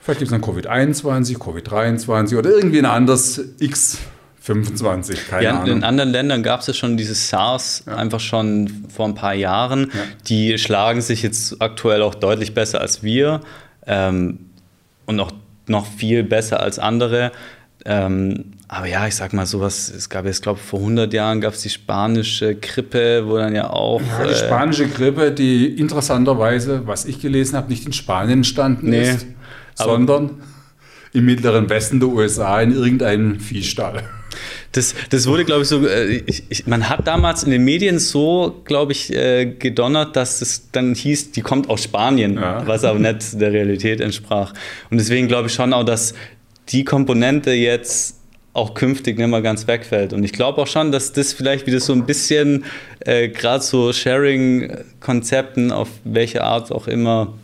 Vielleicht 0.00 0.20
gibt 0.20 0.32
es 0.32 0.40
dann 0.40 0.42
Covid-21, 0.42 1.38
Covid-23 1.38 2.38
oder 2.38 2.50
irgendwie 2.50 2.78
ein 2.78 2.86
anderes 2.86 3.40
X. 3.58 3.98
25, 4.40 5.28
keine 5.28 5.44
ja, 5.44 5.60
Ahnung. 5.60 5.76
In 5.76 5.84
anderen 5.84 6.08
Ländern 6.08 6.42
gab 6.42 6.60
es 6.60 6.68
ja 6.68 6.72
schon 6.72 6.96
dieses 6.96 7.28
SARS 7.28 7.82
ja. 7.86 7.96
einfach 7.96 8.20
schon 8.20 8.86
vor 8.88 9.06
ein 9.06 9.14
paar 9.14 9.34
Jahren. 9.34 9.90
Ja. 9.92 10.00
Die 10.26 10.56
schlagen 10.56 11.02
sich 11.02 11.22
jetzt 11.22 11.60
aktuell 11.60 12.00
auch 12.00 12.14
deutlich 12.14 12.54
besser 12.54 12.80
als 12.80 13.02
wir 13.02 13.42
ähm, 13.86 14.38
und 15.04 15.20
auch 15.20 15.32
noch 15.68 15.86
viel 15.86 16.22
besser 16.22 16.60
als 16.60 16.78
andere. 16.78 17.32
Ähm, 17.84 18.52
aber 18.66 18.86
ja, 18.86 19.06
ich 19.06 19.14
sag 19.14 19.32
mal 19.32 19.46
sowas, 19.46 19.88
es 19.88 20.08
gab 20.08 20.26
jetzt, 20.26 20.42
glaube 20.42 20.58
ich, 20.62 20.66
vor 20.66 20.80
100 20.80 21.12
Jahren 21.12 21.40
gab 21.40 21.54
es 21.54 21.62
die 21.62 21.70
spanische 21.70 22.54
Grippe, 22.56 23.22
wo 23.26 23.38
dann 23.38 23.54
ja 23.54 23.70
auch... 23.70 24.00
Ja, 24.00 24.24
die 24.24 24.32
äh, 24.32 24.36
spanische 24.36 24.88
Grippe, 24.88 25.32
die 25.32 25.78
interessanterweise, 25.78 26.86
was 26.86 27.06
ich 27.06 27.20
gelesen 27.20 27.56
habe, 27.56 27.70
nicht 27.70 27.86
in 27.86 27.92
Spanien 27.92 28.40
entstanden 28.40 28.90
nee, 28.90 29.10
ist, 29.10 29.26
sondern 29.74 30.42
im 31.12 31.24
mittleren 31.24 31.68
Westen 31.68 32.00
der 32.00 32.08
USA 32.08 32.60
in 32.60 32.72
irgendeinem 32.72 33.40
Viehstall. 33.40 34.04
Das, 34.72 34.94
das 35.10 35.26
wurde, 35.26 35.44
glaube 35.44 35.62
ich, 35.62 35.68
so. 35.68 35.86
Äh, 35.86 36.22
ich, 36.26 36.44
ich, 36.50 36.66
man 36.66 36.88
hat 36.88 37.06
damals 37.06 37.42
in 37.42 37.50
den 37.50 37.64
Medien 37.64 37.98
so, 37.98 38.60
glaube 38.64 38.92
ich, 38.92 39.12
äh, 39.12 39.46
gedonnert, 39.46 40.14
dass 40.14 40.42
es 40.42 40.70
dann 40.70 40.94
hieß, 40.94 41.32
die 41.32 41.40
kommt 41.40 41.70
aus 41.70 41.84
Spanien, 41.84 42.34
ja. 42.34 42.66
was 42.66 42.84
aber 42.84 42.98
nicht 42.98 43.40
der 43.40 43.52
Realität 43.52 44.00
entsprach. 44.00 44.52
Und 44.90 44.98
deswegen 44.98 45.26
glaube 45.26 45.48
ich 45.48 45.54
schon 45.54 45.72
auch, 45.72 45.84
dass 45.84 46.14
die 46.68 46.84
Komponente 46.84 47.52
jetzt 47.52 48.16
auch 48.52 48.74
künftig 48.74 49.18
nicht 49.18 49.28
mal 49.28 49.42
ganz 49.42 49.66
wegfällt. 49.66 50.12
Und 50.12 50.24
ich 50.24 50.32
glaube 50.32 50.60
auch 50.60 50.66
schon, 50.66 50.92
dass 50.92 51.12
das 51.12 51.32
vielleicht 51.32 51.66
wieder 51.66 51.80
so 51.80 51.92
ein 51.92 52.04
bisschen 52.04 52.64
äh, 53.00 53.28
gerade 53.28 53.62
so 53.62 53.92
Sharing-Konzepten 53.92 55.70
auf 55.70 55.88
welche 56.04 56.42
Art 56.42 56.72
auch 56.72 56.88
immer 56.88 57.34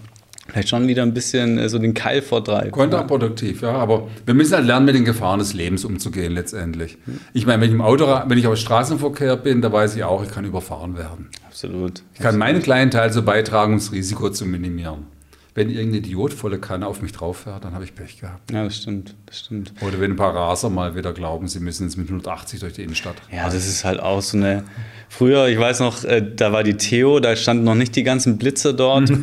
vielleicht 0.49 0.69
schon 0.69 0.87
wieder 0.87 1.03
ein 1.03 1.15
bisschen 1.15 1.59
äh, 1.59 1.69
so 1.69 1.79
den 1.79 1.95
Keil 1.95 2.23
vortreibt. 2.23 2.73
Kontraproduktiv, 2.73 3.63
ja. 3.63 3.73
Aber 3.73 4.09
wir 4.25 4.35
müssen 4.35 4.55
halt 4.55 4.67
lernen, 4.67 4.87
mit 4.87 4.95
den 4.95 5.05
Gefahren 5.05 5.39
des 5.39 5.55
Lebens 5.55 5.85
umzugehen 5.85 6.33
letztendlich. 6.33 6.99
Ich 7.33 7.47
meine, 7.47 7.63
wenn 7.63 7.69
ich 7.69 7.75
im 7.75 7.81
Auto, 7.81 8.07
wenn 8.27 8.39
ich 8.39 8.47
auf 8.47 8.57
Straßenverkehr 8.57 9.37
bin, 9.37 9.63
da 9.63 9.73
weiß 9.73 9.97
ich 9.97 10.05
auch, 10.05 10.23
ich 10.23 10.31
kann 10.31 10.45
überfahren 10.45 10.97
werden. 10.97 11.29
Absolut. 11.47 12.03
Ich 12.15 12.21
kann 12.21 12.37
meinen 12.37 12.63
kleinen 12.63 12.91
Teil 12.91 13.13
so 13.13 13.23
beitragen, 13.23 13.75
um 13.75 13.79
das 13.79 13.93
Risiko 13.93 14.31
zu 14.31 14.47
minimieren 14.47 15.15
wenn 15.55 15.71
irgendein 15.71 16.01
Idiot 16.01 16.33
volle 16.33 16.59
Kanne 16.59 16.87
auf 16.87 17.01
mich 17.01 17.13
drauf 17.13 17.39
fährt, 17.39 17.65
dann 17.65 17.75
habe 17.75 17.85
ich 17.85 17.95
Pech 17.95 18.21
gehabt. 18.21 18.51
Ja, 18.51 18.65
das 18.65 18.77
stimmt, 18.77 19.15
das 19.27 19.39
stimmt. 19.39 19.73
Oder 19.81 20.01
wenn 20.01 20.13
ein 20.13 20.17
paar 20.17 20.35
Raser 20.35 20.69
mal 20.69 20.97
wieder 20.97 21.13
glauben, 21.13 21.47
sie 21.47 21.61
müssen 21.61 21.85
jetzt 21.85 21.97
mit 21.97 22.09
180 22.09 22.61
durch 22.61 22.73
die 22.73 22.83
Innenstadt. 22.83 23.15
Ja, 23.33 23.45
das 23.45 23.67
ist 23.67 23.85
halt 23.85 24.01
auch 24.01 24.21
so 24.21 24.37
eine. 24.37 24.65
Früher, 25.09 25.47
ich 25.47 25.59
weiß 25.59 25.79
noch, 25.81 26.03
äh, 26.05 26.23
da 26.35 26.51
war 26.51 26.65
die 26.65 26.75
Theo, 26.75 27.21
da 27.21 27.37
standen 27.37 27.65
noch 27.65 27.77
nicht 27.77 27.95
die 27.95 28.03
ganzen 28.03 28.37
Blitzer 28.37 28.73
dort. 28.73 29.13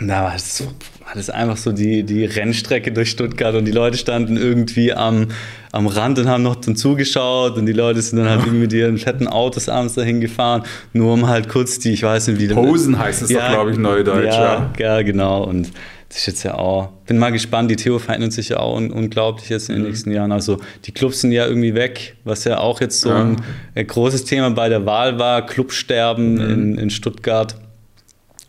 Und 0.00 0.08
da 0.08 0.24
war 0.24 0.34
es 0.34 0.60
war 0.60 1.14
das 1.14 1.28
einfach 1.28 1.56
so 1.56 1.72
die, 1.72 2.02
die 2.02 2.24
Rennstrecke 2.24 2.92
durch 2.92 3.10
Stuttgart 3.10 3.54
und 3.54 3.66
die 3.66 3.72
Leute 3.72 3.98
standen 3.98 4.36
irgendwie 4.36 4.92
am, 4.92 5.28
am 5.70 5.86
Rand 5.86 6.18
und 6.18 6.28
haben 6.28 6.42
noch 6.42 6.56
dann 6.56 6.76
zugeschaut 6.76 7.58
und 7.58 7.66
die 7.66 7.72
Leute 7.72 8.00
sind 8.00 8.18
dann 8.18 8.28
halt 8.28 8.40
irgendwie 8.40 8.60
mit 8.60 8.72
ihren 8.72 8.96
fetten 8.96 9.28
Autos 9.28 9.68
abends 9.68 9.94
dahin 9.94 10.20
gefahren, 10.20 10.62
nur 10.92 11.12
um 11.12 11.28
halt 11.28 11.48
kurz 11.48 11.78
die, 11.78 11.92
ich 11.92 12.02
weiß 12.02 12.28
nicht 12.28 12.40
wie... 12.40 12.48
Posen 12.48 12.98
heißt 12.98 13.22
es 13.22 13.30
ja, 13.30 13.48
doch, 13.48 13.54
glaube 13.54 13.72
ich, 13.72 13.78
Neudeutsch. 13.78 14.34
Ja, 14.34 14.72
ja, 14.78 14.96
ja, 14.96 15.02
genau 15.02 15.44
und 15.44 15.70
das 16.08 16.18
ist 16.18 16.26
jetzt 16.26 16.42
ja 16.42 16.54
auch, 16.54 16.90
bin 17.06 17.18
mal 17.18 17.30
gespannt, 17.30 17.70
die 17.70 17.76
Theo 17.76 17.98
verändert 17.98 18.32
sich 18.32 18.50
ja 18.50 18.58
auch 18.58 18.76
un 18.76 18.90
unglaublich 18.90 19.48
jetzt 19.48 19.70
in 19.70 19.76
den 19.76 19.82
mhm. 19.82 19.88
nächsten 19.88 20.12
Jahren. 20.12 20.30
Also 20.30 20.58
die 20.84 20.92
Clubs 20.92 21.22
sind 21.22 21.32
ja 21.32 21.46
irgendwie 21.46 21.74
weg, 21.74 22.16
was 22.24 22.44
ja 22.44 22.58
auch 22.58 22.82
jetzt 22.82 23.00
so 23.00 23.08
ja. 23.08 23.22
ein, 23.22 23.36
ein, 23.74 23.86
großes 23.86 24.24
Thema 24.24 24.50
bei 24.50 24.68
der 24.68 24.84
Wahl 24.84 25.18
war, 25.18 25.46
Clubsterben 25.46 26.34
mhm. 26.34 26.40
in, 26.40 26.78
in 26.78 26.90
Stuttgart. 26.90 27.56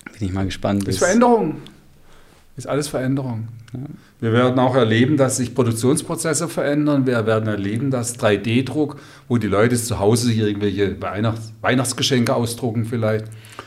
Bin 0.05 0.27
ich 0.27 0.33
mal 0.33 0.45
gespannt. 0.45 0.87
Das 0.87 0.95
ist 0.95 0.99
Veränderung 0.99 1.61
ist 2.55 2.67
alles 2.67 2.87
Veränderung. 2.87 3.47
Wir 4.19 4.31
werden 4.31 4.59
auch 4.59 4.75
erleben, 4.75 5.17
dass 5.17 5.37
sich 5.37 5.55
Produktionsprozesse 5.55 6.47
verändern. 6.47 7.07
Wir 7.07 7.25
werden 7.25 7.47
erleben, 7.47 7.89
dass 7.89 8.19
3D-Druck, 8.19 8.97
wo 9.27 9.37
die 9.37 9.47
Leute 9.47 9.75
zu 9.75 9.97
Hause 9.99 10.27
sich 10.27 10.37
irgendwelche 10.37 11.01
Weihnachts 11.01 11.53
Weihnachtsgeschenke 11.61 12.35
ausdrucken 12.35 12.85
vielleicht, 12.85 13.25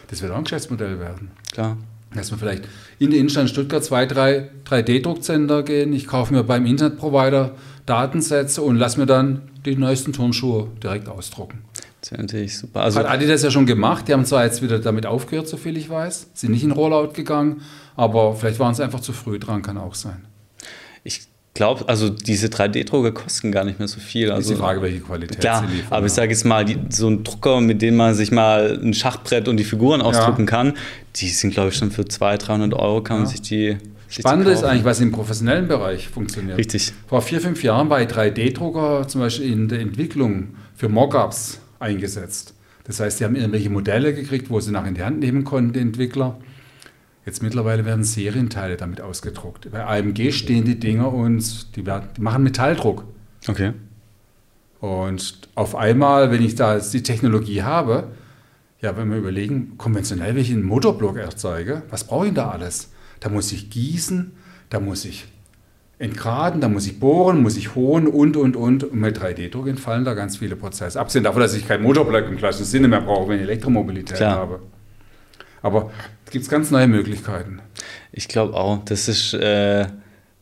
das 0.09 0.23
wird 0.23 0.33
auch 0.33 0.37
ein 0.37 0.45
Geschäftsmodell 0.45 1.01
werden. 1.01 1.33
Klar. 1.53 1.77
Dass 2.15 2.31
wir 2.31 2.39
vielleicht 2.39 2.65
in 3.01 3.11
die 3.11 3.19
Innenstadt 3.19 3.51
Stuttgart 3.51 3.85
zwei, 3.85 4.07
drei 4.07 4.49
3D-Druckcenter 4.71 5.65
gehen. 5.65 5.93
Ich 5.93 6.07
kaufe 6.07 6.33
mir 6.33 6.45
beim 6.45 6.65
Internetprovider 6.65 7.57
Datensätze 7.85 8.63
und 8.63 8.77
lasse 8.77 9.01
mir 9.01 9.07
dann 9.07 9.43
die 9.65 9.77
neuesten 9.77 10.13
Turnschuhe 10.13 10.69
direkt 10.83 11.09
ausdrucken. 11.09 11.65
Das 12.07 12.13
wäre 12.13 12.23
natürlich 12.23 12.57
super. 12.57 12.83
Also 12.83 13.01
Hat 13.01 13.07
Adidas 13.07 13.43
ja 13.43 13.51
schon 13.51 13.67
gemacht. 13.67 14.07
Die 14.07 14.13
haben 14.13 14.25
zwar 14.25 14.45
jetzt 14.45 14.63
wieder 14.63 14.79
damit 14.79 15.07
aufgehört, 15.07 15.49
soviel 15.49 15.77
ich 15.77 15.91
weiß. 15.91 16.29
Sind 16.35 16.53
nicht 16.53 16.63
in 16.63 16.71
Rollout 16.71 17.15
gegangen 17.15 17.63
aber 17.97 18.35
vielleicht 18.35 18.61
waren 18.61 18.75
sie 18.75 18.85
einfach 18.85 19.01
zu 19.01 19.13
früh 19.13 19.39
dran, 19.39 19.63
kann 19.63 19.79
auch 19.79 19.95
sein. 19.95 20.27
Ich 21.03 21.23
glaube, 21.55 21.89
also 21.89 22.11
diese 22.11 22.49
3D-Drucker 22.49 23.13
kosten 23.13 23.51
gar 23.51 23.65
nicht 23.65 23.79
mehr 23.79 23.89
so 23.89 23.99
viel. 24.01 24.31
Also, 24.31 24.41
ist 24.41 24.49
die 24.49 24.53
also 24.55 24.63
Frage, 24.63 24.83
welche 24.83 25.01
Qualität 25.01 25.41
klar, 25.41 25.65
sie 25.67 25.75
liefern. 25.75 25.93
Aber 25.93 26.07
ich 26.07 26.13
sage 26.13 26.31
jetzt 26.31 26.45
mal, 26.45 26.65
die, 26.65 26.79
so 26.91 27.09
ein 27.09 27.25
Drucker, 27.25 27.61
mit 27.61 27.81
dem 27.81 27.97
man 27.97 28.15
sich 28.15 28.31
mal 28.31 28.79
ein 28.83 28.93
Schachbrett 28.93 29.49
und 29.49 29.57
die 29.57 29.65
Figuren 29.65 30.03
ausdrucken 30.03 30.43
ja. 30.43 30.51
kann, 30.51 30.75
die 31.17 31.29
sind, 31.29 31.55
glaube 31.55 31.71
ich, 31.71 31.77
schon 31.77 31.91
für 31.91 32.07
200, 32.07 32.49
300 32.49 32.75
Euro 32.79 33.03
kann 33.03 33.17
ja. 33.17 33.23
man 33.23 33.31
sich 33.31 33.41
die 33.43 33.79
Spannend 34.09 34.47
ist 34.47 34.63
eigentlich, 34.63 34.85
was 34.85 35.01
im 35.01 35.11
professionellen 35.11 35.67
Bereich 35.67 36.07
funktioniert. 36.07 36.57
Richtig. 36.57 36.93
Vor 37.09 37.23
vier, 37.23 37.41
fünf 37.41 37.65
Jahren 37.65 37.91
war 37.91 37.99
3D-Drucker 37.99 39.09
zum 39.09 39.21
Beispiel 39.21 39.51
in 39.51 39.69
der 39.69 39.81
Entwicklung 39.81 40.55
für 40.77 40.89
Mockups 40.89 41.59
eingesetzt. 41.79 42.55
Das 42.85 43.01
heißt, 43.01 43.19
sie 43.19 43.25
haben 43.25 43.35
irgendwelche 43.35 43.71
Modelle 43.71 44.15
gekriegt, 44.15 44.49
wo 44.51 44.61
sie 44.61 44.71
nach 44.71 44.87
in 44.87 44.95
die 44.95 45.03
Hand 45.03 45.21
nehmen 45.21 45.45
konnten, 45.45 45.73
die 45.73 45.81
Entwickler. 45.81 46.39
Jetzt 47.25 47.43
mittlerweile 47.43 47.85
werden 47.85 48.05
Serienteile 48.05 48.77
damit 48.77 49.01
ausgedruckt. 49.01 49.71
Bei 49.73 49.85
AMG 49.85 50.31
stehen 50.31 50.65
die 50.65 50.79
Dinger 50.79 51.13
und 51.13 51.75
die, 51.75 51.85
werden, 51.85 52.09
die 52.17 52.21
machen 52.21 52.45
Metalldruck. 52.45 53.05
Okay. 53.49 53.73
Und 54.79 55.49
auf 55.57 55.75
einmal, 55.75 56.31
wenn 56.31 56.43
ich 56.43 56.55
da 56.55 56.79
die 56.79 57.03
Technologie 57.03 57.63
habe, 57.63 58.13
ja, 58.81 58.97
wenn 58.97 59.11
wir 59.11 59.17
überlegen, 59.17 59.77
konventionell, 59.79 60.37
wenn 60.37 60.43
ich 60.43 60.53
einen 60.53 60.63
Motorblock 60.63 61.17
erzeuge, 61.17 61.83
was 61.91 62.05
brauche 62.05 62.29
ich 62.29 62.35
da 62.35 62.51
alles? 62.51 62.93
Da 63.19 63.29
muss 63.29 63.51
ich 63.51 63.71
gießen, 63.71 64.33
da 64.71 64.79
muss 64.79 65.05
ich 65.05 65.27
entgraden, 65.99 66.61
da 66.61 66.69
muss 66.69 66.87
ich 66.87 67.01
bohren, 67.01 67.43
muss 67.43 67.57
ich 67.57 67.75
hohen 67.75 68.07
und, 68.07 68.37
und, 68.37 68.57
und. 68.57 68.85
Und 68.85 68.95
mit 68.95 69.19
3D-Druck 69.19 69.67
entfallen 69.69 70.05
da 70.05 70.15
ganz 70.15 70.37
viele 70.37 70.57
Prozesse. 70.57 71.01
Abgesehen 71.01 71.25
davon, 71.25 71.41
dass 71.41 71.55
ich 71.55 71.67
keinen 71.67 71.83
Motorblock 71.83 72.27
im 72.27 72.37
klassischen 72.37 72.67
Sinne 72.67 72.89
mehr 72.89 73.01
brauche, 73.01 73.29
wenn 73.29 73.37
ich 73.37 73.43
Elektromobilität 73.43 74.19
Klar. 74.19 74.37
habe. 74.37 74.61
Aber 75.63 75.91
es 76.27 76.33
gibt 76.33 76.49
ganz 76.49 76.71
neue 76.71 76.87
Möglichkeiten. 76.87 77.61
Ich 78.13 78.29
glaube 78.29 78.55
auch, 78.55 78.85
das 78.85 79.09
ist 79.09 79.33
äh, 79.35 79.87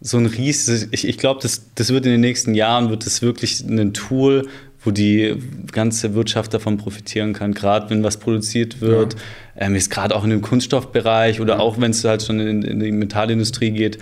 so 0.00 0.18
ein 0.18 0.26
Ries. 0.26 0.88
Ich, 0.90 1.06
ich 1.06 1.18
glaube, 1.18 1.40
das, 1.40 1.62
das 1.76 1.90
wird 1.90 2.04
in 2.04 2.12
den 2.12 2.20
nächsten 2.20 2.54
Jahren 2.54 2.90
wird 2.90 3.06
das 3.06 3.22
wirklich 3.22 3.60
ein 3.60 3.94
Tool, 3.94 4.48
wo 4.82 4.90
die 4.90 5.36
ganze 5.72 6.14
Wirtschaft 6.14 6.52
davon 6.52 6.76
profitieren 6.76 7.32
kann, 7.32 7.54
gerade 7.54 7.88
wenn 7.90 8.02
was 8.02 8.18
produziert 8.18 8.80
wird. 8.80 9.14
Ja. 9.14 9.66
Ähm, 9.66 9.76
ist 9.76 9.88
gerade 9.90 10.14
auch 10.14 10.24
in 10.24 10.30
dem 10.30 10.42
Kunststoffbereich 10.42 11.40
oder 11.40 11.54
ja. 11.54 11.60
auch 11.60 11.80
wenn 11.80 11.92
es 11.92 12.04
halt 12.04 12.22
schon 12.22 12.40
in, 12.40 12.62
in 12.62 12.80
die 12.80 12.92
Metallindustrie 12.92 13.70
geht. 13.70 13.98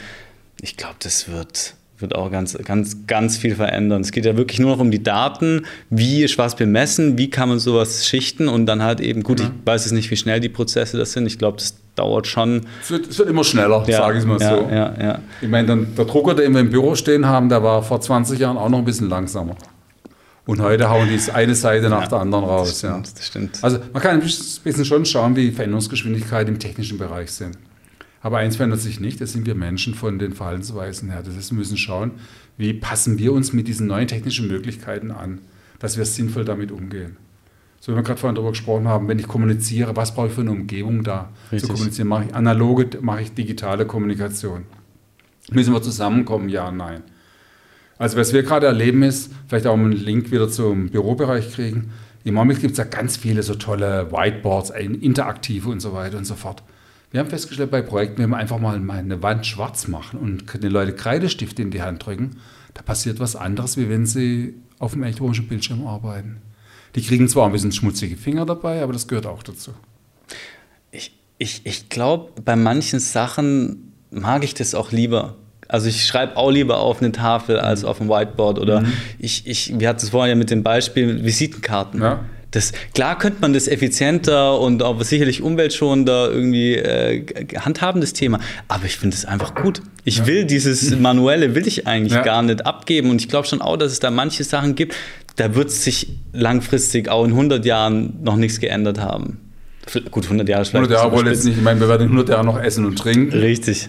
Ich 0.63 0.79
glaube, 0.79 0.97
das 1.01 1.29
wird 1.29 1.75
wird 2.03 2.15
auch 2.15 2.31
ganz, 2.31 2.59
ganz, 2.65 3.07
ganz 3.07 3.39
viel 3.39 3.55
verändern. 3.55 4.03
Es 4.03 4.13
geht 4.13 4.27
ja 4.27 4.37
wirklich 4.37 4.61
nur 4.61 4.73
noch 4.73 4.81
um 4.81 4.91
die 4.91 5.03
Daten, 5.03 5.65
wie 5.89 6.23
ist 6.23 6.37
was 6.37 6.57
bemessen, 6.57 7.17
wie 7.17 7.31
kann 7.31 7.49
man 7.49 7.61
sowas 7.61 8.07
schichten 8.07 8.49
und 8.49 8.67
dann 8.67 8.83
halt 8.83 9.01
eben, 9.01 9.23
gut, 9.23 9.41
ja. 9.41 9.47
ich 9.47 9.67
weiß 9.67 9.85
jetzt 9.85 9.93
nicht, 9.93 10.11
wie 10.11 10.17
schnell 10.17 10.41
die 10.41 10.51
Prozesse 10.51 10.99
das 10.99 11.13
sind. 11.13 11.27
Ich 11.27 11.39
glaube, 11.39 11.59
das 11.59 11.77
dauert 11.95 12.27
schon. 12.27 12.67
Es 12.83 12.91
wird, 12.91 13.07
es 13.07 13.19
wird 13.19 13.31
immer 13.31 13.45
schneller, 13.45 13.85
ja, 13.87 13.99
sage 13.99 14.19
ich 14.19 14.25
mal 14.25 14.41
ja, 14.41 14.49
so. 14.51 14.69
Ja, 14.69 14.95
ja. 15.01 15.19
Ich 15.41 15.49
meine, 15.49 15.69
dann, 15.69 15.95
der 15.95 16.05
Drucker, 16.05 16.35
den 16.35 16.53
wir 16.53 16.61
im 16.61 16.71
Büro 16.71 16.95
stehen 16.95 17.25
haben, 17.25 17.49
der 17.49 17.63
war 17.63 17.83
vor 17.83 18.01
20 18.01 18.39
Jahren 18.39 18.59
auch 18.59 18.69
noch 18.69 18.79
ein 18.79 18.85
bisschen 18.85 19.09
langsamer. 19.09 19.57
Und 20.45 20.61
heute 20.61 20.91
hauen 20.91 21.09
die 21.09 21.33
eine 21.33 21.55
Seite 21.55 21.89
nach 21.89 22.09
der 22.09 22.19
anderen 22.19 22.45
raus. 22.45 22.69
Das 22.69 22.79
stimmt, 22.79 23.07
ja. 23.07 23.13
das 23.17 23.27
stimmt. 23.27 23.59
Also 23.63 23.79
man 23.93 24.03
kann 24.03 24.21
ein 24.21 24.21
bisschen 24.21 24.85
schon 24.85 25.07
schauen, 25.07 25.37
wie 25.37 25.53
Veränderungsgeschwindigkeiten 25.53 26.55
im 26.55 26.59
technischen 26.59 26.99
Bereich 26.99 27.31
sind. 27.31 27.57
Aber 28.23 28.39
eins 28.39 28.57
verändert 28.57 28.81
sich 28.81 29.01
nicht, 29.01 29.21
das 29.21 29.33
sind 29.33 29.47
wir 29.47 29.57
Menschen 29.57 29.95
von 29.95 30.19
den 30.19 30.33
Verhaltensweisen 30.33 31.11
her. 31.11 31.23
Das 31.25 31.35
heißt, 31.35 31.51
wir 31.51 31.59
müssen 31.59 31.77
schauen, 31.77 32.13
wie 32.57 32.73
passen 32.73 33.19
wir 33.19 33.33
uns 33.33 33.53
mit 33.53 33.67
diesen 33.67 33.89
neuen 33.89 34.07
technischen 34.07 34.47
Möglichkeiten 34.47 35.11
an, 35.11 35.41
dass 35.81 35.97
wir 35.97 36.05
sinnvoll 36.05 36.45
damit 36.45 36.71
umgehen. 36.71 37.17
So 37.81 37.91
wie 37.91 37.97
wir 37.97 38.05
gerade 38.05 38.21
vorhin 38.21 38.37
darüber 38.37 38.53
gesprochen 38.53 38.87
haben, 38.87 39.09
wenn 39.09 39.19
ich 39.19 39.27
kommuniziere, 39.27 39.97
was 39.97 40.15
brauche 40.15 40.29
ich 40.29 40.35
für 40.35 40.43
eine 40.43 40.53
Umgebung 40.53 41.03
da 41.03 41.31
Richtig. 41.51 41.69
zu 41.69 41.75
kommunizieren? 41.75 42.07
Mache 42.07 42.27
ich 42.29 42.35
analoge, 42.35 43.01
mache 43.01 43.23
ich 43.23 43.35
digitale 43.35 43.87
Kommunikation? 43.87 44.67
Müssen 45.51 45.75
wir 45.75 45.83
zusammenkommen? 45.83 46.49
Ja, 46.49 46.71
nein. 46.71 47.03
Also 47.99 48.17
was 48.17 48.33
wir 48.33 48.45
gerade 48.45 48.67
erleben 48.67 49.03
ist, 49.03 49.33
vielleicht 49.49 49.67
auch 49.67 49.75
einen 49.75 49.91
Link 49.91 50.31
wieder 50.31 50.49
zum 50.49 50.91
Bürobereich 50.91 51.53
kriegen. 51.53 51.91
Im 52.23 52.35
Moment 52.35 52.61
gibt 52.61 52.73
es 52.73 52.79
ja 52.79 52.85
ganz 52.85 53.17
viele 53.17 53.43
so 53.43 53.57
tolle 53.57 54.13
Whiteboards, 54.13 54.71
interaktive 54.71 55.69
und 55.69 55.81
so 55.81 55.93
weiter 55.93 56.19
und 56.19 56.25
so 56.25 56.37
fort. 56.37 56.63
Wir 57.13 57.21
haben 57.21 57.29
festgestellt 57.29 57.71
bei 57.71 57.83
Projekten, 57.83 58.23
wenn 58.23 58.31
wir 58.31 58.39
einfach 58.39 58.59
mal 58.59 58.75
eine 58.75 59.23
Wand 59.23 59.47
schwarz 59.47 59.87
machen 59.87 60.19
und 60.19 60.63
den 60.63 60.73
Leute 60.73 60.95
Kreidestifte 60.95 61.61
in 61.61 61.71
die 61.71 61.83
Hand 61.83 62.05
drücken, 62.05 62.39
da 62.73 62.83
passiert 62.83 63.21
was 63.21 63.37
anderes, 63.37 63.77
wie 63.77 63.91
wenn 63.91 64.07
sie 64.07 64.55
auf 64.79 64.93
dem 64.93 65.03
elektronischen 65.03 65.47
Bildschirm 65.47 65.87
arbeiten. 65.87 66.39
Die 66.95 67.03
kriegen 67.03 67.29
zwar 67.29 67.47
ein 67.47 67.53
bisschen 67.53 67.73
schmutzige 67.73 68.17
Finger 68.17 68.47
dabei, 68.47 68.83
aber 68.83 68.95
das 68.95 69.09
gehört 69.09 69.27
auch 69.27 69.43
dazu. 69.43 69.73
Ich, 70.91 71.15
ich, 71.37 71.61
ich 71.65 71.91
glaube, 71.91 72.33
bei 72.43 72.57
manchen 72.57 72.99
Sachen 72.99 73.93
mag 74.11 74.43
ich 74.43 74.55
das 74.55 74.75
auch 74.75 74.91
lieber. 74.91 75.37
Also 75.69 75.89
ich 75.89 76.05
schreibe 76.07 76.37
auch 76.37 76.51
lieber 76.51 76.79
auf 76.79 77.01
eine 77.01 77.13
Tafel 77.13 77.59
als 77.59 77.83
mhm. 77.83 77.89
auf 77.89 78.01
ein 78.01 78.09
Whiteboard 78.09 78.59
oder 78.59 78.81
mhm. 78.81 78.93
ich, 79.19 79.47
ich, 79.47 79.79
wir 79.79 79.89
hatten 79.89 80.01
es 80.03 80.11
vorhin 80.11 80.31
ja 80.31 80.35
mit 80.35 80.51
dem 80.51 80.63
Beispiel 80.63 81.23
Visitenkarten. 81.23 82.01
Ja. 82.01 82.25
Das, 82.53 82.73
klar 82.95 83.19
könnte 83.19 83.41
man 83.41 83.55
das 83.55 83.67
effizienter 83.67 84.61
und 84.61 84.83
auch 84.83 85.03
sicherlich 85.03 85.43
umweltschonender 85.43 86.31
irgendwie 86.31 86.77
äh, 86.77 87.25
handhaben, 87.59 88.01
das 88.01 88.13
Thema. 88.13 88.39
Aber 88.69 88.85
ich 88.85 88.97
finde 88.97 89.17
es 89.17 89.25
einfach 89.25 89.55
gut. 89.55 89.83
Ich 90.05 90.19
ja. 90.19 90.27
will 90.27 90.45
dieses 90.45 90.97
Manuelle, 90.99 91.55
will 91.55 91.67
ich 91.67 91.87
eigentlich 91.87 92.13
ja. 92.13 92.23
gar 92.23 92.43
nicht 92.43 92.65
abgeben. 92.65 93.11
Und 93.11 93.21
ich 93.21 93.29
glaube 93.29 93.49
schon 93.49 93.63
auch, 93.63 93.77
dass 93.77 93.91
es 93.91 94.01
da 94.01 94.11
manche 94.11 94.45
Sachen 94.45 94.75
gibt, 94.75 94.95
da 95.37 95.55
wird 95.55 95.71
sich 95.71 96.09
langfristig 96.33 97.09
auch 97.09 97.25
in 97.25 97.31
100 97.31 97.65
Jahren 97.65 98.19
noch 98.23 98.37
nichts 98.37 98.61
geändert 98.61 99.01
haben. 99.01 99.39
Gut, 100.11 100.25
100 100.25 100.49
Jahre 100.49 100.65
vielleicht. 100.65 100.75
100 100.75 100.99
Jahre 100.99 101.13
wollen 101.13 101.27
jetzt 101.27 101.45
nicht, 101.45 101.57
ich 101.57 101.63
meine, 101.63 101.81
wir 101.81 101.89
werden 101.89 102.03
in 102.03 102.09
100 102.09 102.29
Jahren 102.29 102.47
noch 102.47 102.63
essen 102.63 102.85
und 102.85 102.99
trinken. 102.99 103.37
Richtig. 103.37 103.89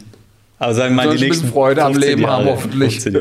Aber 0.58 0.74
sagen 0.74 0.96
wir 0.96 1.06
mal, 1.06 1.16
die 1.16 1.24
nächsten 1.24 1.50
Freude 1.50 1.84
am 1.84 1.98
Leben 1.98 2.22
Jahre, 2.22 2.46
haben 2.46 2.46
hoffentlich. 2.46 3.04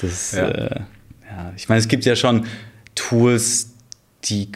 Das, 0.00 0.32
ja. 0.32 0.48
Äh, 0.48 0.80
ja. 1.28 1.52
Ich 1.58 1.68
meine, 1.68 1.78
es 1.78 1.86
gibt 1.86 2.06
ja 2.06 2.16
schon 2.16 2.46
Tools, 2.94 3.69
die 4.24 4.48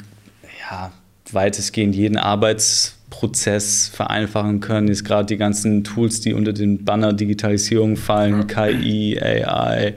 ja, 0.71 0.93
weitestgehend 1.33 1.95
jeden 1.95 2.17
Arbeitsprozess 2.17 3.89
vereinfachen 3.89 4.61
können. 4.61 4.89
Ist 4.89 5.05
gerade 5.05 5.27
die 5.27 5.37
ganzen 5.37 5.85
Tools, 5.85 6.21
die 6.21 6.35
unter 6.35 6.53
den 6.53 6.85
Banner 6.85 7.13
Digitalisierung 7.13 7.97
fallen, 7.97 8.47
ja. 8.49 8.69
KI, 8.69 9.21
AI 9.21 9.95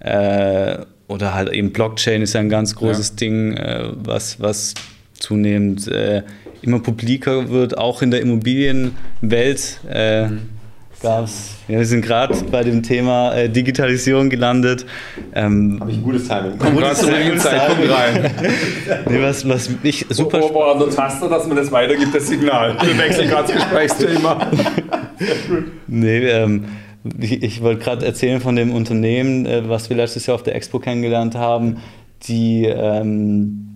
äh, 0.00 0.78
oder 1.08 1.34
halt 1.34 1.50
eben 1.50 1.72
Blockchain 1.72 2.22
ist 2.22 2.34
ja 2.34 2.40
ein 2.40 2.48
ganz 2.48 2.74
großes 2.74 3.10
ja. 3.10 3.16
Ding, 3.16 3.56
äh, 3.56 3.88
was, 3.94 4.40
was 4.40 4.74
zunehmend 5.14 5.88
äh, 5.88 6.22
immer 6.62 6.80
publiker 6.80 7.48
wird, 7.48 7.78
auch 7.78 8.02
in 8.02 8.10
der 8.10 8.20
Immobilienwelt. 8.20 9.80
Äh, 9.88 10.28
mhm 10.28 10.57
gab's. 11.00 11.54
Ja, 11.68 11.78
wir 11.78 11.86
sind 11.86 12.02
gerade 12.02 12.34
bei 12.50 12.62
dem 12.64 12.82
Thema 12.82 13.34
äh, 13.34 13.48
Digitalisierung 13.48 14.30
gelandet. 14.30 14.86
Ähm, 15.34 15.78
Habe 15.80 15.90
ich 15.90 15.98
ein 15.98 16.02
gutes 16.02 16.28
Timing. 16.28 16.52
Komm 16.58 16.76
gerade 16.76 16.96
zur 16.96 17.10
richtigen 17.10 17.38
Zeitpunkt 17.38 17.90
rein. 17.90 18.30
nee, 19.08 19.22
was, 19.22 19.48
was 19.48 19.70
ich 19.82 20.06
super. 20.08 20.40
Wo, 20.40 20.54
wo 20.54 20.62
an 20.62 20.78
der 20.78 20.90
Taste, 20.90 21.28
dass 21.28 21.46
man 21.46 21.56
das 21.56 21.70
weitergibt, 21.70 22.14
das 22.14 22.26
Signal. 22.26 22.76
Wir 22.82 22.98
wechseln 22.98 23.28
gerade 23.28 23.52
das 23.52 23.56
Gesprächsthema. 23.56 24.50
nee, 25.86 26.28
ähm, 26.28 26.64
ich, 27.20 27.42
ich 27.42 27.62
wollte 27.62 27.82
gerade 27.82 28.06
erzählen 28.06 28.40
von 28.40 28.56
dem 28.56 28.74
Unternehmen, 28.74 29.46
äh, 29.46 29.68
was 29.68 29.88
wir 29.90 29.96
letztes 29.96 30.26
Jahr 30.26 30.34
auf 30.34 30.42
der 30.42 30.54
Expo 30.54 30.78
kennengelernt 30.78 31.34
haben, 31.34 31.78
die 32.24 32.64
ähm, 32.64 33.68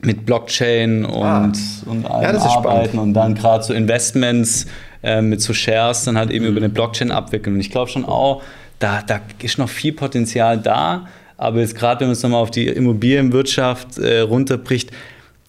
mit 0.00 0.26
Blockchain 0.26 1.04
und, 1.04 1.22
ah. 1.22 1.52
und 1.86 2.06
allem 2.06 2.36
ja, 2.36 2.42
arbeiten 2.42 2.88
spannend. 2.90 3.02
und 3.02 3.14
dann 3.14 3.34
gerade 3.34 3.64
so 3.64 3.72
Investments 3.72 4.66
äh, 5.04 5.20
mit 5.20 5.42
so 5.42 5.52
Shares 5.52 6.04
dann 6.04 6.16
halt 6.16 6.30
eben 6.30 6.46
mhm. 6.46 6.52
über 6.52 6.60
eine 6.60 6.70
Blockchain 6.70 7.12
abwickeln. 7.12 7.56
Und 7.56 7.60
ich 7.60 7.70
glaube 7.70 7.90
schon 7.90 8.04
auch, 8.04 8.42
da, 8.78 9.02
da 9.02 9.20
ist 9.42 9.58
noch 9.58 9.68
viel 9.68 9.92
Potenzial 9.92 10.58
da. 10.58 11.06
Aber 11.36 11.60
jetzt 11.60 11.76
gerade, 11.76 12.00
wenn 12.00 12.08
man 12.08 12.12
es 12.12 12.22
nochmal 12.22 12.40
auf 12.40 12.50
die 12.50 12.66
Immobilienwirtschaft 12.68 13.98
äh, 13.98 14.20
runterbricht, 14.20 14.90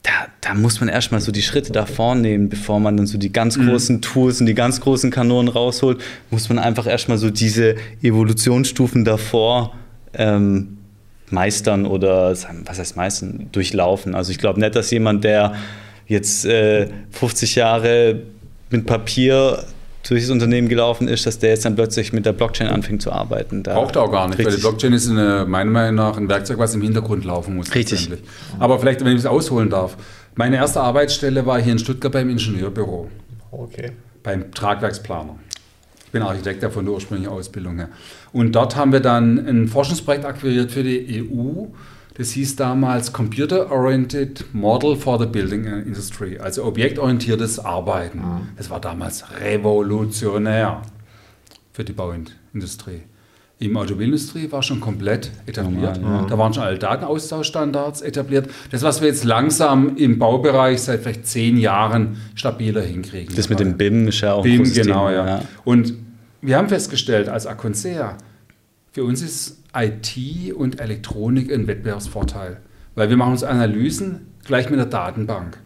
da, 0.03 0.11
da, 0.41 0.53
muss 0.53 0.79
man 0.81 0.89
erstmal 0.89 1.21
so 1.21 1.31
die 1.31 1.41
Schritte 1.41 1.71
da 1.71 1.85
vornehmen, 1.85 2.49
bevor 2.49 2.79
man 2.79 2.97
dann 2.97 3.07
so 3.07 3.17
die 3.17 3.31
ganz 3.31 3.57
mhm. 3.57 3.69
großen 3.69 4.01
Tools 4.01 4.39
und 4.39 4.45
die 4.45 4.53
ganz 4.53 4.81
großen 4.81 5.09
Kanonen 5.09 5.47
rausholt, 5.47 5.99
muss 6.29 6.49
man 6.49 6.59
einfach 6.59 6.85
erstmal 6.85 7.17
so 7.17 7.31
diese 7.31 7.75
Evolutionsstufen 8.03 9.03
davor 9.03 9.73
ähm, 10.13 10.77
meistern 11.29 11.85
oder, 11.85 12.31
was 12.31 12.79
heißt 12.79 12.97
meistern, 12.97 13.47
durchlaufen. 13.51 14.13
Also 14.13 14.31
ich 14.31 14.37
glaube 14.37 14.59
nicht, 14.59 14.75
dass 14.75 14.91
jemand, 14.91 15.23
der 15.23 15.55
jetzt 16.07 16.45
äh, 16.45 16.87
50 17.11 17.55
Jahre 17.55 18.21
mit 18.75 18.85
Papier 18.85 19.63
durch 20.07 20.21
das 20.21 20.29
Unternehmen 20.29 20.69
gelaufen 20.69 21.07
ist, 21.07 21.25
dass 21.25 21.39
der 21.39 21.51
jetzt 21.51 21.65
dann 21.65 21.75
plötzlich 21.75 22.13
mit 22.13 22.25
der 22.25 22.33
Blockchain 22.33 22.67
anfängt 22.67 23.01
zu 23.01 23.11
arbeiten. 23.11 23.63
Da 23.63 23.73
Braucht 23.73 23.95
er 23.95 24.03
auch 24.03 24.11
gar 24.11 24.27
nicht, 24.27 24.37
weil 24.37 24.53
die 24.53 24.61
Blockchain 24.61 24.93
ist 24.93 25.09
eine, 25.09 25.45
meiner 25.47 25.71
Meinung 25.71 25.95
nach 25.95 26.17
ein 26.17 26.29
Werkzeug, 26.29 26.59
was 26.59 26.75
im 26.75 26.81
Hintergrund 26.81 27.25
laufen 27.25 27.55
muss. 27.55 27.73
Richtig. 27.73 28.09
Aber 28.59 28.79
vielleicht, 28.79 29.03
wenn 29.03 29.13
ich 29.13 29.19
es 29.19 29.25
ausholen 29.25 29.69
darf. 29.69 29.97
Meine 30.35 30.57
erste 30.57 30.81
Arbeitsstelle 30.81 31.45
war 31.45 31.59
hier 31.61 31.71
in 31.71 31.79
Stuttgart 31.79 32.11
beim 32.11 32.29
Ingenieurbüro. 32.29 33.09
Okay. 33.51 33.93
Beim 34.21 34.51
Tragwerksplaner. 34.51 35.37
Ich 36.05 36.11
bin 36.11 36.21
Architekt 36.21 36.61
ja 36.61 36.69
von 36.69 36.85
der 36.85 36.93
ursprünglichen 36.93 37.31
Ausbildung 37.31 37.77
her. 37.77 37.89
Und 38.31 38.53
dort 38.53 38.75
haben 38.75 38.91
wir 38.91 38.99
dann 38.99 39.39
ein 39.47 39.67
Forschungsprojekt 39.67 40.25
akquiriert 40.25 40.71
für 40.71 40.83
die 40.83 41.23
EU 41.23 41.67
das 42.15 42.31
hieß 42.31 42.55
damals 42.55 43.11
Computer 43.11 43.71
Oriented 43.71 44.45
Model 44.53 44.95
for 44.95 45.19
the 45.19 45.25
Building 45.25 45.65
Industry, 45.65 46.37
also 46.39 46.63
objektorientiertes 46.65 47.59
Arbeiten. 47.59 48.19
Mhm. 48.19 48.49
Das 48.57 48.69
war 48.69 48.79
damals 48.79 49.25
revolutionär 49.41 50.81
für 51.73 51.83
die 51.83 51.91
Bauindustrie. 51.93 53.01
Im 53.57 53.77
Automobilindustrie 53.77 54.51
war 54.51 54.63
schon 54.63 54.81
komplett 54.81 55.31
etabliert. 55.45 55.97
Ja, 56.01 56.25
Da 56.25 56.37
waren 56.37 56.53
schon 56.53 56.63
alle 56.63 56.77
Datenaustauschstandards 56.77 58.01
etabliert. 58.01 58.49
Das, 58.71 58.83
was 58.83 58.99
wir 58.99 59.07
jetzt 59.07 59.23
langsam 59.23 59.95
im 59.95 60.19
Baubereich 60.19 60.81
seit 60.81 61.01
vielleicht 61.01 61.25
zehn 61.25 61.57
Jahren 61.57 62.17
stabiler 62.35 62.81
hinkriegen. 62.81 63.33
Das 63.35 63.47
mit 63.47 63.61
dem 63.61 63.77
BIM 63.77 64.09
ist 64.09 64.19
ja 64.19 64.33
auch 64.33 64.43
BIM, 64.43 64.63
genau, 64.73 65.09
ja. 65.09 65.25
ja. 65.25 65.41
Und 65.63 65.93
wir 66.41 66.57
haben 66.57 66.67
festgestellt, 66.67 67.29
als 67.29 67.47
Aconsea, 67.47 68.17
für 68.95 69.03
uns 69.03 69.21
ist 69.21 69.61
IT 69.75 70.53
und 70.53 70.79
Elektronik 70.79 71.51
ein 71.51 71.67
Wettbewerbsvorteil, 71.67 72.61
weil 72.95 73.09
wir 73.09 73.17
machen 73.17 73.33
uns 73.33 73.43
Analysen 73.43 74.27
gleich 74.45 74.69
mit 74.69 74.79
der 74.79 74.85
Datenbank, 74.85 75.57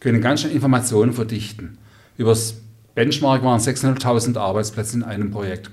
können 0.00 0.20
ganz 0.20 0.40
schnell 0.40 0.52
Informationen 0.52 1.12
verdichten. 1.12 1.78
Übers 2.16 2.56
Benchmark 2.96 3.44
waren 3.44 3.60
600.000 3.60 4.36
Arbeitsplätze 4.36 4.96
in 4.96 5.04
einem 5.04 5.30
Projekt. 5.30 5.70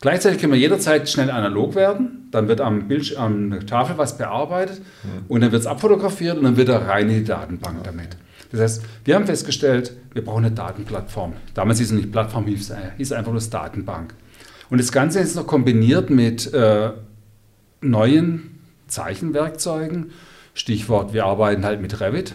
Gleichzeitig 0.00 0.40
können 0.40 0.54
wir 0.54 0.58
jederzeit 0.58 1.10
schnell 1.10 1.30
analog 1.30 1.74
werden, 1.74 2.28
dann 2.30 2.48
wird 2.48 2.62
am 2.62 2.88
Bildschirm, 2.88 3.52
am 3.52 3.66
Tafel 3.66 3.98
was 3.98 4.16
bearbeitet 4.16 4.80
mhm. 5.02 5.26
und 5.28 5.42
dann 5.42 5.52
wird 5.52 5.60
es 5.60 5.66
abfotografiert 5.66 6.38
und 6.38 6.44
dann 6.44 6.56
wird 6.56 6.70
er 6.70 6.88
rein 6.88 7.10
in 7.10 7.16
die 7.16 7.24
Datenbank 7.24 7.84
damit. 7.84 8.16
Das 8.50 8.62
heißt, 8.62 8.82
wir 9.04 9.14
haben 9.14 9.26
festgestellt, 9.26 9.92
wir 10.14 10.24
brauchen 10.24 10.46
eine 10.46 10.54
Datenplattform. 10.54 11.34
Damals 11.52 11.80
hieß 11.80 11.88
es 11.88 11.96
nicht 11.98 12.10
Plattform, 12.10 12.46
hieß 12.46 13.12
einfach 13.12 13.30
nur 13.30 13.42
Datenbank. 13.42 14.14
Und 14.70 14.78
das 14.80 14.92
Ganze 14.92 15.20
ist 15.20 15.36
noch 15.36 15.46
kombiniert 15.46 16.10
mit 16.10 16.52
äh, 16.54 16.90
neuen 17.80 18.60
Zeichenwerkzeugen. 18.86 20.10
Stichwort, 20.54 21.12
wir 21.12 21.26
arbeiten 21.26 21.64
halt 21.64 21.80
mit 21.80 22.00
Revit 22.00 22.34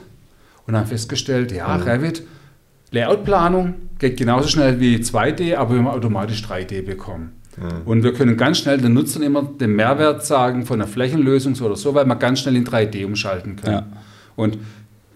und 0.68 0.76
haben 0.76 0.88
festgestellt, 0.88 1.52
ja, 1.52 1.76
mhm. 1.78 1.84
Revit, 1.84 2.24
Layoutplanung 2.92 3.76
geht 4.00 4.18
genauso 4.18 4.48
schnell 4.48 4.80
wie 4.80 4.98
2D, 4.98 5.56
aber 5.56 5.72
wir 5.72 5.80
haben 5.80 5.88
automatisch 5.88 6.44
3D 6.44 6.82
bekommen. 6.82 7.34
Mhm. 7.58 7.82
Und 7.86 8.04
wir 8.04 8.14
können 8.14 8.38
ganz 8.38 8.60
schnell 8.60 8.78
den 8.78 8.94
Nutzern 8.94 9.24
immer 9.24 9.44
den 9.44 9.76
Mehrwert 9.76 10.26
sagen 10.26 10.66
von 10.66 10.82
einer 10.82 10.90
Flächenlösung 10.90 11.56
oder 11.62 11.76
so, 11.76 11.94
weil 11.94 12.06
wir 12.06 12.16
ganz 12.16 12.40
schnell 12.40 12.56
in 12.56 12.66
3D 12.66 13.06
umschalten 13.06 13.56
können. 13.56 13.74
Ja. 13.74 13.88
Und 14.36 14.58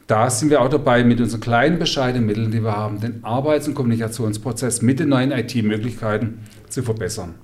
da 0.10 0.32
sind 0.32 0.50
wir 0.50 0.62
auch 0.62 0.70
dabei, 0.70 1.04
mit 1.04 1.22
unseren 1.22 1.40
kleinen, 1.40 1.78
bescheidenen 1.78 2.26
Mitteln, 2.26 2.50
die 2.50 2.64
wir 2.64 2.76
haben, 2.76 3.00
den 3.00 3.24
Arbeits- 3.24 3.68
und 3.68 3.76
Kommunikationsprozess 3.76 4.82
mit 4.82 5.00
den 5.00 5.10
neuen 5.10 5.32
IT-Möglichkeiten 5.32 6.40
zu 6.68 6.82
verbessern. 6.82 7.36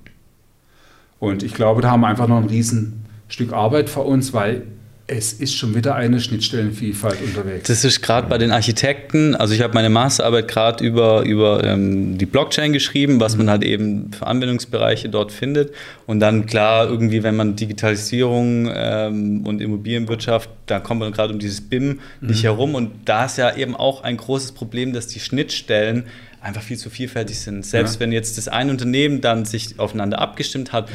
Und 1.20 1.44
ich 1.44 1.54
glaube, 1.54 1.80
da 1.80 1.92
haben 1.92 2.00
wir 2.00 2.08
einfach 2.08 2.26
noch 2.26 2.38
ein 2.38 2.48
Riesenstück 2.48 3.52
Arbeit 3.52 3.88
vor 3.88 4.04
uns, 4.04 4.34
weil 4.34 4.66
es 5.08 5.32
ist 5.34 5.56
schon 5.56 5.74
wieder 5.76 5.94
eine 5.94 6.20
Schnittstellenvielfalt 6.20 7.22
unterwegs. 7.22 7.68
Das 7.68 7.84
ist 7.84 8.02
gerade 8.02 8.26
bei 8.28 8.38
den 8.38 8.50
Architekten, 8.50 9.36
also 9.36 9.54
ich 9.54 9.62
habe 9.62 9.72
meine 9.74 9.88
Masterarbeit 9.88 10.48
gerade 10.48 10.84
über, 10.84 11.22
über 11.22 11.62
ähm, 11.62 12.18
die 12.18 12.26
Blockchain 12.26 12.72
geschrieben, 12.72 13.20
was 13.20 13.34
mhm. 13.34 13.38
man 13.38 13.50
halt 13.50 13.64
eben 13.64 14.10
für 14.12 14.26
Anwendungsbereiche 14.26 15.08
dort 15.08 15.30
findet. 15.30 15.72
Und 16.06 16.18
dann 16.18 16.46
klar, 16.46 16.88
irgendwie, 16.88 17.22
wenn 17.22 17.36
man 17.36 17.54
Digitalisierung 17.54 18.68
ähm, 18.74 19.46
und 19.46 19.60
Immobilienwirtschaft, 19.60 20.50
da 20.66 20.80
kommt 20.80 21.00
man 21.00 21.12
gerade 21.12 21.32
um 21.32 21.38
dieses 21.38 21.60
BIM 21.60 22.00
mhm. 22.20 22.28
nicht 22.28 22.42
herum. 22.42 22.74
Und 22.74 22.90
da 23.04 23.26
ist 23.26 23.38
ja 23.38 23.56
eben 23.56 23.76
auch 23.76 24.02
ein 24.02 24.16
großes 24.16 24.52
Problem, 24.52 24.92
dass 24.92 25.06
die 25.06 25.20
Schnittstellen 25.20 26.04
einfach 26.40 26.62
viel 26.62 26.78
zu 26.78 26.90
vielfältig 26.90 27.38
sind. 27.38 27.64
Selbst 27.64 27.94
ja. 27.94 28.00
wenn 28.00 28.12
jetzt 28.12 28.38
das 28.38 28.48
eine 28.48 28.72
Unternehmen 28.72 29.20
dann 29.20 29.44
sich 29.44 29.78
aufeinander 29.78 30.20
abgestimmt 30.20 30.72
hat, 30.72 30.88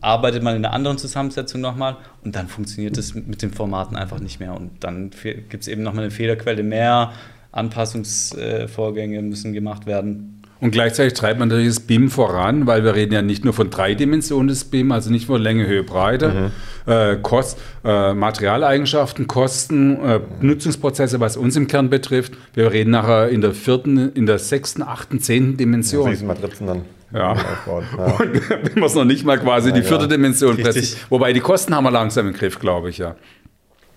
arbeitet 0.00 0.42
man 0.42 0.56
in 0.56 0.64
einer 0.64 0.74
anderen 0.74 0.98
Zusammensetzung 0.98 1.60
nochmal 1.60 1.96
und 2.24 2.34
dann 2.36 2.48
funktioniert 2.48 2.98
es 2.98 3.14
mit 3.14 3.42
den 3.42 3.52
Formaten 3.52 3.96
einfach 3.96 4.20
nicht 4.20 4.40
mehr. 4.40 4.54
Und 4.54 4.72
dann 4.80 5.10
gibt 5.48 5.62
es 5.62 5.68
eben 5.68 5.82
nochmal 5.82 6.04
eine 6.04 6.10
Fehlerquelle 6.10 6.62
mehr, 6.62 7.12
Anpassungsvorgänge 7.52 9.22
müssen 9.22 9.52
gemacht 9.52 9.86
werden. 9.86 10.42
Und 10.58 10.70
gleichzeitig 10.70 11.12
treibt 11.12 11.38
man 11.38 11.50
das 11.50 11.80
BIM 11.80 12.08
voran, 12.08 12.66
weil 12.66 12.82
wir 12.82 12.94
reden 12.94 13.12
ja 13.12 13.20
nicht 13.20 13.44
nur 13.44 13.52
von 13.52 13.68
drei 13.68 13.94
Dimensionen 13.94 14.48
des 14.48 14.64
BIM, 14.64 14.90
also 14.90 15.10
nicht 15.10 15.28
nur 15.28 15.38
Länge, 15.38 15.66
Höhe, 15.66 15.82
Breite, 15.82 16.50
mhm. 16.86 16.90
äh, 16.90 17.16
Kost, 17.20 17.58
äh, 17.84 18.14
Materialeigenschaften, 18.14 19.26
Kosten, 19.26 20.02
äh, 20.02 20.20
Nutzungsprozesse, 20.40 21.20
was 21.20 21.36
uns 21.36 21.56
im 21.56 21.66
Kern 21.66 21.90
betrifft. 21.90 22.32
Wir 22.54 22.72
reden 22.72 22.90
nachher 22.90 23.28
in 23.28 23.42
der 23.42 23.52
vierten, 23.52 24.12
in 24.12 24.24
der 24.24 24.38
sechsten, 24.38 24.82
achten, 24.82 25.20
zehnten 25.20 25.58
Dimension. 25.58 26.10
Ja, 26.10 26.24
Matrizen 26.24 26.66
dann. 26.66 26.95
Ja. 27.12 27.34
ja. 27.66 27.72
Und 27.72 28.50
wenn 28.50 28.74
wir 28.74 28.84
es 28.84 28.94
noch 28.94 29.04
nicht 29.04 29.24
mal 29.24 29.38
quasi 29.38 29.70
ja, 29.70 29.74
die 29.74 29.82
vierte 29.82 30.08
Dimension 30.08 30.56
pressen. 30.56 30.98
Wobei 31.08 31.32
die 31.32 31.40
Kosten 31.40 31.74
haben 31.74 31.84
wir 31.84 31.90
langsam 31.90 32.28
im 32.28 32.34
Griff, 32.34 32.58
glaube 32.58 32.90
ich, 32.90 32.98
ja. 32.98 33.16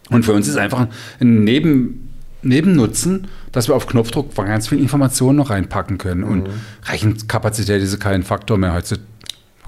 Und 0.09 0.23
für 0.25 0.33
uns 0.33 0.47
ist 0.47 0.57
einfach 0.57 0.87
ein 1.19 1.43
Neben 1.43 2.09
Nebennutzen, 2.41 3.27
dass 3.51 3.67
wir 3.67 3.75
auf 3.75 3.85
Knopfdruck 3.85 4.33
ganz 4.33 4.69
viel 4.69 4.79
Informationen 4.79 5.37
noch 5.37 5.49
reinpacken 5.49 5.97
können. 5.97 6.21
Mhm. 6.21 6.31
Und 6.31 6.49
Rechenkapazität 6.87 7.81
ist 7.81 7.99
kein 7.99 8.23
Faktor 8.23 8.57
mehr. 8.57 8.73
Heute 8.73 8.99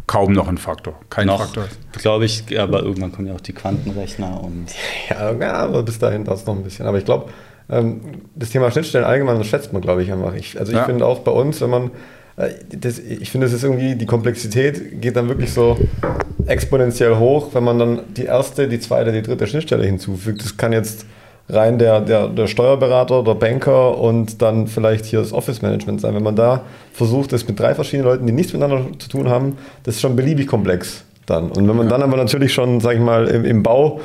kaum 0.08 0.32
noch 0.32 0.48
ein 0.48 0.58
Faktor. 0.58 1.00
Kein 1.10 1.28
noch, 1.28 1.42
Faktor. 1.42 1.66
Glaube 1.94 2.26
ich, 2.26 2.60
aber 2.60 2.84
irgendwann 2.84 3.12
kommen 3.12 3.28
ja 3.28 3.34
auch 3.34 3.42
die 3.42 3.54
Quantenrechner 3.54 4.42
und. 4.42 4.68
Ja, 5.10 5.32
ja 5.34 5.54
aber 5.54 5.84
bis 5.84 6.00
dahin 6.00 6.24
das 6.24 6.46
noch 6.46 6.56
ein 6.56 6.64
bisschen. 6.64 6.86
Aber 6.86 6.98
ich 6.98 7.06
glaube, 7.06 7.30
ähm, 7.70 8.02
das 8.36 8.50
Thema 8.50 8.72
Schnittstellen 8.72 9.06
allgemein, 9.06 9.38
das 9.38 9.48
schätzt 9.48 9.74
man, 9.74 9.82
glaube 9.82 10.04
ich, 10.04 10.12
einfach. 10.12 10.34
Ich, 10.36 10.58
also 10.58 10.72
ich 10.72 10.78
ja. 10.78 10.86
finde 10.86 11.06
auch 11.06 11.20
bei 11.20 11.32
uns, 11.32 11.60
wenn 11.60 11.70
man 11.70 11.92
das, 12.36 13.00
ich 13.00 13.30
finde, 13.30 13.48
es 13.48 13.54
ist 13.54 13.64
irgendwie, 13.64 13.96
die 13.96 14.06
Komplexität 14.06 15.02
geht 15.02 15.16
dann 15.16 15.28
wirklich 15.28 15.54
so 15.54 15.78
exponentiell 16.46 17.18
hoch, 17.18 17.50
wenn 17.54 17.64
man 17.64 17.80
dann 17.80 18.02
die 18.16 18.26
erste, 18.26 18.68
die 18.68 18.80
zweite, 18.80 19.12
die 19.12 19.22
dritte 19.22 19.48
Schnittstelle 19.48 19.86
hinzufügt. 19.86 20.44
Das 20.44 20.58
kann 20.58 20.74
jetzt 20.74 21.06
rein 21.50 21.78
der, 21.78 22.02
der, 22.02 22.28
der 22.30 22.48
Steuerberater, 22.48 23.24
der 23.24 23.36
Banker 23.36 23.98
und 23.98 24.42
dann 24.42 24.68
vielleicht 24.68 25.06
hier 25.06 25.20
das 25.20 25.34
Office-Management 25.34 26.02
sein. 26.02 26.16
Wenn 26.16 26.24
man 26.24 26.36
da 26.36 26.64
versucht, 26.94 27.34
das 27.34 27.48
mit 27.48 27.60
drei 27.60 27.76
verschiedenen 27.76 28.10
Leuten, 28.10 28.26
die 28.26 28.34
nichts 28.34 28.54
miteinander 28.54 28.86
zu 28.98 29.10
tun 29.10 29.30
haben, 29.30 29.58
das 29.84 29.96
ist 29.96 30.02
schon 30.02 30.16
beliebig 30.16 30.48
komplex 30.48 31.04
dann. 31.26 31.52
Und 31.52 31.68
wenn 31.68 31.76
man 31.76 31.90
dann 31.90 32.02
aber 32.02 32.18
natürlich 32.18 32.54
schon, 32.54 32.80
sag 32.80 32.96
ich 32.96 33.02
mal, 33.02 33.28
im, 33.28 33.46
im 33.46 33.64
Bau 33.64 34.00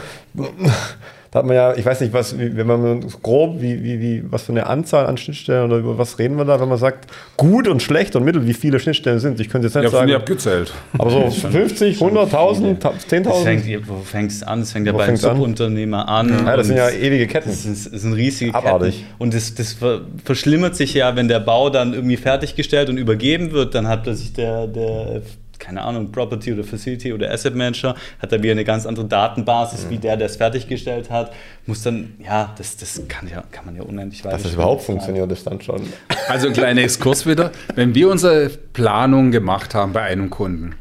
da 1.31 1.41
hat 1.41 1.47
man 1.47 1.57
ja, 1.57 1.75
ich 1.75 1.85
weiß 1.85 2.01
nicht, 2.01 2.13
was, 2.13 2.39
wenn 2.39 2.67
man 2.67 3.05
grob, 3.23 3.61
wie, 3.61 3.83
wie, 3.83 4.01
wie, 4.01 4.25
was 4.31 4.45
für 4.45 4.53
eine 4.53 4.67
Anzahl 4.67 5.07
an 5.07 5.17
Schnittstellen 5.17 5.67
oder 5.67 5.79
über 5.79 5.99
was 5.99 6.19
reden 6.19 6.37
wir 6.37 6.45
da, 6.45 6.61
wenn 6.61 6.69
man 6.69 6.79
sagt, 6.79 7.11
gut 7.37 7.69
und 7.69 7.83
schlecht 7.83 8.17
und 8.17 8.25
mittel, 8.25 8.47
wie 8.47 8.55
viele 8.55 8.79
Schnittstellen 8.79 9.19
sind. 9.19 9.41
Ich 9.41 9.49
könnte 9.49 9.67
jetzt 9.67 9.75
nicht 9.75 9.85
ja, 9.85 9.91
sagen. 9.91 10.09
Ich 10.09 10.15
habe 10.15 10.25
gezählt. 10.25 10.73
Aber 10.99 11.11
so 11.11 11.31
50, 11.31 11.99
100.000, 11.99 12.79
10.000. 12.79 13.81
Wo 13.87 13.97
fängt 14.01 14.31
es 14.31 14.43
an? 14.43 14.61
Es 14.61 14.73
fängt 14.73 14.87
ja 14.87 14.93
bei 14.93 15.05
einem 15.05 15.17
Subunternehmer 15.17 16.09
an. 16.09 16.29
Ja, 16.29 16.57
das 16.57 16.69
sind 16.69 16.77
ja 16.77 16.89
ewige 16.91 17.27
Ketten. 17.27 17.51
Das 17.51 17.63
sind, 17.63 17.93
das 17.93 18.03
sind 18.03 18.13
riesige 18.13 18.55
Abartig. 18.55 18.99
Ketten. 18.99 19.15
Und 19.19 19.35
das, 19.35 19.55
das 19.55 19.77
verschlimmert 20.25 20.77
sich 20.77 20.95
ja, 20.95 21.17
wenn 21.17 21.29
der 21.29 21.41
Bau 21.41 21.71
dann 21.71 21.93
irgendwie 21.95 22.17
fertiggestellt 22.17 22.89
und 22.89 22.99
übergeben 22.99 23.53
wird, 23.53 23.75
dann 23.75 23.89
hat 23.89 24.05
plötzlich 24.05 24.33
der, 24.33 24.67
der 24.67 25.23
keine 25.59 25.83
Ahnung, 25.83 26.13
Property 26.13 26.53
oder 26.53 26.65
Facility 26.65 27.13
oder 27.13 27.31
Asset 27.33 27.55
Manager, 27.55 27.95
hat 28.21 28.33
da 28.33 28.43
wieder 28.43 28.53
eine 28.53 28.65
ganz 28.65 28.87
andere 28.87 29.07
Datenbasis, 29.07 29.87
mhm. 29.87 29.91
wie 29.91 29.99
der, 29.99 30.17
der 30.17 30.27
es 30.27 30.37
fertiggestellt 30.37 31.11
hat, 31.11 31.33
muss 31.67 31.83
dann, 31.83 32.15
ja, 32.23 32.55
das, 32.57 32.77
das 32.77 33.03
kann, 33.09 33.29
ja, 33.29 33.43
kann 33.51 33.65
man 33.65 33.77
ja 33.77 33.83
unendlich 33.83 34.25
weiter. 34.25 34.37
Dass 34.37 34.45
das 34.45 34.55
überhaupt 34.55 34.83
funktioniert, 34.83 35.31
ist 35.33 35.47
dann 35.47 35.61
schon. 35.61 35.83
Also 36.29 36.49
ein 36.49 36.53
kleiner 36.53 36.83
Exkurs 36.83 37.27
wieder. 37.27 37.53
Wenn 37.75 37.95
wir 37.95 38.11
unsere 38.11 38.49
Planung 38.49 39.31
gemacht 39.31 39.75
haben 39.75 39.93
bei 39.93 40.03
einem 40.03 40.31
Kunden, 40.31 40.75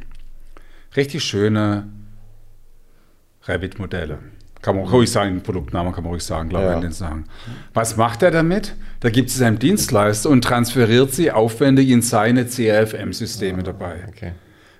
richtig 0.96 1.24
schöne 1.24 1.88
Revit-Modelle. 3.48 4.20
Kann 4.62 4.78
man 4.78 4.88
ruhig 4.88 5.12
sagen, 5.12 5.42
Produktnamen 5.44 5.94
kann 5.94 6.04
man 6.04 6.14
ruhig 6.14 6.24
sagen, 6.24 6.50
glaube 6.50 6.76
ich, 6.80 6.84
ja. 6.84 6.92
sagen. 6.92 7.26
Was 7.76 7.98
macht 7.98 8.24
er 8.24 8.32
damit? 8.32 8.76
Da 9.00 9.12
gibt 9.12 9.30
es 9.30 9.40
einem 9.40 9.60
Dienstleister 9.60 10.30
und 10.32 10.44
transferiert 10.44 11.12
sie 11.12 11.32
aufwendig 11.32 11.90
in 11.90 12.02
seine 12.02 12.46
CRFM-Systeme 12.48 13.62
dabei. 13.62 13.98
Okay. 14.08 14.32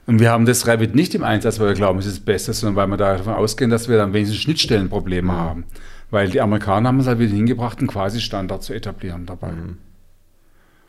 Und 0.08 0.20
wir 0.20 0.32
haben 0.32 0.46
das 0.46 0.68
Revit 0.68 0.94
nicht 0.94 1.16
im 1.16 1.24
Einsatz, 1.24 1.60
weil 1.60 1.70
wir 1.70 1.74
glauben, 1.74 2.00
es 2.00 2.06
ist 2.06 2.18
das 2.18 2.26
Beste, 2.26 2.54
sondern 2.54 2.76
weil 2.76 2.88
wir 2.88 2.98
davon 2.98 3.34
ausgehen, 3.34 3.72
dass 3.72 3.90
wir 3.90 3.98
dann 3.98 4.14
wenigstens 4.14 4.40
Schnittstellenprobleme 4.42 5.32
mhm. 5.32 5.38
haben. 5.38 5.64
Weil 6.12 6.30
die 6.30 6.42
Amerikaner 6.42 6.90
haben 6.90 7.00
es 7.00 7.08
halt 7.08 7.20
wieder 7.20 7.34
hingebracht, 7.34 7.80
einen 7.80 7.88
quasi 7.88 8.22
Standard 8.22 8.62
zu 8.62 8.74
etablieren 8.74 9.26
dabei. 9.26 9.52
Mhm. 9.52 9.78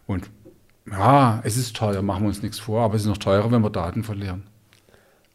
Und 0.07 0.31
ja, 0.91 1.41
es 1.45 1.57
ist 1.57 1.75
teuer, 1.75 2.03
machen 2.03 2.23
wir 2.25 2.29
uns 2.29 2.43
nichts 2.43 2.59
vor, 2.59 2.83
aber 2.83 2.95
es 2.95 3.03
ist 3.03 3.09
noch 3.09 3.17
teurer, 3.17 3.51
wenn 3.51 3.63
wir 3.63 3.71
Daten 3.71 4.05
verlieren. 4.05 4.45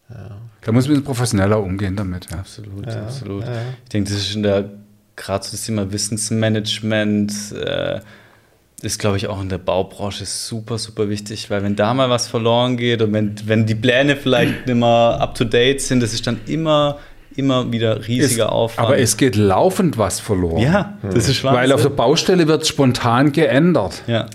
Ja. 0.09 0.37
Da 0.61 0.71
muss 0.71 0.87
man 0.87 1.03
professioneller 1.03 1.61
umgehen 1.61 1.95
damit. 1.95 2.29
Ja. 2.29 2.39
Absolut, 2.39 2.85
ja, 2.85 3.01
absolut. 3.03 3.45
Ja. 3.45 3.61
Ich 3.83 3.89
denke, 3.89 4.11
das 4.11 4.19
ist 4.19 4.35
in 4.35 4.43
der 4.43 4.69
gerade 5.15 5.43
so 5.43 5.51
das 5.51 5.65
Thema 5.65 5.91
Wissensmanagement, 5.91 7.51
äh, 7.53 7.99
ist, 8.83 8.99
glaube 8.99 9.17
ich, 9.17 9.27
auch 9.27 9.41
in 9.41 9.49
der 9.49 9.57
Baubranche 9.57 10.25
super, 10.25 10.77
super 10.77 11.09
wichtig, 11.09 11.49
weil 11.49 11.63
wenn 11.63 11.75
da 11.75 11.93
mal 11.93 12.09
was 12.09 12.27
verloren 12.27 12.77
geht 12.77 13.01
und 13.01 13.13
wenn, 13.13 13.35
wenn 13.45 13.65
die 13.65 13.75
Pläne 13.75 14.15
vielleicht 14.15 14.65
nicht 14.67 14.75
mehr 14.75 15.17
up-to-date 15.19 15.81
sind, 15.81 16.01
das 16.01 16.13
ist 16.13 16.25
dann 16.25 16.39
immer, 16.47 16.97
immer 17.35 17.71
wieder 17.71 18.07
riesiger 18.07 18.45
es, 18.45 18.51
Aufwand. 18.51 18.87
Aber 18.87 18.97
es 18.97 19.17
geht 19.17 19.35
laufend 19.35 19.97
was 19.97 20.19
verloren. 20.19 20.61
Ja, 20.61 20.97
das 21.03 21.29
ist 21.29 21.43
Wahnsinn. 21.43 21.61
Weil 21.61 21.71
auf 21.71 21.83
der 21.83 21.89
Baustelle 21.89 22.47
wird 22.47 22.65
spontan 22.65 23.31
geändert. 23.31 24.03
Ja. 24.07 24.27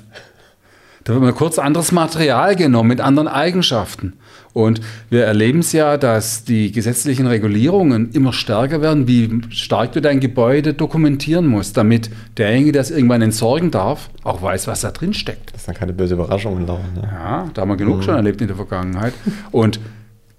Da 1.04 1.12
wird 1.12 1.22
mal 1.22 1.32
kurz 1.32 1.58
anderes 1.58 1.92
Material 1.92 2.56
genommen 2.56 2.88
mit 2.88 3.00
anderen 3.00 3.28
Eigenschaften. 3.28 4.14
Und 4.56 4.80
wir 5.10 5.24
erleben 5.26 5.58
es 5.58 5.72
ja, 5.72 5.98
dass 5.98 6.44
die 6.44 6.72
gesetzlichen 6.72 7.26
Regulierungen 7.26 8.10
immer 8.12 8.32
stärker 8.32 8.80
werden, 8.80 9.06
wie 9.06 9.42
stark 9.50 9.92
du 9.92 10.00
dein 10.00 10.18
Gebäude 10.18 10.72
dokumentieren 10.72 11.46
musst, 11.46 11.76
damit 11.76 12.08
derjenige, 12.38 12.72
der 12.72 12.80
es 12.80 12.90
irgendwann 12.90 13.20
entsorgen 13.20 13.70
darf, 13.70 14.08
auch 14.22 14.40
weiß, 14.40 14.66
was 14.66 14.80
da 14.80 14.92
drin 14.92 15.12
steckt. 15.12 15.52
Das 15.52 15.60
ist 15.60 15.68
dann 15.68 15.74
keine 15.74 15.92
böse 15.92 16.14
Überraschung 16.14 16.66
laufen. 16.66 16.94
Ne? 16.94 17.02
Ja, 17.02 17.50
da 17.52 17.60
haben 17.60 17.68
wir 17.68 17.76
genug 17.76 17.98
mhm. 17.98 18.02
schon 18.02 18.16
erlebt 18.16 18.40
in 18.40 18.46
der 18.46 18.56
Vergangenheit. 18.56 19.12
Und 19.52 19.78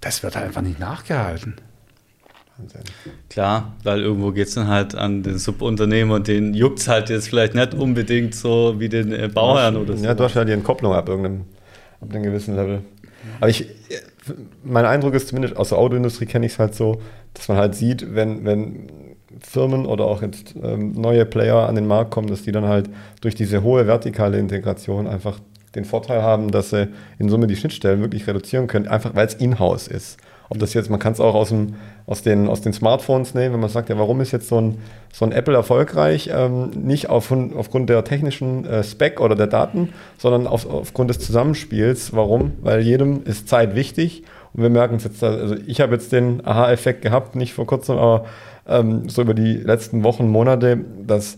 das 0.00 0.24
wird 0.24 0.36
einfach 0.36 0.62
nicht 0.62 0.80
nachgehalten. 0.80 1.54
Wahnsinn. 2.56 2.80
Klar, 3.30 3.76
weil 3.84 4.00
irgendwo 4.00 4.32
geht 4.32 4.48
es 4.48 4.54
dann 4.54 4.66
halt 4.66 4.96
an 4.96 5.22
den 5.22 5.38
Subunternehmer 5.38 6.16
und 6.16 6.26
den 6.26 6.54
juckt 6.54 6.80
es 6.80 6.88
halt 6.88 7.08
jetzt 7.08 7.28
vielleicht 7.28 7.54
nicht 7.54 7.72
unbedingt 7.72 8.34
so 8.34 8.80
wie 8.80 8.88
den 8.88 9.12
äh, 9.12 9.30
Bauherrn 9.32 9.76
oder 9.76 9.96
so. 9.96 10.04
Ja, 10.04 10.14
du 10.14 10.24
hast 10.24 10.34
ja 10.34 10.44
die 10.44 10.50
Entkopplung 10.50 10.92
ab 10.92 11.08
irgendeinem 11.08 11.42
ab 12.00 12.10
einem 12.10 12.22
gewissen 12.22 12.56
Level. 12.56 12.82
Aber 13.40 13.48
ich, 13.48 13.66
mein 14.64 14.84
Eindruck 14.84 15.14
ist 15.14 15.28
zumindest 15.28 15.56
aus 15.56 15.70
der 15.70 15.78
Autoindustrie 15.78 16.26
kenne 16.26 16.46
ich 16.46 16.52
es 16.52 16.58
halt 16.58 16.74
so, 16.74 17.00
dass 17.34 17.48
man 17.48 17.56
halt 17.56 17.74
sieht, 17.74 18.14
wenn, 18.14 18.44
wenn 18.44 18.88
Firmen 19.40 19.86
oder 19.86 20.04
auch 20.06 20.22
jetzt 20.22 20.54
ähm, 20.62 20.92
neue 20.92 21.24
Player 21.24 21.68
an 21.68 21.74
den 21.74 21.86
Markt 21.86 22.10
kommen, 22.10 22.28
dass 22.28 22.42
die 22.42 22.52
dann 22.52 22.64
halt 22.64 22.90
durch 23.20 23.34
diese 23.34 23.62
hohe 23.62 23.86
vertikale 23.86 24.38
Integration 24.38 25.06
einfach 25.06 25.38
den 25.74 25.84
Vorteil 25.84 26.22
haben, 26.22 26.50
dass 26.50 26.70
sie 26.70 26.88
in 27.18 27.28
Summe 27.28 27.46
die 27.46 27.56
Schnittstellen 27.56 28.00
wirklich 28.00 28.26
reduzieren 28.26 28.66
können, 28.66 28.88
einfach 28.88 29.14
weil 29.14 29.26
es 29.26 29.34
in-house 29.34 29.86
ist. 29.88 30.18
Ob 30.48 30.58
das 30.58 30.72
jetzt, 30.74 30.88
man 30.88 30.98
kann 30.98 31.12
es 31.12 31.20
auch 31.20 31.34
aus, 31.34 31.50
dem, 31.50 31.74
aus, 32.08 32.22
den, 32.22 32.48
aus 32.48 32.62
den 32.62 32.72
Smartphones 32.72 33.34
nehmen, 33.34 33.52
wenn 33.52 33.60
man 33.60 33.68
sagt, 33.68 33.90
ja, 33.90 33.98
warum 33.98 34.22
ist 34.22 34.32
jetzt 34.32 34.48
so 34.48 34.58
ein, 34.58 34.78
so 35.12 35.26
ein 35.26 35.32
Apple 35.32 35.54
erfolgreich? 35.54 36.30
Ähm, 36.32 36.70
nicht 36.70 37.10
auf, 37.10 37.30
aufgrund 37.30 37.90
der 37.90 38.02
technischen 38.02 38.64
äh, 38.64 38.82
Spec 38.82 39.20
oder 39.20 39.36
der 39.36 39.46
Daten, 39.46 39.90
sondern 40.16 40.46
auf, 40.46 40.68
aufgrund 40.68 41.10
des 41.10 41.18
Zusammenspiels. 41.18 42.14
Warum? 42.14 42.52
Weil 42.62 42.80
jedem 42.80 43.24
ist 43.24 43.48
Zeit 43.48 43.74
wichtig. 43.74 44.22
Und 44.54 44.62
wir 44.62 44.70
merken 44.70 44.96
es 44.96 45.04
jetzt, 45.04 45.22
also 45.22 45.54
ich 45.66 45.82
habe 45.82 45.92
jetzt 45.92 46.10
den 46.10 46.44
Aha-Effekt 46.46 47.02
gehabt, 47.02 47.36
nicht 47.36 47.52
vor 47.52 47.66
kurzem, 47.66 47.98
aber 47.98 48.24
ähm, 48.66 49.10
so 49.10 49.20
über 49.20 49.34
die 49.34 49.58
letzten 49.58 50.02
Wochen, 50.02 50.28
Monate, 50.28 50.78
dass 51.06 51.36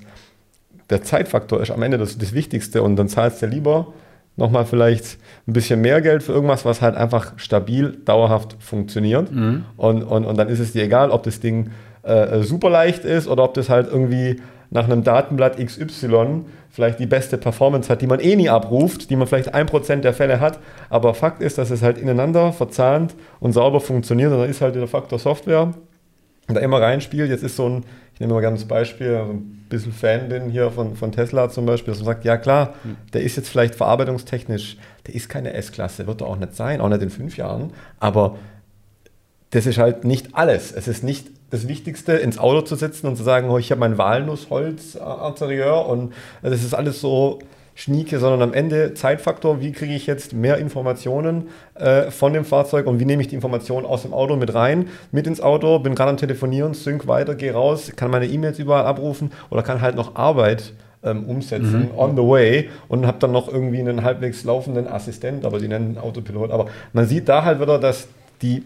der 0.88 1.02
Zeitfaktor 1.02 1.60
ist 1.60 1.72
am 1.72 1.82
Ende 1.82 1.98
das, 1.98 2.16
das 2.16 2.32
Wichtigste 2.32 2.84
und 2.84 2.94
dann 2.94 3.08
zahlst 3.08 3.42
du 3.42 3.46
lieber 3.46 3.92
nochmal 4.41 4.64
vielleicht 4.64 5.18
ein 5.47 5.53
bisschen 5.53 5.80
mehr 5.80 6.01
Geld 6.01 6.22
für 6.22 6.32
irgendwas, 6.32 6.64
was 6.64 6.82
halt 6.82 6.97
einfach 6.97 7.34
stabil, 7.36 7.99
dauerhaft 8.05 8.57
funktioniert. 8.59 9.30
Mhm. 9.30 9.64
Und, 9.76 10.03
und, 10.03 10.24
und 10.24 10.38
dann 10.38 10.49
ist 10.49 10.59
es 10.59 10.72
dir 10.72 10.82
egal, 10.82 11.11
ob 11.11 11.22
das 11.22 11.41
Ding 11.41 11.70
äh, 12.03 12.41
super 12.41 12.70
leicht 12.70 13.05
ist 13.05 13.28
oder 13.28 13.45
ob 13.45 13.55
das 13.55 13.68
halt 13.68 13.86
irgendwie 13.86 14.41
nach 14.70 14.84
einem 14.84 15.05
Datenblatt 15.05 15.59
XY 15.59 16.45
vielleicht 16.70 17.01
die 17.01 17.07
beste 17.07 17.36
Performance 17.36 17.91
hat, 17.91 18.01
die 18.01 18.07
man 18.07 18.20
eh 18.20 18.36
nie 18.36 18.49
abruft, 18.49 19.11
die 19.11 19.16
man 19.16 19.26
vielleicht 19.26 19.53
ein 19.55 19.66
Prozent 19.66 20.05
der 20.05 20.14
Fälle 20.14 20.41
hat. 20.41 20.61
Aber 20.88 21.14
Fakt 21.14 21.43
ist, 21.43 21.59
dass 21.59 21.70
es 21.70 21.82
halt 21.82 21.99
ineinander 21.99 22.53
verzahnt 22.53 23.16
und 23.41 23.53
sauber 23.53 23.80
funktioniert. 23.80 24.32
Und 24.32 24.38
dann 24.38 24.49
ist 24.49 24.61
halt 24.61 24.76
der 24.76 24.86
Faktor 24.86 25.18
Software 25.18 25.74
da 26.55 26.61
immer 26.61 26.80
reinspielt. 26.80 27.30
Jetzt 27.30 27.42
ist 27.42 27.57
so 27.57 27.68
ein, 27.68 27.84
ich 28.14 28.20
nehme 28.20 28.34
mal 28.34 28.40
gerne 28.40 28.57
das 28.57 28.66
Beispiel, 28.66 29.14
also 29.14 29.32
ein 29.32 29.66
bisschen 29.68 29.92
Fan 29.92 30.28
bin 30.28 30.51
hier 30.51 30.70
von, 30.70 30.96
von 30.96 31.12
Tesla 31.12 31.48
zum 31.48 31.66
Beispiel, 31.66 31.92
dass 31.92 31.98
man 31.98 32.07
sagt, 32.07 32.24
ja 32.24 32.36
klar, 32.36 32.74
hm. 32.82 32.96
der 33.12 33.22
ist 33.22 33.36
jetzt 33.36 33.48
vielleicht 33.48 33.74
verarbeitungstechnisch, 33.74 34.76
der 35.07 35.14
ist 35.14 35.28
keine 35.28 35.53
S-Klasse, 35.55 36.07
wird 36.07 36.20
er 36.20 36.26
auch 36.26 36.36
nicht 36.36 36.55
sein, 36.55 36.80
auch 36.80 36.88
nicht 36.88 37.03
in 37.03 37.11
fünf 37.11 37.36
Jahren, 37.36 37.72
aber 37.98 38.36
das 39.51 39.66
ist 39.66 39.78
halt 39.78 40.05
nicht 40.05 40.34
alles. 40.34 40.72
Es 40.72 40.86
ist 40.86 41.03
nicht 41.03 41.28
das 41.51 41.66
Wichtigste, 41.66 42.12
ins 42.12 42.38
Auto 42.38 42.62
zu 42.62 42.76
sitzen 42.76 43.09
und 43.09 43.16
zu 43.16 43.24
sagen, 43.24 43.51
oh, 43.51 43.59
ich 43.59 43.70
habe 43.72 43.80
mein 43.80 43.98
Walnussholz-Interieur 43.98 45.86
und 45.86 46.12
das 46.42 46.62
ist 46.62 46.74
alles 46.74 47.01
so 47.01 47.40
Schnieke, 47.74 48.18
sondern 48.18 48.42
am 48.42 48.52
Ende 48.52 48.94
Zeitfaktor, 48.94 49.60
wie 49.60 49.72
kriege 49.72 49.94
ich 49.94 50.06
jetzt 50.06 50.34
mehr 50.34 50.58
Informationen 50.58 51.48
äh, 51.74 52.10
von 52.10 52.32
dem 52.32 52.44
Fahrzeug 52.44 52.86
und 52.86 53.00
wie 53.00 53.04
nehme 53.04 53.22
ich 53.22 53.28
die 53.28 53.34
Informationen 53.34 53.86
aus 53.86 54.02
dem 54.02 54.12
Auto 54.12 54.36
mit 54.36 54.54
rein, 54.54 54.88
mit 55.12 55.26
ins 55.26 55.40
Auto, 55.40 55.78
bin 55.78 55.94
gerade 55.94 56.10
am 56.10 56.16
Telefonieren, 56.16 56.74
sync 56.74 57.06
weiter, 57.06 57.34
gehe 57.34 57.52
raus, 57.52 57.92
kann 57.96 58.10
meine 58.10 58.26
E-Mails 58.26 58.58
überall 58.58 58.84
abrufen 58.84 59.32
oder 59.48 59.62
kann 59.62 59.80
halt 59.80 59.96
noch 59.96 60.16
Arbeit 60.16 60.74
ähm, 61.02 61.24
umsetzen 61.24 61.90
mhm. 61.92 61.98
on 61.98 62.16
the 62.16 62.22
way 62.22 62.68
und 62.88 63.06
habe 63.06 63.18
dann 63.18 63.32
noch 63.32 63.48
irgendwie 63.48 63.80
einen 63.80 64.04
halbwegs 64.04 64.44
laufenden 64.44 64.86
Assistent, 64.86 65.46
aber 65.46 65.58
die 65.58 65.68
nennen 65.68 65.96
Autopilot. 65.98 66.50
Aber 66.50 66.66
man 66.92 67.06
sieht 67.06 67.28
da 67.28 67.44
halt 67.44 67.60
wieder, 67.60 67.78
dass 67.78 68.08
die, 68.42 68.62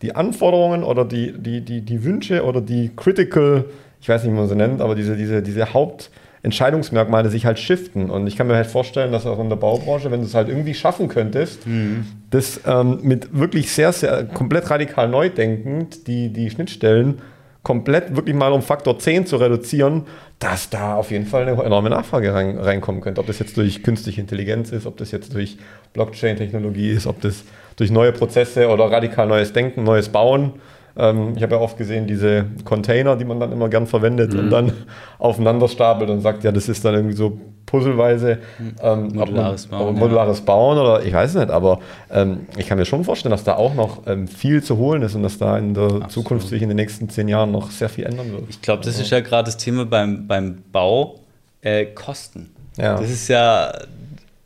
die 0.00 0.14
Anforderungen 0.14 0.84
oder 0.84 1.04
die, 1.04 1.32
die, 1.32 1.60
die, 1.60 1.82
die 1.82 2.04
Wünsche 2.04 2.44
oder 2.44 2.60
die 2.60 2.90
critical, 2.96 3.64
ich 4.00 4.08
weiß 4.08 4.22
nicht, 4.22 4.32
wie 4.32 4.36
man 4.36 4.48
sie 4.48 4.56
nennt, 4.56 4.80
aber 4.80 4.94
diese, 4.94 5.16
diese, 5.16 5.42
diese 5.42 5.74
Haupt- 5.74 6.10
Entscheidungsmerkmale 6.44 7.30
sich 7.30 7.46
halt 7.46 7.58
shiften. 7.58 8.10
Und 8.10 8.26
ich 8.26 8.36
kann 8.36 8.46
mir 8.46 8.54
halt 8.54 8.66
vorstellen, 8.66 9.12
dass 9.12 9.26
auch 9.26 9.40
in 9.40 9.48
der 9.48 9.56
Baubranche, 9.56 10.10
wenn 10.10 10.20
du 10.20 10.26
es 10.26 10.34
halt 10.34 10.48
irgendwie 10.48 10.74
schaffen 10.74 11.08
könntest, 11.08 11.66
mhm. 11.66 12.06
das 12.30 12.60
ähm, 12.66 13.00
mit 13.02 13.36
wirklich 13.36 13.72
sehr, 13.72 13.92
sehr 13.92 14.24
komplett 14.24 14.70
radikal 14.70 15.08
neu 15.08 15.30
denkend, 15.30 16.06
die, 16.06 16.28
die 16.28 16.50
Schnittstellen 16.50 17.22
komplett 17.62 18.14
wirklich 18.14 18.36
mal 18.36 18.52
um 18.52 18.60
Faktor 18.60 18.98
10 18.98 19.24
zu 19.24 19.36
reduzieren, 19.36 20.02
dass 20.38 20.68
da 20.68 20.96
auf 20.96 21.10
jeden 21.10 21.24
Fall 21.24 21.48
eine 21.48 21.62
enorme 21.62 21.88
Nachfrage 21.88 22.34
rein, 22.34 22.58
reinkommen 22.58 23.00
könnte. 23.00 23.22
Ob 23.22 23.26
das 23.26 23.38
jetzt 23.38 23.56
durch 23.56 23.82
künstliche 23.82 24.20
Intelligenz 24.20 24.70
ist, 24.70 24.84
ob 24.84 24.98
das 24.98 25.12
jetzt 25.12 25.32
durch 25.32 25.56
Blockchain-Technologie 25.94 26.90
ist, 26.90 27.06
ob 27.06 27.22
das 27.22 27.42
durch 27.76 27.90
neue 27.90 28.12
Prozesse 28.12 28.68
oder 28.68 28.84
radikal 28.90 29.26
neues 29.26 29.54
Denken, 29.54 29.82
neues 29.82 30.10
Bauen 30.10 30.52
Ähm, 30.96 31.32
ich 31.36 31.42
habe 31.42 31.56
ja 31.56 31.60
oft 31.60 31.76
gesehen, 31.76 32.06
diese 32.06 32.46
Container, 32.64 33.16
die 33.16 33.24
man 33.24 33.40
dann 33.40 33.52
immer 33.52 33.68
gern 33.68 33.86
verwendet 33.86 34.32
mhm. 34.32 34.40
und 34.40 34.50
dann 34.50 34.72
aufeinander 35.18 35.68
stapelt 35.68 36.10
und 36.10 36.20
sagt, 36.20 36.44
ja, 36.44 36.52
das 36.52 36.68
ist 36.68 36.84
dann 36.84 36.94
irgendwie 36.94 37.16
so 37.16 37.38
puzzleweise 37.66 38.38
ähm, 38.82 39.08
modulares, 39.14 39.70
man, 39.70 39.80
Bauen, 39.80 39.94
modulares 39.96 40.38
ja. 40.38 40.44
Bauen 40.44 40.78
oder 40.78 41.02
ich 41.04 41.12
weiß 41.12 41.34
nicht, 41.34 41.50
aber 41.50 41.80
ähm, 42.10 42.46
ich 42.56 42.68
kann 42.68 42.78
mir 42.78 42.84
schon 42.84 43.04
vorstellen, 43.04 43.32
dass 43.32 43.42
da 43.42 43.56
auch 43.56 43.74
noch 43.74 44.06
ähm, 44.06 44.28
viel 44.28 44.62
zu 44.62 44.76
holen 44.76 45.02
ist 45.02 45.14
und 45.14 45.22
dass 45.22 45.38
da 45.38 45.58
in 45.58 45.74
der 45.74 45.84
Absolut. 45.84 46.10
Zukunft 46.10 46.48
sich 46.48 46.62
in 46.62 46.68
den 46.68 46.76
nächsten 46.76 47.08
zehn 47.08 47.26
Jahren 47.26 47.50
noch 47.50 47.70
sehr 47.70 47.88
viel 47.88 48.04
ändern 48.04 48.30
wird. 48.32 48.44
Ich 48.48 48.62
glaube, 48.62 48.82
das 48.84 48.94
also. 48.94 49.02
ist 49.02 49.10
ja 49.10 49.20
gerade 49.20 49.46
das 49.46 49.56
Thema 49.56 49.86
beim, 49.86 50.26
beim 50.26 50.58
Bau, 50.70 51.20
äh, 51.62 51.86
Kosten. 51.86 52.50
Ja. 52.76 52.96
Das 52.98 53.10
ist 53.10 53.28
ja, 53.28 53.72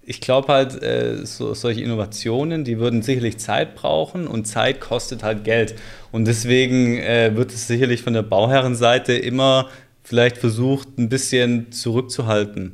ich 0.08 0.22
glaube 0.22 0.50
halt, 0.50 0.82
äh, 0.82 1.26
so, 1.26 1.52
solche 1.52 1.82
Innovationen, 1.82 2.64
die 2.64 2.78
würden 2.78 3.02
sicherlich 3.02 3.36
Zeit 3.36 3.74
brauchen 3.74 4.26
und 4.26 4.46
Zeit 4.46 4.80
kostet 4.80 5.22
halt 5.22 5.44
Geld. 5.44 5.74
Und 6.12 6.24
deswegen 6.24 6.96
äh, 6.96 7.36
wird 7.36 7.52
es 7.52 7.66
sicherlich 7.66 8.02
von 8.02 8.14
der 8.14 8.22
Bauherrenseite 8.22 9.12
immer 9.12 9.68
vielleicht 10.02 10.38
versucht, 10.38 10.96
ein 10.96 11.10
bisschen 11.10 11.72
zurückzuhalten. 11.72 12.72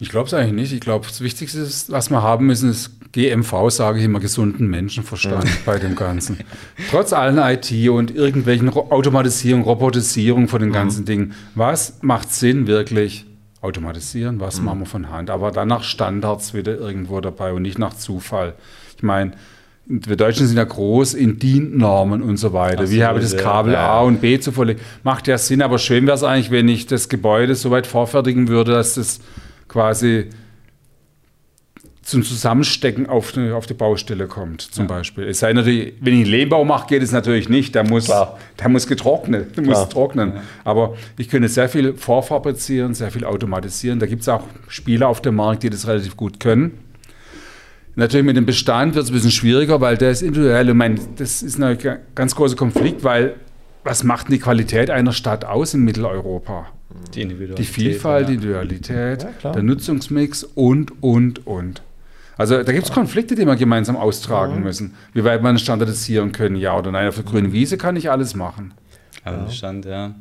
Ich 0.00 0.08
glaube 0.08 0.26
es 0.26 0.34
eigentlich 0.34 0.54
nicht. 0.54 0.72
Ich 0.72 0.80
glaube, 0.80 1.06
das 1.06 1.20
Wichtigste 1.20 1.60
ist, 1.60 1.92
was 1.92 2.10
wir 2.10 2.20
haben 2.20 2.46
müssen, 2.46 2.70
ist 2.70 2.90
GMV, 3.12 3.70
sage 3.70 4.00
ich 4.00 4.04
immer, 4.04 4.18
gesunden 4.18 4.66
Menschenverstand 4.66 5.44
ja. 5.44 5.50
bei 5.64 5.78
dem 5.78 5.94
Ganzen. 5.94 6.38
Trotz 6.90 7.12
allen 7.12 7.38
IT 7.38 7.70
und 7.88 8.12
irgendwelchen 8.12 8.68
Automatisierung, 8.70 9.62
Robotisierung 9.62 10.48
von 10.48 10.60
den 10.60 10.72
ganzen 10.72 11.02
mhm. 11.02 11.06
Dingen. 11.06 11.34
Was 11.54 11.98
macht 12.02 12.32
Sinn 12.32 12.66
wirklich? 12.66 13.26
Automatisieren, 13.62 14.40
was 14.40 14.58
mhm. 14.58 14.64
machen 14.64 14.78
wir 14.80 14.86
von 14.86 15.10
Hand? 15.10 15.30
Aber 15.30 15.50
dann 15.50 15.68
nach 15.68 15.82
Standards 15.82 16.54
wieder 16.54 16.78
irgendwo 16.78 17.20
dabei 17.20 17.52
und 17.52 17.62
nicht 17.62 17.78
nach 17.78 17.94
Zufall. 17.94 18.54
Ich 18.96 19.02
meine, 19.02 19.32
wir 19.86 20.16
Deutschen 20.16 20.46
sind 20.46 20.56
ja 20.56 20.64
groß 20.64 21.14
in 21.14 21.38
DIN-Normen 21.38 22.22
und 22.22 22.36
so 22.36 22.52
weiter. 22.52 22.86
So, 22.86 22.92
Wie 22.92 23.04
habe 23.04 23.18
ich 23.18 23.24
das 23.30 23.36
Kabel 23.36 23.72
ja. 23.72 23.88
A 23.88 24.00
und 24.02 24.20
B 24.20 24.38
zu 24.38 24.52
verlegen? 24.52 24.80
Macht 25.02 25.26
ja 25.26 25.36
Sinn, 25.36 25.62
aber 25.62 25.78
schön 25.78 26.06
wäre 26.06 26.14
es 26.14 26.22
eigentlich, 26.22 26.50
wenn 26.50 26.68
ich 26.68 26.86
das 26.86 27.08
Gebäude 27.08 27.54
so 27.54 27.70
weit 27.70 27.86
vorfertigen 27.86 28.48
würde, 28.48 28.72
dass 28.72 28.94
das 28.94 29.20
quasi 29.68 30.28
zum 32.10 32.22
Zusammenstecken 32.22 33.06
auf 33.08 33.32
die, 33.32 33.50
auf 33.52 33.66
die 33.66 33.74
Baustelle 33.74 34.26
kommt, 34.26 34.62
zum 34.62 34.84
ja. 34.84 34.88
Beispiel. 34.96 35.24
Es 35.24 35.38
sei 35.38 35.52
natürlich, 35.52 35.94
wenn 36.00 36.14
ich 36.14 36.20
einen 36.20 36.30
Lehmbau 36.30 36.64
mache, 36.64 36.88
geht 36.88 37.02
es 37.02 37.12
natürlich 37.12 37.48
nicht. 37.48 37.74
Der 37.74 37.88
muss, 37.88 38.10
muss 38.68 38.86
getrocknet, 38.86 39.56
der 39.56 39.64
muss 39.64 39.88
trocknen. 39.88 40.34
Ja. 40.34 40.42
Aber 40.64 40.96
ich 41.16 41.28
könnte 41.28 41.48
sehr 41.48 41.68
viel 41.68 41.94
vorfabrizieren, 41.94 42.94
sehr 42.94 43.10
viel 43.10 43.24
automatisieren. 43.24 44.00
Da 44.00 44.06
gibt 44.06 44.22
es 44.22 44.28
auch 44.28 44.44
Spieler 44.68 45.08
auf 45.08 45.22
dem 45.22 45.36
Markt, 45.36 45.62
die 45.62 45.70
das 45.70 45.86
relativ 45.86 46.16
gut 46.16 46.40
können. 46.40 46.78
Natürlich 47.96 48.26
mit 48.26 48.36
dem 48.36 48.46
Bestand 48.46 48.94
wird 48.94 49.04
es 49.04 49.10
ein 49.10 49.14
bisschen 49.14 49.30
schwieriger, 49.30 49.80
weil 49.80 49.96
der 49.96 50.10
ist 50.10 50.22
individuell. 50.22 50.68
Ich 50.68 50.74
meine, 50.74 50.98
das 51.16 51.42
ist 51.42 51.60
ein 51.60 51.78
ganz 52.14 52.34
großer 52.34 52.56
Konflikt, 52.56 53.04
weil 53.04 53.34
was 53.84 54.04
macht 54.04 54.28
denn 54.28 54.34
die 54.34 54.40
Qualität 54.40 54.90
einer 54.90 55.12
Stadt 55.12 55.44
aus 55.44 55.74
in 55.74 55.84
Mitteleuropa? 55.84 56.66
Die 57.14 57.22
Individualität. 57.22 57.58
Die 57.58 57.72
Vielfalt, 57.72 58.28
die 58.28 58.34
Individualität, 58.34 59.26
ja, 59.42 59.52
der 59.52 59.62
Nutzungsmix 59.62 60.44
und, 60.44 61.02
und, 61.02 61.46
und. 61.46 61.82
Also 62.40 62.62
da 62.62 62.72
gibt 62.72 62.86
es 62.86 62.90
Konflikte, 62.90 63.34
die 63.34 63.44
wir 63.44 63.54
gemeinsam 63.54 63.98
austragen 63.98 64.56
mhm. 64.56 64.62
müssen. 64.62 64.94
Wie 65.12 65.22
weit 65.24 65.42
man 65.42 65.58
standardisieren 65.58 66.32
können, 66.32 66.56
ja 66.56 66.74
oder 66.74 66.90
nein. 66.90 67.06
Auf 67.06 67.16
der 67.16 67.24
grünen 67.24 67.52
Wiese 67.52 67.76
kann 67.76 67.96
ich 67.96 68.10
alles 68.10 68.34
machen. 68.34 68.72
Also 69.22 69.50
Stand, 69.50 69.84
ja. 69.84 70.14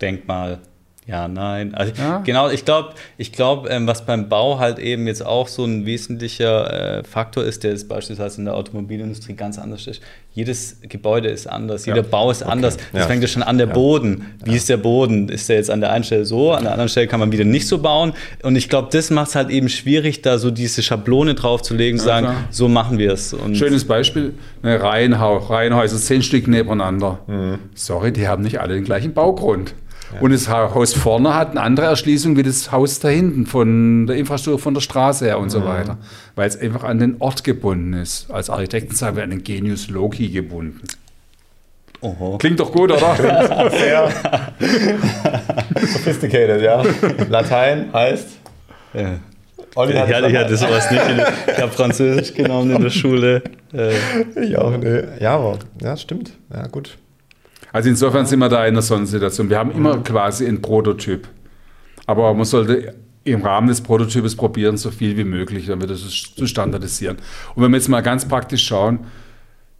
Denkmal. 0.00 0.60
Ja, 1.06 1.28
nein. 1.28 1.74
Also 1.74 1.92
ja? 1.98 2.18
genau, 2.18 2.50
ich 2.50 2.64
glaube, 2.64 2.90
ich 3.16 3.32
glaub, 3.32 3.68
ähm, 3.68 3.86
was 3.86 4.04
beim 4.04 4.28
Bau 4.28 4.58
halt 4.58 4.78
eben 4.78 5.06
jetzt 5.06 5.24
auch 5.24 5.48
so 5.48 5.64
ein 5.64 5.86
wesentlicher 5.86 6.98
äh, 6.98 7.04
Faktor 7.04 7.42
ist, 7.42 7.64
der 7.64 7.72
ist 7.72 7.88
beispielsweise 7.88 8.38
in 8.38 8.44
der 8.44 8.54
Automobilindustrie 8.54 9.32
ganz 9.32 9.58
anders 9.58 9.86
ist. 9.86 10.02
Jedes 10.32 10.76
Gebäude 10.82 11.28
ist 11.28 11.48
anders, 11.48 11.86
jeder 11.86 12.02
ja. 12.02 12.08
Bau 12.08 12.30
ist 12.30 12.42
okay. 12.42 12.52
anders. 12.52 12.76
Das 12.92 13.00
ja. 13.00 13.06
fängt 13.06 13.22
ja 13.22 13.28
schon 13.28 13.42
an 13.42 13.58
der 13.58 13.66
Boden. 13.66 14.26
Wie 14.44 14.54
ist 14.54 14.68
der 14.68 14.76
Boden? 14.76 15.28
Ist 15.28 15.48
der 15.48 15.56
jetzt 15.56 15.70
an 15.70 15.80
der 15.80 15.90
einen 15.90 16.04
Stelle 16.04 16.24
so, 16.24 16.52
an 16.52 16.62
der 16.62 16.72
anderen 16.72 16.88
Stelle 16.88 17.08
kann 17.08 17.18
man 17.18 17.32
wieder 17.32 17.44
nicht 17.44 17.66
so 17.66 17.78
bauen. 17.78 18.12
Und 18.42 18.54
ich 18.54 18.68
glaube, 18.68 18.88
das 18.92 19.10
macht 19.10 19.30
es 19.30 19.34
halt 19.34 19.50
eben 19.50 19.68
schwierig, 19.68 20.22
da 20.22 20.38
so 20.38 20.52
diese 20.52 20.82
Schablone 20.82 21.34
draufzulegen, 21.34 21.98
zu 21.98 22.04
sagen, 22.04 22.28
so 22.50 22.68
machen 22.68 22.98
wir 22.98 23.12
es. 23.12 23.34
Schönes 23.54 23.84
Beispiel, 23.84 24.34
eine 24.62 24.80
Reihenhäuser, 24.80 25.96
zehn 25.96 26.22
Stück 26.22 26.46
nebeneinander. 26.46 27.18
Mhm. 27.26 27.58
Sorry, 27.74 28.12
die 28.12 28.28
haben 28.28 28.44
nicht 28.44 28.60
alle 28.60 28.74
den 28.74 28.84
gleichen 28.84 29.12
Baugrund. 29.12 29.74
Und 30.20 30.32
das 30.32 30.48
Haus 30.48 30.92
vorne 30.92 31.34
hat 31.34 31.52
eine 31.52 31.60
andere 31.60 31.86
Erschließung 31.86 32.36
wie 32.36 32.42
das 32.42 32.72
Haus 32.72 32.98
da 32.98 33.08
hinten 33.08 33.46
von 33.46 34.06
der 34.06 34.16
Infrastruktur 34.16 34.58
von 34.58 34.74
der 34.74 34.80
Straße 34.80 35.24
her 35.24 35.38
und 35.38 35.46
mhm. 35.46 35.50
so 35.50 35.64
weiter. 35.64 35.98
Weil 36.34 36.48
es 36.48 36.58
einfach 36.58 36.84
an 36.84 36.98
den 36.98 37.16
Ort 37.20 37.44
gebunden 37.44 37.92
ist. 37.92 38.30
Als 38.30 38.50
Architekten 38.50 38.94
sagen 38.94 39.16
wir 39.16 39.22
an 39.22 39.30
den 39.30 39.44
Genius 39.44 39.88
Loci 39.88 40.28
gebunden. 40.28 40.80
Oho. 42.02 42.38
Klingt 42.38 42.58
doch 42.58 42.72
gut, 42.72 42.90
oder? 42.90 43.14
Sehr 43.70 44.10
sophisticated, 45.92 46.62
ja. 46.62 46.82
Latein 47.28 47.92
heißt. 47.92 48.28
Ja. 48.94 49.18
Olli 49.74 49.94
hat 49.94 50.08
ich, 50.08 50.14
hatte, 50.14 50.28
ich 50.28 50.36
hatte 50.36 50.56
sowas 50.56 50.90
nicht. 50.90 51.08
In, 51.08 51.22
ich 51.46 51.60
habe 51.60 51.70
Französisch 51.70 52.34
genommen 52.34 52.74
in 52.74 52.82
der 52.82 52.90
Schule. 52.90 53.42
Äh. 53.72 53.92
Ich 54.42 54.56
auch, 54.56 54.76
ne. 54.76 55.16
Ja, 55.20 55.36
aber, 55.36 55.58
ja, 55.82 55.96
stimmt. 55.96 56.32
Ja, 56.52 56.66
gut. 56.66 56.96
Also 57.72 57.88
insofern 57.88 58.26
sind 58.26 58.38
wir 58.40 58.48
da 58.48 58.64
in 58.64 58.74
einer 58.74 58.82
Sondersituation. 58.82 59.48
Wir 59.48 59.58
haben 59.58 59.70
immer 59.70 59.98
quasi 59.98 60.46
einen 60.46 60.60
Prototyp. 60.60 61.28
Aber 62.06 62.34
man 62.34 62.44
sollte 62.44 62.94
im 63.24 63.42
Rahmen 63.42 63.68
des 63.68 63.80
Prototypes 63.80 64.34
probieren, 64.34 64.76
so 64.76 64.90
viel 64.90 65.16
wie 65.16 65.24
möglich, 65.24 65.66
damit 65.66 65.90
das 65.90 66.00
zu 66.34 66.46
standardisieren. 66.46 67.18
Und 67.54 67.62
wenn 67.62 67.70
wir 67.70 67.76
jetzt 67.76 67.88
mal 67.88 68.00
ganz 68.00 68.26
praktisch 68.26 68.64
schauen, 68.64 69.00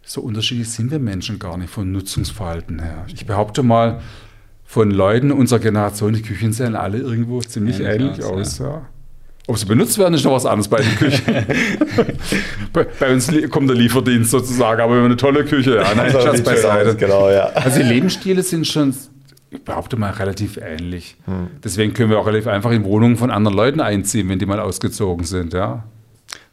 so 0.03 0.21
unterschiedlich 0.21 0.69
sind 0.69 0.91
wir 0.91 0.99
Menschen 0.99 1.39
gar 1.39 1.57
nicht 1.57 1.69
von 1.69 1.91
Nutzungsverhalten 1.91 2.79
her. 2.79 3.05
Ich 3.07 3.25
behaupte 3.25 3.63
mal, 3.63 4.01
von 4.71 4.89
Leuten 4.89 5.33
unserer 5.33 5.59
Generation, 5.59 6.13
die 6.13 6.21
Küchen 6.21 6.53
sehen 6.53 6.77
alle 6.77 6.97
irgendwo 6.97 7.41
ziemlich 7.41 7.79
ja, 7.79 7.91
ähnlich 7.91 8.23
aus. 8.23 8.59
Ja. 8.59 8.87
Ob 9.51 9.57
sie 9.57 9.65
benutzt 9.65 9.97
werden, 9.97 10.13
ist 10.13 10.23
noch 10.23 10.31
was 10.31 10.45
anderes 10.45 10.69
bei 10.69 10.77
den 10.77 10.95
Küchen. 10.95 11.23
bei, 12.71 12.85
bei, 12.85 13.11
uns 13.11 13.29
kommt 13.49 13.69
der 13.69 13.75
Lieferdienst 13.75 14.31
sozusagen, 14.31 14.79
aber 14.79 14.93
wir 14.93 14.99
haben 14.99 15.07
eine 15.07 15.17
tolle 15.17 15.43
Küche. 15.43 15.75
Ja, 15.75 15.93
nein, 15.93 15.99
also 15.99 16.21
Schatz 16.21 16.41
beiseite. 16.41 16.95
Genau, 16.95 17.29
ja. 17.29 17.47
Also 17.47 17.81
die 17.81 17.85
Lebensstile 17.85 18.43
sind 18.43 18.65
schon, 18.65 18.95
ich 19.49 19.61
behaupte 19.61 19.97
mal, 19.97 20.11
relativ 20.11 20.55
ähnlich. 20.55 21.17
Hm. 21.25 21.47
Deswegen 21.61 21.93
können 21.93 22.09
wir 22.09 22.19
auch 22.19 22.27
relativ 22.27 22.47
einfach 22.47 22.71
in 22.71 22.85
Wohnungen 22.85 23.17
von 23.17 23.29
anderen 23.29 23.57
Leuten 23.57 23.81
einziehen, 23.81 24.29
wenn 24.29 24.39
die 24.39 24.45
mal 24.45 24.61
ausgezogen 24.61 25.25
sind, 25.25 25.53
ja. 25.53 25.83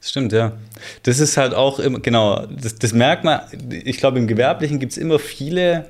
Das 0.00 0.10
stimmt, 0.10 0.32
ja. 0.32 0.54
Das 1.04 1.20
ist 1.20 1.36
halt 1.36 1.54
auch 1.54 1.78
immer, 1.78 2.00
genau, 2.00 2.46
das, 2.46 2.80
das 2.80 2.92
merkt 2.92 3.22
man, 3.22 3.42
ich 3.70 3.98
glaube, 3.98 4.18
im 4.18 4.26
Gewerblichen 4.26 4.80
gibt 4.80 4.90
es 4.90 4.98
immer 4.98 5.20
viele 5.20 5.86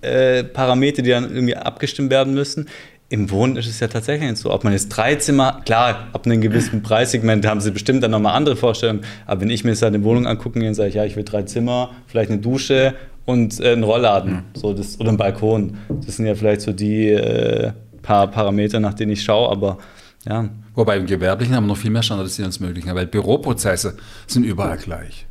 äh, 0.00 0.42
Parameter, 0.42 1.02
die 1.02 1.10
dann 1.10 1.32
irgendwie 1.32 1.54
abgestimmt 1.54 2.10
werden 2.10 2.34
müssen 2.34 2.68
im 3.08 3.30
Wohnen 3.30 3.56
ist 3.56 3.68
es 3.68 3.78
ja 3.78 3.86
tatsächlich 3.86 4.28
nicht 4.28 4.40
so. 4.40 4.52
Ob 4.52 4.64
man 4.64 4.72
jetzt 4.72 4.88
drei 4.88 5.14
Zimmer, 5.14 5.60
klar, 5.64 6.08
ab 6.12 6.26
einem 6.26 6.40
gewissen 6.40 6.82
Preissegment 6.82 7.46
haben 7.46 7.60
sie 7.60 7.70
bestimmt 7.70 8.02
dann 8.02 8.10
nochmal 8.10 8.34
andere 8.34 8.56
Vorstellungen. 8.56 9.02
Aber 9.26 9.42
wenn 9.42 9.50
ich 9.50 9.62
mir 9.62 9.70
jetzt 9.70 9.84
eine 9.84 10.02
Wohnung 10.02 10.26
angucken 10.26 10.60
gehe, 10.60 10.74
sage 10.74 10.88
ich, 10.88 10.94
ja, 10.96 11.04
ich 11.04 11.14
will 11.14 11.24
drei 11.24 11.42
Zimmer, 11.42 11.90
vielleicht 12.06 12.30
eine 12.30 12.40
Dusche 12.40 12.94
und 13.24 13.60
äh, 13.60 13.72
einen 13.72 13.84
Rollladen 13.84 14.32
mhm. 14.32 14.42
so 14.54 14.72
das, 14.72 14.98
oder 14.98 15.10
einen 15.10 15.18
Balkon. 15.18 15.76
Das 16.04 16.16
sind 16.16 16.26
ja 16.26 16.34
vielleicht 16.34 16.62
so 16.62 16.72
die 16.72 17.10
äh, 17.10 17.72
paar 18.02 18.28
Parameter, 18.28 18.80
nach 18.80 18.94
denen 18.94 19.12
ich 19.12 19.22
schaue, 19.22 19.50
aber 19.50 19.78
ja. 20.26 20.48
Wobei 20.74 20.96
im 20.96 21.06
Gewerblichen 21.06 21.54
haben 21.54 21.64
wir 21.64 21.68
noch 21.68 21.76
viel 21.76 21.90
mehr 21.90 22.02
Standardisierungsmöglichkeiten, 22.02 22.96
weil 22.96 23.06
Büroprozesse 23.06 23.96
sind 24.26 24.44
überall 24.44 24.76
gleich. 24.76 25.26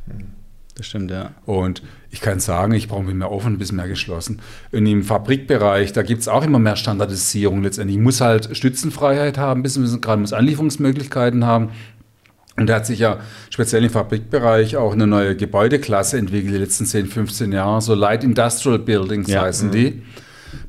Das 0.74 0.86
stimmt, 0.86 1.10
ja. 1.10 1.30
Und 1.44 1.82
ich 2.16 2.22
kann 2.22 2.40
sagen, 2.40 2.72
ich 2.72 2.88
brauche 2.88 3.02
mich 3.02 3.14
mehr 3.14 3.30
offen, 3.30 3.52
ein 3.52 3.58
bisschen 3.58 3.76
mehr 3.76 3.88
geschlossen. 3.88 4.40
Und 4.72 4.86
im 4.86 5.02
Fabrikbereich, 5.02 5.92
da 5.92 6.02
gibt 6.02 6.22
es 6.22 6.28
auch 6.28 6.42
immer 6.42 6.58
mehr 6.58 6.76
Standardisierung 6.76 7.62
letztendlich. 7.62 7.98
Ich 7.98 8.02
muss 8.02 8.22
halt 8.22 8.56
Stützenfreiheit 8.56 9.36
haben, 9.36 9.60
ein 9.60 9.62
bisschen, 9.62 10.00
gerade 10.00 10.22
muss 10.22 10.32
Anlieferungsmöglichkeiten 10.32 11.44
haben. 11.44 11.72
Und 12.56 12.68
da 12.70 12.76
hat 12.76 12.86
sich 12.86 13.00
ja 13.00 13.18
speziell 13.50 13.84
im 13.84 13.90
Fabrikbereich 13.90 14.78
auch 14.78 14.94
eine 14.94 15.06
neue 15.06 15.36
Gebäudeklasse 15.36 16.16
entwickelt, 16.16 16.54
die 16.54 16.58
letzten 16.58 16.86
10, 16.86 17.04
15 17.08 17.52
Jahre. 17.52 17.82
So 17.82 17.92
Light 17.92 18.24
Industrial 18.24 18.78
Buildings 18.78 19.28
ja. 19.28 19.42
heißen 19.42 19.68
mhm. 19.68 19.72
die. 19.72 20.02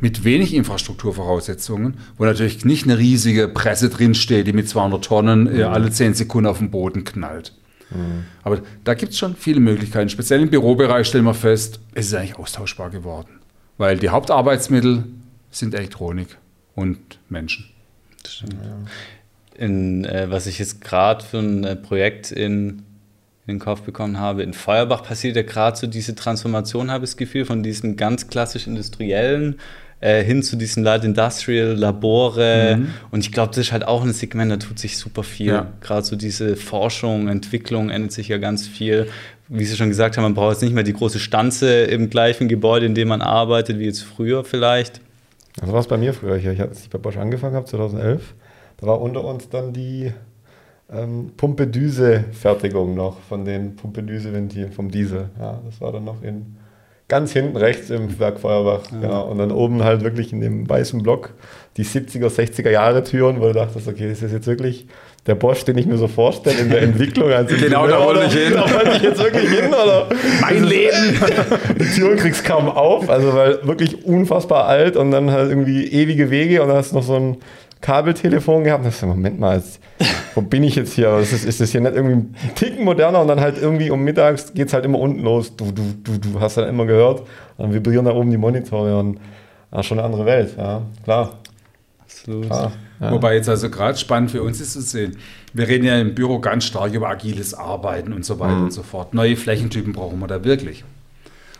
Mit 0.01 0.25
wenig 0.25 0.53
Infrastrukturvoraussetzungen, 0.53 1.93
wo 2.17 2.25
natürlich 2.25 2.65
nicht 2.65 2.83
eine 2.83 2.97
riesige 2.97 3.47
Presse 3.47 3.87
drinsteht, 3.87 4.47
die 4.47 4.53
mit 4.53 4.67
200 4.67 5.01
Tonnen 5.01 5.43
mhm. 5.43 5.63
alle 5.63 5.91
10 5.91 6.13
Sekunden 6.13 6.47
auf 6.47 6.57
den 6.57 6.71
Boden 6.71 7.05
knallt. 7.05 7.53
Mhm. 7.89 8.25
Aber 8.43 8.61
da 8.83 8.93
gibt 8.93 9.13
es 9.13 9.17
schon 9.17 9.35
viele 9.35 9.59
Möglichkeiten. 9.59 10.09
Speziell 10.09 10.41
im 10.41 10.49
Bürobereich 10.49 11.07
stellen 11.07 11.25
wir 11.25 11.33
fest, 11.33 11.79
es 11.93 12.07
ist 12.07 12.13
eigentlich 12.13 12.37
austauschbar 12.37 12.89
geworden. 12.89 13.39
Weil 13.77 13.97
die 13.97 14.09
Hauptarbeitsmittel 14.09 15.05
sind 15.51 15.73
Elektronik 15.73 16.37
und 16.75 17.19
Menschen. 17.29 17.69
Das 18.23 18.35
stimmt. 18.35 18.55
In, 19.55 20.05
äh, 20.05 20.29
was 20.29 20.47
ich 20.47 20.59
jetzt 20.59 20.81
gerade 20.81 21.23
für 21.23 21.39
ein 21.39 21.63
äh, 21.63 21.75
Projekt 21.75 22.31
in, 22.31 22.69
in 22.69 22.83
den 23.47 23.59
Kauf 23.59 23.81
bekommen 23.81 24.19
habe, 24.19 24.43
in 24.43 24.53
Feuerbach 24.53 25.03
passiert 25.03 25.35
ja 25.35 25.41
gerade 25.41 25.77
so 25.77 25.87
diese 25.87 26.13
Transformation, 26.13 26.91
habe 26.91 27.05
ich 27.05 27.11
das 27.11 27.17
Gefühl, 27.17 27.45
von 27.45 27.63
diesem 27.63 27.95
ganz 27.95 28.27
klassisch 28.27 28.67
industriellen 28.67 29.59
äh, 29.99 30.23
hin 30.23 30.43
zu 30.43 30.55
diesen 30.55 30.83
Light 30.83 31.03
Industrial 31.03 31.73
Labore. 31.73 32.77
Mhm. 32.77 32.87
Und 33.11 33.21
ich 33.21 33.31
glaube, 33.31 33.49
das 33.49 33.57
ist 33.57 33.71
halt 33.71 33.87
auch 33.87 34.03
ein 34.03 34.13
Segment, 34.13 34.51
da 34.51 34.57
tut 34.57 34.77
sich 34.79 34.97
super 34.97 35.23
viel. 35.23 35.47
Ja. 35.47 35.71
Gerade 35.81 36.03
so 36.03 36.15
diese 36.15 36.55
Forschung, 36.55 37.27
Entwicklung 37.27 37.89
ändert 37.89 38.11
sich 38.11 38.27
ja 38.27 38.37
ganz 38.37 38.67
viel. 38.67 39.07
Wie 39.47 39.63
Sie 39.63 39.75
schon 39.75 39.89
gesagt 39.89 40.17
haben, 40.17 40.23
man 40.23 40.33
braucht 40.33 40.53
jetzt 40.53 40.61
nicht 40.61 40.73
mehr 40.73 40.83
die 40.83 40.93
große 40.93 41.19
Stanze 41.19 41.83
im 41.83 42.09
gleichen 42.09 42.47
Gebäude, 42.47 42.85
in 42.85 42.95
dem 42.95 43.07
man 43.07 43.21
arbeitet, 43.21 43.79
wie 43.79 43.85
jetzt 43.85 44.03
früher 44.03 44.43
vielleicht. 44.43 45.01
Also 45.61 45.73
war 45.73 45.79
es 45.79 45.87
bei 45.87 45.97
mir 45.97 46.13
früher 46.13 46.37
hier. 46.37 46.51
Ich, 46.51 46.61
als 46.61 46.81
ich 46.81 46.89
bei 46.89 46.97
Bosch 46.97 47.17
angefangen 47.17 47.55
habe, 47.55 47.65
2011, 47.65 48.35
da 48.77 48.87
war 48.87 49.01
unter 49.01 49.23
uns 49.23 49.49
dann 49.49 49.73
die 49.73 50.11
ähm, 50.91 51.31
Pumpedüse-Fertigung 51.35 52.93
noch 52.93 53.19
von 53.21 53.45
den 53.45 53.75
Pumpedüse-Ventilen 53.75 54.71
vom 54.71 54.91
Diesel. 54.91 55.29
Ja, 55.39 55.59
das 55.65 55.81
war 55.81 55.91
dann 55.91 56.05
noch 56.05 56.21
in 56.21 56.56
ganz 57.07 57.31
hinten 57.31 57.55
rechts 57.55 57.89
im 57.89 58.19
Werk 58.19 58.39
Feuerbach. 58.39 58.91
Ja. 58.91 58.99
Genau. 58.99 59.27
Und 59.27 59.37
dann 59.37 59.51
oben 59.51 59.83
halt 59.83 60.03
wirklich 60.03 60.33
in 60.33 60.41
dem 60.41 60.69
weißen 60.69 61.01
Block 61.03 61.33
die 61.77 61.85
70er, 61.85 62.27
60er 62.27 62.69
Jahre 62.69 63.03
Türen, 63.03 63.39
wo 63.39 63.47
du 63.47 63.53
dachtest, 63.53 63.87
okay, 63.87 64.11
ist 64.11 64.23
das 64.23 64.31
jetzt 64.31 64.47
wirklich 64.47 64.87
der 65.27 65.35
Bosch, 65.35 65.63
den 65.65 65.77
ich 65.77 65.85
mir 65.85 65.97
so 65.97 66.07
vorstelle 66.07 66.57
in 66.59 66.69
der 66.69 66.81
Entwicklung 66.81 67.31
als 67.31 67.51
Genau, 67.59 67.85
da 67.87 68.03
wollte 68.03 68.25
ich 68.25 68.33
hin. 68.33 68.53
Da 68.53 68.61
wollte 68.73 68.91
ich 68.95 69.01
jetzt 69.03 69.21
wirklich 69.21 69.49
hin, 69.49 69.67
oder? 69.67 70.07
Mein 70.41 70.63
Leben! 70.63 71.19
Die 71.79 71.85
Türen 71.95 72.17
kriegst 72.17 72.43
kaum 72.45 72.69
auf, 72.69 73.09
also 73.09 73.33
weil 73.33 73.65
wirklich 73.67 74.05
unfassbar 74.05 74.65
alt 74.65 74.95
und 74.95 75.11
dann 75.11 75.31
halt 75.31 75.49
irgendwie 75.49 75.85
ewige 75.85 76.31
Wege 76.31 76.61
und 76.61 76.69
dann 76.69 76.77
hast 76.77 76.91
du 76.91 76.95
noch 76.95 77.03
so 77.03 77.15
ein 77.15 77.37
Kabeltelefon 77.81 78.63
gehabt. 78.63 78.85
Und 78.85 78.93
dachte, 78.93 79.05
Moment 79.05 79.39
mal, 79.39 79.57
jetzt, 79.57 79.79
wo 80.35 80.41
bin 80.41 80.63
ich 80.63 80.75
jetzt 80.75 80.93
hier? 80.93 81.17
Ist 81.17 81.33
das, 81.33 81.43
ist 81.43 81.59
das 81.61 81.71
hier 81.71 81.81
nicht 81.81 81.95
irgendwie 81.95 82.15
ein 82.15 82.55
Ticken 82.55 82.85
moderner? 82.85 83.21
Und 83.21 83.27
dann 83.27 83.39
halt 83.39 83.57
irgendwie 83.57 83.89
um 83.89 84.03
mittags 84.03 84.53
geht 84.53 84.67
es 84.67 84.73
halt 84.73 84.85
immer 84.85 84.99
unten 84.99 85.21
los. 85.21 85.55
Du, 85.55 85.71
du, 85.71 85.83
du, 86.03 86.17
du 86.17 86.39
hast 86.39 86.57
dann 86.57 86.69
immer 86.69 86.85
gehört. 86.85 87.23
Dann 87.57 87.73
vibrieren 87.73 88.05
da 88.05 88.13
oben 88.13 88.29
die 88.31 88.37
Monitore 88.37 88.97
und 88.97 89.19
ja, 89.71 89.83
schon 89.83 89.99
eine 89.99 90.05
andere 90.05 90.25
Welt, 90.25 90.55
ja, 90.57 90.81
klar. 91.03 91.39
Absolut. 91.99 92.45
Klar, 92.45 92.71
ja. 93.01 93.11
Wobei 93.11 93.35
jetzt 93.35 93.49
also 93.49 93.69
gerade 93.69 93.97
spannend 93.97 94.31
für 94.31 94.41
uns 94.41 94.61
ist 94.61 94.73
zu 94.73 94.81
sehen, 94.81 95.17
wir 95.53 95.67
reden 95.67 95.85
ja 95.85 95.99
im 95.99 96.15
Büro 96.15 96.39
ganz 96.39 96.63
stark 96.63 96.93
über 96.93 97.09
agiles 97.09 97.53
Arbeiten 97.53 98.13
und 98.13 98.23
so 98.23 98.39
weiter 98.39 98.55
mhm. 98.55 98.63
und 98.65 98.73
so 98.73 98.83
fort. 98.83 99.13
Neue 99.13 99.35
Flächentypen 99.35 99.93
brauchen 99.93 100.19
wir 100.19 100.27
da 100.27 100.43
wirklich. 100.43 100.83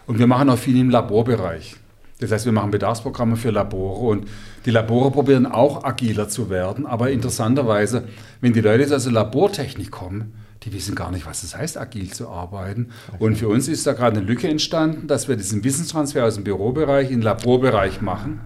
Und 0.05 0.19
wir 0.19 0.27
machen 0.27 0.49
auch 0.49 0.57
viel 0.57 0.79
im 0.79 0.89
Laborbereich. 0.89 1.75
Das 2.19 2.31
heißt, 2.31 2.45
wir 2.45 2.51
machen 2.51 2.71
Bedarfsprogramme 2.71 3.35
für 3.35 3.51
Labore 3.51 4.07
und 4.07 4.27
die 4.65 4.71
Labore 4.71 5.11
probieren 5.11 5.45
auch 5.45 5.83
agiler 5.83 6.29
zu 6.29 6.49
werden. 6.49 6.85
Aber 6.85 7.11
interessanterweise, 7.11 8.05
wenn 8.41 8.53
die 8.53 8.61
Leute 8.61 8.95
aus 8.95 9.03
der 9.03 9.13
Labortechnik 9.13 9.91
kommen, 9.91 10.33
die 10.63 10.73
wissen 10.73 10.95
gar 10.95 11.11
nicht, 11.11 11.25
was 11.27 11.43
es 11.43 11.55
heißt, 11.55 11.77
agil 11.77 12.11
zu 12.11 12.29
arbeiten. 12.29 12.89
Und 13.19 13.37
für 13.37 13.47
uns 13.47 13.67
ist 13.67 13.85
da 13.85 13.93
gerade 13.93 14.17
eine 14.17 14.25
Lücke 14.25 14.47
entstanden, 14.47 15.07
dass 15.07 15.27
wir 15.27 15.35
diesen 15.35 15.63
Wissenstransfer 15.63 16.25
aus 16.25 16.35
dem 16.35 16.43
Bürobereich 16.43 17.11
in 17.11 17.17
den 17.17 17.21
Laborbereich 17.21 18.01
machen. 18.01 18.41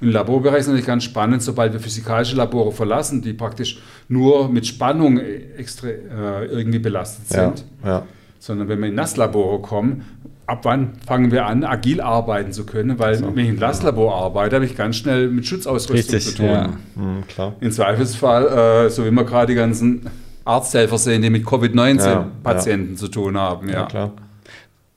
Und 0.00 0.08
im 0.08 0.12
Laborbereich 0.12 0.60
ist 0.60 0.66
natürlich 0.66 0.86
ganz 0.86 1.04
spannend, 1.04 1.42
sobald 1.42 1.72
wir 1.72 1.80
physikalische 1.80 2.34
Labore 2.34 2.72
verlassen, 2.72 3.22
die 3.22 3.32
praktisch 3.32 3.80
nur 4.08 4.48
mit 4.48 4.66
Spannung 4.66 5.18
extra, 5.18 5.88
äh, 5.88 6.46
irgendwie 6.46 6.80
belastet 6.80 7.28
sind. 7.28 7.64
Ja, 7.84 7.88
ja. 7.88 8.06
Sondern 8.44 8.68
wenn 8.68 8.78
wir 8.82 8.88
in 8.88 8.94
Nasslabore 8.94 9.62
kommen, 9.62 10.04
ab 10.44 10.66
wann 10.66 10.98
fangen 11.06 11.30
wir 11.30 11.46
an, 11.46 11.64
agil 11.64 12.02
arbeiten 12.02 12.52
zu 12.52 12.66
können? 12.66 12.98
Weil 12.98 13.14
so. 13.14 13.34
wenn 13.34 13.42
ich 13.42 13.48
im 13.48 13.56
Glaslabor 13.56 14.14
arbeite, 14.14 14.56
habe 14.56 14.66
ich 14.66 14.76
ganz 14.76 14.96
schnell 14.96 15.28
mit 15.28 15.46
Schutzausrüstung 15.46 16.14
Richtig, 16.14 16.24
zu 16.24 16.42
tun. 16.42 16.46
Ja. 16.46 16.68
Mhm, 16.94 17.26
klar. 17.26 17.54
Im 17.60 17.70
Zweifelsfall, 17.70 18.84
äh, 18.86 18.90
so 18.90 19.06
wie 19.06 19.10
wir 19.10 19.24
gerade 19.24 19.46
die 19.46 19.54
ganzen 19.54 20.10
Arzthelfer 20.44 20.98
sehen, 20.98 21.22
die 21.22 21.30
mit 21.30 21.46
Covid-19-Patienten 21.46 22.92
ja, 22.92 22.98
zu 22.98 23.08
tun 23.08 23.38
haben. 23.38 23.66
Ja, 23.70 23.86
klar. 23.86 24.12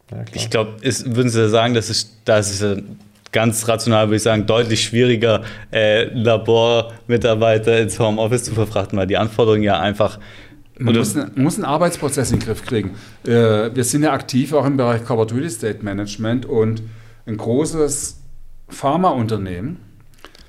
klar. 0.09 0.25
Ich 0.33 0.49
glaube, 0.49 0.81
würden 0.81 1.29
Sie 1.29 1.47
sagen, 1.47 1.73
das 1.73 1.89
ist, 1.89 2.17
das 2.25 2.51
ist 2.51 2.83
ganz 3.31 3.65
rational, 3.65 4.07
würde 4.07 4.17
ich 4.17 4.23
sagen, 4.23 4.45
deutlich 4.45 4.83
schwieriger, 4.83 5.43
äh, 5.71 6.03
Labormitarbeiter 6.13 7.79
ins 7.79 7.97
Homeoffice 7.97 8.43
zu 8.43 8.53
verfrachten, 8.53 8.99
weil 8.99 9.07
die 9.07 9.15
Anforderungen 9.15 9.63
ja 9.63 9.79
einfach 9.79 10.19
man 10.79 10.95
muss, 10.95 11.15
einen, 11.15 11.31
muss, 11.35 11.55
einen, 11.55 11.65
Arbeitsprozess 11.65 12.31
in 12.31 12.39
den 12.39 12.45
Griff 12.45 12.65
kriegen. 12.65 12.91
Äh, 13.25 13.75
wir 13.75 13.83
sind 13.83 14.03
ja 14.03 14.13
aktiv 14.13 14.53
auch 14.53 14.65
im 14.65 14.77
Bereich 14.77 15.03
Covered 15.05 15.33
Real 15.33 15.45
Estate 15.45 15.83
Management 15.83 16.45
und 16.45 16.83
ein 17.25 17.37
großes 17.37 18.21
Pharmaunternehmen 18.69 19.77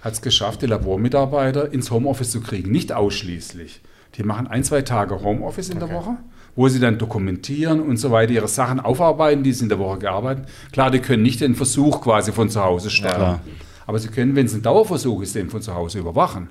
hat 0.00 0.12
es 0.12 0.22
geschafft, 0.22 0.62
die 0.62 0.66
Labormitarbeiter 0.66 1.72
ins 1.72 1.90
Homeoffice 1.90 2.30
zu 2.30 2.40
kriegen. 2.40 2.70
Nicht 2.70 2.92
ausschließlich. 2.92 3.80
Die 4.16 4.22
machen 4.22 4.46
ein, 4.46 4.64
zwei 4.64 4.82
Tage 4.82 5.22
Homeoffice 5.22 5.68
in 5.70 5.78
okay. 5.78 5.86
der 5.86 5.96
Woche, 5.96 6.16
wo 6.56 6.68
sie 6.68 6.80
dann 6.80 6.98
dokumentieren 6.98 7.80
und 7.80 7.96
so 7.96 8.10
weiter, 8.10 8.32
ihre 8.32 8.48
Sachen 8.48 8.80
aufarbeiten, 8.80 9.42
die 9.42 9.52
sie 9.52 9.64
in 9.64 9.68
der 9.68 9.78
Woche 9.78 9.98
gearbeitet 9.98 10.46
Klar, 10.72 10.90
die 10.90 11.00
können 11.00 11.22
nicht 11.22 11.40
den 11.40 11.54
Versuch 11.54 12.00
quasi 12.00 12.32
von 12.32 12.48
zu 12.48 12.62
Hause 12.62 12.90
starten. 12.90 13.20
Ja. 13.20 13.40
Aber 13.86 13.98
sie 13.98 14.08
können, 14.08 14.36
wenn 14.36 14.46
es 14.46 14.54
ein 14.54 14.62
Dauerversuch 14.62 15.22
ist, 15.22 15.34
den 15.34 15.50
von 15.50 15.62
zu 15.62 15.74
Hause 15.74 15.98
überwachen. 15.98 16.48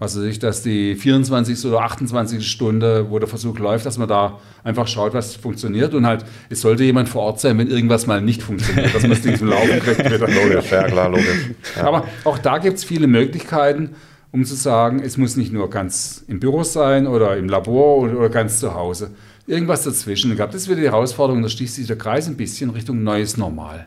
Was 0.00 0.16
weiß 0.16 0.24
ich, 0.24 0.38
dass 0.40 0.62
die 0.62 0.96
24. 0.96 1.64
oder 1.66 1.82
28. 1.82 2.44
Stunde, 2.44 3.08
wo 3.08 3.18
der 3.20 3.28
Versuch 3.28 3.58
läuft, 3.58 3.86
dass 3.86 3.98
man 3.98 4.08
da 4.08 4.40
einfach 4.64 4.88
schaut, 4.88 5.14
was 5.14 5.36
funktioniert 5.36 5.94
und 5.94 6.06
halt, 6.06 6.24
es 6.48 6.62
sollte 6.62 6.82
jemand 6.82 7.08
vor 7.08 7.22
Ort 7.22 7.40
sein, 7.40 7.56
wenn 7.58 7.68
irgendwas 7.68 8.06
mal 8.08 8.20
nicht 8.20 8.42
funktioniert, 8.42 8.92
dass 8.92 9.02
man 9.02 9.12
das 9.12 9.22
Ding 9.22 9.36
zum 9.36 9.48
Laufen 9.48 9.78
kriegt. 9.80 10.04
Wieder. 10.04 10.28
Logisch, 10.28 10.70
ja 10.72 10.82
klar, 10.84 11.08
logisch. 11.08 11.50
Ja. 11.76 11.84
Aber 11.84 12.04
auch 12.24 12.38
da 12.38 12.58
gibt 12.58 12.78
es 12.78 12.84
viele 12.84 13.06
Möglichkeiten, 13.06 13.90
um 14.32 14.44
zu 14.44 14.56
sagen, 14.56 15.02
es 15.04 15.16
muss 15.16 15.36
nicht 15.36 15.52
nur 15.52 15.70
ganz 15.70 16.24
im 16.26 16.40
Büro 16.40 16.64
sein 16.64 17.06
oder 17.06 17.36
im 17.36 17.48
Labor 17.48 17.98
oder, 17.98 18.28
ganz 18.28 18.58
zu 18.58 18.74
Hause. 18.74 19.12
Irgendwas 19.46 19.84
dazwischen. 19.84 20.36
Das 20.36 20.54
ist 20.54 20.68
wieder 20.68 20.80
die 20.80 20.86
Herausforderung, 20.86 21.42
da 21.42 21.48
schließt 21.48 21.76
sich 21.76 21.86
der 21.86 21.98
Kreis 21.98 22.26
ein 22.26 22.36
bisschen 22.36 22.70
Richtung 22.70 23.04
neues 23.04 23.36
Normal. 23.36 23.86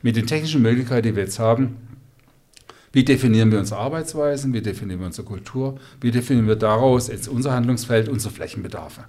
Mit 0.00 0.16
den 0.16 0.26
technischen 0.26 0.62
Möglichkeiten, 0.62 1.08
die 1.08 1.16
wir 1.16 1.24
jetzt 1.24 1.38
haben, 1.38 1.76
wie 2.96 3.04
definieren 3.04 3.52
wir 3.52 3.58
unsere 3.58 3.78
Arbeitsweisen? 3.78 4.54
Wie 4.54 4.62
definieren 4.62 5.00
wir 5.00 5.06
unsere 5.06 5.28
Kultur? 5.28 5.74
Wie 6.00 6.10
definieren 6.10 6.48
wir 6.48 6.56
daraus 6.56 7.08
jetzt 7.08 7.28
unser 7.28 7.52
Handlungsfeld, 7.52 8.08
unsere 8.08 8.32
Flächenbedarfe? 8.32 9.02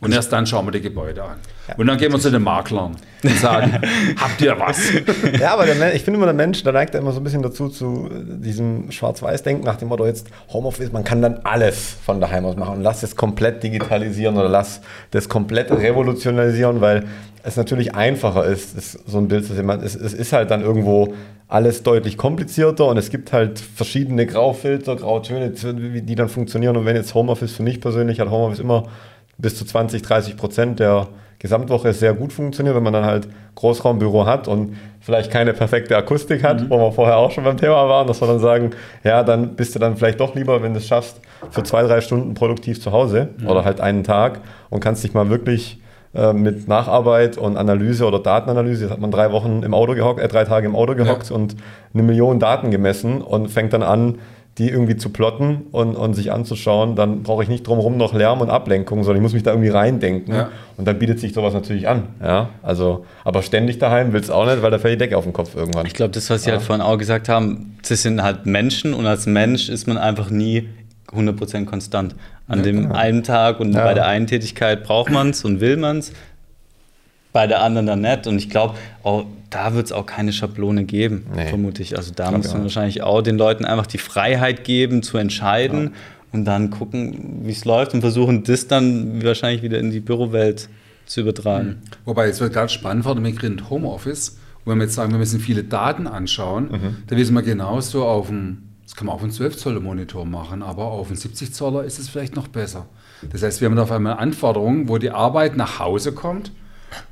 Und 0.00 0.12
erst 0.12 0.32
dann 0.32 0.48
schauen 0.48 0.66
wir 0.66 0.72
die 0.72 0.80
Gebäude 0.80 1.22
an. 1.22 1.36
Ja. 1.68 1.76
Und 1.76 1.86
dann 1.86 1.96
gehen 1.96 2.10
wir 2.10 2.18
zu 2.18 2.32
den 2.32 2.42
Maklern 2.42 2.96
und 3.22 3.38
sagen, 3.38 3.80
habt 4.20 4.42
ihr 4.42 4.58
was? 4.58 4.92
Ja, 5.38 5.52
aber 5.52 5.64
der, 5.64 5.94
ich 5.94 6.02
finde 6.02 6.18
immer, 6.18 6.26
der 6.26 6.34
Mensch, 6.34 6.64
der 6.64 6.72
neigt 6.72 6.96
immer 6.96 7.12
so 7.12 7.20
ein 7.20 7.22
bisschen 7.22 7.42
dazu, 7.42 7.68
zu 7.68 8.10
diesem 8.10 8.90
Schwarz-Weiß-Denken 8.90 9.62
nach 9.62 9.76
dem 9.76 9.90
Motto, 9.90 10.06
jetzt 10.06 10.26
Homeoffice, 10.52 10.90
man 10.90 11.04
kann 11.04 11.22
dann 11.22 11.38
alles 11.44 11.96
von 12.04 12.20
daheim 12.20 12.44
aus 12.44 12.56
machen 12.56 12.78
und 12.78 12.82
lass 12.82 13.04
es 13.04 13.14
komplett 13.14 13.62
digitalisieren 13.62 14.36
oder 14.36 14.48
lass 14.48 14.80
das 15.12 15.28
komplett 15.28 15.70
revolutionalisieren, 15.70 16.80
weil 16.80 17.06
es 17.44 17.56
natürlich 17.56 17.94
einfacher 17.94 18.46
ist, 18.46 19.06
so 19.06 19.18
ein 19.18 19.28
Bild 19.28 19.44
zu 19.44 19.54
sehen. 19.54 19.68
Es, 19.68 19.94
es 19.94 20.14
ist 20.14 20.32
halt 20.32 20.50
dann 20.50 20.62
irgendwo 20.62 21.12
alles 21.46 21.82
deutlich 21.82 22.16
komplizierter 22.16 22.86
und 22.86 22.96
es 22.96 23.10
gibt 23.10 23.32
halt 23.32 23.58
verschiedene 23.60 24.26
Graufilter, 24.26 24.96
Grautöne, 24.96 25.50
die 25.50 26.14
dann 26.14 26.30
funktionieren. 26.30 26.76
Und 26.76 26.86
wenn 26.86 26.96
jetzt 26.96 27.14
Homeoffice 27.14 27.52
für 27.52 27.62
mich 27.62 27.82
persönlich 27.82 28.18
hat 28.18 28.30
Homeoffice 28.30 28.60
immer 28.60 28.84
bis 29.36 29.56
zu 29.56 29.66
20, 29.66 30.00
30 30.00 30.36
Prozent 30.38 30.80
der 30.80 31.08
Gesamtwoche 31.38 31.92
sehr 31.92 32.14
gut 32.14 32.32
funktioniert, 32.32 32.74
wenn 32.74 32.82
man 32.82 32.94
dann 32.94 33.04
halt 33.04 33.28
Großraumbüro 33.56 34.24
hat 34.24 34.48
und 34.48 34.78
vielleicht 35.00 35.30
keine 35.30 35.52
perfekte 35.52 35.94
Akustik 35.98 36.42
hat, 36.42 36.62
mhm. 36.62 36.70
wo 36.70 36.78
wir 36.78 36.92
vorher 36.92 37.18
auch 37.18 37.30
schon 37.30 37.44
beim 37.44 37.58
Thema 37.58 37.86
waren, 37.90 38.06
dass 38.06 38.22
wir 38.22 38.28
dann 38.28 38.38
sagen, 38.38 38.70
ja, 39.02 39.22
dann 39.22 39.54
bist 39.54 39.74
du 39.74 39.78
dann 39.78 39.98
vielleicht 39.98 40.18
doch 40.18 40.34
lieber, 40.34 40.62
wenn 40.62 40.72
du 40.72 40.78
es 40.78 40.86
schaffst, 40.86 41.20
für 41.50 41.62
zwei, 41.62 41.82
drei 41.82 42.00
Stunden 42.00 42.32
produktiv 42.32 42.80
zu 42.80 42.92
Hause 42.92 43.28
mhm. 43.36 43.48
oder 43.48 43.66
halt 43.66 43.82
einen 43.82 44.02
Tag 44.02 44.40
und 44.70 44.80
kannst 44.80 45.04
dich 45.04 45.12
mal 45.12 45.28
wirklich 45.28 45.78
äh, 46.14 46.32
mit 46.32 46.68
Nacharbeit 46.68 47.36
und 47.38 47.56
Analyse 47.56 48.06
oder 48.06 48.18
Datenanalyse. 48.18 48.84
Jetzt 48.84 48.92
hat 48.92 49.00
man 49.00 49.10
drei 49.10 49.32
Wochen 49.32 49.62
im 49.62 49.74
Auto 49.74 49.94
gehockt, 49.94 50.20
äh, 50.20 50.28
drei 50.28 50.44
Tage 50.44 50.66
im 50.66 50.76
Auto 50.76 50.94
gehockt 50.94 51.30
ja. 51.30 51.36
und 51.36 51.56
eine 51.92 52.02
Million 52.02 52.38
Daten 52.38 52.70
gemessen 52.70 53.20
und 53.20 53.48
fängt 53.48 53.72
dann 53.72 53.82
an, 53.82 54.18
die 54.58 54.68
irgendwie 54.68 54.96
zu 54.96 55.08
plotten 55.08 55.66
und, 55.72 55.96
und 55.96 56.14
sich 56.14 56.30
anzuschauen, 56.30 56.94
dann 56.94 57.24
brauche 57.24 57.42
ich 57.42 57.48
nicht 57.48 57.66
drumherum 57.66 57.96
noch 57.96 58.14
Lärm 58.14 58.40
und 58.40 58.50
Ablenkung, 58.50 59.02
sondern 59.02 59.16
ich 59.16 59.22
muss 59.22 59.32
mich 59.32 59.42
da 59.42 59.50
irgendwie 59.50 59.70
reindenken. 59.70 60.32
Ja. 60.32 60.50
Und 60.76 60.86
dann 60.86 60.98
bietet 60.98 61.18
sich 61.18 61.32
sowas 61.32 61.54
natürlich 61.54 61.88
an. 61.88 62.04
Ja? 62.22 62.50
Also, 62.62 63.04
aber 63.24 63.42
ständig 63.42 63.80
daheim 63.80 64.12
will 64.12 64.20
es 64.20 64.30
auch 64.30 64.46
nicht, 64.46 64.62
weil 64.62 64.70
da 64.70 64.78
fällt 64.78 64.94
die 64.94 64.98
Decke 64.98 65.16
auf 65.16 65.24
den 65.24 65.32
Kopf 65.32 65.56
irgendwann. 65.56 65.86
Ich 65.86 65.94
glaube, 65.94 66.12
das, 66.12 66.30
was 66.30 66.44
Sie 66.44 66.50
ja. 66.50 66.56
halt 66.56 66.64
vorhin 66.64 66.84
auch 66.84 66.98
gesagt 66.98 67.28
haben, 67.28 67.76
das 67.88 68.02
sind 68.02 68.22
halt 68.22 68.46
Menschen 68.46 68.94
und 68.94 69.06
als 69.06 69.26
Mensch 69.26 69.68
ist 69.68 69.88
man 69.88 69.98
einfach 69.98 70.30
nie 70.30 70.68
100% 71.12 71.64
konstant. 71.64 72.14
An 72.46 72.58
ja, 72.58 72.64
dem 72.64 72.82
genau. 72.82 72.94
einen 72.94 73.22
Tag 73.22 73.58
und 73.60 73.72
ja. 73.72 73.84
bei 73.84 73.94
der 73.94 74.06
einen 74.06 74.26
Tätigkeit 74.26 74.84
braucht 74.84 75.10
man 75.10 75.30
es 75.30 75.44
und 75.44 75.60
will 75.60 75.76
man 75.76 75.98
es, 75.98 76.12
bei 77.32 77.46
der 77.46 77.62
anderen 77.62 77.86
dann 77.86 78.00
nicht. 78.00 78.26
Und 78.26 78.38
ich 78.38 78.50
glaube, 78.50 78.76
da 79.50 79.74
wird 79.74 79.86
es 79.86 79.92
auch 79.92 80.06
keine 80.06 80.32
Schablone 80.32 80.84
geben, 80.84 81.26
nee. 81.34 81.48
vermute 81.48 81.82
ich. 81.82 81.96
Also 81.96 82.12
da 82.14 82.30
muss 82.30 82.52
man 82.52 82.62
wahrscheinlich 82.62 83.02
auch 83.02 83.22
den 83.22 83.36
Leuten 83.36 83.64
einfach 83.64 83.86
die 83.86 83.98
Freiheit 83.98 84.64
geben, 84.64 85.02
zu 85.02 85.18
entscheiden 85.18 85.84
ja. 85.84 85.90
und 86.32 86.44
dann 86.44 86.70
gucken, 86.70 87.40
wie 87.44 87.52
es 87.52 87.64
läuft 87.64 87.94
und 87.94 88.02
versuchen, 88.02 88.44
das 88.44 88.68
dann 88.68 89.22
wahrscheinlich 89.24 89.62
wieder 89.62 89.78
in 89.78 89.90
die 89.90 90.00
Bürowelt 90.00 90.68
zu 91.06 91.20
übertragen. 91.20 91.68
Mhm. 91.68 91.76
Wobei, 92.04 92.28
es 92.28 92.40
wird 92.40 92.52
gerade 92.52 92.68
spannend, 92.68 93.04
wir 93.04 93.34
kriegen 93.34 93.70
Homeoffice. 93.70 94.38
Und 94.64 94.72
wenn 94.72 94.78
wir 94.78 94.84
jetzt 94.84 94.94
sagen, 94.94 95.12
wir 95.12 95.18
müssen 95.18 95.40
viele 95.40 95.64
Daten 95.64 96.06
anschauen, 96.06 96.70
mhm. 96.70 96.96
dann 97.06 97.18
wissen 97.18 97.34
wir 97.34 97.42
genauso 97.42 98.04
auf 98.04 98.28
dem 98.28 98.63
das 98.94 98.98
kann 98.98 99.08
man 99.08 99.16
auf 99.16 99.22
einen 99.22 99.32
12 99.32 99.56
Zoller 99.56 99.80
Monitor 99.80 100.24
machen, 100.24 100.62
aber 100.62 100.84
auf 100.84 101.08
einen 101.08 101.16
70 101.16 101.52
Zoller 101.52 101.82
ist 101.82 101.98
es 101.98 102.08
vielleicht 102.08 102.36
noch 102.36 102.46
besser. 102.46 102.86
Das 103.32 103.42
heißt, 103.42 103.60
wir 103.60 103.68
haben 103.68 103.76
auf 103.76 103.90
einmal 103.90 104.18
Anforderungen, 104.18 104.88
wo 104.88 104.98
die 104.98 105.10
Arbeit 105.10 105.56
nach 105.56 105.80
Hause 105.80 106.12
kommt 106.12 106.52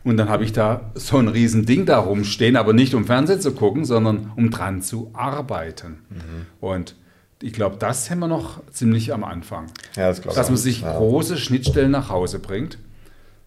Und 0.05 0.17
dann 0.17 0.29
habe 0.29 0.45
ich 0.45 0.53
da 0.53 0.93
so 0.95 1.19
ein 1.19 1.27
riesen 1.27 1.67
Ding 1.67 1.87
da 1.87 1.99
rumstehen, 1.99 2.57
aber 2.57 2.73
nicht 2.73 2.95
um 2.95 3.05
Fernsehen 3.05 3.41
zu 3.41 3.53
gucken, 3.53 3.85
sondern 3.85 4.31
um 4.37 4.51
dran 4.51 4.81
zu 4.81 5.11
arbeiten. 5.13 6.05
Mhm. 6.09 6.47
Und 6.61 6.95
ich 7.41 7.53
glaube, 7.53 7.79
das 7.79 8.09
haben 8.09 8.21
wir 8.21 8.29
noch 8.29 8.61
ziemlich 8.71 9.13
am 9.13 9.25
Anfang. 9.25 9.67
Ja, 9.97 10.07
das 10.07 10.21
Dass 10.21 10.51
man 10.51 10.57
sich 10.57 10.83
ja. 10.83 10.97
große 10.97 11.37
Schnittstellen 11.37 11.91
nach 11.91 12.11
Hause 12.11 12.39
bringt, 12.39 12.79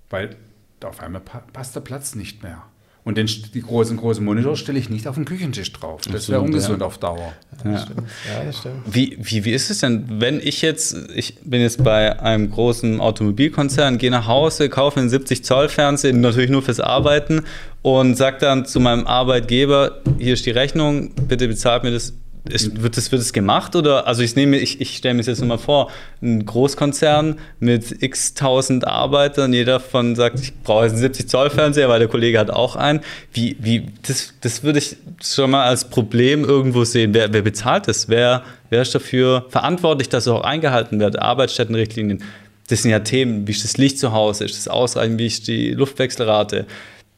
weil 0.10 0.36
auf 0.84 1.00
einmal 1.00 1.22
passt 1.22 1.74
der 1.76 1.80
Platz 1.80 2.16
nicht 2.16 2.44
mehr. 2.44 2.64
Und 3.06 3.20
den, 3.20 3.28
die 3.28 3.62
großen, 3.62 3.98
großen 3.98 4.26
Monitor 4.26 4.58
stelle 4.58 4.80
ich 4.80 4.90
nicht 4.90 5.08
auf 5.08 5.14
den 5.14 5.26
Küchentisch 5.26 5.72
drauf. 5.72 6.02
Das 6.12 6.28
wäre 6.28 6.42
ungesund 6.42 6.80
ja. 6.80 6.88
auf 6.88 6.98
Dauer. 6.98 7.34
Ja, 7.64 7.72
das 7.72 7.84
stimmt. 7.84 8.00
Ja, 8.28 8.44
das 8.44 8.58
stimmt. 8.58 8.76
Wie, 8.88 9.18
wie, 9.22 9.46
wie 9.46 9.52
ist 9.52 9.70
es 9.70 9.80
denn, 9.80 10.06
wenn 10.20 10.40
ich 10.40 10.64
jetzt, 10.64 10.98
ich 11.14 11.38
bin 11.44 11.62
jetzt 11.62 11.84
bei 11.84 12.20
einem 12.20 12.50
großen 12.50 13.00
Automobilkonzern, 13.00 14.00
gehe 14.00 14.10
nach 14.10 14.26
Hause, 14.26 14.70
kaufe 14.70 15.00
einen 15.00 15.10
70 15.10 15.44
Zoll 15.46 15.70
Fernseher, 15.70 16.14
natürlich 16.14 16.50
nur 16.50 16.64
fürs 16.64 16.80
Arbeiten 16.80 17.44
und 17.84 18.16
sage 18.16 18.38
dann 18.40 18.66
zu 18.66 18.80
meinem 18.80 19.06
Arbeitgeber, 19.06 20.02
hier 20.18 20.34
ist 20.34 20.48
die 20.48 20.52
Rechnung, 20.52 21.12
bitte 21.28 21.48
bezahlt 21.48 21.84
mir 21.84 21.92
das 21.92 22.14
ist, 22.50 22.82
wird, 22.82 22.98
das, 22.98 23.12
wird 23.12 23.22
das 23.22 23.34
gemacht 23.34 23.76
oder, 23.76 24.08
also 24.08 24.22
ich 24.22 24.36
nehme, 24.36 24.58
ich, 24.58 24.80
ich 24.80 24.98
stelle 24.98 25.16
mir 25.16 25.22
das 25.22 25.28
jetzt 25.28 25.40
nochmal 25.40 25.58
vor, 25.58 25.90
ein 26.22 26.46
Großkonzern 26.46 27.40
mit 27.60 28.04
x 28.04 28.34
tausend 28.34 28.88
Arbeitern, 28.88 29.54
jeder 29.54 29.80
von 29.80 30.16
sagt, 30.16 30.40
ich 30.40 30.54
brauche 30.62 30.84
jetzt 30.84 30.94
einen 30.94 31.02
70 31.02 31.28
Zoll 31.28 31.50
Fernseher, 31.50 31.90
weil 31.90 32.00
der 32.00 32.08
Kollege 32.08 32.40
hat 32.40 32.52
auch 32.52 32.76
einen. 32.76 33.02
Wie, 33.34 33.58
wie, 33.60 33.88
das, 34.08 34.34
das 34.42 34.64
würde 34.64 34.80
ich 34.80 34.98
schon 35.24 35.52
mal 35.52 35.66
als 35.66 35.90
Problem 35.90 36.44
irgendwo 36.44 36.84
sehen. 36.84 37.14
Wer, 37.14 37.34
wer 37.34 37.42
bezahlt 37.42 37.88
das? 37.88 38.10
Wer, 38.10 38.44
wer 38.70 38.82
ist 38.84 38.94
dafür 38.94 39.46
verantwortlich, 39.50 40.10
dass 40.10 40.26
es 40.26 40.32
auch 40.32 40.42
eingehalten 40.42 41.00
wird? 41.00 41.20
Arbeitsstättenrichtlinien, 41.20 42.24
das 42.68 42.82
sind 42.82 42.92
ja 42.92 43.00
Themen, 43.00 43.48
wie 43.48 43.52
ist 43.52 43.64
das 43.64 43.78
Licht 43.78 44.00
zu 44.00 44.12
Hause, 44.12 44.46
ist 44.46 44.58
das 44.58 44.68
ausreichend, 44.68 45.20
wie 45.20 45.28
ist 45.28 45.48
die 45.48 45.72
Luftwechselrate? 45.72 46.66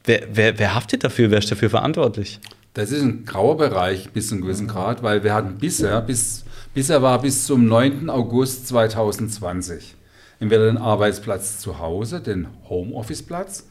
Wer, 0.04 0.22
wer, 0.32 0.58
wer 0.58 0.74
haftet 0.74 1.04
dafür? 1.04 1.30
Wer 1.30 1.38
ist 1.38 1.50
dafür 1.50 1.70
verantwortlich? 1.70 2.40
Das 2.74 2.92
ist 2.92 3.02
ein 3.02 3.24
grauer 3.24 3.56
Bereich 3.56 4.10
bis 4.10 4.28
zu 4.28 4.34
einem 4.34 4.42
gewissen 4.42 4.68
Grad, 4.68 5.02
weil 5.02 5.24
wir 5.24 5.34
hatten 5.34 5.58
bisher, 5.58 6.00
bis, 6.00 6.44
bisher 6.74 7.02
war 7.02 7.20
bis 7.20 7.46
zum 7.46 7.66
9. 7.66 8.08
August 8.10 8.68
2020 8.68 9.96
entweder 10.40 10.66
den 10.66 10.78
Arbeitsplatz 10.78 11.58
zu 11.58 11.78
Hause, 11.78 12.20
den 12.20 12.48
Homeoffice-Platz, 12.68 13.66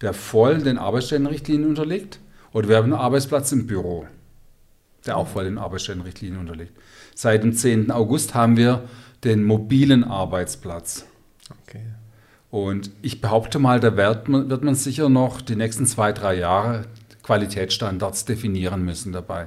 der 0.00 0.12
voll 0.12 0.58
den 0.58 0.78
Arbeitsstellenrichtlinien 0.78 1.68
unterliegt, 1.68 2.20
oder 2.52 2.68
wir 2.68 2.76
haben 2.76 2.84
einen 2.84 2.94
Arbeitsplatz 2.94 3.52
im 3.52 3.66
Büro, 3.66 4.06
der 5.06 5.16
auch 5.16 5.28
voll 5.28 5.44
den 5.44 5.58
Arbeitsstellenrichtlinien 5.58 6.40
unterliegt. 6.40 6.72
Seit 7.14 7.42
dem 7.42 7.52
10. 7.52 7.90
August 7.90 8.34
haben 8.34 8.56
wir 8.56 8.84
den 9.24 9.44
mobilen 9.44 10.04
Arbeitsplatz. 10.04 11.06
Okay. 11.62 11.82
Und 12.50 12.90
ich 13.02 13.20
behaupte 13.20 13.58
mal, 13.58 13.78
da 13.78 13.96
wird 13.96 14.28
man, 14.28 14.50
wird 14.50 14.64
man 14.64 14.74
sicher 14.74 15.08
noch 15.08 15.40
die 15.40 15.54
nächsten 15.54 15.86
zwei, 15.86 16.12
drei 16.12 16.34
Jahre 16.34 16.86
Qualitätsstandards 17.30 18.24
definieren 18.24 18.84
müssen 18.84 19.12
dabei. 19.12 19.46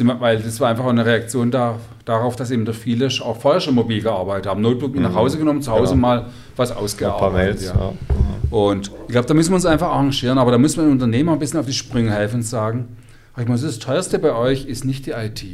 Weil 0.00 0.40
das 0.40 0.58
war 0.58 0.70
einfach 0.70 0.86
eine 0.86 1.06
Reaktion 1.06 1.52
da, 1.52 1.78
darauf, 2.04 2.34
dass 2.34 2.50
eben 2.50 2.66
viele 2.74 3.06
auch 3.20 3.40
vorher 3.40 3.60
schon 3.60 3.76
mobil 3.76 4.02
gearbeitet 4.02 4.46
haben. 4.50 4.60
Notebook 4.60 4.96
mhm. 4.96 5.02
nach 5.02 5.14
Hause 5.14 5.38
genommen, 5.38 5.62
zu 5.62 5.70
Hause 5.70 5.92
ja. 5.92 6.00
mal 6.00 6.26
was 6.56 6.72
ausgearbeitet. 6.72 7.68
Ein 7.68 7.72
paar 7.72 7.92
Mails, 7.92 7.98
ja. 8.08 8.18
Ja. 8.50 8.58
Und 8.58 8.90
ich 9.06 9.12
glaube, 9.12 9.28
da 9.28 9.34
müssen 9.34 9.52
wir 9.52 9.54
uns 9.54 9.66
einfach 9.66 9.86
arrangieren, 9.86 10.38
aber 10.38 10.50
da 10.50 10.58
müssen 10.58 10.78
wir 10.78 10.82
den 10.82 10.92
Unternehmer 10.92 11.34
ein 11.34 11.38
bisschen 11.38 11.60
auf 11.60 11.66
die 11.66 11.72
Sprünge 11.72 12.10
helfen 12.10 12.36
und 12.36 12.42
sagen, 12.42 12.96
ich 13.38 13.46
muss, 13.46 13.62
das 13.62 13.78
teuerste 13.78 14.18
bei 14.18 14.34
euch 14.34 14.66
ist 14.66 14.84
nicht 14.84 15.06
die 15.06 15.12
IT. 15.12 15.44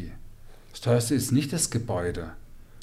Das 0.70 0.80
teuerste 0.80 1.14
ist 1.14 1.30
nicht 1.30 1.52
das 1.52 1.68
Gebäude. 1.68 2.30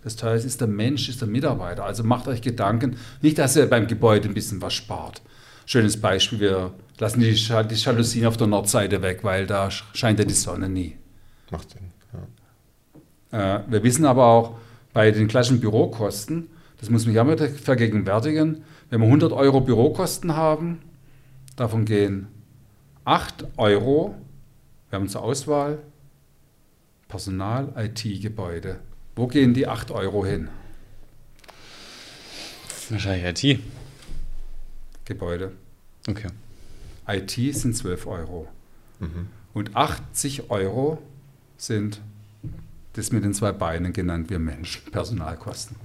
Das 0.03 0.15
teuerste 0.15 0.47
ist 0.47 0.61
der 0.61 0.67
Mensch, 0.67 1.09
ist 1.09 1.21
der 1.21 1.27
Mitarbeiter. 1.27 1.83
Also 1.83 2.03
macht 2.03 2.27
euch 2.27 2.43
Gedanken, 2.43 2.97
nicht, 3.23 3.39
dass 3.39 3.55
ihr 3.55 3.67
beim 3.67 3.87
Gebäude 3.87 4.27
ein 4.27 4.35
bisschen 4.35 4.61
was 4.61 4.75
spart. 4.75 5.23
Schönes 5.65 5.99
Beispiel, 5.99 6.39
wir 6.39 6.71
lassen 6.99 7.19
die, 7.19 7.33
die 7.33 7.75
Jalousien 7.75 8.25
auf 8.25 8.37
der 8.37 8.47
Nordseite 8.47 9.01
weg, 9.01 9.23
weil 9.23 9.45
da 9.47 9.69
scheint 9.69 10.19
ja 10.19 10.25
die 10.25 10.33
Sonne 10.33 10.69
nie. 10.69 10.97
Macht 11.51 11.69
Sinn. 11.71 11.91
Ja. 13.31 13.57
Äh, 13.57 13.63
wir 13.67 13.83
wissen 13.83 14.05
aber 14.05 14.25
auch, 14.25 14.57
bei 14.93 15.11
den 15.11 15.27
klassischen 15.27 15.59
Bürokosten, 15.59 16.49
das 16.79 16.89
muss 16.89 17.05
man 17.05 17.13
ja 17.13 17.23
mal 17.23 17.37
vergegenwärtigen, 17.37 18.63
wenn 18.89 19.01
wir 19.01 19.05
100 19.05 19.31
Euro 19.31 19.61
Bürokosten 19.61 20.35
haben, 20.35 20.79
davon 21.55 21.85
gehen 21.85 22.27
8 23.05 23.45
Euro, 23.57 24.15
wir 24.89 24.99
haben 24.99 25.07
zur 25.07 25.23
Auswahl 25.23 25.79
Personal, 27.07 27.73
IT, 27.77 28.21
Gebäude. 28.21 28.79
Wo 29.15 29.27
gehen 29.27 29.53
die 29.53 29.67
8 29.67 29.91
Euro 29.91 30.25
hin? 30.25 30.49
Wahrscheinlich 32.89 33.43
IT. 33.43 33.59
Gebäude. 35.05 35.53
Okay. 36.07 36.27
IT 37.07 37.55
sind 37.55 37.75
12 37.75 38.07
Euro. 38.07 38.47
Mhm. 38.99 39.27
Und 39.53 39.75
80 39.75 40.49
Euro 40.49 41.01
sind 41.57 42.01
das 42.93 43.11
mit 43.11 43.23
den 43.23 43.33
zwei 43.33 43.51
Beinen 43.51 43.93
genannt 43.93 44.29
wir 44.29 44.39
Menschen, 44.39 44.91
Personalkosten. 44.91 45.75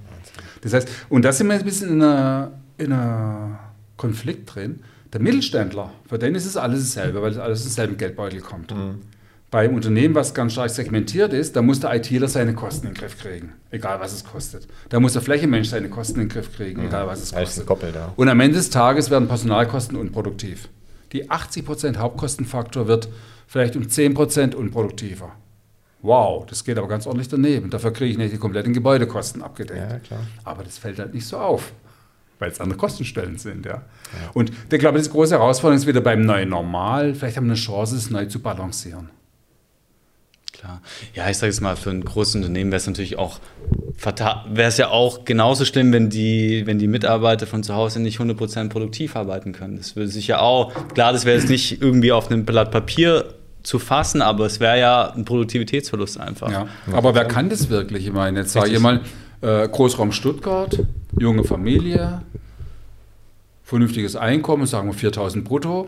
Das 0.61 0.73
heißt, 0.73 0.89
und 1.09 1.23
da 1.23 1.31
sind 1.31 1.47
wir 1.47 1.55
ein 1.55 1.63
bisschen 1.63 1.89
in 1.89 2.01
einem 2.01 2.51
einer 2.77 3.59
Konflikt 3.97 4.53
drin. 4.53 4.79
Der 5.11 5.21
Mittelständler, 5.21 5.91
für 6.07 6.17
den 6.17 6.33
ist 6.33 6.45
es 6.45 6.57
alles 6.57 6.81
dasselbe, 6.81 7.21
weil 7.21 7.39
alles 7.39 7.59
aus 7.59 7.63
demselben 7.63 7.97
Geldbeutel 7.97 8.41
kommt. 8.41 8.71
Mhm. 8.71 9.01
Beim 9.51 9.75
Unternehmen, 9.75 10.15
was 10.15 10.33
ganz 10.33 10.53
stark 10.53 10.71
segmentiert 10.71 11.31
ist, 11.31 11.55
da 11.55 11.61
muss 11.61 11.79
der 11.79 11.93
ITler 11.93 12.27
seine 12.27 12.55
Kosten 12.55 12.87
in 12.87 12.93
den 12.93 12.99
Griff 12.99 13.19
kriegen, 13.19 13.53
egal 13.69 13.99
was 13.99 14.11
es 14.11 14.23
kostet. 14.23 14.67
Da 14.89 14.99
muss 14.99 15.13
der 15.13 15.21
Flächenmensch 15.21 15.69
seine 15.69 15.89
Kosten 15.89 16.19
in 16.19 16.27
den 16.27 16.33
Griff 16.33 16.55
kriegen, 16.55 16.81
mhm. 16.81 16.87
egal 16.87 17.05
was 17.05 17.21
es 17.21 17.31
kostet. 17.31 17.63
Gekoppelt, 17.63 17.93
ja. 17.93 18.11
Und 18.15 18.27
am 18.29 18.39
Ende 18.39 18.57
des 18.57 18.71
Tages 18.71 19.11
werden 19.11 19.27
Personalkosten 19.27 19.95
unproduktiv. 19.95 20.69
Die 21.13 21.29
80% 21.29 21.97
Hauptkostenfaktor 21.97 22.87
wird 22.87 23.07
vielleicht 23.47 23.75
um 23.75 23.83
10% 23.83 24.55
unproduktiver. 24.55 25.31
Wow, 26.01 26.45
das 26.45 26.65
geht 26.65 26.77
aber 26.77 26.87
ganz 26.87 27.07
ordentlich 27.07 27.29
daneben. 27.29 27.69
Dafür 27.69 27.93
kriege 27.93 28.11
ich 28.11 28.17
nicht 28.17 28.33
die 28.33 28.37
kompletten 28.37 28.73
Gebäudekosten 28.73 29.41
abgedeckt. 29.41 30.09
Ja. 30.09 30.17
Aber 30.43 30.63
das 30.63 30.77
fällt 30.77 30.99
halt 30.99 31.13
nicht 31.13 31.25
so 31.25 31.37
auf, 31.37 31.71
weil 32.39 32.51
es 32.51 32.59
andere 32.59 32.77
Kostenstellen 32.77 33.37
sind. 33.37 33.65
Ja. 33.65 33.75
ja. 33.75 33.81
Und 34.33 34.51
ich 34.69 34.79
glaube, 34.79 34.97
das 34.97 35.09
große 35.09 35.35
Herausforderung 35.35 35.77
ist 35.77 35.87
wieder 35.87 36.01
beim 36.01 36.25
neuen 36.25 36.49
Normal. 36.49 37.15
Vielleicht 37.15 37.37
haben 37.37 37.45
wir 37.45 37.51
eine 37.51 37.59
Chance, 37.59 37.95
es 37.95 38.09
neu 38.09 38.25
zu 38.25 38.41
balancieren 38.41 39.09
klar. 40.63 40.81
Ja, 41.13 41.29
ich 41.29 41.37
sage 41.37 41.49
es 41.49 41.61
mal, 41.61 41.75
für 41.75 41.89
ein 41.89 42.03
großes 42.03 42.35
Unternehmen 42.35 42.71
wäre 42.71 42.77
es 42.77 42.87
natürlich 42.87 43.17
auch 43.17 43.39
wäre 44.05 44.67
es 44.67 44.77
ja 44.77 44.89
auch 44.89 45.23
genauso 45.23 45.65
schlimm, 45.65 45.93
wenn 45.93 46.09
die, 46.09 46.63
wenn 46.65 46.79
die 46.79 46.87
Mitarbeiter 46.87 47.47
von 47.47 47.63
zu 47.63 47.73
Hause 47.73 48.01
nicht 48.01 48.19
100% 48.19 48.69
produktiv 48.69 49.15
arbeiten 49.15 49.53
können. 49.53 49.77
Das 49.77 49.95
würde 49.95 50.09
sich 50.09 50.27
ja 50.27 50.39
auch, 50.39 50.73
klar, 50.89 51.13
das 51.13 51.25
wäre 51.25 51.37
jetzt 51.37 51.49
nicht 51.49 51.81
irgendwie 51.81 52.11
auf 52.11 52.29
einem 52.29 52.43
Blatt 52.43 52.71
Papier 52.71 53.33
zu 53.61 53.79
fassen, 53.79 54.21
aber 54.21 54.45
es 54.45 54.59
wäre 54.59 54.79
ja 54.79 55.13
ein 55.13 55.25
Produktivitätsverlust 55.25 56.19
einfach. 56.19 56.51
Ja. 56.51 56.67
Aber 56.91 57.15
wer 57.15 57.25
kann 57.25 57.49
das 57.49 57.69
wirklich? 57.69 58.07
Ich 58.07 58.13
meine, 58.13 58.41
jetzt 58.41 58.51
sage 58.51 58.71
ich 58.71 58.79
mal, 58.79 59.01
äh, 59.41 59.67
Großraum 59.69 60.11
Stuttgart, 60.11 60.79
junge 61.17 61.43
Familie, 61.43 62.23
vernünftiges 63.63 64.15
Einkommen, 64.15 64.65
sagen 64.65 64.89
wir 64.89 64.93
4000 64.93 65.45
brutto. 65.45 65.87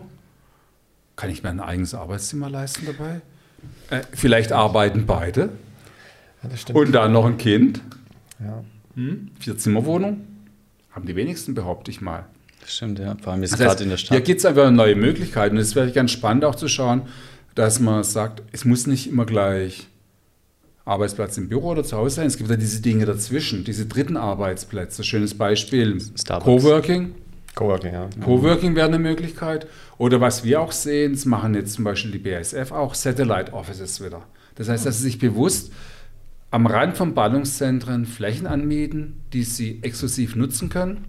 Kann 1.16 1.28
ich 1.28 1.42
mir 1.42 1.50
ein 1.50 1.60
eigenes 1.60 1.94
Arbeitszimmer 1.94 2.48
leisten 2.48 2.86
dabei? 2.86 3.20
Äh, 3.90 4.00
vielleicht 4.12 4.52
arbeiten 4.52 5.06
beide. 5.06 5.50
Ja, 6.42 6.74
und 6.74 6.92
dann 6.92 7.12
noch 7.12 7.24
ein 7.24 7.38
Kind. 7.38 7.80
Ja. 8.40 8.64
Hm? 8.94 9.30
Vier-Zimmer-Wohnung. 9.38 10.20
Haben 10.90 11.06
die 11.06 11.16
wenigsten, 11.16 11.54
behaupte 11.54 11.90
ich 11.90 12.00
mal. 12.00 12.24
Das 12.60 12.74
stimmt, 12.74 12.98
ja. 12.98 13.16
Vor 13.22 13.32
allem 13.32 13.42
jetzt 13.42 13.58
gerade 13.58 13.82
in 13.84 13.90
der 13.90 13.96
Stadt. 13.96 14.16
Hier 14.16 14.24
gibt 14.24 14.40
es 14.40 14.46
einfach 14.46 14.70
neue 14.70 14.96
Möglichkeiten. 14.96 15.56
Und 15.56 15.62
es 15.62 15.74
wäre 15.74 15.92
ganz 15.92 16.10
spannend 16.10 16.44
auch 16.44 16.54
zu 16.54 16.68
schauen, 16.68 17.02
dass 17.54 17.80
man 17.80 18.02
sagt, 18.02 18.42
es 18.52 18.64
muss 18.64 18.86
nicht 18.86 19.08
immer 19.08 19.24
gleich 19.24 19.88
Arbeitsplatz 20.84 21.36
im 21.36 21.48
Büro 21.48 21.70
oder 21.70 21.84
zu 21.84 21.96
Hause 21.96 22.16
sein. 22.16 22.26
Es 22.26 22.36
gibt 22.36 22.48
ja 22.48 22.56
diese 22.56 22.80
Dinge 22.80 23.06
dazwischen, 23.06 23.64
diese 23.64 23.86
dritten 23.86 24.16
Arbeitsplätze. 24.16 25.04
Schönes 25.04 25.36
Beispiel: 25.36 26.00
Starbucks. 26.00 26.44
Coworking. 26.44 27.14
Coworking, 27.56 27.92
ja. 27.94 28.08
Coworking 28.22 28.76
wäre 28.76 28.86
eine 28.86 28.98
Möglichkeit. 28.98 29.66
Oder 29.96 30.20
was 30.20 30.44
wir 30.44 30.60
auch 30.60 30.72
sehen, 30.72 31.14
das 31.14 31.24
machen 31.24 31.54
jetzt 31.54 31.72
zum 31.72 31.84
Beispiel 31.84 32.12
die 32.12 32.18
BASF 32.18 32.70
auch, 32.70 32.94
Satellite 32.94 33.52
Offices 33.54 34.04
wieder. 34.04 34.22
Das 34.56 34.68
heißt, 34.68 34.84
dass 34.84 34.98
sie 34.98 35.04
sich 35.04 35.18
bewusst 35.18 35.72
am 36.50 36.66
Rand 36.66 36.98
von 36.98 37.14
Ballungszentren 37.14 38.04
Flächen 38.04 38.46
anmieten, 38.46 39.22
die 39.32 39.42
sie 39.42 39.82
exklusiv 39.82 40.36
nutzen 40.36 40.68
können, 40.68 41.06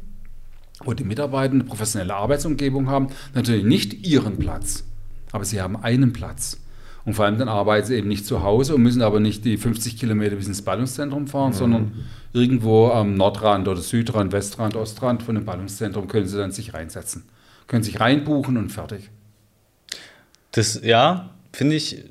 wo 0.84 0.94
die 0.94 1.04
Mitarbeiter 1.04 1.54
eine 1.54 1.66
professionelle 1.66 2.16
Arbeitsumgebung 2.16 2.90
haben. 2.90 3.10
Natürlich 3.34 3.66
nicht 3.66 4.06
ihren 4.08 4.38
Platz, 4.38 4.86
aber 5.34 5.44
sie 5.44 5.62
haben 5.62 5.76
einen 5.76 6.14
Platz. 6.14 6.62
Und 7.08 7.14
vor 7.14 7.24
allem 7.24 7.38
dann 7.38 7.48
arbeiten 7.48 7.88
sie 7.88 7.96
eben 7.96 8.10
nicht 8.10 8.26
zu 8.26 8.44
Hause 8.44 8.76
und 8.76 8.84
müssen 8.84 9.02
aber 9.02 9.22
nicht 9.22 9.46
die 9.46 9.56
50 9.56 9.96
Kilometer 9.96 10.36
bis 10.36 10.48
ins 10.48 10.62
Ballungszentrum 10.62 11.28
fahren, 11.28 11.52
mhm. 11.52 11.56
sondern 11.56 11.92
irgendwo 12.34 12.90
am 12.90 13.14
Nordrand 13.14 13.66
oder 13.70 13.80
Südrand, 13.80 14.34
Westrand, 14.34 14.76
Ostrand 14.76 15.24
von 15.24 15.36
dem 15.36 15.46
Ballungszentrum 15.46 16.10
können 16.10 16.28
sie 16.28 16.36
dann 16.36 16.52
sich 16.52 16.74
reinsetzen. 16.74 17.24
Können 17.68 17.84
sich 17.84 18.02
reinbuchen 18.02 18.58
und 18.58 18.74
fertig. 18.74 19.10
Das, 20.52 20.82
ja, 20.84 21.30
finde 21.54 21.78
ich, 21.78 22.04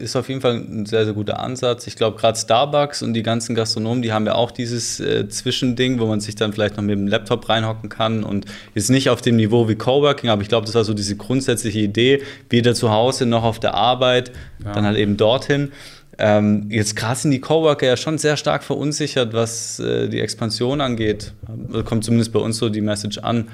ist 0.00 0.16
auf 0.16 0.28
jeden 0.28 0.40
Fall 0.40 0.54
ein 0.54 0.86
sehr, 0.86 1.04
sehr 1.04 1.14
guter 1.14 1.38
Ansatz. 1.40 1.86
Ich 1.86 1.96
glaube, 1.96 2.18
gerade 2.18 2.38
Starbucks 2.38 3.02
und 3.02 3.14
die 3.14 3.22
ganzen 3.22 3.54
Gastronomen, 3.54 4.02
die 4.02 4.12
haben 4.12 4.26
ja 4.26 4.34
auch 4.34 4.50
dieses 4.50 4.98
äh, 5.00 5.28
Zwischending, 5.28 6.00
wo 6.00 6.06
man 6.06 6.20
sich 6.20 6.34
dann 6.34 6.52
vielleicht 6.52 6.76
noch 6.76 6.82
mit 6.82 6.98
dem 6.98 7.06
Laptop 7.06 7.48
reinhocken 7.48 7.88
kann 7.88 8.24
und 8.24 8.46
ist 8.74 8.90
nicht 8.90 9.10
auf 9.10 9.20
dem 9.20 9.36
Niveau 9.36 9.68
wie 9.68 9.76
Coworking, 9.76 10.30
aber 10.30 10.42
ich 10.42 10.48
glaube, 10.48 10.66
das 10.66 10.74
war 10.74 10.84
so 10.84 10.94
diese 10.94 11.16
grundsätzliche 11.16 11.80
Idee, 11.80 12.22
weder 12.48 12.74
zu 12.74 12.90
Hause 12.90 13.26
noch 13.26 13.44
auf 13.44 13.60
der 13.60 13.74
Arbeit, 13.74 14.32
ja. 14.64 14.72
dann 14.72 14.84
halt 14.84 14.96
eben 14.96 15.16
dorthin. 15.16 15.72
Ähm, 16.18 16.66
jetzt 16.68 16.96
gerade 16.96 17.18
sind 17.18 17.30
die 17.30 17.40
Coworker 17.40 17.86
ja 17.86 17.96
schon 17.96 18.18
sehr 18.18 18.36
stark 18.36 18.62
verunsichert, 18.62 19.32
was 19.32 19.78
äh, 19.78 20.08
die 20.08 20.20
Expansion 20.20 20.80
angeht. 20.80 21.32
Da 21.72 21.82
kommt 21.82 22.04
zumindest 22.04 22.32
bei 22.32 22.40
uns 22.40 22.58
so 22.58 22.68
die 22.68 22.82
Message 22.82 23.18
an. 23.18 23.48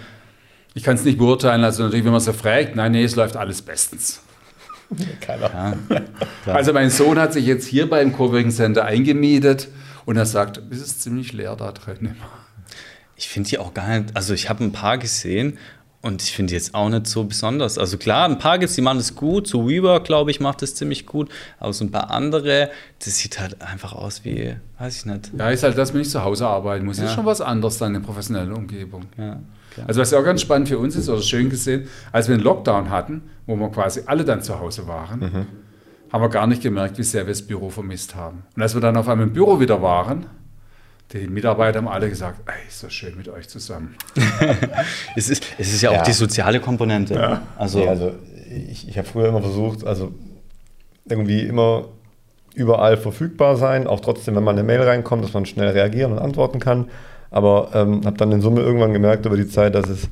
Ich 0.75 0.83
kann 0.83 0.97
es 0.97 1.05
nicht 1.05 1.17
beurteilen, 1.17 1.65
also 1.65 1.85
natürlich, 1.85 2.05
wenn 2.05 2.13
man 2.13 2.21
so 2.21 2.33
fragt, 2.33 2.77
nein, 2.77 2.93
nee, 2.93 3.05
es 3.05 3.17
läuft 3.17 3.37
alles 3.37 3.63
bestens. 3.63 4.21
Keiner. 5.20 5.76
Ja, 6.47 6.55
also 6.55 6.72
mein 6.72 6.91
Sohn 6.91 7.18
hat 7.18 7.32
sich 7.32 7.47
jetzt 7.47 7.66
hier 7.66 7.89
beim 7.89 8.12
Coworking 8.12 8.51
Center 8.51 8.84
eingemietet 8.84 9.68
und 10.05 10.16
er 10.16 10.26
sagt, 10.26 10.61
es 10.70 10.80
ist 10.80 11.03
ziemlich 11.03 11.32
leer 11.32 11.57
da 11.57 11.72
drin. 11.72 12.14
Ich 13.16 13.28
finde 13.28 13.49
die 13.49 13.59
auch 13.59 13.74
gar 13.74 13.99
nicht, 13.99 14.14
also 14.14 14.34
ich 14.34 14.49
habe 14.49 14.62
ein 14.62 14.72
paar 14.72 14.99
gesehen 14.99 15.59
und 16.03 16.22
ich 16.22 16.32
finde 16.32 16.51
die 16.51 16.55
jetzt 16.55 16.74
auch 16.74 16.89
nicht 16.89 17.09
so 17.09 17.24
besonders. 17.24 17.78
Also 17.78 17.99
klar, 17.99 18.28
ein 18.28 18.39
paar 18.39 18.59
gibt 18.59 18.70
es, 18.70 18.76
die 18.76 18.82
machen 18.82 18.99
das 18.99 19.16
gut. 19.16 19.49
So 19.49 19.68
WeWork, 19.68 20.05
glaube 20.05 20.30
ich, 20.30 20.39
macht 20.39 20.62
das 20.62 20.74
ziemlich 20.76 21.05
gut. 21.05 21.30
Aber 21.59 21.72
so 21.72 21.84
ein 21.84 21.91
paar 21.91 22.11
andere, 22.11 22.70
das 23.05 23.16
sieht 23.16 23.41
halt 23.41 23.61
einfach 23.61 23.93
aus 23.93 24.24
wie, 24.24 24.55
weiß 24.78 24.99
ich 24.99 25.07
nicht. 25.07 25.32
Ja, 25.37 25.51
ist 25.51 25.64
halt, 25.64 25.76
dass 25.76 25.93
man 25.93 26.01
nicht 26.01 26.11
zu 26.12 26.22
Hause 26.22 26.47
arbeiten 26.47 26.84
muss. 26.84 26.99
Ja. 26.99 27.05
Das 27.05 27.12
ist 27.12 27.16
schon 27.16 27.26
was 27.26 27.41
anderes 27.41 27.78
dann 27.78 27.95
in 27.95 28.03
der 28.03 28.07
professionellen 28.07 28.53
Umgebung. 28.53 29.07
Ja. 29.18 29.41
Also 29.87 30.01
was 30.01 30.11
ja 30.11 30.18
auch 30.18 30.24
ganz 30.24 30.41
spannend 30.41 30.68
für 30.68 30.79
uns 30.79 30.97
ist, 30.97 31.09
oder 31.09 31.22
schön 31.22 31.51
gesehen, 31.51 31.89
als 32.12 32.29
wir 32.29 32.35
einen 32.35 32.45
Lockdown 32.45 32.91
hatten, 32.91 33.22
wo 33.47 33.57
wir 33.57 33.70
quasi 33.70 34.03
alle 34.07 34.24
dann 34.24 34.43
zu 34.43 34.59
Hause 34.59 34.87
waren, 34.87 35.20
mhm. 35.20 35.47
haben 36.12 36.22
wir 36.22 36.29
gar 36.29 36.47
nicht 36.47 36.62
gemerkt, 36.62 36.99
wie 36.99 37.03
sehr 37.03 37.27
wir 37.27 37.33
das 37.33 37.43
Büro 37.43 37.70
vermisst 37.70 38.14
haben. 38.14 38.45
Und 38.55 38.62
als 38.62 38.74
wir 38.74 38.81
dann 38.81 38.97
auf 38.97 39.09
einmal 39.09 39.27
im 39.27 39.33
Büro 39.33 39.61
wieder 39.61 39.83
waren, 39.83 40.27
die 41.12 41.29
Mitarbeiter 41.29 41.79
haben 41.79 41.89
alle 41.89 42.09
gesagt, 42.09 42.41
ey, 42.47 42.68
ist 42.68 42.81
so 42.81 42.89
schön 42.89 43.16
mit 43.16 43.29
euch 43.29 43.49
zusammen. 43.49 43.95
es, 45.16 45.29
ist, 45.29 45.45
es 45.57 45.72
ist 45.72 45.83
ja 45.83 45.91
auch 45.91 45.97
ja. 45.97 46.03
die 46.03 46.12
soziale 46.12 46.59
Komponente. 46.59 47.14
Ja. 47.14 47.43
Also, 47.57 47.79
nee, 47.79 47.89
also 47.89 48.12
ich, 48.51 48.89
ich 48.89 48.99
habe 48.99 49.07
früher 49.07 49.29
immer 49.29 49.41
versucht, 49.41 49.87
also 49.87 50.12
irgendwie 51.09 51.43
immer 51.43 51.89
überall 52.55 52.97
verfügbar 52.97 53.57
sein, 53.57 53.87
auch 53.87 54.01
trotzdem, 54.01 54.35
wenn 54.35 54.43
mal 54.43 54.53
eine 54.53 54.62
Mail 54.62 54.83
reinkommt, 54.83 55.22
dass 55.22 55.35
man 55.35 55.47
schnell 55.47 55.68
reagieren 55.68 56.12
und 56.12 56.18
antworten 56.18 56.59
kann. 56.59 56.89
Aber 57.37 57.68
ähm, 57.74 58.01
habe 58.07 58.16
dann 58.16 58.32
in 58.32 58.41
Summe 58.41 58.62
irgendwann 58.62 58.95
gemerkt 58.95 59.26
über 59.26 59.37
die 59.37 59.47
Zeit, 59.47 59.74
dass 59.74 59.91
es 59.91 60.09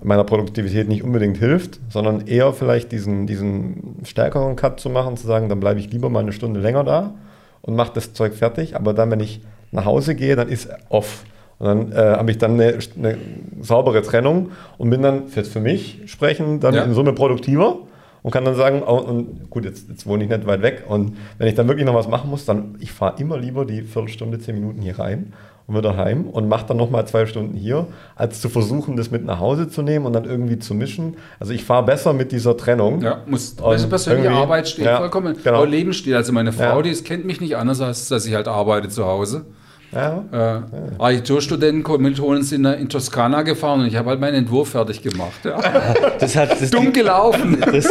meiner 0.00 0.22
Produktivität 0.22 0.86
nicht 0.86 1.02
unbedingt 1.02 1.36
hilft, 1.38 1.80
sondern 1.88 2.28
eher 2.28 2.52
vielleicht 2.52 2.92
diesen, 2.92 3.26
diesen 3.26 3.96
stärkeren 4.04 4.54
Cut 4.54 4.78
zu 4.78 4.88
machen, 4.88 5.16
zu 5.16 5.26
sagen, 5.26 5.48
dann 5.48 5.58
bleibe 5.58 5.80
ich 5.80 5.90
lieber 5.90 6.08
mal 6.08 6.20
eine 6.20 6.30
Stunde 6.30 6.60
länger 6.60 6.84
da 6.84 7.14
und 7.62 7.74
mache 7.74 7.90
das 7.92 8.12
Zeug 8.12 8.34
fertig. 8.34 8.76
Aber 8.76 8.94
dann, 8.94 9.10
wenn 9.10 9.18
ich 9.18 9.40
nach 9.72 9.86
Hause 9.86 10.14
gehe, 10.14 10.36
dann 10.36 10.48
ist 10.48 10.68
off. 10.88 11.24
Und 11.58 11.66
dann 11.66 11.90
äh, 11.90 11.96
habe 11.96 12.30
ich 12.30 12.38
dann 12.38 12.52
eine, 12.52 12.78
eine, 12.96 13.18
saubere 13.60 14.00
Trennung 14.02 14.52
und 14.78 14.88
bin 14.88 15.02
dann 15.02 15.24
jetzt 15.34 15.52
für 15.52 15.58
mich 15.58 16.02
sprechen 16.06 16.60
dann 16.60 16.74
ja. 16.74 16.84
in 16.84 16.94
Summe 16.94 17.12
produktiver 17.12 17.78
und 18.22 18.30
kann 18.30 18.44
dann 18.44 18.54
sagen, 18.54 18.84
oh, 18.86 18.98
und 18.98 19.50
gut, 19.50 19.64
jetzt, 19.64 19.88
jetzt 19.88 20.06
wohne 20.06 20.22
ich 20.22 20.30
nicht 20.30 20.46
weit 20.46 20.62
weg 20.62 20.84
und 20.86 21.16
wenn 21.38 21.48
ich 21.48 21.56
dann 21.56 21.66
wirklich 21.66 21.86
noch 21.86 21.94
was 21.94 22.06
machen 22.06 22.30
muss, 22.30 22.44
dann 22.44 22.76
ich 22.78 22.92
fahre 22.92 23.20
immer 23.20 23.36
lieber 23.36 23.64
die 23.64 23.82
Viertelstunde, 23.82 24.38
zehn 24.38 24.54
Minuten 24.54 24.80
hier 24.80 25.00
rein 25.00 25.32
und 25.66 25.76
wieder 25.76 25.96
heim 25.96 26.26
und 26.26 26.48
mache 26.48 26.66
dann 26.66 26.76
nochmal 26.76 27.06
zwei 27.06 27.26
Stunden 27.26 27.56
hier, 27.56 27.86
als 28.16 28.40
zu 28.40 28.48
versuchen, 28.48 28.96
das 28.96 29.10
mit 29.10 29.24
nach 29.24 29.40
Hause 29.40 29.68
zu 29.68 29.82
nehmen 29.82 30.06
und 30.06 30.12
dann 30.12 30.24
irgendwie 30.24 30.58
zu 30.58 30.74
mischen. 30.74 31.16
Also 31.38 31.52
ich 31.52 31.64
fahre 31.64 31.84
besser 31.84 32.12
mit 32.12 32.32
dieser 32.32 32.56
Trennung. 32.56 33.00
Ja, 33.00 33.22
muss 33.26 33.56
also 33.62 33.88
persönliche 33.88 34.30
Arbeit 34.30 34.68
steht 34.68 34.86
ja, 34.86 34.98
vollkommen, 34.98 35.36
genau. 35.42 35.64
Leben 35.64 35.92
steht. 35.92 36.14
Also 36.14 36.32
meine 36.32 36.52
Frau, 36.52 36.76
ja. 36.76 36.82
die 36.82 36.90
ist, 36.90 37.04
kennt 37.04 37.24
mich 37.24 37.40
nicht 37.40 37.56
anders, 37.56 37.80
als 37.80 38.08
dass 38.08 38.26
ich 38.26 38.34
halt 38.34 38.48
arbeite 38.48 38.88
zu 38.88 39.04
Hause. 39.06 39.46
Ja. 39.92 40.24
Äh, 40.32 40.36
ja. 40.36 40.62
Architekturstudenten, 40.98 41.82
Kommilitonen 41.82 42.42
sind 42.42 42.64
in 42.64 42.88
Toskana 42.88 43.42
gefahren 43.42 43.80
und 43.80 43.86
ich 43.86 43.96
habe 43.96 44.08
halt 44.08 44.20
meinen 44.20 44.36
Entwurf 44.36 44.70
fertig 44.70 45.02
gemacht. 45.02 45.44
Ja. 45.44 45.60
Das 46.18 46.36
hat 46.36 46.52
das 46.52 46.70
dumm 46.70 46.92
gelaufen. 46.92 47.58
Das, 47.60 47.88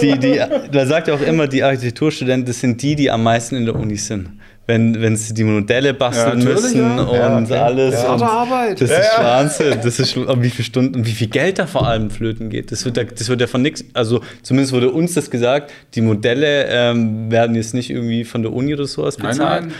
die, 0.00 0.18
die, 0.18 0.40
da 0.72 0.86
sagt 0.86 1.08
ja 1.08 1.14
auch 1.14 1.20
immer, 1.20 1.46
die 1.46 1.62
Architekturstudenten, 1.62 2.46
das 2.46 2.60
sind 2.60 2.80
die, 2.80 2.96
die 2.96 3.10
am 3.10 3.22
meisten 3.22 3.56
in 3.56 3.66
der 3.66 3.74
Uni 3.76 3.96
sind 3.96 4.30
wenn, 4.66 5.00
wenn 5.00 5.16
sie 5.16 5.34
die 5.34 5.44
Modelle 5.44 5.92
basteln 5.92 6.40
ja, 6.40 6.44
müssen 6.46 6.78
ja. 6.78 7.02
und 7.02 7.14
ja, 7.14 7.38
okay. 7.38 7.54
alles. 7.54 7.94
Ja. 7.94 8.14
Und 8.14 8.22
Arbeit. 8.22 8.80
Das 8.80 8.90
ist 8.90 9.18
Wahnsinn. 9.18 9.78
Das 9.82 9.98
ist 9.98 10.16
wie 10.16 10.50
viele 10.50 10.64
Stunden, 10.64 11.04
wie 11.04 11.12
viel 11.12 11.28
Geld 11.28 11.58
da 11.58 11.66
vor 11.66 11.86
allem 11.86 12.10
flöten 12.10 12.48
geht. 12.48 12.72
Das 12.72 12.84
wird, 12.84 12.96
das 12.96 13.28
wird 13.28 13.40
ja 13.40 13.46
von 13.46 13.62
nichts, 13.62 13.84
also 13.92 14.20
zumindest 14.42 14.72
wurde 14.72 14.90
uns 14.90 15.14
das 15.14 15.30
gesagt, 15.30 15.72
die 15.94 16.00
Modelle 16.00 16.66
ähm, 16.68 17.30
werden 17.30 17.56
jetzt 17.56 17.74
nicht 17.74 17.90
irgendwie 17.90 18.24
von 18.24 18.42
der 18.42 18.52
Uni 18.52 18.72
oder 18.72 18.86
sowas 18.86 19.16
bezahlt. 19.16 19.38
Nein, 19.38 19.62
nein. 19.68 19.74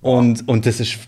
Und, 0.00 0.48
und 0.48 0.66
das 0.66 0.80
ist 0.80 0.98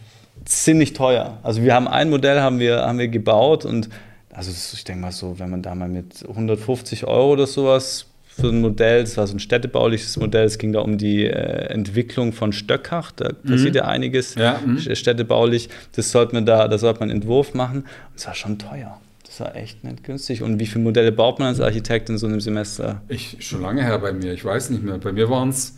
ziemlich 0.45 0.93
teuer. 0.93 1.39
Also 1.43 1.63
wir 1.63 1.75
haben 1.75 1.89
ein 1.89 2.11
Modell 2.11 2.41
haben 2.41 2.59
wir, 2.59 2.83
haben 2.83 2.99
wir 2.99 3.09
gebaut 3.09 3.65
und 3.65 3.89
also 4.33 4.51
ich 4.51 4.85
denke 4.85 5.01
mal 5.01 5.13
so, 5.13 5.39
wenn 5.39 5.49
man 5.49 5.63
da 5.63 5.75
mal 5.75 5.89
mit 5.89 6.25
150 6.29 7.07
Euro 7.07 7.33
oder 7.33 7.47
sowas 7.47 8.07
für 8.37 8.49
ein 8.49 8.61
Modell, 8.61 9.03
das 9.03 9.17
war 9.17 9.27
so 9.27 9.37
ein 9.37 9.41
städtebauliches 9.41 10.17
Modell, 10.17 10.45
es 10.45 10.59
ging 10.59 10.73
da 10.73 10.81
um 10.81 10.99
die 10.99 11.25
äh, 11.25 11.67
Entwicklung 11.69 12.33
von 12.33 12.53
Stöckach, 12.53 13.13
da 13.13 13.31
mhm. 13.31 13.49
passiert 13.49 13.75
ja 13.77 13.85
einiges 13.85 14.35
ja, 14.35 14.61
mhm. 14.65 14.79
städtebaulich, 14.79 15.69
das 15.95 16.11
sollte 16.11 16.35
man 16.35 16.47
da, 16.47 16.67
da 16.69 16.79
sollte 16.79 17.01
man 17.01 17.11
einen 17.11 17.23
Entwurf 17.23 17.55
machen 17.55 17.81
und 17.81 18.17
es 18.17 18.27
war 18.27 18.35
schon 18.35 18.59
teuer. 18.59 19.01
Das 19.27 19.41
war 19.41 19.57
echt 19.57 19.83
nicht 19.83 20.05
günstig. 20.05 20.43
Und 20.43 20.61
wie 20.61 20.67
viele 20.67 20.85
Modelle 20.85 21.11
baut 21.11 21.41
man 21.41 21.49
als 21.49 21.61
Architekt 21.61 22.09
in 22.09 22.19
so 22.19 22.29
einem 22.29 22.41
Semester? 22.41 23.03
Ich, 23.09 23.37
schon 23.41 23.63
lange 23.63 23.83
her 23.83 23.99
bei 23.99 24.13
mir, 24.13 24.33
ich 24.33 24.45
weiß 24.45 24.71
nicht 24.71 24.85
mehr. 24.85 24.99
Bei 24.99 25.11
mir 25.11 25.29
waren 25.29 25.49
es 25.49 25.75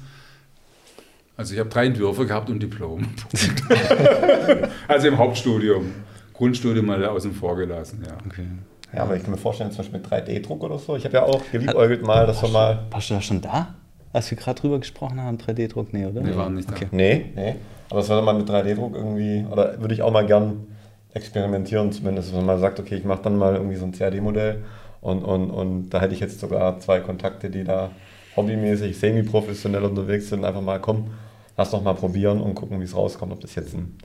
also 1.37 1.53
ich 1.53 1.61
habe 1.61 1.69
drei 1.69 1.87
Entwürfe 1.87 2.27
gehabt 2.27 2.49
und 2.49 2.63
Diplom. 2.63 3.07
also 4.89 5.09
im 5.09 5.19
Hauptstudium. 5.19 5.93
Grundstudium 6.33 6.87
mal 6.87 7.05
außen 7.05 7.33
vor 7.33 7.57
gelassen, 7.57 8.03
ja. 8.07 8.17
Okay. 8.27 8.47
Ja, 8.97 9.03
aber 9.03 9.17
ich 9.17 9.23
kann 9.23 9.31
mir 9.31 9.37
vorstellen, 9.37 9.71
zum 9.71 9.79
Beispiel 9.79 10.01
mit 10.01 10.09
3D-Druck 10.09 10.63
oder 10.65 10.79
so. 10.79 10.97
Ich 10.97 11.05
habe 11.05 11.15
ja 11.15 11.23
auch 11.23 11.43
geliebäugelt 11.53 12.03
mal, 12.03 12.27
dass 12.27 12.43
wir 12.43 12.49
mal. 12.49 12.87
Warst 12.91 13.11
du 13.11 13.15
da 13.15 13.21
schon 13.21 13.41
da? 13.41 13.75
Als 14.13 14.31
wir 14.31 14.39
gerade 14.39 14.61
drüber 14.61 14.79
gesprochen 14.79 15.21
haben, 15.21 15.37
3D-Druck? 15.37 15.93
Nee, 15.93 16.07
oder? 16.07 16.25
Wir 16.25 16.37
waren 16.37 16.55
nicht 16.55 16.71
okay. 16.71 16.87
da. 16.91 16.97
Nee, 16.97 17.27
nee. 17.35 17.55
Aber 17.91 18.01
es 18.01 18.09
wäre 18.09 18.23
mal 18.23 18.35
mit 18.35 18.49
3D-Druck 18.49 18.95
irgendwie, 18.95 19.47
oder 19.51 19.81
würde 19.81 19.95
ich 19.95 20.03
auch 20.03 20.11
mal 20.11 20.27
gern 20.27 20.67
experimentieren, 21.13 21.93
zumindest, 21.93 22.31
wenn 22.31 22.39
man 22.39 22.47
mal 22.47 22.59
sagt, 22.59 22.81
okay, 22.81 22.97
ich 22.97 23.05
mache 23.05 23.23
dann 23.23 23.37
mal 23.37 23.55
irgendwie 23.55 23.77
so 23.77 23.85
ein 23.85 23.93
CAD-Modell 23.93 24.65
und, 25.01 25.23
und, 25.23 25.51
und 25.51 25.91
da 25.91 26.01
hätte 26.01 26.15
ich 26.15 26.21
jetzt 26.21 26.41
sogar 26.41 26.81
zwei 26.81 27.01
Kontakte, 27.01 27.49
die 27.51 27.65
da 27.65 27.91
hobbymäßig, 28.37 28.99
semi-professionell 28.99 29.85
unterwegs 29.85 30.29
sind, 30.29 30.45
einfach 30.45 30.61
mal 30.61 30.81
kommen 30.81 31.11
lass 31.57 31.71
doch 31.71 31.83
mal 31.83 31.95
probieren 31.95 32.41
und 32.41 32.55
gucken, 32.55 32.81
wie 32.81 32.85
es 32.85 32.95
rauskommt, 32.95 33.33
ob 33.33 33.41
das 33.41 33.55
jetzt 33.55 33.75
ein, 33.75 33.97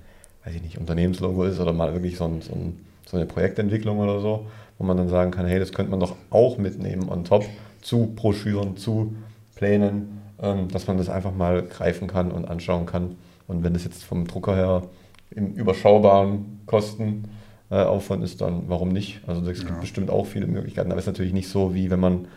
weiß 0.45 0.55
ich 0.55 0.61
nicht, 0.61 0.77
Unternehmenslogo 0.77 1.43
ist 1.43 1.59
oder 1.59 1.73
mal 1.73 1.93
wirklich 1.93 2.17
so, 2.17 2.25
ein, 2.25 2.41
so, 2.41 2.53
ein, 2.53 2.79
so 3.05 3.17
eine 3.17 3.25
Projektentwicklung 3.25 3.99
oder 3.99 4.19
so, 4.19 4.47
wo 4.78 4.86
man 4.86 4.97
dann 4.97 5.09
sagen 5.09 5.32
kann, 5.32 5.45
hey, 5.45 5.59
das 5.59 5.72
könnte 5.72 5.91
man 5.91 5.99
doch 5.99 6.15
auch 6.30 6.57
mitnehmen 6.57 7.09
on 7.09 7.24
top 7.24 7.45
zu 7.82 8.13
Broschüren, 8.15 8.78
zu 8.78 9.15
Plänen, 9.55 10.22
ähm, 10.41 10.67
dass 10.69 10.88
man 10.88 10.97
das 10.97 11.09
einfach 11.09 11.34
mal 11.34 11.63
greifen 11.63 12.07
kann 12.07 12.32
und 12.32 12.45
anschauen 12.45 12.86
kann. 12.86 13.15
Und 13.47 13.63
wenn 13.63 13.74
das 13.74 13.84
jetzt 13.84 14.03
vom 14.03 14.28
Drucker 14.28 14.55
her 14.55 14.84
im 15.32 15.53
überschaubaren 15.53 16.61
Kostenaufwand 16.65 18.24
ist, 18.24 18.41
dann 18.41 18.63
warum 18.67 18.89
nicht? 18.89 19.22
Also 19.28 19.41
es 19.49 19.59
gibt 19.59 19.72
ja. 19.72 19.80
bestimmt 19.80 20.09
auch 20.09 20.26
viele 20.26 20.47
Möglichkeiten, 20.47 20.91
aber 20.91 20.99
es 20.99 21.05
ist 21.05 21.13
natürlich 21.13 21.34
nicht 21.34 21.49
so, 21.49 21.74
wie 21.74 21.89
wenn 21.89 21.99
man 21.99 22.28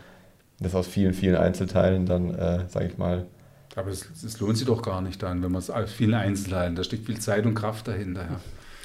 das 0.60 0.74
aus 0.74 0.86
vielen, 0.86 1.14
vielen 1.14 1.36
Einzelteilen 1.36 2.06
dann, 2.06 2.34
äh, 2.34 2.68
sage 2.68 2.86
ich 2.86 2.98
mal, 2.98 3.26
aber 3.76 3.90
es, 3.90 4.08
es, 4.24 4.38
lohnt 4.40 4.56
sich 4.56 4.66
doch 4.66 4.82
gar 4.82 5.00
nicht 5.00 5.22
dann, 5.22 5.42
wenn 5.42 5.50
man 5.50 5.60
es 5.60 5.72
vielen 5.90 6.14
Einzelteilen, 6.14 6.76
da 6.76 6.84
steckt 6.84 7.06
viel 7.06 7.18
Zeit 7.18 7.44
und 7.44 7.54
Kraft 7.54 7.88
dahinter. 7.88 8.22
Ja. 8.22 8.40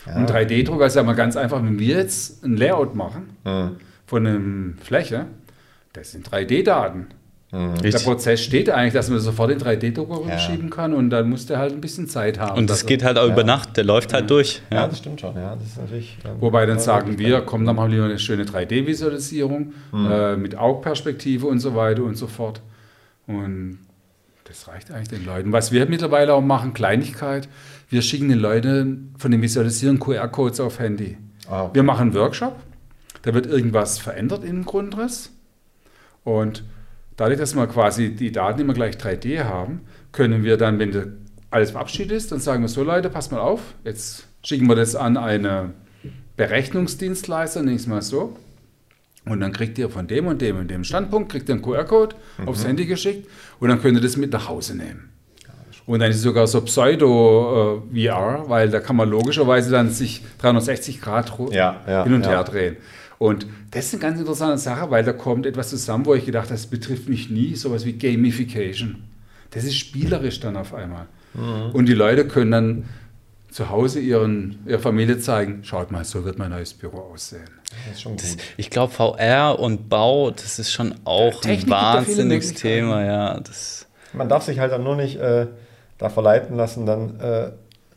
Ja. 0.06 0.14
Ein 0.14 0.28
3D-Drucker 0.28 0.86
ist 0.86 0.96
ja 0.96 1.04
mal 1.04 1.14
ganz 1.14 1.36
einfach, 1.36 1.64
wenn 1.64 1.80
wir 1.80 1.98
jetzt 1.98 2.44
ein 2.44 2.58
Layout 2.58 2.96
machen 2.96 3.30
mhm. 3.44 3.78
von 4.06 4.26
einer 4.26 4.74
Fläche, 4.82 5.26
das 5.94 6.12
sind 6.12 6.30
3D-Daten. 6.30 7.08
Mhm. 7.52 7.78
Der 7.82 7.98
Prozess 8.00 8.44
steht 8.44 8.70
eigentlich, 8.70 8.94
dass 8.94 9.10
man 9.10 9.20
sofort 9.20 9.50
den 9.50 9.60
3D-Drucker 9.60 10.30
ja. 10.30 10.38
schieben 10.38 10.70
kann 10.70 10.94
und 10.94 11.10
dann 11.10 11.30
muss 11.30 11.48
der 11.48 11.58
halt 11.58 11.74
ein 11.74 11.82
bisschen 11.82 12.08
Zeit 12.08 12.40
haben. 12.40 12.60
Und 12.60 12.70
das 12.70 12.86
geht 12.86 13.04
halt 13.04 13.18
auch 13.18 13.26
ja. 13.26 13.34
über 13.34 13.44
Nacht, 13.44 13.76
der 13.76 13.86
läuft 13.86 14.14
halt 14.14 14.30
durch. 14.30 14.62
Ja. 14.72 14.88
das 14.88 15.00
stimmt 15.00 15.22
schon. 15.22 15.36
Ja, 15.36 15.56
das 15.56 15.66
ist 15.66 15.78
natürlich, 15.78 16.18
ähm, 16.26 16.36
Wobei 16.40 16.68
dann 16.68 16.78
sagen 16.78 17.18
wir, 17.18 17.42
komm, 17.42 17.66
dann 17.66 17.76
machen 17.76 17.92
wir 17.92 18.04
eine 18.04 18.20
schöne 18.20 18.44
3D-Visualisierung 18.44 19.74
mhm. 19.92 20.12
äh, 20.12 20.36
mit 20.36 20.56
Augperspektive 20.56 21.48
und 21.48 21.60
so 21.60 21.76
weiter 21.76 22.04
und 22.04 22.16
so 22.16 22.28
fort. 22.28 22.62
Und 23.26 23.80
das 24.46 24.68
reicht 24.68 24.92
eigentlich 24.92 25.10
den 25.10 25.26
Leuten. 25.26 25.52
Was 25.52 25.72
wir 25.72 25.88
mittlerweile 25.88 26.34
auch 26.36 26.42
machen, 26.42 26.74
Kleinigkeit, 26.74 27.50
wir 27.90 28.02
schicken 28.02 28.30
den 28.30 28.40
Leuten 28.40 29.14
von 29.18 29.32
dem 29.32 29.42
Visualisieren 29.42 30.00
QR-Codes 30.00 30.60
auf 30.60 30.80
Handy. 30.80 31.18
Ah, 31.50 31.64
okay. 31.64 31.76
Wir 31.76 31.84
machen 31.84 32.02
einen 32.02 32.14
Workshop, 32.14 32.56
da 33.24 33.34
wird 33.34 33.48
irgendwas 33.48 33.98
verändert 33.98 34.44
im 34.44 34.66
Grundriss 34.66 35.32
und 36.24 36.64
dadurch, 37.18 37.40
dass 37.40 37.56
wir 37.56 37.68
quasi 37.68 38.16
die 38.16 38.32
Daten 38.32 38.62
immer 38.62 38.74
gleich 38.74 38.96
3D 38.96 39.44
haben, 39.44 39.82
können 40.12 40.44
wir 40.44 40.58
dann, 40.58 40.80
wenn 40.80 41.18
alles 41.52 41.72
verabschiedet 41.72 42.12
ist, 42.12 42.32
dann 42.32 42.40
sagen 42.40 42.62
wir 42.62 42.70
so, 42.70 42.84
Leute, 42.84 43.10
passt 43.10 43.32
mal 43.32 43.40
auf, 43.40 43.62
jetzt 43.84 44.28
schicken 44.44 44.68
wir 44.68 44.76
das 44.76 44.96
an 44.96 45.18
eine 45.18 45.74
Berechnungsdienstleister, 46.38 47.62
nenne 47.62 47.76
ich 47.76 47.82
es 47.82 47.88
mal 47.88 48.02
so. 48.02 48.38
Und 49.26 49.42
dann 49.42 49.52
kriegt 49.52 49.78
ihr 49.78 49.90
von 49.90 50.08
dem 50.08 50.28
und 50.28 50.42
dem 50.42 50.58
und 50.58 50.72
dem 50.72 50.84
Standpunkt, 50.84 51.32
kriegt 51.32 51.50
ihr 51.50 51.56
einen 51.56 51.62
QR-Code 51.62 52.16
mhm. 52.38 52.48
aufs 52.48 52.66
Handy 52.66 52.86
geschickt 52.86 53.28
und 53.60 53.70
dann 53.70 53.82
könnt 53.82 53.98
ihr 53.98 54.02
das 54.02 54.16
mit 54.16 54.32
nach 54.32 54.48
Hause 54.48 54.78
nehmen. 54.78 55.10
Und 55.90 56.02
dann 56.02 56.12
ist 56.12 56.18
es 56.18 56.22
sogar 56.22 56.46
so 56.46 56.62
Pseudo-VR, 56.62 58.44
äh, 58.46 58.48
weil 58.48 58.70
da 58.70 58.80
kann 58.80 58.96
man 58.96 59.10
logischerweise 59.10 59.72
dann 59.72 59.90
sich 59.90 60.22
360 60.38 61.02
Grad 61.02 61.34
ja, 61.50 61.82
ja, 61.88 62.04
hin 62.04 62.14
und 62.14 62.26
ja. 62.26 62.30
her 62.30 62.44
drehen. 62.44 62.78
Und 63.18 63.48
das 63.72 63.88
ist 63.88 63.96
eine 63.96 64.02
ganz 64.04 64.20
interessante 64.20 64.60
Sache, 64.60 64.92
weil 64.92 65.04
da 65.04 65.14
kommt 65.14 65.48
etwas 65.48 65.72
zusammen, 65.72 66.06
wo 66.06 66.14
ich 66.14 66.28
gedacht 66.28 66.46
habe, 66.46 66.54
das 66.54 66.68
betrifft 66.68 67.10
mich 67.10 67.32
nie, 67.32 67.56
sowas 67.56 67.86
wie 67.86 67.94
Gamification. 67.94 69.02
Das 69.50 69.64
ist 69.64 69.80
spielerisch 69.80 70.40
dann 70.40 70.58
auf 70.58 70.76
einmal. 70.76 71.08
Mhm. 71.34 71.72
Und 71.74 71.88
die 71.88 71.96
Leute 71.96 72.28
können 72.28 72.52
dann 72.52 72.84
zu 73.50 73.72
Hause 73.72 74.00
ihren, 74.00 74.60
ihrer 74.68 74.78
Familie 74.78 75.18
zeigen, 75.18 75.64
schaut 75.64 75.90
mal, 75.90 76.06
so 76.06 76.24
wird 76.24 76.38
mein 76.38 76.52
neues 76.52 76.76
Büro 76.76 77.00
aussehen. 77.00 77.50
Das 77.90 78.04
das, 78.04 78.38
ich 78.58 78.70
glaube, 78.70 78.94
VR 78.94 79.58
und 79.58 79.90
Bau, 79.90 80.30
das 80.30 80.60
ist 80.60 80.72
schon 80.72 80.94
auch 81.04 81.44
ein 81.46 81.68
wahnsinniges 81.68 82.54
Thema. 82.54 83.04
Ja, 83.04 83.40
das 83.40 83.88
Man 84.14 84.30
darf 84.30 84.44
sich 84.44 84.60
halt 84.60 84.72
dann 84.72 84.84
nur 84.84 84.96
nicht 84.96 85.16
äh, 85.16 85.48
da 86.00 86.10
verleiten 86.10 86.58
lassen, 86.58 86.86
dann 86.86 87.20
äh, 87.20 87.52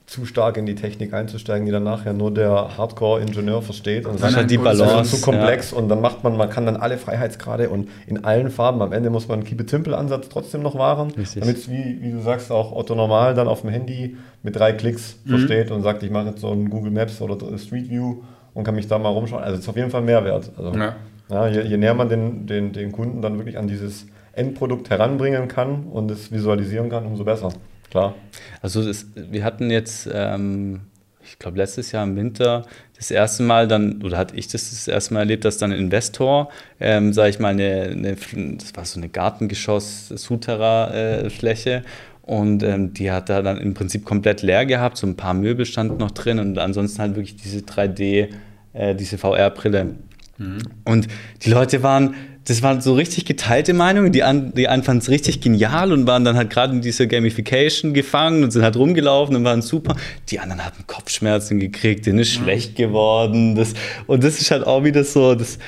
zu 0.06 0.26
stark 0.26 0.58
in 0.58 0.66
die 0.66 0.74
Technik 0.74 1.14
einzusteigen, 1.14 1.64
die 1.64 1.72
dann 1.72 1.84
nachher 1.84 2.12
nur 2.12 2.34
der 2.34 2.76
Hardcore-Ingenieur 2.76 3.62
versteht. 3.62 4.04
Und 4.04 4.20
das 4.20 4.30
ist 4.30 4.36
halt 4.36 4.50
die 4.50 4.58
Balance. 4.58 5.16
zu 5.16 5.22
komplex 5.22 5.70
ja. 5.70 5.78
und 5.78 5.88
dann 5.88 6.02
macht 6.02 6.22
man, 6.22 6.36
man 6.36 6.50
kann 6.50 6.66
dann 6.66 6.76
alle 6.76 6.98
Freiheitsgrade 6.98 7.70
und 7.70 7.88
in 8.06 8.24
allen 8.24 8.50
Farben. 8.50 8.82
Am 8.82 8.92
Ende 8.92 9.08
muss 9.08 9.28
man 9.28 9.38
einen 9.38 9.48
Keep-it-simple-Ansatz 9.48 10.28
trotzdem 10.28 10.62
noch 10.62 10.76
wahren, 10.76 11.12
damit 11.16 11.56
es, 11.56 11.70
wie, 11.70 11.98
wie 12.02 12.10
du 12.10 12.20
sagst, 12.20 12.50
auch 12.52 12.72
Otto 12.72 12.94
Normal 12.94 13.34
dann 13.34 13.48
auf 13.48 13.62
dem 13.62 13.70
Handy 13.70 14.16
mit 14.42 14.56
drei 14.56 14.72
Klicks 14.72 15.16
mhm. 15.24 15.30
versteht 15.30 15.70
und 15.70 15.82
sagt, 15.82 16.02
ich 16.02 16.10
mache 16.10 16.26
jetzt 16.26 16.40
so 16.40 16.50
ein 16.50 16.68
Google 16.68 16.90
Maps 16.90 17.20
oder 17.22 17.38
Street 17.56 17.88
View 17.88 18.16
und 18.52 18.64
kann 18.64 18.74
mich 18.74 18.88
da 18.88 18.98
mal 18.98 19.08
rumschauen. 19.08 19.42
Also 19.42 19.54
es 19.54 19.60
ist 19.60 19.68
auf 19.68 19.76
jeden 19.76 19.90
Fall 19.90 20.02
Mehrwert. 20.02 20.50
Also, 20.58 20.78
ja. 20.78 20.96
Ja, 21.30 21.46
je, 21.46 21.62
je, 21.62 21.76
näher 21.78 21.94
man 21.94 22.10
den, 22.10 22.46
den, 22.46 22.72
den 22.72 22.92
Kunden 22.92 23.22
dann 23.22 23.38
wirklich 23.38 23.56
an 23.56 23.66
dieses 23.66 24.06
Endprodukt 24.34 24.90
heranbringen 24.90 25.48
kann 25.48 25.84
und 25.84 26.10
es 26.10 26.30
visualisieren 26.30 26.90
kann, 26.90 27.06
umso 27.06 27.24
besser 27.24 27.50
klar. 27.92 28.16
Also 28.62 28.84
das, 28.84 29.06
wir 29.14 29.44
hatten 29.44 29.70
jetzt, 29.70 30.08
ähm, 30.12 30.80
ich 31.22 31.38
glaube 31.38 31.58
letztes 31.58 31.92
Jahr 31.92 32.02
im 32.04 32.16
Winter 32.16 32.64
das 32.96 33.10
erste 33.10 33.42
Mal 33.42 33.68
dann, 33.68 34.00
oder 34.02 34.16
hatte 34.16 34.34
ich 34.36 34.48
das 34.48 34.70
das 34.70 34.88
erste 34.88 35.12
Mal 35.14 35.20
erlebt, 35.20 35.44
dass 35.44 35.58
dann 35.58 35.72
ein 35.72 35.78
Investor, 35.78 36.48
ähm, 36.80 37.12
sage 37.12 37.30
ich 37.30 37.38
mal, 37.38 37.50
eine, 37.50 37.90
eine, 37.92 38.16
das 38.56 38.74
war 38.74 38.84
so 38.84 38.98
eine 38.98 39.08
Gartengeschoss-Souterrain-Fläche, 39.08 41.70
äh, 41.70 41.82
und 42.22 42.62
ähm, 42.62 42.94
die 42.94 43.10
hat 43.10 43.28
da 43.28 43.42
dann 43.42 43.58
im 43.58 43.74
Prinzip 43.74 44.04
komplett 44.04 44.42
leer 44.42 44.64
gehabt, 44.64 44.96
so 44.96 45.08
ein 45.08 45.16
paar 45.16 45.34
Möbel 45.34 45.66
standen 45.66 45.96
noch 45.96 46.12
drin 46.12 46.38
und 46.38 46.56
ansonsten 46.56 47.00
halt 47.00 47.16
wirklich 47.16 47.34
diese 47.34 47.58
3D, 47.60 48.28
äh, 48.72 48.94
diese 48.94 49.18
VR-Brille. 49.18 49.96
Mhm. 50.38 50.58
Und 50.84 51.08
die 51.42 51.50
Leute 51.50 51.82
waren 51.82 52.14
das 52.44 52.62
waren 52.62 52.80
so 52.80 52.94
richtig 52.94 53.24
geteilte 53.24 53.72
Meinungen. 53.72 54.12
Die, 54.12 54.22
an, 54.22 54.52
die 54.54 54.68
einen 54.68 54.82
fanden 54.82 55.02
es 55.02 55.08
richtig 55.08 55.40
genial 55.40 55.92
und 55.92 56.06
waren 56.06 56.24
dann 56.24 56.36
halt 56.36 56.50
gerade 56.50 56.72
in 56.72 56.80
dieser 56.80 57.06
Gamification 57.06 57.94
gefangen 57.94 58.42
und 58.42 58.50
sind 58.50 58.62
halt 58.62 58.76
rumgelaufen 58.76 59.36
und 59.36 59.44
waren 59.44 59.62
super. 59.62 59.96
Die 60.28 60.40
anderen 60.40 60.64
hatten 60.64 60.86
Kopfschmerzen 60.86 61.60
gekriegt, 61.60 62.06
denen 62.06 62.18
ist 62.18 62.32
schlecht 62.32 62.74
geworden. 62.74 63.54
Das, 63.54 63.74
und 64.06 64.24
das 64.24 64.40
ist 64.40 64.50
halt 64.50 64.66
auch 64.66 64.82
wieder 64.84 65.04
so, 65.04 65.34
das, 65.34 65.58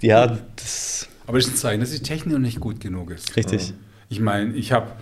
ja, 0.00 0.38
das. 0.56 1.08
Aber 1.26 1.38
das 1.38 1.46
ist 1.46 1.54
ein 1.54 1.56
Zeichen, 1.56 1.80
dass 1.80 1.90
die 1.90 2.00
Technik 2.00 2.34
noch 2.34 2.40
nicht 2.40 2.60
gut 2.60 2.80
genug 2.80 3.10
ist. 3.10 3.36
Richtig. 3.36 3.74
Ich 4.08 4.20
meine, 4.20 4.54
ich 4.54 4.72
habe 4.72 4.92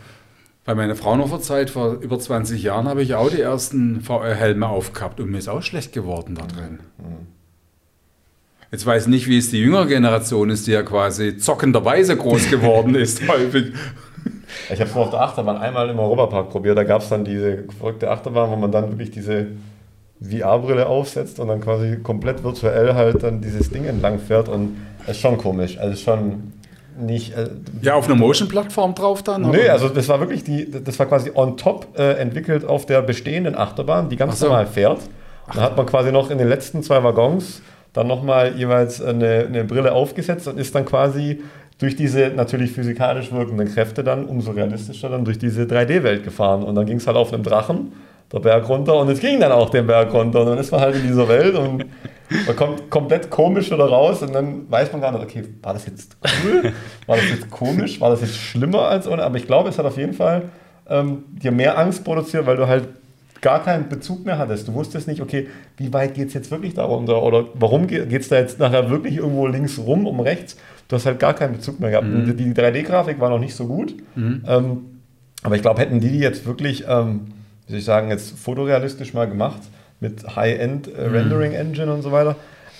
bei 0.64 0.74
meiner 0.74 0.96
Fraunhofer 0.96 1.40
Zeit 1.40 1.70
vor 1.70 1.94
über 1.94 2.18
20 2.18 2.62
Jahren 2.62 2.88
habe 2.88 3.02
ich 3.02 3.14
auch 3.14 3.30
die 3.30 3.40
ersten 3.40 4.02
VR-Helme 4.02 4.68
aufgehabt 4.68 5.20
und 5.20 5.30
mir 5.30 5.38
ist 5.38 5.48
auch 5.48 5.62
schlecht 5.62 5.94
geworden 5.94 6.34
da 6.34 6.46
drin. 6.46 6.80
Mhm. 6.98 7.37
Jetzt 8.70 8.84
weiß 8.84 9.04
ich 9.04 9.08
nicht, 9.08 9.28
wie 9.28 9.38
es 9.38 9.50
die 9.50 9.58
jüngere 9.58 9.86
Generation 9.86 10.50
ist, 10.50 10.66
die 10.66 10.72
ja 10.72 10.82
quasi 10.82 11.38
zockenderweise 11.38 12.16
groß 12.16 12.50
geworden 12.50 12.94
ist, 12.96 13.26
häufig. 13.26 13.72
Ich 14.70 14.80
habe 14.80 14.90
es 14.90 14.96
auf 14.96 15.10
der 15.10 15.22
Achterbahn 15.22 15.56
einmal 15.56 15.88
im 15.88 15.98
Europapark 15.98 16.50
probiert. 16.50 16.76
Da 16.76 16.84
gab 16.84 17.00
es 17.00 17.08
dann 17.08 17.24
diese 17.24 17.64
verrückte 17.78 18.10
Achterbahn, 18.10 18.50
wo 18.50 18.56
man 18.56 18.70
dann 18.70 18.90
wirklich 18.90 19.10
diese 19.10 19.46
VR-Brille 20.20 20.86
aufsetzt 20.86 21.40
und 21.40 21.48
dann 21.48 21.60
quasi 21.60 21.98
komplett 22.02 22.42
virtuell 22.44 22.94
halt 22.94 23.22
dann 23.22 23.40
dieses 23.40 23.70
Ding 23.70 23.84
entlang 23.84 24.18
fährt. 24.18 24.48
Und 24.48 24.76
das 25.06 25.16
ist 25.16 25.22
schon 25.22 25.38
komisch. 25.38 25.78
Also 25.78 25.96
schon 25.96 26.52
nicht. 27.00 27.36
Äh, 27.36 27.48
ja, 27.80 27.94
auf 27.94 28.06
einer 28.06 28.16
Motion-Plattform 28.16 28.94
drauf 28.94 29.22
dann? 29.22 29.44
Oder? 29.44 29.58
Nee, 29.58 29.68
also 29.68 29.88
das 29.88 30.08
war 30.08 30.20
wirklich 30.20 30.44
die, 30.44 30.70
das 30.70 30.98
war 30.98 31.06
quasi 31.06 31.30
on 31.34 31.56
top 31.56 31.86
äh, 31.96 32.14
entwickelt 32.14 32.64
auf 32.64 32.84
der 32.84 33.00
bestehenden 33.00 33.54
Achterbahn, 33.54 34.10
die 34.10 34.16
ganz 34.16 34.40
so. 34.40 34.46
normal 34.46 34.66
fährt. 34.66 35.00
Da 35.54 35.62
hat 35.62 35.76
man 35.78 35.86
quasi 35.86 36.12
noch 36.12 36.30
in 36.30 36.36
den 36.36 36.48
letzten 36.48 36.82
zwei 36.82 37.02
Waggons 37.02 37.62
dann 37.98 38.06
nochmal 38.06 38.54
jeweils 38.56 39.02
eine, 39.02 39.46
eine 39.46 39.64
Brille 39.64 39.92
aufgesetzt 39.92 40.46
und 40.46 40.58
ist 40.58 40.74
dann 40.74 40.84
quasi 40.84 41.42
durch 41.78 41.96
diese 41.96 42.28
natürlich 42.28 42.72
physikalisch 42.72 43.32
wirkenden 43.32 43.72
Kräfte 43.72 44.04
dann 44.04 44.24
umso 44.24 44.52
realistischer 44.52 45.08
dann 45.08 45.24
durch 45.24 45.38
diese 45.38 45.62
3D-Welt 45.62 46.22
gefahren. 46.24 46.62
Und 46.62 46.74
dann 46.76 46.86
ging 46.86 46.98
es 46.98 47.06
halt 47.06 47.16
auf 47.16 47.32
einem 47.32 47.42
Drachen 47.42 47.92
der 48.32 48.40
Berg 48.40 48.68
runter 48.68 48.96
und 48.96 49.08
es 49.08 49.20
ging 49.20 49.40
dann 49.40 49.52
auch 49.52 49.70
den 49.70 49.86
Berg 49.86 50.12
runter. 50.12 50.42
Und 50.42 50.46
dann 50.46 50.58
ist 50.58 50.70
man 50.70 50.80
halt 50.80 50.96
in 50.96 51.06
dieser 51.06 51.28
Welt 51.28 51.56
und 51.56 51.86
man 52.46 52.56
kommt 52.56 52.90
komplett 52.90 53.30
komisch 53.30 53.70
wieder 53.70 53.86
raus 53.86 54.22
und 54.22 54.32
dann 54.32 54.70
weiß 54.70 54.92
man 54.92 55.00
gar 55.00 55.12
nicht, 55.12 55.22
okay, 55.22 55.44
war 55.62 55.72
das 55.72 55.86
jetzt 55.86 56.16
cool? 56.44 56.72
War 57.06 57.16
das 57.16 57.30
jetzt 57.30 57.50
komisch? 57.50 58.00
War 58.00 58.10
das 58.10 58.20
jetzt 58.20 58.36
schlimmer 58.36 58.82
als 58.82 59.08
ohne? 59.08 59.24
Aber 59.24 59.36
ich 59.36 59.46
glaube, 59.46 59.70
es 59.70 59.78
hat 59.78 59.86
auf 59.86 59.96
jeden 59.96 60.12
Fall 60.12 60.42
ähm, 60.88 61.24
dir 61.30 61.50
mehr 61.50 61.78
Angst 61.78 62.04
produziert, 62.04 62.46
weil 62.46 62.56
du 62.56 62.68
halt 62.68 62.88
gar 63.40 63.62
keinen 63.62 63.88
Bezug 63.88 64.24
mehr 64.24 64.38
hattest. 64.38 64.68
Du 64.68 64.74
wusstest 64.74 65.08
nicht, 65.08 65.20
okay, 65.20 65.48
wie 65.76 65.92
weit 65.92 66.14
geht 66.14 66.28
es 66.28 66.34
jetzt 66.34 66.50
wirklich 66.50 66.74
darunter 66.74 67.22
oder 67.22 67.46
warum 67.54 67.86
geht 67.86 68.12
es 68.12 68.28
da 68.28 68.36
jetzt 68.36 68.58
nachher 68.58 68.90
wirklich 68.90 69.16
irgendwo 69.16 69.46
links 69.46 69.78
rum, 69.78 70.06
um 70.06 70.20
rechts. 70.20 70.56
Du 70.88 70.96
hast 70.96 71.06
halt 71.06 71.18
gar 71.18 71.34
keinen 71.34 71.54
Bezug 71.54 71.80
mehr 71.80 71.90
gehabt. 71.90 72.06
Mhm. 72.06 72.36
Die, 72.36 72.52
3D-Grafik 72.52 73.20
war 73.20 73.30
noch 73.30 73.38
nicht 73.38 73.54
so 73.54 73.66
gut. 73.66 73.94
Mhm. 74.16 74.42
Ähm, 74.46 74.78
aber 75.42 75.56
ich 75.56 75.62
glaube, 75.62 75.80
hätten 75.80 76.00
die 76.00 76.10
die 76.10 76.18
jetzt 76.18 76.46
wirklich, 76.46 76.84
ähm, 76.88 77.28
wie 77.66 77.72
soll 77.72 77.78
ich 77.78 77.84
sagen, 77.84 78.08
jetzt 78.08 78.38
fotorealistisch 78.38 79.14
mal 79.14 79.28
gemacht 79.28 79.60
mit 80.00 80.36
High-End 80.36 80.88
äh, 80.88 81.08
mhm. 81.08 81.14
Rendering 81.14 81.52
Engine 81.52 81.92
und 81.92 82.02
so 82.02 82.10
weiter, 82.12 82.36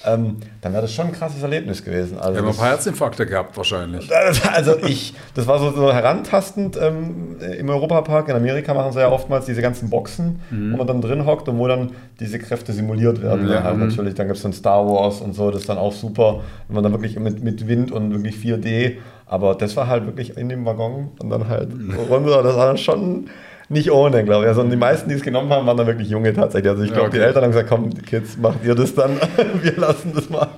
ähm, 0.08 0.36
dann 0.60 0.72
wäre 0.72 0.82
das 0.82 0.92
schon 0.92 1.06
ein 1.06 1.12
krasses 1.12 1.42
Erlebnis 1.42 1.84
gewesen. 1.84 2.18
Also 2.18 2.34
Wir 2.34 2.42
haben 2.42 2.48
ein 2.48 2.56
paar 2.56 2.68
Herzinfarkte 2.68 3.26
gehabt 3.26 3.56
wahrscheinlich. 3.56 4.08
Also 4.52 4.76
ich, 4.86 5.14
das 5.34 5.46
war 5.46 5.58
so, 5.58 5.70
so 5.70 5.92
herantastend 5.92 6.78
ähm, 6.80 7.36
im 7.58 7.68
Europapark. 7.68 8.28
In 8.28 8.36
Amerika 8.36 8.74
machen 8.74 8.92
sie 8.92 9.00
ja 9.00 9.10
oftmals 9.10 9.46
diese 9.46 9.62
ganzen 9.62 9.90
Boxen, 9.90 10.40
mhm. 10.50 10.72
wo 10.72 10.78
man 10.78 10.86
dann 10.86 11.00
drin 11.00 11.26
hockt 11.26 11.48
und 11.48 11.58
wo 11.58 11.68
dann 11.68 11.92
diese 12.18 12.38
Kräfte 12.38 12.72
simuliert 12.72 13.22
werden. 13.22 13.48
Ja, 13.48 13.72
mhm. 13.72 13.86
natürlich, 13.86 14.14
dann 14.14 14.26
gibt 14.26 14.36
es 14.36 14.42
dann 14.42 14.52
Star 14.52 14.86
Wars 14.86 15.20
und 15.20 15.34
so, 15.34 15.50
das 15.50 15.62
ist 15.62 15.68
dann 15.68 15.78
auch 15.78 15.92
super, 15.92 16.40
wenn 16.66 16.74
man 16.74 16.84
dann 16.84 16.92
wirklich 16.92 17.18
mit, 17.18 17.42
mit 17.42 17.68
Wind 17.68 17.92
und 17.92 18.12
wirklich 18.12 18.36
4D, 18.36 18.96
aber 19.26 19.54
das 19.54 19.76
war 19.76 19.86
halt 19.86 20.06
wirklich 20.06 20.36
in 20.36 20.48
dem 20.48 20.64
Waggon 20.64 21.10
und 21.18 21.30
dann 21.30 21.48
halt 21.48 21.70
runter, 22.10 22.42
das 22.42 22.56
war 22.56 22.66
dann 22.66 22.78
schon 22.78 23.28
nicht 23.68 23.90
ohne, 23.90 24.24
glaube 24.24 24.44
ich. 24.44 24.48
Also 24.48 24.62
die 24.62 24.76
meisten, 24.76 25.08
die 25.08 25.14
es 25.14 25.22
genommen 25.22 25.50
haben, 25.50 25.66
waren 25.66 25.76
dann 25.76 25.86
wirklich 25.86 26.08
junge 26.08 26.32
tatsächlich. 26.32 26.70
Also 26.70 26.82
ich 26.84 26.92
glaube, 26.92 27.08
okay. 27.08 27.18
die 27.18 27.22
Eltern 27.24 27.44
haben 27.44 27.50
gesagt, 27.50 27.68
komm, 27.68 27.90
Kids, 28.02 28.36
macht 28.38 28.64
ihr 28.64 28.74
das 28.74 28.94
dann, 28.94 29.18
wir 29.62 29.76
lassen 29.76 30.12
das 30.14 30.30
mal. 30.30 30.48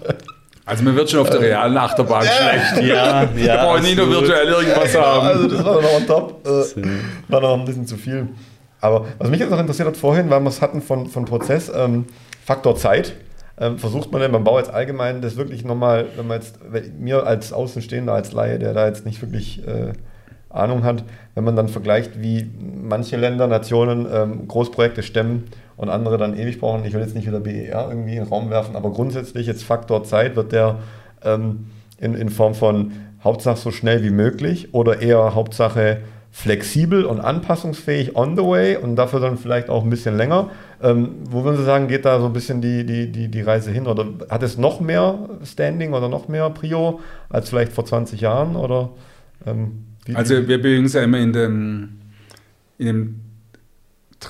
Also 0.65 0.85
mir 0.85 0.95
wird 0.95 1.11
schon 1.11 1.21
auf 1.21 1.31
der 1.31 1.41
realen 1.41 1.77
Achterbahn 1.77 2.23
schlecht. 2.23 2.89
Ja, 2.89 3.23
ja. 3.23 3.29
Wir 3.35 3.55
brauchen 3.55 3.83
nicht 3.83 3.97
nur 3.97 4.09
virtuell 4.09 4.47
irgendwas 4.47 4.93
ja, 4.93 5.05
haben. 5.05 5.27
Also 5.27 5.49
das 5.49 5.65
war 5.65 5.75
dann 5.75 5.83
noch 5.83 5.95
on 5.95 6.07
top. 6.07 6.47
Äh, 6.47 6.83
war 7.29 7.41
noch 7.41 7.59
ein 7.59 7.65
bisschen 7.65 7.87
zu 7.87 7.97
viel. 7.97 8.29
Aber 8.81 9.07
was 9.19 9.29
mich 9.29 9.41
jetzt 9.41 9.51
noch 9.51 9.59
interessiert 9.59 9.89
hat 9.89 9.97
vorhin, 9.97 10.31
weil 10.31 10.41
wir 10.41 10.49
es 10.49 10.63
hatten 10.63 10.81
von, 10.81 11.07
von 11.07 11.25
Prozess, 11.25 11.71
ähm, 11.75 12.07
Faktor 12.45 12.77
Zeit. 12.77 13.15
Ähm, 13.59 13.79
versucht 13.79 14.11
man 14.11 14.23
denn 14.23 14.33
beim 14.33 14.45
Bau 14.45 14.59
jetzt 14.59 14.73
allgemein 14.73 15.21
das 15.21 15.37
wirklich 15.37 15.65
nochmal, 15.65 16.07
wenn 16.17 16.27
man 16.27 16.41
jetzt, 16.41 16.59
mir 16.99 17.27
als 17.27 17.53
Außenstehender, 17.53 18.13
als 18.13 18.33
Laie, 18.33 18.59
der 18.59 18.73
da 18.73 18.87
jetzt 18.87 19.05
nicht 19.05 19.21
wirklich 19.21 19.67
äh, 19.67 19.93
Ahnung 20.51 20.85
hat, 20.85 21.05
wenn 21.35 21.45
man 21.45 21.57
dann 21.57 21.69
vergleicht, 21.69 22.21
wie 22.21 22.51
manche 22.83 23.17
Länder, 23.17 23.47
Nationen 23.47 24.07
ähm, 24.13 24.49
Großprojekte 24.49 25.03
stemmen 25.03 25.45
und 25.77 25.89
andere 25.89 26.19
dann 26.19 26.37
ewig 26.37 26.61
brauchen. 26.61 26.85
Ich 26.85 26.93
will 26.93 27.01
jetzt 27.01 27.15
nicht 27.15 27.27
wieder 27.27 27.41
BER 27.41 27.89
irgendwie 27.89 28.17
in 28.17 28.25
den 28.25 28.29
Raum 28.29 28.51
werfen, 28.51 28.77
aber 28.77 28.91
grundsätzlich 28.91 29.47
jetzt 29.47 29.65
Faktor 29.65 30.05
Zeit 30.05 30.37
wird 30.37 30.53
der 30.53 30.77
ähm, 31.25 31.67
in, 31.99 32.15
in 32.15 32.29
Form 32.29 32.55
von 32.55 32.93
Hauptsache 33.23 33.59
so 33.59 33.71
schnell 33.71 34.03
wie 34.03 34.11
möglich 34.11 34.75
oder 34.75 35.01
eher 35.01 35.35
Hauptsache 35.35 35.99
flexibel 36.33 37.05
und 37.05 37.21
anpassungsfähig 37.21 38.17
on 38.17 38.37
the 38.37 38.43
way 38.43 38.77
und 38.77 38.97
dafür 38.97 39.21
dann 39.21 39.37
vielleicht 39.37 39.69
auch 39.69 39.83
ein 39.83 39.91
bisschen 39.91 40.17
länger. 40.17 40.51
Ähm, 40.83 41.17
wo 41.29 41.45
würden 41.45 41.57
Sie 41.57 41.65
sagen, 41.65 41.89
geht 41.89 42.05
da 42.05 42.21
so 42.21 42.27
ein 42.27 42.33
bisschen 42.33 42.61
die, 42.61 42.87
die, 42.87 43.11
die, 43.11 43.29
die 43.29 43.41
Reise 43.41 43.71
hin? 43.71 43.87
Oder 43.87 44.07
hat 44.29 44.43
es 44.43 44.57
noch 44.57 44.81
mehr 44.81 45.19
Standing 45.45 45.93
oder 45.93 46.09
noch 46.09 46.29
mehr 46.29 46.49
Prio 46.51 47.01
als 47.29 47.51
vielleicht 47.51 47.73
vor 47.73 47.85
20 47.85 48.21
Jahren? 48.21 48.57
Oder 48.57 48.91
ähm, 49.45 49.87
also 50.15 50.35
wir 50.35 50.59
bewegen 50.59 50.85
uns 50.85 50.93
ja 50.93 51.03
immer 51.03 51.19
in 51.19 51.33
dem, 51.33 51.89
in 52.79 52.87
dem 52.87 53.21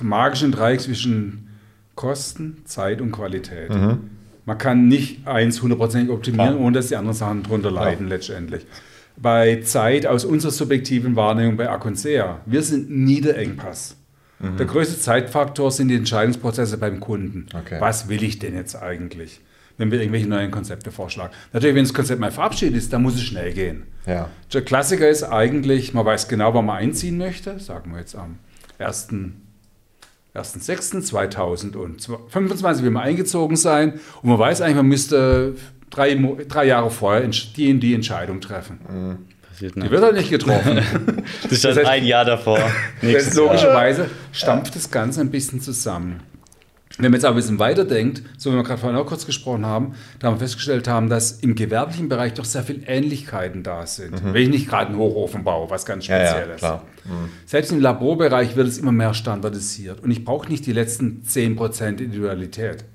magischen 0.01 0.51
Dreieck 0.51 0.81
zwischen 0.81 1.49
Kosten, 1.95 2.61
Zeit 2.65 3.01
und 3.01 3.11
Qualität. 3.11 3.69
Mhm. 3.69 3.99
Man 4.45 4.57
kann 4.57 4.87
nicht 4.87 5.27
eins 5.27 5.61
hundertprozentig 5.61 6.09
optimieren, 6.11 6.57
ohne 6.57 6.75
dass 6.75 6.87
die 6.87 6.95
anderen 6.95 7.15
Sachen 7.15 7.43
darunter 7.43 7.71
leiden 7.71 8.07
ja. 8.07 8.15
letztendlich. 8.15 8.65
Bei 9.17 9.61
Zeit 9.61 10.07
aus 10.07 10.25
unserer 10.25 10.51
subjektiven 10.51 11.15
Wahrnehmung 11.15 11.57
bei 11.57 11.69
Aconsea, 11.69 12.41
wir 12.45 12.63
sind 12.63 12.89
nie 12.89 13.21
der 13.21 13.37
Engpass. 13.37 13.97
Mhm. 14.39 14.57
Der 14.57 14.65
größte 14.65 14.99
Zeitfaktor 14.99 15.69
sind 15.71 15.89
die 15.89 15.95
Entscheidungsprozesse 15.95 16.77
beim 16.77 16.99
Kunden. 16.99 17.45
Okay. 17.53 17.79
Was 17.79 18.09
will 18.09 18.23
ich 18.23 18.39
denn 18.39 18.55
jetzt 18.55 18.75
eigentlich? 18.75 19.41
Wenn 19.81 19.91
wir 19.91 19.99
irgendwelche 19.99 20.29
neuen 20.29 20.51
Konzepte 20.51 20.91
vorschlagen. 20.91 21.33
Natürlich, 21.53 21.75
wenn 21.75 21.83
das 21.83 21.93
Konzept 21.93 22.21
mal 22.21 22.31
verabschiedet 22.31 22.77
ist, 22.77 22.93
dann 22.93 23.01
muss 23.01 23.15
es 23.15 23.23
schnell 23.23 23.51
gehen. 23.51 23.87
Ja. 24.05 24.29
Der 24.53 24.61
Klassiker 24.61 25.09
ist 25.09 25.23
eigentlich, 25.23 25.95
man 25.95 26.05
weiß 26.05 26.27
genau, 26.27 26.53
wann 26.53 26.67
man 26.67 26.77
einziehen 26.77 27.17
möchte, 27.17 27.59
sagen 27.59 27.91
wir 27.91 27.99
jetzt 27.99 28.15
am 28.15 28.37
1. 28.77 29.07
1.6.2025 30.35 32.83
will 32.83 32.91
man 32.91 33.01
eingezogen 33.03 33.55
sein 33.57 33.99
und 34.21 34.29
man 34.29 34.39
weiß 34.39 34.61
eigentlich, 34.61 34.77
man 34.77 34.85
müsste 34.85 35.55
drei, 35.89 36.15
drei 36.47 36.63
Jahre 36.65 36.89
vorher 36.89 37.27
die 37.27 37.69
in 37.69 37.81
die 37.81 37.93
Entscheidung 37.93 38.39
treffen. 38.39 38.79
Mhm. 38.87 39.17
Die 39.59 39.91
wird 39.91 40.01
halt 40.01 40.15
nicht 40.15 40.29
getroffen. 40.29 40.75
das 41.43 41.51
ist 41.51 41.65
das 41.65 41.75
heißt, 41.77 41.87
ein 41.87 42.05
Jahr 42.05 42.23
davor. 42.25 42.59
logischerweise 43.01 44.09
stampft 44.31 44.75
das 44.75 44.89
Ganze 44.89 45.21
ein 45.21 45.29
bisschen 45.29 45.59
zusammen. 45.59 46.21
Wenn 47.01 47.11
man 47.11 47.19
jetzt 47.19 47.25
aber 47.25 47.35
ein 47.35 47.37
bisschen 47.37 47.59
weiterdenkt, 47.59 48.21
so 48.37 48.51
wie 48.51 48.55
wir 48.55 48.63
gerade 48.63 48.79
vorhin 48.79 48.99
auch 48.99 49.05
kurz 49.05 49.25
gesprochen 49.25 49.65
haben, 49.65 49.93
da 50.19 50.27
haben 50.27 50.35
wir 50.35 50.39
festgestellt 50.39 50.87
haben, 50.87 51.09
dass 51.09 51.31
im 51.31 51.55
gewerblichen 51.55 52.09
Bereich 52.09 52.33
doch 52.33 52.45
sehr 52.45 52.63
viele 52.63 52.85
Ähnlichkeiten 52.85 53.63
da 53.63 53.85
sind. 53.85 54.23
Mhm. 54.23 54.33
Wenn 54.33 54.43
ich 54.43 54.49
nicht 54.49 54.69
gerade 54.69 54.89
einen 54.89 54.97
Hochofen 54.99 55.43
baue, 55.43 55.69
was 55.69 55.85
ganz 55.85 56.05
Spezielles. 56.05 56.61
Ja, 56.61 56.67
ja, 56.69 56.83
mhm. 57.05 57.29
Selbst 57.45 57.71
im 57.71 57.79
Laborbereich 57.79 58.55
wird 58.55 58.67
es 58.67 58.77
immer 58.77 58.91
mehr 58.91 59.13
standardisiert. 59.13 60.01
Und 60.03 60.11
ich 60.11 60.23
brauche 60.23 60.49
nicht 60.49 60.65
die 60.65 60.73
letzten 60.73 61.23
10% 61.27 61.99
Individualität. 61.99 62.85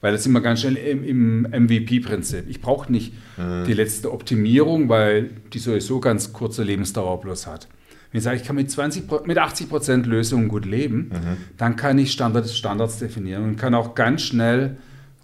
Weil 0.00 0.12
das 0.12 0.22
sind 0.22 0.32
wir 0.32 0.40
ganz 0.40 0.60
schnell 0.60 0.76
im, 0.76 1.02
im 1.02 1.42
MVP-Prinzip. 1.42 2.44
Ich 2.48 2.60
brauche 2.60 2.92
nicht 2.92 3.14
mhm. 3.36 3.64
die 3.66 3.72
letzte 3.72 4.12
Optimierung, 4.12 4.88
weil 4.88 5.30
die 5.52 5.58
sowieso 5.58 6.00
ganz 6.00 6.32
kurze 6.32 6.62
Lebensdauer 6.62 7.20
bloß 7.20 7.46
hat. 7.46 7.68
Wenn 8.10 8.18
ich 8.18 8.24
sage, 8.24 8.36
ich 8.36 8.44
kann 8.44 8.56
mit, 8.56 8.70
20, 8.70 9.26
mit 9.26 9.38
80 9.38 9.68
Prozent 9.68 10.06
Lösungen 10.06 10.48
gut 10.48 10.64
leben, 10.64 11.10
mhm. 11.12 11.36
dann 11.56 11.76
kann 11.76 11.98
ich 11.98 12.12
Standards, 12.12 12.56
Standards 12.56 12.98
definieren 12.98 13.44
und 13.44 13.56
kann 13.56 13.74
auch 13.74 13.94
ganz 13.94 14.22
schnell 14.22 14.76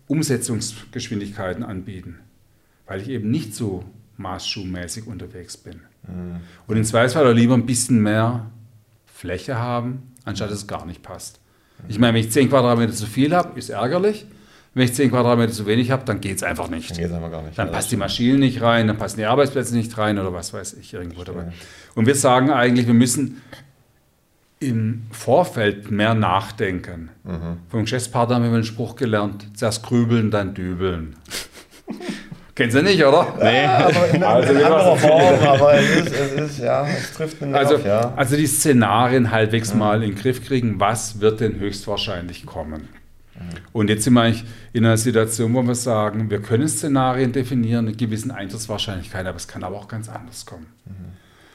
Umsetzungsgeschwindigkeiten 0.08 1.62
anbieten, 1.62 2.18
weil 2.86 3.00
ich 3.00 3.08
eben 3.08 3.30
nicht 3.30 3.54
so 3.54 3.84
maßschuhmäßig 4.18 5.06
unterwegs 5.06 5.56
bin. 5.56 5.80
Mhm. 6.06 6.36
Und 6.66 6.76
im 6.76 6.84
Zweifelsfall 6.84 7.32
lieber 7.34 7.54
ein 7.54 7.66
bisschen 7.66 8.02
mehr 8.02 8.50
Fläche 9.06 9.58
haben, 9.58 10.12
anstatt 10.24 10.50
dass 10.50 10.58
es 10.58 10.66
gar 10.66 10.84
nicht 10.84 11.02
passt. 11.02 11.40
Ich 11.88 11.98
meine, 11.98 12.14
wenn 12.14 12.24
ich 12.24 12.30
10 12.30 12.48
Quadratmeter 12.48 12.92
zu 12.92 13.06
viel 13.06 13.34
habe, 13.34 13.58
ist 13.58 13.70
ärgerlich. 13.70 14.26
Wenn 14.74 14.84
ich 14.84 14.94
10 14.94 15.10
Quadratmeter 15.10 15.52
zu 15.52 15.66
wenig 15.66 15.90
habe, 15.90 16.04
dann 16.06 16.20
geht 16.20 16.36
es 16.36 16.42
einfach 16.42 16.68
nicht. 16.68 16.90
Dann 16.90 16.98
geht 16.98 17.12
einfach 17.12 17.30
gar 17.30 17.42
nicht. 17.42 17.58
Dann 17.58 17.70
passt 17.70 17.92
die 17.92 17.96
Maschine 17.96 18.38
nicht 18.38 18.62
rein, 18.62 18.86
dann 18.86 18.96
passen 18.96 19.18
die 19.18 19.26
Arbeitsplätze 19.26 19.76
nicht 19.76 19.96
rein 19.98 20.18
oder 20.18 20.32
was 20.32 20.54
weiß 20.54 20.74
ich 20.74 20.94
irgendwo 20.94 21.24
dabei. 21.24 21.52
Und 21.94 22.06
wir 22.06 22.14
sagen 22.14 22.50
eigentlich, 22.50 22.86
wir 22.86 22.94
müssen 22.94 23.42
im 24.60 25.02
Vorfeld 25.10 25.90
mehr 25.90 26.14
nachdenken. 26.14 27.10
Mhm. 27.24 27.58
Vom 27.68 27.82
Geschäftspartner 27.82 28.36
haben 28.36 28.44
wir 28.44 28.52
einen 28.52 28.64
Spruch 28.64 28.96
gelernt: 28.96 29.46
zuerst 29.54 29.82
grübeln, 29.82 30.30
dann 30.30 30.54
dübeln. 30.54 31.16
Kennst 32.54 32.76
du 32.76 32.82
nicht, 32.82 33.02
oder? 33.02 33.34
Nee. 33.40 33.64
Ja, 33.64 33.78
aber 33.86 34.08
in, 34.10 34.22
also, 34.22 34.52
in 34.52 34.62
anderer 34.62 34.96
Form, 34.96 35.46
aber 35.46 35.74
es 35.74 35.90
ist, 35.96 36.12
es 36.12 36.32
ist, 36.32 36.58
ja, 36.58 36.86
es 36.86 37.14
trifft 37.14 37.42
einen 37.42 37.54
also, 37.54 37.76
auf, 37.76 37.84
ja. 37.84 38.12
Also 38.14 38.36
die 38.36 38.46
Szenarien 38.46 39.30
halbwegs 39.30 39.70
ja. 39.70 39.76
mal 39.76 40.02
in 40.02 40.10
den 40.10 40.18
Griff 40.18 40.44
kriegen, 40.44 40.78
was 40.78 41.20
wird 41.20 41.40
denn 41.40 41.58
höchstwahrscheinlich 41.58 42.44
kommen? 42.44 42.88
Und 43.72 43.88
jetzt 43.88 44.04
sind 44.04 44.14
wir 44.14 44.22
eigentlich 44.22 44.44
in 44.72 44.84
einer 44.84 44.96
Situation, 44.96 45.54
wo 45.54 45.62
wir 45.62 45.74
sagen, 45.74 46.30
wir 46.30 46.40
können 46.40 46.68
Szenarien 46.68 47.32
definieren, 47.32 47.86
eine 47.86 47.96
gewisse 47.96 48.34
Eintrittswahrscheinlichkeit, 48.34 49.26
aber 49.26 49.36
es 49.36 49.48
kann 49.48 49.64
aber 49.64 49.76
auch 49.76 49.88
ganz 49.88 50.08
anders 50.08 50.46
kommen. 50.46 50.66
Mhm. 50.86 51.12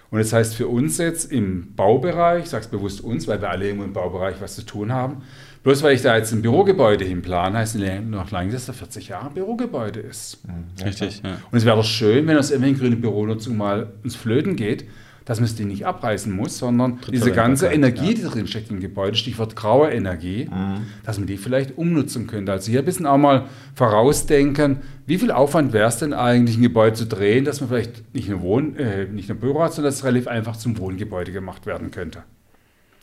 Und 0.09 0.19
das 0.19 0.31
heißt 0.31 0.55
für 0.55 0.68
uns 0.68 0.97
jetzt 0.97 1.31
im 1.31 1.76
Baubereich, 1.76 2.45
ich 2.45 2.49
sage 2.49 2.64
es 2.64 2.69
bewusst 2.69 3.01
uns, 3.01 3.27
weil 3.27 3.41
wir 3.41 3.49
alle 3.49 3.65
irgendwo 3.65 3.84
im 3.84 3.93
Baubereich 3.93 4.35
was 4.39 4.55
zu 4.55 4.65
tun 4.65 4.93
haben, 4.93 5.23
bloß 5.64 5.84
weil 5.84 5.95
ich 5.95 6.01
da 6.01 6.15
jetzt 6.15 6.31
ein 6.31 6.41
Bürogebäude 6.41 7.03
hinplane, 7.03 7.57
heißt 7.57 7.77
noch 8.05 8.31
lange, 8.31 8.51
dass 8.51 8.68
da 8.68 8.73
40 8.73 9.09
Jahre 9.09 9.27
ein 9.27 9.34
Bürogebäude 9.34 9.99
ist. 9.99 10.47
Mhm. 10.47 10.85
Richtig. 10.85 11.22
Ja. 11.23 11.38
Und 11.51 11.57
es 11.57 11.65
wäre 11.65 11.76
doch 11.76 11.84
schön, 11.84 12.26
wenn 12.27 12.38
aus 12.38 12.51
irgendwelchen 12.51 12.80
grünen 12.80 13.01
Büronutzung 13.01 13.57
mal 13.57 13.91
ins 14.03 14.15
Flöten 14.15 14.55
geht, 14.55 14.85
dass 15.27 15.41
man 15.41 15.45
es 15.45 15.55
die 15.55 15.65
nicht 15.65 15.85
abreißen 15.85 16.33
muss, 16.33 16.57
sondern 16.57 16.99
diese 17.11 17.33
ganze 17.33 17.67
Energie, 17.67 18.13
die 18.13 18.23
drin 18.23 18.47
steckt 18.47 18.71
im 18.71 18.79
Gebäude, 18.79 19.17
Stichwort 19.17 19.57
graue 19.57 19.91
Energie, 19.91 20.45
mhm. 20.49 20.85
dass 21.03 21.17
man 21.17 21.27
die 21.27 21.35
vielleicht 21.35 21.77
umnutzen 21.77 22.27
könnte. 22.27 22.53
Also 22.53 22.71
hier 22.71 22.79
ein 22.79 22.85
bisschen 22.85 23.05
auch 23.05 23.17
mal 23.17 23.43
vorausdenken, 23.75 24.77
wie 25.05 25.17
viel 25.17 25.31
Aufwand 25.31 25.73
wäre 25.73 25.89
es 25.89 25.97
denn 25.97 26.13
eigentlich, 26.13 26.57
ein 26.57 26.61
Gebäude 26.61 26.95
zu 26.95 27.05
drehen, 27.05 27.43
dass 27.43 27.59
man 27.59 27.69
vielleicht 27.69 28.15
nicht 28.15 28.29
eine, 28.29 28.41
Wohn 28.41 28.77
äh, 28.77 29.03
nicht 29.03 29.29
eine 29.29 29.37
Büro 29.37 29.61
hat, 29.61 29.73
sondern 29.73 29.89
dass 29.89 29.99
es 29.99 30.05
relativ 30.05 30.27
einfach 30.27 30.55
zum 30.55 30.77
Wohngebäude 30.77 31.33
gemacht 31.33 31.65
werden 31.65 31.91
könnte. 31.91 32.23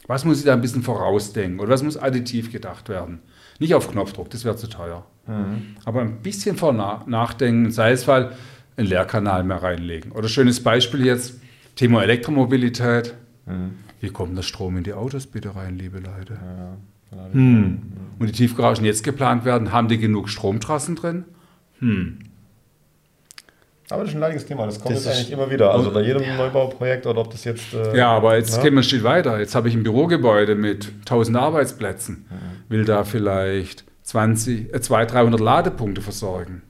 Was 0.07 0.25
muss 0.25 0.39
ich 0.39 0.47
da 0.47 0.55
ein 0.55 0.63
bisschen 0.63 0.83
vorausdenken 0.83 1.61
oder 1.61 1.69
was 1.69 1.83
muss 1.83 1.99
additiv 1.99 2.51
gedacht 2.51 2.89
werden? 2.89 3.21
Nicht 3.59 3.75
auf 3.75 3.91
Knopfdruck, 3.91 4.31
das 4.31 4.47
wäre 4.47 4.57
zu 4.57 4.69
teuer. 4.69 5.05
Mhm. 5.27 5.77
Aber 5.85 6.01
ein 6.01 6.23
bisschen 6.23 6.57
vor 6.57 6.73
nachdenken, 6.73 7.71
sei 7.71 7.93
es 7.93 8.09
weil 8.09 8.33
einen 8.77 8.89
Leerkanal 8.89 9.45
mehr 9.45 9.63
reinlegen. 9.63 10.13
Oder 10.13 10.29
schönes 10.29 10.63
Beispiel 10.63 11.05
jetzt, 11.05 11.39
Thema 11.77 12.03
Elektromobilität. 12.03 13.15
Mhm. 13.47 13.79
Wie 14.01 14.11
kommt 14.11 14.37
der 14.37 14.43
Strom 14.43 14.77
in 14.77 14.85
die 14.85 14.93
Autos 14.93 15.27
bitte 15.27 15.57
rein, 15.57 15.79
liebe 15.79 15.99
Leute? 15.99 16.35
Ja, 16.35 16.77
hm. 17.33 17.83
Und 18.19 18.27
die 18.27 18.33
Tiefgaragen 18.33 18.85
jetzt 18.85 19.05
geplant 19.05 19.45
werden, 19.45 19.73
haben 19.73 19.89
die 19.89 19.99
genug 19.99 20.29
Stromtrassen 20.29 20.97
drin? 20.97 21.25
Hm. 21.79 22.19
Aber 23.91 24.03
das 24.03 24.11
ist 24.11 24.17
ein 24.17 24.21
leidiges 24.21 24.47
Thema, 24.47 24.67
das 24.67 24.81
kommt 24.81 24.97
das 24.97 25.05
jetzt 25.05 25.15
eigentlich 25.15 25.31
immer 25.33 25.51
wieder. 25.51 25.71
Also 25.71 25.93
bei 25.93 26.03
jedem 26.03 26.23
ja. 26.23 26.37
Neubauprojekt 26.37 27.07
oder 27.07 27.21
ob 27.21 27.31
das 27.31 27.45
jetzt. 27.45 27.75
Äh, 27.75 27.97
ja, 27.97 28.11
aber 28.11 28.37
jetzt 28.37 28.57
ja? 28.57 28.63
Geht 28.63 28.73
man 28.73 28.81
ein 28.81 28.85
Stück 28.85 29.03
weiter. 29.03 29.39
Jetzt 29.39 29.55
habe 29.55 29.69
ich 29.69 29.75
ein 29.75 29.83
Bürogebäude 29.83 30.55
mit 30.55 30.91
1000 31.01 31.37
Arbeitsplätzen, 31.37 32.27
mhm. 32.31 32.71
will 32.71 32.85
da 32.85 33.05
vielleicht 33.05 33.85
20, 34.03 34.73
äh, 34.75 34.81
200, 34.81 35.13
300 35.13 35.41
Ladepunkte 35.41 36.01
versorgen. 36.01 36.63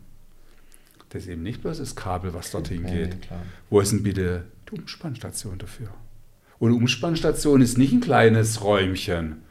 Das 1.11 1.23
ist 1.23 1.29
eben 1.29 1.45
nicht 1.45 1.63
bloß 1.63 1.79
das 1.79 1.95
Kabel, 1.95 2.35
was 2.35 2.51
dorthin 2.51 2.83
nee, 2.83 2.91
geht. 2.91 3.23
Klar. 3.23 3.43
Wo 3.71 3.79
ist 3.79 3.93
denn 3.93 4.03
bitte 4.03 4.45
Umspannstation 4.81 5.59
dafür. 5.59 5.89
Und 6.59 6.69
eine 6.69 6.77
Umspannstation 6.77 7.61
ist 7.61 7.79
nicht 7.79 7.93
ein 7.93 8.01
kleines 8.01 8.63
Räumchen. 8.63 9.43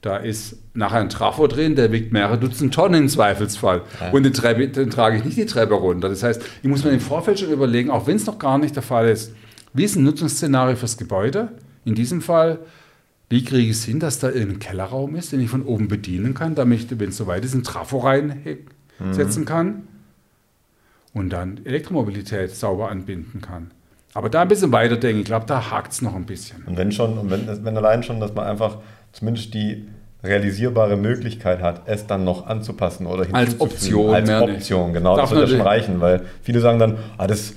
Da 0.00 0.16
ist 0.16 0.58
nachher 0.74 1.00
ein 1.00 1.08
Trafo 1.08 1.48
drin, 1.48 1.74
der 1.74 1.90
wiegt 1.90 2.12
mehrere 2.12 2.38
Dutzend 2.38 2.72
Tonnen 2.72 3.02
im 3.02 3.08
Zweifelsfall. 3.08 3.82
Ja. 4.00 4.10
Und 4.10 4.22
den, 4.22 4.32
Treppe, 4.32 4.68
den, 4.68 4.90
trage 4.90 5.16
ich 5.16 5.24
nicht 5.24 5.36
die 5.36 5.46
Treppe 5.46 5.74
runter. 5.74 6.08
Das 6.08 6.22
heißt, 6.22 6.42
ich 6.62 6.68
muss 6.68 6.84
mir 6.84 6.90
im 6.90 7.00
Vorfeld 7.00 7.40
schon 7.40 7.50
überlegen, 7.50 7.90
auch 7.90 8.06
wenn 8.06 8.16
es 8.16 8.26
noch 8.26 8.38
gar 8.38 8.58
nicht 8.58 8.76
der 8.76 8.82
Fall 8.82 9.08
ist, 9.08 9.32
wie 9.74 9.84
ist 9.84 9.96
ein 9.96 10.04
Nutzungsszenario 10.04 10.76
fürs 10.76 10.96
Gebäude? 10.96 11.52
In 11.84 11.94
diesem 11.94 12.22
Fall, 12.22 12.60
wie 13.28 13.44
kriege 13.44 13.70
ich 13.70 13.76
es 13.76 13.84
hin, 13.84 14.00
dass 14.00 14.18
da 14.18 14.28
irgendein 14.28 14.60
Kellerraum 14.60 15.16
ist, 15.16 15.32
den 15.32 15.40
ich 15.40 15.50
von 15.50 15.62
oben 15.62 15.88
bedienen 15.88 16.34
kann, 16.34 16.54
damit 16.54 16.80
ich, 16.80 17.00
wenn 17.00 17.10
es 17.10 17.16
soweit 17.16 17.44
ist, 17.44 17.54
ein 17.54 17.64
Trafo 17.64 17.98
reinsetzen 17.98 19.42
mhm. 19.42 19.46
kann 19.46 19.82
und 21.12 21.30
dann 21.30 21.60
Elektromobilität 21.64 22.54
sauber 22.54 22.90
anbinden 22.90 23.40
kann. 23.40 23.72
Aber 24.18 24.30
da 24.30 24.42
ein 24.42 24.48
bisschen 24.48 24.72
weiterdenken, 24.72 25.20
ich 25.20 25.26
glaube, 25.26 25.46
da 25.46 25.70
hakt 25.70 25.92
es 25.92 26.02
noch 26.02 26.16
ein 26.16 26.26
bisschen. 26.26 26.64
Und 26.66 26.76
wenn 26.76 26.90
schon, 26.90 27.16
und 27.18 27.30
wenn, 27.30 27.46
wenn 27.64 27.76
allein 27.76 28.02
schon, 28.02 28.18
dass 28.18 28.34
man 28.34 28.48
einfach 28.48 28.78
zumindest 29.12 29.54
die 29.54 29.86
realisierbare 30.24 30.96
Möglichkeit 30.96 31.62
hat, 31.62 31.82
es 31.86 32.08
dann 32.08 32.24
noch 32.24 32.48
anzupassen 32.48 33.06
oder 33.06 33.26
Als 33.30 33.60
Option. 33.60 34.12
Als 34.12 34.28
Option, 34.28 34.86
nicht. 34.86 34.94
genau. 34.94 35.14
Darf 35.16 35.30
das 35.30 35.38
würde 35.38 35.52
schon 35.52 35.60
reichen, 35.60 36.00
weil 36.00 36.22
viele 36.42 36.58
sagen 36.58 36.80
dann, 36.80 36.98
ah, 37.16 37.28
das 37.28 37.52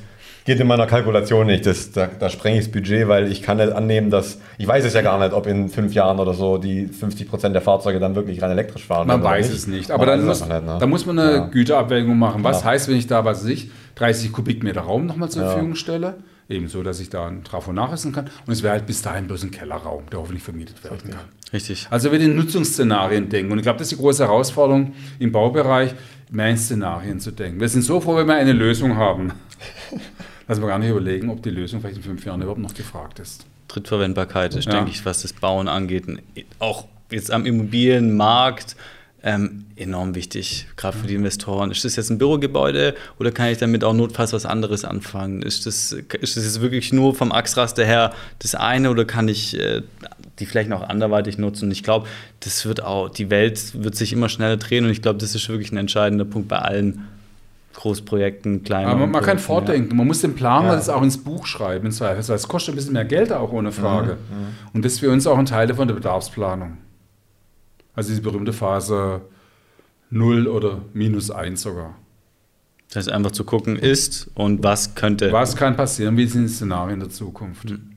geht 0.45 0.59
in 0.59 0.67
meiner 0.67 0.85
Kalkulation 0.85 1.47
nicht, 1.47 1.65
das, 1.65 1.93
da, 1.93 2.07
da 2.19 2.29
sprenge 2.29 2.59
ich 2.59 2.65
das 2.65 2.71
Budget, 2.71 3.07
weil 3.07 3.31
ich 3.31 3.41
kann 3.41 3.57
nicht 3.57 3.71
annehmen, 3.71 4.11
dass, 4.11 4.37
ich 4.59 4.67
weiß 4.67 4.85
es 4.85 4.93
ja 4.93 5.01
gar 5.01 5.17
nicht, 5.17 5.33
ob 5.33 5.47
in 5.47 5.67
fünf 5.67 5.95
Jahren 5.95 6.19
oder 6.19 6.35
so 6.35 6.59
die 6.59 6.85
50 6.85 7.27
Prozent 7.27 7.55
der 7.55 7.63
Fahrzeuge 7.63 7.99
dann 7.99 8.13
wirklich 8.13 8.39
rein 8.39 8.51
elektrisch 8.51 8.85
fahren. 8.85 9.07
Man 9.07 9.23
weiß 9.23 9.47
nicht. 9.47 9.57
es 9.57 9.65
nicht, 9.65 9.89
aber 9.89 10.05
dann 10.05 10.23
muss, 10.23 10.41
nicht, 10.41 10.49
ne? 10.63 10.77
da 10.79 10.85
muss 10.85 11.07
man 11.07 11.17
eine 11.17 11.31
ja. 11.31 11.45
Güterabwägung 11.47 12.19
machen. 12.19 12.43
Was 12.43 12.61
ja. 12.61 12.67
heißt, 12.67 12.87
wenn 12.87 12.97
ich 12.97 13.07
da, 13.07 13.25
was 13.25 13.43
ich, 13.45 13.71
30 13.95 14.31
Kubikmeter 14.31 14.81
Raum 14.81 15.07
nochmal 15.07 15.29
zur 15.29 15.41
Verfügung 15.41 15.73
stelle? 15.73 16.17
Ebenso, 16.51 16.83
dass 16.83 16.99
ich 16.99 17.09
da 17.09 17.27
ein 17.27 17.43
Trafo 17.43 17.73
nachrüsten 17.73 18.11
kann. 18.11 18.29
Und 18.45 18.53
es 18.53 18.61
wäre 18.61 18.73
halt 18.73 18.85
bis 18.85 19.01
dahin 19.01 19.27
bloß 19.27 19.43
ein 19.43 19.51
Kellerraum, 19.51 20.03
der 20.11 20.19
hoffentlich 20.19 20.43
vermietet 20.43 20.83
werden 20.83 21.09
kann. 21.09 21.25
Richtig. 21.53 21.87
Also 21.89 22.11
wir 22.11 22.19
den 22.19 22.35
Nutzungsszenarien 22.35 23.29
denken. 23.29 23.51
Und 23.51 23.59
ich 23.59 23.63
glaube, 23.63 23.79
das 23.79 23.91
ist 23.91 23.97
die 23.97 24.01
große 24.01 24.23
Herausforderung 24.23 24.93
im 25.19 25.31
Baubereich, 25.31 25.93
mehr 26.29 26.49
in 26.49 26.57
Szenarien 26.57 27.19
zu 27.19 27.31
denken. 27.31 27.59
Wir 27.59 27.69
sind 27.69 27.83
so 27.83 27.99
froh, 27.99 28.15
wenn 28.15 28.27
wir 28.27 28.35
eine 28.35 28.53
Lösung 28.53 28.97
haben. 28.97 29.33
Dass 30.47 30.59
wir 30.59 30.67
gar 30.67 30.79
nicht 30.79 30.89
überlegen, 30.89 31.29
ob 31.29 31.41
die 31.41 31.49
Lösung 31.49 31.79
vielleicht 31.79 31.97
in 31.97 32.03
fünf 32.03 32.25
Jahren 32.25 32.41
überhaupt 32.41 32.59
noch 32.59 32.73
gefragt 32.73 33.19
ist. 33.19 33.45
Drittverwendbarkeit 33.69 34.53
ist, 34.55 34.65
ja. 34.65 34.71
denke 34.71 34.91
ich, 34.91 35.05
was 35.05 35.21
das 35.21 35.31
Bauen 35.31 35.69
angeht. 35.69 36.05
Auch 36.59 36.87
jetzt 37.09 37.31
am 37.31 37.45
Immobilienmarkt 37.45 38.75
ähm, 39.23 39.65
enorm 39.75 40.15
wichtig, 40.15 40.67
gerade 40.77 40.97
für 40.97 41.07
die 41.07 41.13
Investoren. 41.13 41.69
Ist 41.69 41.85
das 41.85 41.95
jetzt 41.95 42.09
ein 42.09 42.17
Bürogebäude 42.17 42.95
oder 43.19 43.31
kann 43.31 43.49
ich 43.49 43.59
damit 43.59 43.83
auch 43.83 43.93
notfalls 43.93 44.33
was 44.33 44.45
anderes 44.45 44.83
anfangen? 44.83 45.43
Ist 45.43 45.65
das, 45.65 45.91
ist 45.91 46.37
das 46.37 46.43
jetzt 46.43 46.61
wirklich 46.61 46.91
nur 46.91 47.13
vom 47.13 47.31
Achsraster 47.31 47.85
her 47.85 48.13
das 48.39 48.55
eine 48.55 48.89
oder 48.89 49.05
kann 49.05 49.27
ich 49.27 49.59
äh, 49.59 49.83
die 50.39 50.45
vielleicht 50.45 50.69
noch 50.69 50.81
anderweitig 50.81 51.37
nutzen? 51.37 51.65
Und 51.65 51.71
ich 51.71 51.83
glaube, 51.83 52.07
das 52.39 52.65
wird 52.65 52.83
auch, 52.83 53.09
die 53.09 53.29
Welt 53.29 53.83
wird 53.83 53.95
sich 53.95 54.11
immer 54.11 54.27
schneller 54.27 54.57
drehen 54.57 54.85
und 54.85 54.91
ich 54.91 55.03
glaube, 55.03 55.19
das 55.19 55.35
ist 55.35 55.47
wirklich 55.49 55.71
ein 55.71 55.77
entscheidender 55.77 56.25
Punkt 56.25 56.47
bei 56.47 56.57
allen 56.57 57.07
Großprojekten, 57.75 58.63
kleinen. 58.63 58.87
Aber 58.87 59.01
man, 59.01 59.11
man 59.11 59.23
kann 59.23 59.39
vordenken, 59.39 59.91
ja. 59.91 59.95
man 59.95 60.07
muss 60.07 60.21
den 60.21 60.35
Plan 60.35 60.65
ja. 60.65 60.75
das 60.75 60.89
auch 60.89 61.01
ins 61.03 61.17
Buch 61.17 61.45
schreiben, 61.45 61.85
im 61.85 61.91
Zweifel. 61.91 62.33
Es 62.33 62.47
kostet 62.47 62.73
ein 62.73 62.75
bisschen 62.75 62.93
mehr 62.93 63.05
Geld 63.05 63.31
auch 63.31 63.51
ohne 63.51 63.71
Frage. 63.71 64.13
Mhm. 64.13 64.47
Und 64.73 64.83
das 64.83 64.93
ist 64.93 64.99
für 64.99 65.11
uns 65.11 65.25
auch 65.27 65.37
ein 65.37 65.45
Teil 65.45 65.73
von 65.73 65.87
der 65.87 65.95
Bedarfsplanung. 65.95 66.77
Also 67.93 68.09
diese 68.09 68.21
berühmte 68.21 68.53
Phase 68.53 69.21
0 70.09 70.47
oder 70.47 70.81
minus 70.93 71.31
1 71.31 71.61
sogar. 71.61 71.95
Das 72.87 72.97
heißt 72.97 73.09
einfach 73.09 73.31
zu 73.31 73.45
gucken, 73.45 73.77
ist 73.77 74.29
und 74.35 74.63
was 74.63 74.95
könnte. 74.95 75.31
Was 75.31 75.55
kann 75.55 75.77
passieren, 75.77 76.17
wie 76.17 76.25
sind 76.27 76.43
die 76.43 76.49
Szenarien 76.49 76.99
der 76.99 77.09
Zukunft? 77.09 77.69
Hm. 77.69 77.91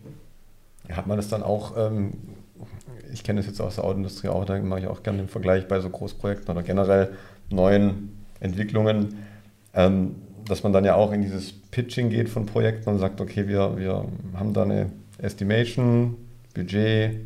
Hat 0.92 1.06
man 1.06 1.16
das 1.16 1.28
dann 1.28 1.42
auch, 1.42 1.76
ähm, 1.76 2.12
ich 3.12 3.24
kenne 3.24 3.40
das 3.40 3.46
jetzt 3.46 3.60
aus 3.60 3.76
der 3.76 3.84
Autoindustrie 3.84 4.28
auch, 4.28 4.44
da 4.44 4.56
mache 4.60 4.80
ich 4.80 4.86
auch 4.86 5.02
gerne 5.02 5.18
den 5.18 5.28
Vergleich 5.28 5.66
bei 5.66 5.80
so 5.80 5.90
Großprojekten 5.90 6.48
oder 6.50 6.62
generell 6.62 7.10
neuen 7.50 8.16
Entwicklungen, 8.38 9.16
ähm, 9.74 10.16
dass 10.46 10.62
man 10.62 10.72
dann 10.72 10.84
ja 10.84 10.94
auch 10.94 11.12
in 11.12 11.22
dieses 11.22 11.52
Pitching 11.52 12.10
geht 12.10 12.28
von 12.28 12.46
Projekten 12.46 12.90
und 12.90 12.98
sagt, 12.98 13.20
okay, 13.20 13.48
wir, 13.48 13.76
wir 13.76 14.06
haben 14.34 14.52
da 14.52 14.62
eine 14.62 14.92
Estimation, 15.18 16.16
Budget, 16.54 17.16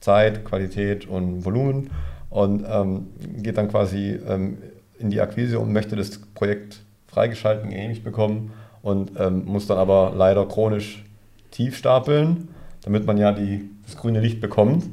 Zeit, 0.00 0.44
Qualität 0.44 1.06
und 1.06 1.44
Volumen 1.44 1.90
und 2.32 2.64
ähm, 2.68 3.08
geht 3.42 3.56
dann 3.58 3.68
quasi 3.68 4.18
ähm, 4.28 4.58
in 4.98 5.10
die 5.10 5.20
Akquise 5.20 5.58
und 5.58 5.72
möchte 5.72 5.96
das 5.96 6.18
Projekt 6.34 6.80
freigeschalten, 7.06 7.70
genehmigt 7.70 8.04
bekommen 8.04 8.52
und 8.82 9.12
ähm, 9.18 9.44
muss 9.44 9.66
dann 9.66 9.78
aber 9.78 10.12
leider 10.16 10.46
chronisch 10.46 11.04
tief 11.50 11.76
stapeln, 11.76 12.48
damit 12.84 13.06
man 13.06 13.18
ja 13.18 13.32
die, 13.32 13.70
das 13.84 13.96
grüne 13.96 14.20
Licht 14.20 14.40
bekommt 14.40 14.84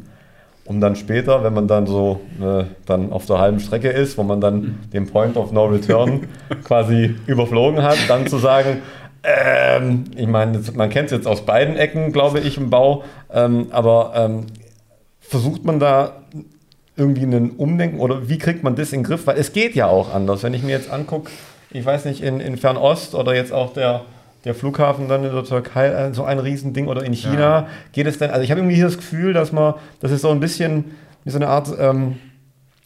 um 0.70 0.80
dann 0.80 0.96
später, 0.96 1.44
wenn 1.44 1.56
man 1.56 1.68
dann 1.68 1.88
so 1.88 2.22
äh, 2.40 2.66
dann 2.86 3.12
auf 3.12 3.26
der 3.26 3.40
halben 3.40 3.60
Strecke 3.60 3.90
ist, 3.90 4.20
wo 4.20 4.24
man 4.24 4.40
dann 4.40 4.78
den 4.94 5.08
Point 5.08 5.36
of 5.36 5.52
No 5.52 5.66
Return 5.66 6.28
quasi 6.64 7.16
überflogen 7.26 7.82
hat, 7.82 7.98
dann 8.08 8.28
zu 8.28 8.38
sagen, 8.38 8.84
ähm, 9.24 10.04
ich 10.16 10.28
meine, 10.28 10.62
man 10.76 10.92
kennt 10.92 11.08
es 11.08 11.12
jetzt 11.12 11.28
aus 11.28 11.44
beiden 11.44 11.76
Ecken, 11.76 12.12
glaube 12.12 12.40
ich, 12.40 12.58
im 12.58 12.70
Bau, 12.70 13.04
ähm, 13.34 13.70
aber 13.72 14.14
ähm, 14.16 14.46
versucht 15.20 15.66
man 15.66 15.80
da 15.80 16.22
irgendwie 17.00 17.24
einen 17.24 17.52
Umdenken 17.52 18.00
oder 18.00 18.30
wie 18.30 18.38
kriegt 18.38 18.64
man 18.64 18.76
das 18.76 18.94
in 18.94 19.00
den 19.00 19.06
Griff? 19.06 19.26
Weil 19.26 19.38
es 19.38 19.54
geht 19.54 19.76
ja 19.76 19.88
auch 19.88 20.14
anders. 20.14 20.44
Wenn 20.44 20.54
ich 20.54 20.64
mir 20.64 20.72
jetzt 20.72 20.92
angucke, 20.92 21.32
ich 21.72 21.86
weiß 21.86 22.06
nicht, 22.06 22.22
in, 22.22 22.40
in 22.40 22.58
Fernost 22.58 23.16
oder 23.16 23.34
jetzt 23.34 23.54
auch 23.54 23.74
der 23.74 24.02
der 24.46 24.56
Flughafen 24.56 25.08
dann 25.08 25.24
in 25.24 25.34
der 25.34 25.44
Türkei 25.44 25.88
äh, 25.88 26.14
so 26.14 26.24
ein 26.24 26.40
Riesending 26.40 26.88
oder 26.88 27.04
in 27.04 27.14
China 27.14 27.40
ja. 27.40 27.68
geht 27.92 28.08
es 28.08 28.18
dann, 28.18 28.30
also 28.30 28.42
ich 28.42 28.52
habe 28.52 28.62
irgendwie 28.62 28.82
das 28.82 28.98
Gefühl, 28.98 29.34
dass 29.34 29.52
man, 29.52 29.74
das 30.00 30.12
ist 30.12 30.22
so 30.22 30.30
ein 30.30 30.40
bisschen 30.40 30.96
wie 31.24 31.30
so 31.30 31.38
eine 31.38 31.48
Art 31.48 31.70
ähm, 31.78 32.18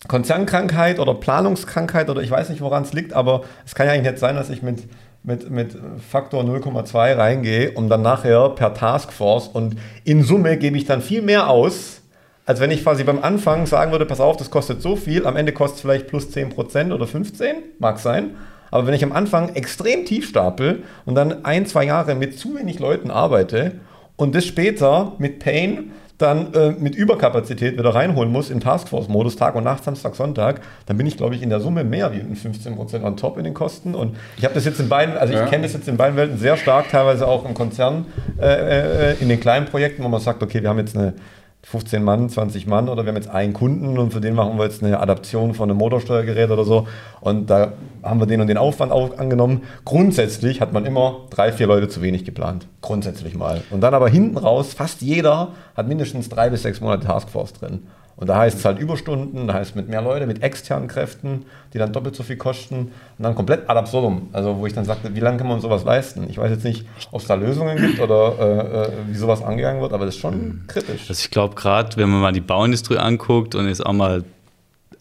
Konzernkrankheit 0.08 1.00
oder 1.00 1.14
Planungskrankheit 1.14 2.10
oder 2.10 2.22
ich 2.22 2.32
weiß 2.32 2.50
nicht, 2.50 2.62
woran 2.62 2.84
es 2.84 2.94
liegt, 2.94 3.14
aber 3.14 3.44
es 3.66 3.76
kann 3.76 3.86
ja 3.86 3.94
eigentlich 3.94 4.12
nicht 4.12 4.20
sein, 4.20 4.36
dass 4.36 4.50
ich 4.50 4.62
mit, 4.64 4.84
mit, 5.24 5.50
mit 5.50 5.78
Faktor 6.10 6.44
0,2 6.44 7.18
reingehe 7.18 7.72
und 7.72 7.90
dann 7.90 8.02
nachher 8.02 8.50
per 8.50 8.74
Taskforce 8.74 9.48
und 9.48 9.78
in 10.04 10.24
Summe 10.24 10.58
gebe 10.58 10.78
ich 10.78 10.86
dann 10.86 11.02
viel 11.02 11.22
mehr 11.22 11.50
aus, 11.50 12.02
als 12.46 12.60
wenn 12.60 12.72
ich 12.72 12.84
quasi 12.84 13.04
beim 13.04 13.24
Anfang 13.24 13.66
sagen 13.66 13.92
würde, 13.92 14.06
pass 14.06 14.20
auf, 14.20 14.38
das 14.38 14.52
kostet 14.52 14.82
so 14.82 14.96
viel, 14.96 15.26
am 15.26 15.38
Ende 15.38 15.54
kostet 15.54 15.78
es 15.78 15.82
vielleicht 15.82 16.08
plus 16.08 16.28
10% 16.28 16.94
oder 16.94 17.08
15, 17.08 17.56
mag 17.80 18.00
sein. 18.00 18.32
Aber 18.70 18.88
wenn 18.88 18.94
ich 18.94 19.04
am 19.04 19.12
Anfang 19.12 19.56
extrem 19.56 20.06
tief 20.06 20.28
stapel 20.28 20.84
und 21.06 21.16
dann 21.16 21.46
ein, 21.46 21.66
zwei 21.66 21.86
Jahre 21.86 22.16
mit 22.16 22.38
zu 22.38 22.56
wenig 22.56 22.80
Leuten 22.80 23.12
arbeite 23.12 23.74
und 24.16 24.36
das 24.36 24.46
später 24.46 25.14
mit 25.20 25.40
Pain 25.40 25.92
dann 26.18 26.54
äh, 26.54 26.72
mit 26.72 26.96
Überkapazität 26.96 27.78
wieder 27.78 27.94
reinholen 27.94 28.32
muss 28.32 28.50
im 28.50 28.60
Taskforce-Modus, 28.60 29.36
Tag 29.36 29.56
und 29.56 29.64
Nacht, 29.64 29.84
Samstag, 29.84 30.16
Sonntag, 30.16 30.62
dann 30.86 30.98
bin 30.98 31.08
ich, 31.08 31.18
glaube 31.18 31.36
ich, 31.36 31.42
in 31.42 31.50
der 31.50 31.60
Summe 31.60 31.84
mehr 31.84 32.12
wie 32.14 32.20
15% 32.20 33.04
on 33.04 33.18
top 33.18 33.38
in 33.38 33.44
den 33.44 33.54
Kosten. 33.54 33.96
Und 33.96 34.16
ich 34.38 34.46
habe 34.46 34.54
das 34.54 34.64
jetzt 34.64 34.80
in 34.80 34.90
beiden, 34.90 35.18
also 35.18 35.34
ich 35.34 35.40
ja. 35.40 35.48
kenne 35.48 35.64
das 35.64 35.74
jetzt 35.74 35.88
in 35.88 35.98
beiden 35.98 36.16
Welten 36.16 36.38
sehr 36.38 36.56
stark, 36.56 36.90
teilweise 36.90 37.28
auch 37.28 37.46
im 37.46 37.54
Konzern, 37.54 38.06
äh, 38.40 39.12
äh, 39.12 39.16
in 39.22 39.30
den 39.30 39.40
kleinen 39.40 39.66
Projekten, 39.66 40.04
wo 40.04 40.08
man 40.08 40.22
sagt, 40.22 40.44
okay, 40.44 40.62
wir 40.62 40.70
haben 40.70 40.80
jetzt 40.80 40.96
eine 40.96 41.14
15 41.64 42.04
Mann, 42.04 42.30
20 42.30 42.68
Mann 42.68 42.90
oder 42.90 43.04
wir 43.04 43.10
haben 43.10 43.16
jetzt 43.16 43.30
einen 43.30 43.54
Kunden 43.54 43.98
und 43.98 44.12
für 44.12 44.20
den 44.20 44.36
machen 44.36 44.58
wir 44.58 44.66
jetzt 44.66 44.84
eine 44.84 45.00
Adaption 45.00 45.54
von 45.54 45.70
einem 45.70 45.80
Motorsteuergerät 45.80 46.52
oder 46.52 46.66
so 46.66 46.88
und 47.22 47.50
da 47.50 47.74
haben 48.04 48.20
wir 48.20 48.26
den 48.26 48.42
und 48.42 48.48
den 48.48 48.58
Aufwand 48.58 48.92
auch 48.92 49.18
angenommen. 49.18 49.62
Grundsätzlich 49.86 50.60
hat 50.60 50.74
man 50.74 50.86
immer 50.86 51.22
drei, 51.30 51.54
vier 51.54 51.68
Leute 51.68 51.88
zu 51.88 52.02
wenig 52.02 52.26
geplant. 52.26 52.68
Grundsätzlich 52.82 53.36
mal. 53.36 53.62
Und 53.72 53.82
dann 53.82 53.94
aber 53.94 54.10
hinten 54.10 54.38
raus, 54.38 54.74
fast 54.74 55.02
jeder 55.02 55.54
hat 55.76 55.88
mindestens 55.88 56.28
drei 56.28 56.50
bis 56.50 56.64
sechs 56.64 56.82
Monate 56.82 57.08
Taskforce 57.08 57.54
drin. 57.54 57.88
Und 58.16 58.28
da 58.28 58.38
heißt 58.38 58.60
es 58.60 58.66
halt 58.66 58.80
Überstunden, 58.80 59.48
da 59.48 59.56
heißt 59.56 59.72
es 59.72 59.76
mit 59.76 59.90
mehr 59.90 60.02
Leuten, 60.02 60.28
mit 60.28 60.44
externen 60.44 60.88
Kräften, 60.88 61.46
die 61.74 61.80
dann 61.80 61.92
doppelt 61.92 62.16
so 62.16 62.24
viel 62.24 62.38
kosten 62.38 62.92
und 63.18 63.24
dann 63.24 63.34
komplett 63.34 63.70
ad 63.70 63.80
absurdum. 63.80 64.30
Also 64.34 64.58
wo 64.60 64.68
ich 64.68 64.74
dann 64.74 64.86
sagte, 64.86 65.16
wie 65.16 65.20
lange 65.20 65.38
kann 65.38 65.48
man 65.48 65.62
sowas 65.62 65.84
leisten? 65.84 66.30
Ich 66.30 66.38
weiß 66.38 66.52
jetzt 66.52 66.64
nicht, 66.64 66.86
ob 67.12 67.22
es 67.22 67.28
da 67.28 67.34
Lösungen 67.34 67.78
gibt 67.78 68.00
oder 68.00 68.36
äh, 68.40 68.84
äh, 68.84 68.92
wie 69.08 69.16
sowas 69.16 69.42
angegangen 69.42 69.82
wird, 69.82 69.94
aber 69.94 70.06
das 70.06 70.16
ist 70.16 70.22
schon 70.22 70.36
mhm. 70.36 70.64
kritisch. 70.68 71.10
Also 71.10 71.20
ich 71.20 71.32
glaube 71.32 71.56
gerade, 71.56 71.98
wenn 71.98 72.10
man 72.10 72.22
mal 72.22 72.34
die 72.34 72.42
Bauindustrie 72.42 72.98
anguckt 72.98 73.56
und 73.56 73.68
jetzt 73.68 73.84
auch 73.84 73.94
mal 73.94 74.24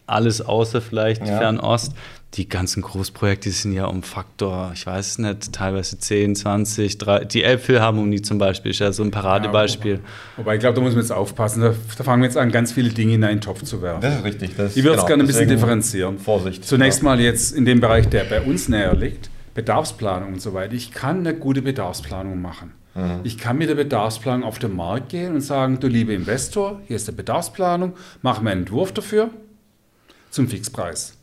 alles 0.07 0.41
außer 0.41 0.81
vielleicht 0.81 1.25
ja. 1.25 1.37
Fernost, 1.37 1.93
die 2.35 2.49
ganzen 2.49 2.81
Großprojekte 2.81 3.51
sind 3.51 3.73
ja 3.73 3.85
um 3.85 4.01
Faktor, 4.01 4.71
ich 4.73 4.85
weiß 4.87 5.07
es 5.07 5.17
nicht, 5.19 5.53
teilweise 5.53 5.99
10, 5.99 6.35
20, 6.35 6.97
3. 6.97 7.25
Die 7.25 7.43
Elbphilharmonie 7.43 8.21
zum 8.21 8.39
Beispiel 8.39 8.71
ist 8.71 8.79
ja 8.79 8.91
so 8.91 9.03
ein 9.03 9.11
Paradebeispiel. 9.11 9.95
Ja, 9.95 9.99
wobei, 10.37 10.55
ich 10.55 10.59
glaube, 10.59 10.75
da 10.75 10.81
muss 10.81 10.93
man 10.93 11.01
jetzt 11.01 11.11
aufpassen. 11.11 11.61
Da, 11.61 11.75
da, 11.97 12.03
fangen 12.03 12.23
wir 12.23 12.27
jetzt 12.27 12.37
an, 12.37 12.51
ganz 12.51 12.71
viele 12.71 12.89
Dinge 12.89 13.13
in 13.13 13.23
einen 13.23 13.41
Topf 13.41 13.63
zu 13.63 13.81
werfen. 13.83 14.01
Das 14.01 14.15
ist 14.15 14.23
richtig. 14.23 14.55
Das, 14.55 14.75
ich 14.75 14.83
würde 14.83 14.95
es 14.95 15.01
genau, 15.01 15.07
gerne 15.07 15.23
ein 15.23 15.27
bisschen 15.27 15.47
differenzieren. 15.47 16.17
Vorsicht. 16.17 16.65
Zunächst 16.65 16.99
ja. 16.99 17.05
mal 17.05 17.19
jetzt 17.19 17.55
in 17.55 17.65
dem 17.65 17.79
Bereich, 17.79 18.09
der 18.09 18.23
bei 18.23 18.41
uns 18.41 18.67
näher 18.67 18.95
liegt, 18.95 19.29
Bedarfsplanung 19.53 20.33
und 20.33 20.41
so 20.41 20.55
weiter. 20.55 20.73
Ich 20.73 20.91
kann 20.91 21.19
eine 21.19 21.35
gute 21.35 21.61
Bedarfsplanung 21.61 22.41
machen. 22.41 22.71
Mhm. 22.95 23.19
Ich 23.23 23.37
kann 23.37 23.59
mit 23.59 23.69
der 23.69 23.75
Bedarfsplanung 23.75 24.43
auf 24.43 24.57
den 24.57 24.75
Markt 24.75 25.09
gehen 25.09 25.35
und 25.35 25.41
sagen, 25.41 25.79
du 25.79 25.87
lieber 25.87 26.13
Investor, 26.13 26.81
hier 26.87 26.95
ist 26.95 27.07
die 27.07 27.11
Bedarfsplanung, 27.11 27.93
mach 28.23 28.41
mir 28.41 28.51
einen 28.51 28.61
Entwurf 28.61 28.91
dafür 28.91 29.29
zum 30.31 30.47
Fixpreis. 30.47 31.17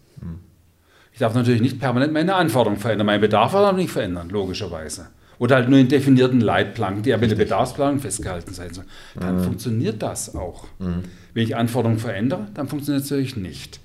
Ich 1.21 1.23
darf 1.23 1.35
natürlich 1.35 1.61
nicht 1.61 1.79
permanent 1.79 2.15
meine 2.15 2.35
Anforderungen 2.35 2.81
verändern. 2.81 3.05
Mein 3.05 3.21
Bedarf 3.21 3.53
darf 3.53 3.77
nicht 3.77 3.91
verändern, 3.91 4.31
logischerweise. 4.31 5.09
Oder 5.39 5.57
halt 5.57 5.69
nur 5.69 5.79
in 5.79 5.87
definierten 5.87 6.41
Leitplanken, 6.41 7.03
die 7.03 7.13
aber 7.13 7.25
in 7.25 7.29
der 7.29 7.37
Bedarfsplanung 7.37 7.99
festgehalten 7.99 8.55
sein 8.55 8.73
sollen. 8.73 8.87
Dann 9.21 9.37
mhm. 9.37 9.45
funktioniert 9.45 10.01
das 10.01 10.35
auch. 10.35 10.65
Mhm. 10.79 11.03
Wenn 11.35 11.43
ich 11.43 11.57
Anforderungen 11.57 11.99
verändere, 11.99 12.47
dann 12.55 12.69
funktioniert 12.69 13.05
es 13.05 13.11
natürlich 13.11 13.37
nicht. 13.37 13.81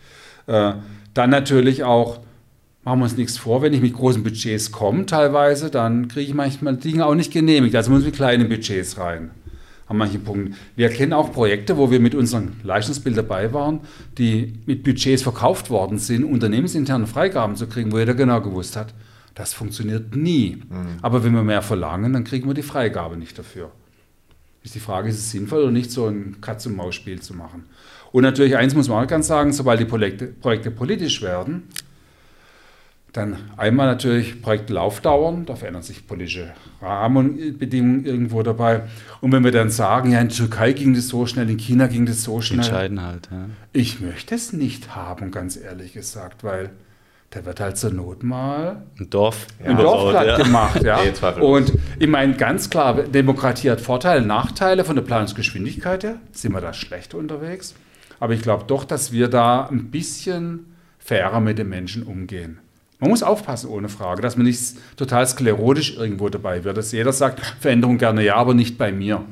Äh, 0.47 0.75
dann 1.13 1.29
natürlich 1.29 1.83
auch, 1.83 2.19
machen 2.85 2.99
wir 2.99 3.03
uns 3.03 3.17
nichts 3.17 3.37
vor, 3.37 3.61
wenn 3.61 3.73
ich 3.73 3.81
mit 3.81 3.95
großen 3.95 4.23
Budgets 4.23 4.71
komme, 4.71 5.05
teilweise, 5.05 5.69
dann 5.69 6.07
kriege 6.07 6.29
ich 6.29 6.33
manchmal 6.33 6.77
Dinge 6.77 7.05
auch 7.05 7.15
nicht 7.15 7.33
genehmigt. 7.33 7.75
Also 7.75 7.91
muss 7.91 7.99
ich 7.99 8.05
mit 8.05 8.15
kleinen 8.15 8.47
Budgets 8.47 8.97
rein 8.97 9.31
an 9.87 9.97
manchen 9.97 10.23
Punkten. 10.23 10.55
Wir 10.75 10.89
kennen 10.89 11.13
auch 11.13 11.31
Projekte, 11.31 11.77
wo 11.77 11.91
wir 11.91 11.99
mit 11.99 12.15
unserem 12.15 12.53
Leistungsbild 12.63 13.17
dabei 13.17 13.53
waren, 13.53 13.81
die 14.17 14.53
mit 14.65 14.83
Budgets 14.83 15.21
verkauft 15.21 15.69
worden 15.69 15.99
sind, 15.99 16.23
unternehmensinterne 16.23 17.07
Freigaben 17.07 17.55
zu 17.55 17.67
kriegen, 17.67 17.91
wo 17.91 17.99
jeder 17.99 18.15
genau 18.15 18.41
gewusst 18.41 18.75
hat, 18.75 18.93
das 19.35 19.53
funktioniert 19.53 20.15
nie. 20.15 20.63
Mhm. 20.69 20.97
Aber 21.01 21.23
wenn 21.23 21.33
wir 21.33 21.43
mehr 21.43 21.61
verlangen, 21.61 22.13
dann 22.13 22.23
kriegen 22.23 22.47
wir 22.47 22.53
die 22.53 22.63
Freigabe 22.63 23.17
nicht 23.17 23.37
dafür. 23.37 23.71
Ist 24.63 24.73
die 24.73 24.79
Frage, 24.79 25.09
ist 25.09 25.19
es 25.19 25.29
sinnvoll 25.29 25.61
oder 25.61 25.71
nicht, 25.71 25.91
so 25.91 26.07
ein 26.07 26.37
Katz-und-Maus-Spiel 26.41 27.21
zu 27.21 27.35
machen? 27.35 27.65
Und 28.11 28.23
natürlich, 28.23 28.55
eins 28.55 28.73
muss 28.73 28.87
man 28.87 29.03
auch 29.03 29.07
ganz 29.07 29.27
sagen, 29.27 29.53
sobald 29.53 29.79
die 29.79 29.85
Projekte, 29.85 30.27
Projekte 30.27 30.71
politisch 30.71 31.21
werden, 31.21 31.63
dann 33.15 33.37
einmal 33.57 33.87
natürlich 33.87 34.41
Projektlaufdauern, 34.41 35.45
da 35.45 35.55
verändern 35.55 35.83
sich 35.83 36.05
politische 36.07 36.53
Rahmenbedingungen 36.81 38.05
irgendwo 38.05 38.43
dabei. 38.43 38.81
Und 39.21 39.31
wenn 39.31 39.43
wir 39.43 39.51
dann 39.51 39.69
sagen, 39.69 40.11
ja, 40.11 40.19
in 40.19 40.29
der 40.29 40.37
Türkei 40.37 40.73
ging 40.73 40.93
das 40.93 41.07
so 41.07 41.25
schnell, 41.25 41.49
in 41.49 41.57
China 41.57 41.87
ging 41.87 42.05
das 42.05 42.23
so 42.23 42.41
schnell. 42.41 42.59
Entscheiden 42.59 43.01
halt, 43.01 43.29
ja. 43.31 43.45
Ich 43.73 44.01
möchte 44.01 44.35
es 44.35 44.53
nicht 44.53 44.95
haben, 44.95 45.31
ganz 45.31 45.57
ehrlich 45.57 45.93
gesagt, 45.93 46.43
weil 46.43 46.71
da 47.31 47.45
wird 47.45 47.59
halt 47.59 47.77
zur 47.77 47.91
Not 47.91 48.23
mal 48.23 48.83
ein 48.99 49.09
Dorf, 49.09 49.47
ja, 49.63 49.71
ein 49.71 49.77
Dorfblatt 49.77 50.27
ja. 50.27 50.37
gemacht. 50.37 50.83
Ja. 50.83 50.99
Und 51.41 51.73
ich 51.99 52.07
meine, 52.07 52.35
ganz 52.35 52.69
klar, 52.69 53.03
Demokratie 53.03 53.71
hat 53.71 53.81
Vorteile, 53.81 54.25
Nachteile 54.25 54.85
von 54.85 54.95
der 54.95 55.03
Planungsgeschwindigkeit 55.03 56.03
her. 56.03 56.15
Sind 56.31 56.53
wir 56.53 56.61
da 56.61 56.73
schlecht 56.73 57.13
unterwegs? 57.13 57.75
Aber 58.19 58.33
ich 58.33 58.41
glaube 58.41 58.65
doch, 58.67 58.85
dass 58.85 59.11
wir 59.11 59.27
da 59.27 59.67
ein 59.67 59.91
bisschen 59.91 60.75
fairer 60.97 61.39
mit 61.39 61.57
den 61.57 61.69
Menschen 61.69 62.03
umgehen. 62.03 62.59
Man 62.99 63.09
muss 63.09 63.23
aufpassen, 63.23 63.69
ohne 63.69 63.89
Frage, 63.89 64.21
dass 64.21 64.37
man 64.37 64.45
nicht 64.45 64.61
total 64.95 65.27
sklerotisch 65.27 65.97
irgendwo 65.97 66.29
dabei 66.29 66.63
wird. 66.63 66.77
Dass 66.77 66.91
jeder 66.91 67.11
sagt, 67.11 67.39
Veränderung 67.59 67.97
gerne 67.97 68.23
ja, 68.23 68.35
aber 68.35 68.53
nicht 68.53 68.77
bei 68.77 68.91
mir. 68.91 69.23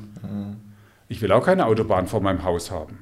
Ich 1.07 1.21
will 1.21 1.31
auch 1.31 1.45
keine 1.45 1.65
Autobahn 1.65 2.07
vor 2.07 2.21
meinem 2.21 2.43
Haus 2.43 2.71
haben. 2.71 2.99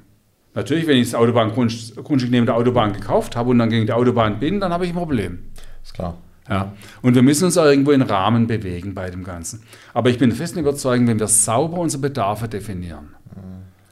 Natürlich, 0.54 0.86
wenn 0.86 0.98
ich 0.98 1.10
das 1.10 1.14
Autobahngrundstück 1.14 2.30
neben 2.30 2.46
der 2.46 2.56
Autobahn 2.56 2.92
gekauft 2.92 3.36
habe 3.36 3.50
und 3.50 3.58
dann 3.58 3.70
gegen 3.70 3.86
die 3.86 3.92
Autobahn 3.92 4.38
bin, 4.38 4.60
dann 4.60 4.72
habe 4.72 4.84
ich 4.84 4.92
ein 4.92 4.96
Problem. 4.96 5.38
Ist 5.82 5.94
klar. 5.94 6.18
Ja. 6.48 6.72
Und 7.00 7.14
wir 7.14 7.22
müssen 7.22 7.46
uns 7.46 7.56
auch 7.56 7.64
irgendwo 7.64 7.92
in 7.92 8.02
Rahmen 8.02 8.46
bewegen 8.46 8.94
bei 8.94 9.08
dem 9.08 9.24
Ganzen. 9.24 9.62
Aber 9.94 10.10
ich 10.10 10.18
bin 10.18 10.28
der 10.28 10.36
festen 10.36 10.58
Überzeugung, 10.58 11.06
wenn 11.06 11.18
wir 11.18 11.28
sauber 11.28 11.78
unsere 11.78 12.02
Bedarfe 12.02 12.48
definieren. 12.48 13.14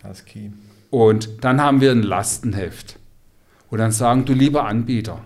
Das 0.02 0.18
ist 0.18 0.26
key. 0.26 0.51
Und 0.90 1.42
dann 1.42 1.60
haben 1.62 1.80
wir 1.80 1.92
ein 1.92 2.02
Lastenheft. 2.02 2.98
Und 3.70 3.78
dann 3.78 3.92
sagen, 3.92 4.24
du 4.24 4.34
lieber 4.34 4.66
Anbieter, 4.66 5.22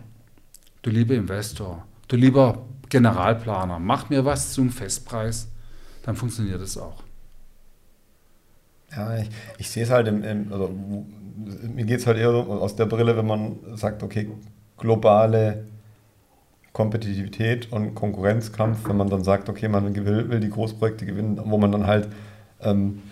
du 0.85 0.90
lieber 0.90 1.15
Investor, 1.15 1.85
du 2.09 2.16
lieber 2.16 2.62
Generalplaner, 2.90 3.78
mach 3.78 4.11
mir 4.11 4.24
was 4.24 4.52
zum 4.52 4.70
Festpreis, 4.70 5.48
dann 6.02 6.15
funktioniert 6.15 6.61
es 6.61 6.78
auch. 6.78 7.02
Ja, 8.94 9.16
ich, 9.19 9.31
ich 9.59 9.70
sehe 9.70 9.82
es 9.82 9.90
halt 9.90 10.06
im, 10.06 10.23
im 10.23 10.52
also, 10.52 10.70
mir 11.74 11.85
geht 11.85 12.01
es 12.01 12.06
halt 12.06 12.19
eher 12.19 12.31
aus 12.31 12.77
der 12.77 12.86
Brille, 12.86 13.16
wenn 13.16 13.27
man 13.27 13.56
sagt, 13.74 14.02
okay, 14.02 14.31
globale 14.77 15.65
Kompetitivität 16.73 17.73
und 17.73 17.94
Konkurrenzkampf, 17.94 18.86
wenn 18.86 18.97
man 18.97 19.09
dann 19.09 19.24
sagt, 19.24 19.48
okay, 19.48 19.69
man 19.69 19.94
will, 19.94 20.28
will 20.28 20.40
die 20.40 20.51
Großprojekte 20.51 21.06
gewinnen, 21.06 21.40
wo 21.44 21.56
man 21.56 21.73
dann 21.73 21.86
halt 21.86 22.09
ähm, 22.61 23.02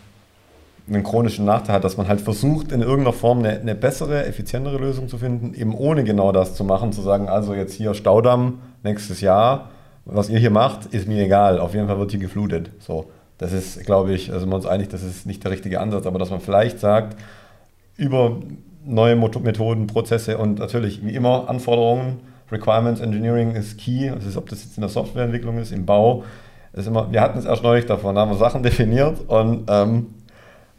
einen 0.89 1.03
chronischen 1.03 1.45
Nachteil 1.45 1.77
hat, 1.77 1.85
dass 1.85 1.97
man 1.97 2.09
halt 2.09 2.21
versucht, 2.21 2.73
in 2.73 2.81
irgendeiner 2.81 3.13
Form 3.13 3.39
eine, 3.39 3.61
eine, 3.61 3.75
bessere, 3.75 4.27
effizientere 4.27 4.79
Lösung 4.79 5.09
zu 5.09 5.19
finden, 5.19 5.55
eben 5.55 5.75
ohne 5.75 6.05
genau 6.05 6.33
das 6.33 6.55
zu 6.55 6.65
machen, 6.65 6.93
zu 6.93 7.03
sagen, 7.03 7.29
also 7.29 7.55
jetzt 7.55 7.75
hier 7.75 7.95
Staudamm 7.95 8.61
nächstes 8.83 9.21
Jahr, 9.21 9.71
was 10.05 10.29
ihr 10.29 10.39
hier 10.39 10.51
macht, 10.51 10.87
ist 10.87 11.07
mir 11.07 11.25
egal, 11.25 11.61
auf 11.61 11.75
jeden 11.75 11.87
Fall 11.87 11.99
wird 11.99 12.11
hier 12.11 12.21
geflutet. 12.21 12.71
So, 12.81 13.11
das 13.39 13.53
ist, 13.53 13.85
glaube 13.87 14.13
ich, 14.13 14.33
also 14.33 14.47
wir 14.47 14.55
uns 14.55 14.67
einig, 14.67 14.89
das 14.89 15.03
ist 15.03 15.27
nicht 15.27 15.45
der 15.45 15.53
richtige 15.53 15.81
Ansatz, 15.81 16.07
aber 16.07 16.19
dass 16.19 16.31
man 16.31 16.41
vielleicht 16.41 16.81
sagt, 16.81 17.17
über 17.97 18.39
neue 18.85 19.15
Methoden, 19.15 19.87
Prozesse 19.87 20.39
und 20.39 20.59
natürlich 20.59 21.05
wie 21.07 21.15
immer 21.15 21.49
Anforderungen, 21.49 22.21
Requirements 22.51 23.01
Engineering 23.01 23.55
ist 23.55 23.79
key, 23.79 24.11
das 24.11 24.27
ist, 24.27 24.37
ob 24.37 24.49
das 24.49 24.65
jetzt 24.65 24.77
in 24.77 24.83
der 24.83 24.91
Softwareentwicklung 24.91 25.59
ist, 25.59 25.73
im 25.73 25.87
Bau, 25.87 26.25
ist 26.73 26.87
immer, 26.87 27.11
wir 27.13 27.21
hatten 27.21 27.39
es 27.39 27.45
erst 27.45 27.63
neulich 27.63 27.87
davon, 27.87 28.15
da 28.15 28.23
haben 28.23 28.31
wir 28.31 28.37
Sachen 28.37 28.63
definiert 28.63 29.21
und 29.29 29.65
ähm, 29.69 30.07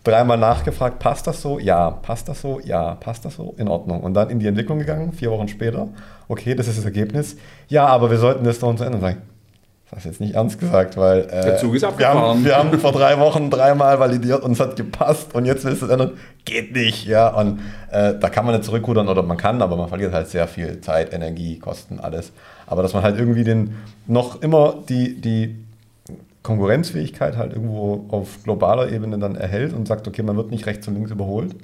dreimal 0.03 0.37
nachgefragt, 0.37 0.99
passt 0.99 1.27
das 1.27 1.41
so? 1.41 1.59
Ja. 1.59 1.91
Passt 1.91 2.27
das 2.27 2.41
so? 2.41 2.59
Ja. 2.63 2.95
Passt 2.95 3.25
das 3.25 3.35
so? 3.35 3.53
In 3.57 3.67
Ordnung. 3.67 4.01
Und 4.01 4.13
dann 4.13 4.29
in 4.29 4.39
die 4.39 4.47
Entwicklung 4.47 4.79
gegangen, 4.79 5.13
vier 5.13 5.31
Wochen 5.31 5.47
später. 5.47 5.87
Okay, 6.27 6.55
das 6.55 6.67
ist 6.67 6.77
das 6.77 6.85
Ergebnis. 6.85 7.37
Ja, 7.67 7.87
aber 7.87 8.11
wir 8.11 8.17
sollten 8.17 8.43
das 8.43 8.59
doch 8.59 8.75
zu 8.75 8.83
Ende 8.83 8.99
sagen. 8.99 9.21
Das 9.85 9.97
hast 9.97 10.05
du 10.05 10.09
jetzt 10.09 10.21
nicht 10.21 10.33
ernst 10.33 10.59
gesagt, 10.59 10.97
weil 10.97 11.21
äh, 11.21 11.43
der 11.43 11.57
Zug 11.57 11.75
ist 11.75 11.83
wir, 11.83 12.07
haben, 12.07 12.43
wir 12.43 12.55
haben 12.55 12.79
vor 12.79 12.91
drei 12.91 13.19
Wochen 13.19 13.51
dreimal 13.51 13.99
validiert 13.99 14.41
und 14.41 14.53
es 14.53 14.59
hat 14.59 14.75
gepasst 14.75 15.35
und 15.35 15.45
jetzt 15.45 15.65
willst 15.65 15.83
du 15.83 15.85
es 15.85 15.91
ändern. 15.91 16.13
Geht 16.45 16.73
nicht, 16.73 17.05
ja. 17.05 17.27
Und 17.27 17.59
äh, 17.91 18.15
da 18.19 18.29
kann 18.29 18.43
man 18.43 18.55
nicht 18.55 18.65
zurückrudern 18.65 19.07
oder 19.07 19.21
man 19.21 19.37
kann, 19.37 19.61
aber 19.61 19.75
man 19.75 19.89
verliert 19.89 20.11
halt 20.13 20.29
sehr 20.29 20.47
viel 20.47 20.81
Zeit, 20.81 21.13
Energie, 21.13 21.59
Kosten, 21.59 21.99
alles. 21.99 22.31
Aber 22.65 22.81
dass 22.81 22.93
man 22.93 23.03
halt 23.03 23.19
irgendwie 23.19 23.43
den 23.43 23.75
noch 24.07 24.41
immer 24.41 24.75
die, 24.89 25.21
die 25.21 25.62
Konkurrenzfähigkeit 26.43 27.37
halt 27.37 27.53
irgendwo 27.53 28.05
auf 28.09 28.43
globaler 28.43 28.91
Ebene 28.91 29.17
dann 29.17 29.35
erhält 29.35 29.73
und 29.73 29.87
sagt, 29.87 30.07
okay, 30.07 30.23
man 30.23 30.35
wird 30.35 30.51
nicht 30.51 30.65
rechts 30.65 30.87
und 30.87 30.95
links 30.95 31.11
überholt, 31.11 31.55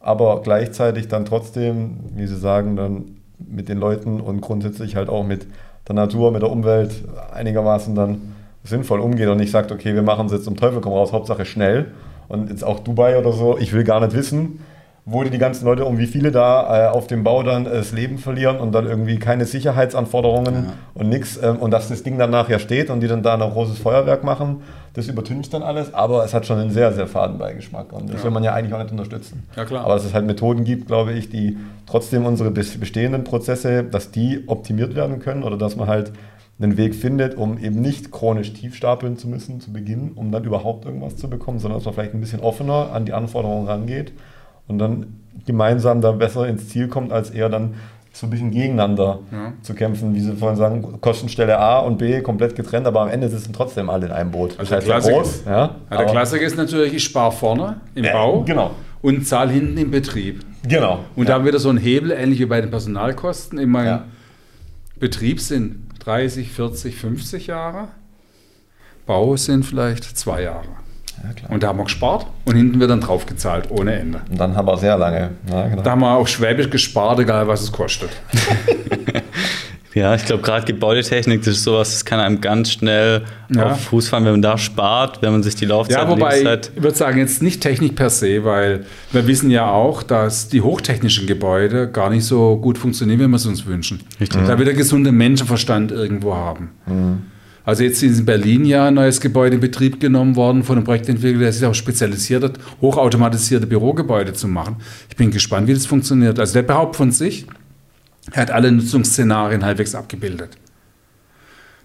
aber 0.00 0.42
gleichzeitig 0.42 1.08
dann 1.08 1.24
trotzdem, 1.24 2.00
wie 2.14 2.26
Sie 2.26 2.36
sagen, 2.36 2.76
dann 2.76 3.04
mit 3.38 3.68
den 3.68 3.78
Leuten 3.78 4.20
und 4.20 4.40
grundsätzlich 4.40 4.96
halt 4.96 5.08
auch 5.08 5.24
mit 5.24 5.46
der 5.88 5.94
Natur, 5.94 6.32
mit 6.32 6.42
der 6.42 6.50
Umwelt 6.50 7.04
einigermaßen 7.32 7.94
dann 7.94 8.34
sinnvoll 8.64 9.00
umgeht 9.00 9.28
und 9.28 9.36
nicht 9.36 9.50
sagt, 9.50 9.70
okay, 9.70 9.94
wir 9.94 10.02
machen 10.02 10.26
es 10.26 10.32
jetzt 10.32 10.44
zum 10.44 10.56
Teufel 10.56 10.80
komm 10.80 10.92
raus, 10.92 11.12
Hauptsache 11.12 11.44
schnell. 11.44 11.92
Und 12.28 12.48
jetzt 12.50 12.64
auch 12.64 12.80
Dubai 12.80 13.18
oder 13.18 13.32
so, 13.32 13.58
ich 13.58 13.72
will 13.72 13.84
gar 13.84 14.00
nicht 14.00 14.16
wissen, 14.16 14.60
wo 15.06 15.22
die 15.22 15.36
ganzen 15.36 15.66
Leute, 15.66 15.84
um 15.84 15.98
wie 15.98 16.06
viele 16.06 16.32
da 16.32 16.86
äh, 16.86 16.88
auf 16.88 17.06
dem 17.06 17.24
Bau 17.24 17.42
dann 17.42 17.66
äh, 17.66 17.70
das 17.70 17.92
Leben 17.92 18.16
verlieren 18.16 18.56
und 18.56 18.72
dann 18.72 18.86
irgendwie 18.86 19.18
keine 19.18 19.44
Sicherheitsanforderungen 19.44 20.54
ja. 20.54 20.72
und 20.94 21.10
nichts. 21.10 21.38
Ähm, 21.42 21.56
und 21.56 21.72
dass 21.72 21.88
das 21.88 22.02
Ding 22.02 22.16
dann 22.16 22.30
nachher 22.30 22.58
steht 22.58 22.88
und 22.88 23.00
die 23.00 23.06
dann 23.06 23.22
da 23.22 23.34
ein 23.34 23.40
großes 23.40 23.78
Feuerwerk 23.78 24.24
machen, 24.24 24.62
das 24.94 25.06
übertüncht 25.08 25.52
dann 25.52 25.62
alles. 25.62 25.92
Aber 25.92 26.24
es 26.24 26.32
hat 26.32 26.46
schon 26.46 26.58
einen 26.58 26.70
sehr, 26.70 26.92
sehr 26.92 27.06
faden 27.06 27.36
Beigeschmack. 27.36 27.92
Und 27.92 28.08
das 28.08 28.20
ja. 28.20 28.24
will 28.24 28.30
man 28.30 28.44
ja 28.44 28.54
eigentlich 28.54 28.72
auch 28.72 28.78
nicht 28.78 28.92
unterstützen. 28.92 29.46
Ja, 29.56 29.66
klar. 29.66 29.84
Aber 29.84 29.94
dass 29.94 30.06
es 30.06 30.14
halt 30.14 30.24
Methoden 30.24 30.64
gibt, 30.64 30.86
glaube 30.86 31.12
ich, 31.12 31.28
die 31.28 31.58
trotzdem 31.86 32.24
unsere 32.24 32.50
bestehenden 32.50 33.24
Prozesse, 33.24 33.84
dass 33.84 34.10
die 34.10 34.44
optimiert 34.46 34.94
werden 34.94 35.18
können 35.18 35.42
oder 35.42 35.58
dass 35.58 35.76
man 35.76 35.86
halt 35.86 36.12
einen 36.58 36.78
Weg 36.78 36.94
findet, 36.94 37.36
um 37.36 37.58
eben 37.58 37.82
nicht 37.82 38.10
chronisch 38.10 38.54
tief 38.54 38.74
stapeln 38.74 39.18
zu 39.18 39.28
müssen 39.28 39.60
zu 39.60 39.70
Beginn, 39.70 40.12
um 40.14 40.32
dann 40.32 40.44
überhaupt 40.44 40.86
irgendwas 40.86 41.16
zu 41.16 41.28
bekommen, 41.28 41.58
sondern 41.58 41.78
dass 41.78 41.84
man 41.84 41.94
vielleicht 41.94 42.14
ein 42.14 42.20
bisschen 42.20 42.40
offener 42.40 42.90
an 42.92 43.04
die 43.04 43.12
Anforderungen 43.12 43.66
rangeht 43.66 44.12
und 44.68 44.78
dann 44.78 45.06
gemeinsam 45.46 46.00
da 46.00 46.12
besser 46.12 46.46
ins 46.46 46.68
Ziel 46.68 46.88
kommt, 46.88 47.12
als 47.12 47.30
eher 47.30 47.48
dann 47.48 47.74
so 48.12 48.28
ein 48.28 48.30
bisschen 48.30 48.52
gegeneinander 48.52 49.18
ja. 49.32 49.52
zu 49.62 49.74
kämpfen, 49.74 50.14
wie 50.14 50.20
Sie 50.20 50.32
vorhin 50.34 50.56
sagen, 50.56 51.00
Kostenstelle 51.00 51.58
A 51.58 51.80
und 51.80 51.98
B 51.98 52.20
komplett 52.20 52.54
getrennt, 52.54 52.86
aber 52.86 53.00
am 53.00 53.08
Ende 53.08 53.28
sitzen 53.28 53.52
trotzdem 53.52 53.90
alle 53.90 54.06
in 54.06 54.12
einem 54.12 54.30
Boot. 54.30 54.58
Also 54.58 54.74
das 54.76 54.88
heißt, 54.88 55.06
der, 55.08 55.14
groß, 55.14 55.42
ja, 55.46 55.76
ja, 55.90 55.96
der 55.96 56.06
Klassiker 56.06 56.44
ist 56.44 56.56
natürlich, 56.56 56.94
ich 56.94 57.04
spare 57.04 57.32
vorne 57.32 57.80
im 57.96 58.04
Bau 58.04 58.42
genau. 58.42 58.70
und 59.02 59.26
zahle 59.26 59.50
hinten 59.50 59.76
im 59.78 59.90
Betrieb. 59.90 60.44
Genau. 60.66 61.00
Und 61.16 61.28
da 61.28 61.34
haben 61.34 61.44
wir 61.44 61.50
da 61.50 61.58
so 61.58 61.68
einen 61.68 61.78
Hebel, 61.78 62.12
ähnlich 62.12 62.38
wie 62.38 62.46
bei 62.46 62.60
den 62.60 62.70
Personalkosten. 62.70 63.58
In 63.58 63.70
meinem 63.70 64.02
Betrieb 64.98 65.40
sind 65.40 65.88
30, 66.04 66.52
40, 66.52 66.96
50 66.96 67.48
Jahre. 67.48 67.88
Bau 69.06 69.36
sind 69.36 69.64
vielleicht 69.64 70.04
zwei 70.04 70.42
Jahre. 70.42 70.68
Ja, 71.22 71.48
und 71.48 71.62
da 71.62 71.68
haben 71.68 71.78
wir 71.78 71.84
gespart 71.84 72.26
und 72.44 72.56
hinten 72.56 72.80
wird 72.80 72.90
dann 72.90 73.00
drauf 73.00 73.26
gezahlt, 73.26 73.70
ohne 73.70 73.94
Ende. 73.94 74.20
Und 74.30 74.38
dann 74.38 74.56
haben 74.56 74.66
wir 74.66 74.76
sehr 74.76 74.98
lange. 74.98 75.30
Ja, 75.50 75.68
genau. 75.68 75.82
Da 75.82 75.90
haben 75.92 76.00
wir 76.00 76.14
auch 76.14 76.26
schwäbisch 76.26 76.70
gespart, 76.70 77.18
egal 77.20 77.46
was 77.48 77.62
es 77.62 77.72
kostet. 77.72 78.10
ja, 79.94 80.14
ich 80.14 80.24
glaube, 80.26 80.42
gerade 80.42 80.66
Gebäudetechnik, 80.66 81.40
das 81.40 81.54
ist 81.54 81.64
sowas, 81.64 81.92
das 81.92 82.04
kann 82.04 82.20
einem 82.20 82.40
ganz 82.40 82.72
schnell 82.72 83.22
ja. 83.54 83.72
auf 83.72 83.84
Fuß 83.84 84.08
fallen, 84.08 84.24
wenn 84.24 84.32
man 84.32 84.42
da 84.42 84.58
spart, 84.58 85.22
wenn 85.22 85.32
man 85.32 85.42
sich 85.42 85.54
die 85.54 85.66
Laufzeit 85.66 86.02
Ja, 86.02 86.08
wobei 86.08 86.38
ich 86.40 86.82
würde 86.82 86.96
sagen, 86.96 87.18
jetzt 87.18 87.42
nicht 87.42 87.62
Technik 87.62 87.96
per 87.96 88.10
se, 88.10 88.44
weil 88.44 88.84
wir 89.12 89.26
wissen 89.26 89.50
ja 89.50 89.70
auch, 89.70 90.02
dass 90.02 90.48
die 90.48 90.60
hochtechnischen 90.60 91.26
Gebäude 91.26 91.88
gar 91.90 92.10
nicht 92.10 92.24
so 92.24 92.56
gut 92.56 92.76
funktionieren, 92.76 93.20
wie 93.20 93.28
wir 93.28 93.36
es 93.36 93.46
uns 93.46 93.66
wünschen. 93.66 94.00
Richtig. 94.20 94.46
Da 94.46 94.58
wir 94.58 94.64
der 94.64 94.74
gesunde 94.74 95.12
Menschenverstand 95.12 95.92
irgendwo 95.92 96.34
haben. 96.34 96.70
Mhm. 96.86 97.22
Also 97.64 97.82
jetzt 97.82 98.02
ist 98.02 98.18
in 98.18 98.24
Berlin 98.26 98.64
ja 98.66 98.88
ein 98.88 98.94
neues 98.94 99.20
Gebäude 99.20 99.54
in 99.54 99.60
Betrieb 99.60 99.98
genommen 99.98 100.36
worden 100.36 100.64
von 100.64 100.76
einem 100.76 100.84
Projektentwickler, 100.84 101.40
der 101.40 101.52
sich 101.52 101.64
auch 101.64 101.74
spezialisiert 101.74 102.44
hat, 102.44 102.58
hochautomatisierte 102.80 103.66
Bürogebäude 103.66 104.34
zu 104.34 104.48
machen. 104.48 104.76
Ich 105.08 105.16
bin 105.16 105.30
gespannt, 105.30 105.66
wie 105.66 105.74
das 105.74 105.86
funktioniert. 105.86 106.38
Also 106.38 106.54
der 106.54 106.62
behauptet 106.62 106.96
von 106.96 107.10
sich, 107.10 107.46
er 108.32 108.42
hat 108.42 108.50
alle 108.50 108.70
Nutzungsszenarien 108.70 109.64
halbwegs 109.64 109.94
abgebildet. 109.94 110.50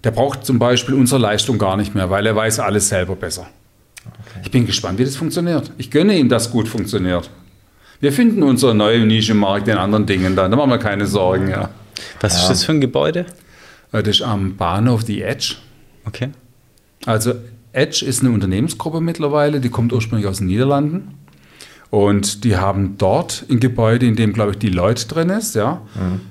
Der 0.03 0.11
braucht 0.11 0.45
zum 0.45 0.59
Beispiel 0.59 0.95
unsere 0.95 1.21
Leistung 1.21 1.57
gar 1.57 1.77
nicht 1.77 1.95
mehr, 1.95 2.09
weil 2.09 2.25
er 2.25 2.35
weiß 2.35 2.59
alles 2.59 2.89
selber 2.89 3.15
besser. 3.15 3.47
Okay. 4.05 4.39
Ich 4.43 4.51
bin 4.51 4.65
gespannt, 4.65 4.99
wie 4.99 5.05
das 5.05 5.15
funktioniert. 5.15 5.71
Ich 5.77 5.91
gönne 5.91 6.17
ihm, 6.17 6.29
dass 6.29 6.51
gut 6.51 6.67
funktioniert. 6.67 7.29
Wir 8.01 8.13
finden 8.13 8.43
unsere 8.43 8.73
neue 8.73 9.05
Nische 9.05 9.33
im 9.33 9.39
Markt 9.39 9.67
in 9.67 9.77
anderen 9.77 10.05
Dingen 10.05 10.35
dann. 10.35 10.51
Da 10.51 10.57
machen 10.57 10.69
wir 10.69 10.77
keine 10.77 11.05
Sorgen. 11.05 11.49
Ja. 11.49 11.69
Was 12.21 12.41
ist 12.41 12.47
das 12.47 12.63
für 12.63 12.71
ein 12.71 12.81
Gebäude? 12.81 13.25
Das 13.91 14.07
ist 14.07 14.21
am 14.21 14.55
Bahnhof 14.55 15.03
The 15.03 15.21
Edge. 15.21 15.55
Okay. 16.09 16.29
Also 17.05 17.33
Edge 17.71 18.03
ist 18.05 18.21
eine 18.21 18.31
Unternehmensgruppe 18.31 18.99
mittlerweile, 18.99 19.59
die 19.59 19.69
kommt 19.69 19.93
ursprünglich 19.93 20.27
aus 20.27 20.39
den 20.39 20.47
Niederlanden. 20.47 21.15
Und 21.91 22.43
die 22.43 22.57
haben 22.57 22.95
dort 22.97 23.45
ein 23.49 23.59
Gebäude, 23.59 24.05
in 24.05 24.15
dem, 24.15 24.33
glaube 24.33 24.51
ich, 24.51 24.57
die 24.57 24.69
Leute 24.69 25.07
drin 25.07 25.29
ist, 25.29 25.55
ja. 25.55 25.81
Mhm. 25.95 26.21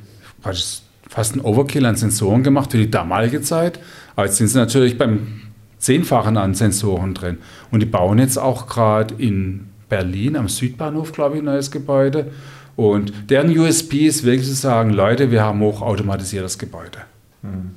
Fast 1.08 1.34
ein 1.34 1.40
Overkill 1.40 1.86
an 1.86 1.96
Sensoren 1.96 2.42
gemacht 2.42 2.70
für 2.70 2.78
die 2.78 2.90
damalige 2.90 3.40
Zeit. 3.40 3.80
Aber 4.14 4.26
jetzt 4.26 4.36
sind 4.36 4.48
sie 4.48 4.58
natürlich 4.58 4.98
beim 4.98 5.40
Zehnfachen 5.78 6.36
an 6.36 6.54
Sensoren 6.54 7.14
drin. 7.14 7.38
Und 7.70 7.80
die 7.80 7.86
bauen 7.86 8.18
jetzt 8.18 8.38
auch 8.38 8.66
gerade 8.66 9.14
in 9.14 9.68
Berlin 9.88 10.36
am 10.36 10.48
Südbahnhof, 10.48 11.12
glaube 11.12 11.36
ich, 11.36 11.42
ein 11.42 11.46
neues 11.46 11.70
Gebäude. 11.70 12.30
Und 12.76 13.12
deren 13.30 13.56
USP 13.56 14.06
ist 14.06 14.24
wirklich 14.24 14.46
zu 14.46 14.54
sagen, 14.54 14.90
Leute, 14.90 15.30
wir 15.30 15.42
haben 15.42 15.60
hochautomatisiertes 15.60 16.58
Gebäude. 16.58 16.98
Mhm 17.42 17.70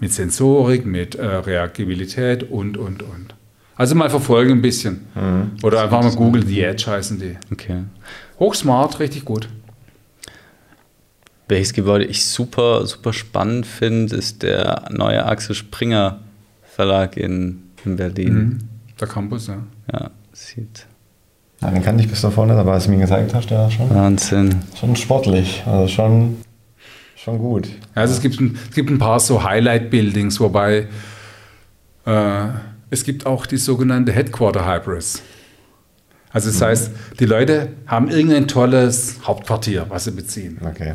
mit 0.00 0.12
Sensorik, 0.12 0.86
mit 0.86 1.14
äh, 1.14 1.24
Reagibilität 1.24 2.50
und, 2.50 2.76
und, 2.76 3.02
und. 3.02 3.34
Also 3.76 3.94
mal 3.94 4.10
verfolgen 4.10 4.52
ein 4.52 4.62
bisschen. 4.62 5.06
Mhm. 5.14 5.52
Oder 5.62 5.82
einfach 5.84 6.02
mal 6.02 6.14
Google 6.14 6.44
The 6.44 6.62
Edge 6.62 6.90
heißen 6.90 7.18
die. 7.18 7.36
Okay. 7.52 7.84
Hochsmart, 8.38 8.98
richtig 9.00 9.24
gut. 9.24 9.48
Welches 11.48 11.72
Gebäude 11.72 12.04
ich 12.04 12.26
super, 12.26 12.86
super 12.86 13.12
spannend 13.12 13.66
finde, 13.66 14.16
ist 14.16 14.42
der 14.42 14.84
neue 14.90 15.24
Axel 15.24 15.54
Springer 15.54 16.20
Verlag 16.62 17.16
in, 17.16 17.62
in 17.84 17.96
Berlin. 17.96 18.34
Mhm. 18.34 18.58
Der 19.00 19.08
Campus, 19.08 19.48
ja. 19.48 19.62
Ja, 19.92 20.10
sieht. 20.32 20.86
Ja, 21.60 21.70
den 21.70 21.82
kannte 21.82 22.02
ich 22.02 22.08
bis 22.08 22.20
davor 22.20 22.46
nicht, 22.46 22.56
aber 22.56 22.72
als 22.72 22.84
du 22.84 22.90
mir 22.90 23.00
gezeigt 23.00 23.34
hast, 23.34 23.50
der 23.50 23.70
schon. 23.70 23.90
Wahnsinn. 23.90 24.56
Schon 24.78 24.96
sportlich. 24.96 25.62
Also 25.66 25.88
schon 25.88 26.36
Schon 27.22 27.38
gut. 27.38 27.68
Also 27.94 28.14
es 28.14 28.22
gibt 28.22 28.40
ein, 28.40 28.58
es 28.70 28.74
gibt 28.74 28.88
ein 28.88 28.98
paar 28.98 29.20
so 29.20 29.42
Highlight-Buildings, 29.42 30.40
wobei 30.40 30.86
äh, 32.06 32.46
es 32.88 33.04
gibt 33.04 33.26
auch 33.26 33.44
die 33.44 33.58
sogenannte 33.58 34.10
Headquarter 34.12 34.66
Hybris. 34.66 35.22
Also 36.32 36.48
das 36.48 36.60
mhm. 36.60 36.64
heißt, 36.64 36.90
die 37.18 37.26
Leute 37.26 37.68
haben 37.86 38.08
irgendein 38.08 38.48
tolles 38.48 39.18
Hauptquartier, 39.24 39.86
was 39.90 40.04
sie 40.04 40.12
beziehen. 40.12 40.58
Okay. 40.64 40.94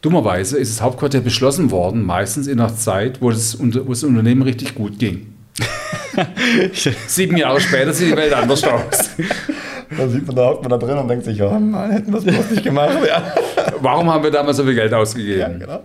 Dummerweise 0.00 0.56
ist 0.56 0.72
das 0.72 0.80
Hauptquartier 0.80 1.20
beschlossen 1.20 1.70
worden, 1.70 2.04
meistens 2.04 2.46
in 2.46 2.58
einer 2.58 2.74
Zeit, 2.74 3.20
wo 3.20 3.30
das, 3.30 3.58
wo 3.58 3.90
das 3.90 4.02
Unternehmen 4.02 4.42
richtig 4.42 4.74
gut 4.74 4.98
ging. 4.98 5.34
Sieben 7.06 7.36
Jahre 7.36 7.60
später 7.60 7.92
sieht 7.92 8.12
die 8.12 8.16
Welt 8.16 8.32
anders 8.32 8.64
aus. 8.64 9.10
Da 9.96 10.08
sieht 10.08 10.26
man, 10.26 10.36
da 10.36 10.46
hockt 10.48 10.62
man 10.62 10.70
da 10.70 10.78
drin 10.78 10.98
und 10.98 11.08
denkt 11.08 11.24
sich, 11.24 11.40
oh 11.42 11.50
Mann, 11.58 11.90
hätten 11.90 12.12
wir 12.12 12.20
das 12.20 12.24
bloß 12.24 12.50
nicht 12.50 12.64
gemacht. 12.64 12.96
Ja. 13.06 13.22
Warum 13.80 14.10
haben 14.10 14.24
wir 14.24 14.30
damals 14.30 14.56
so 14.56 14.64
viel 14.64 14.74
Geld 14.74 14.92
ausgegeben? 14.92 15.40
Ja, 15.40 15.48
genau. 15.48 15.82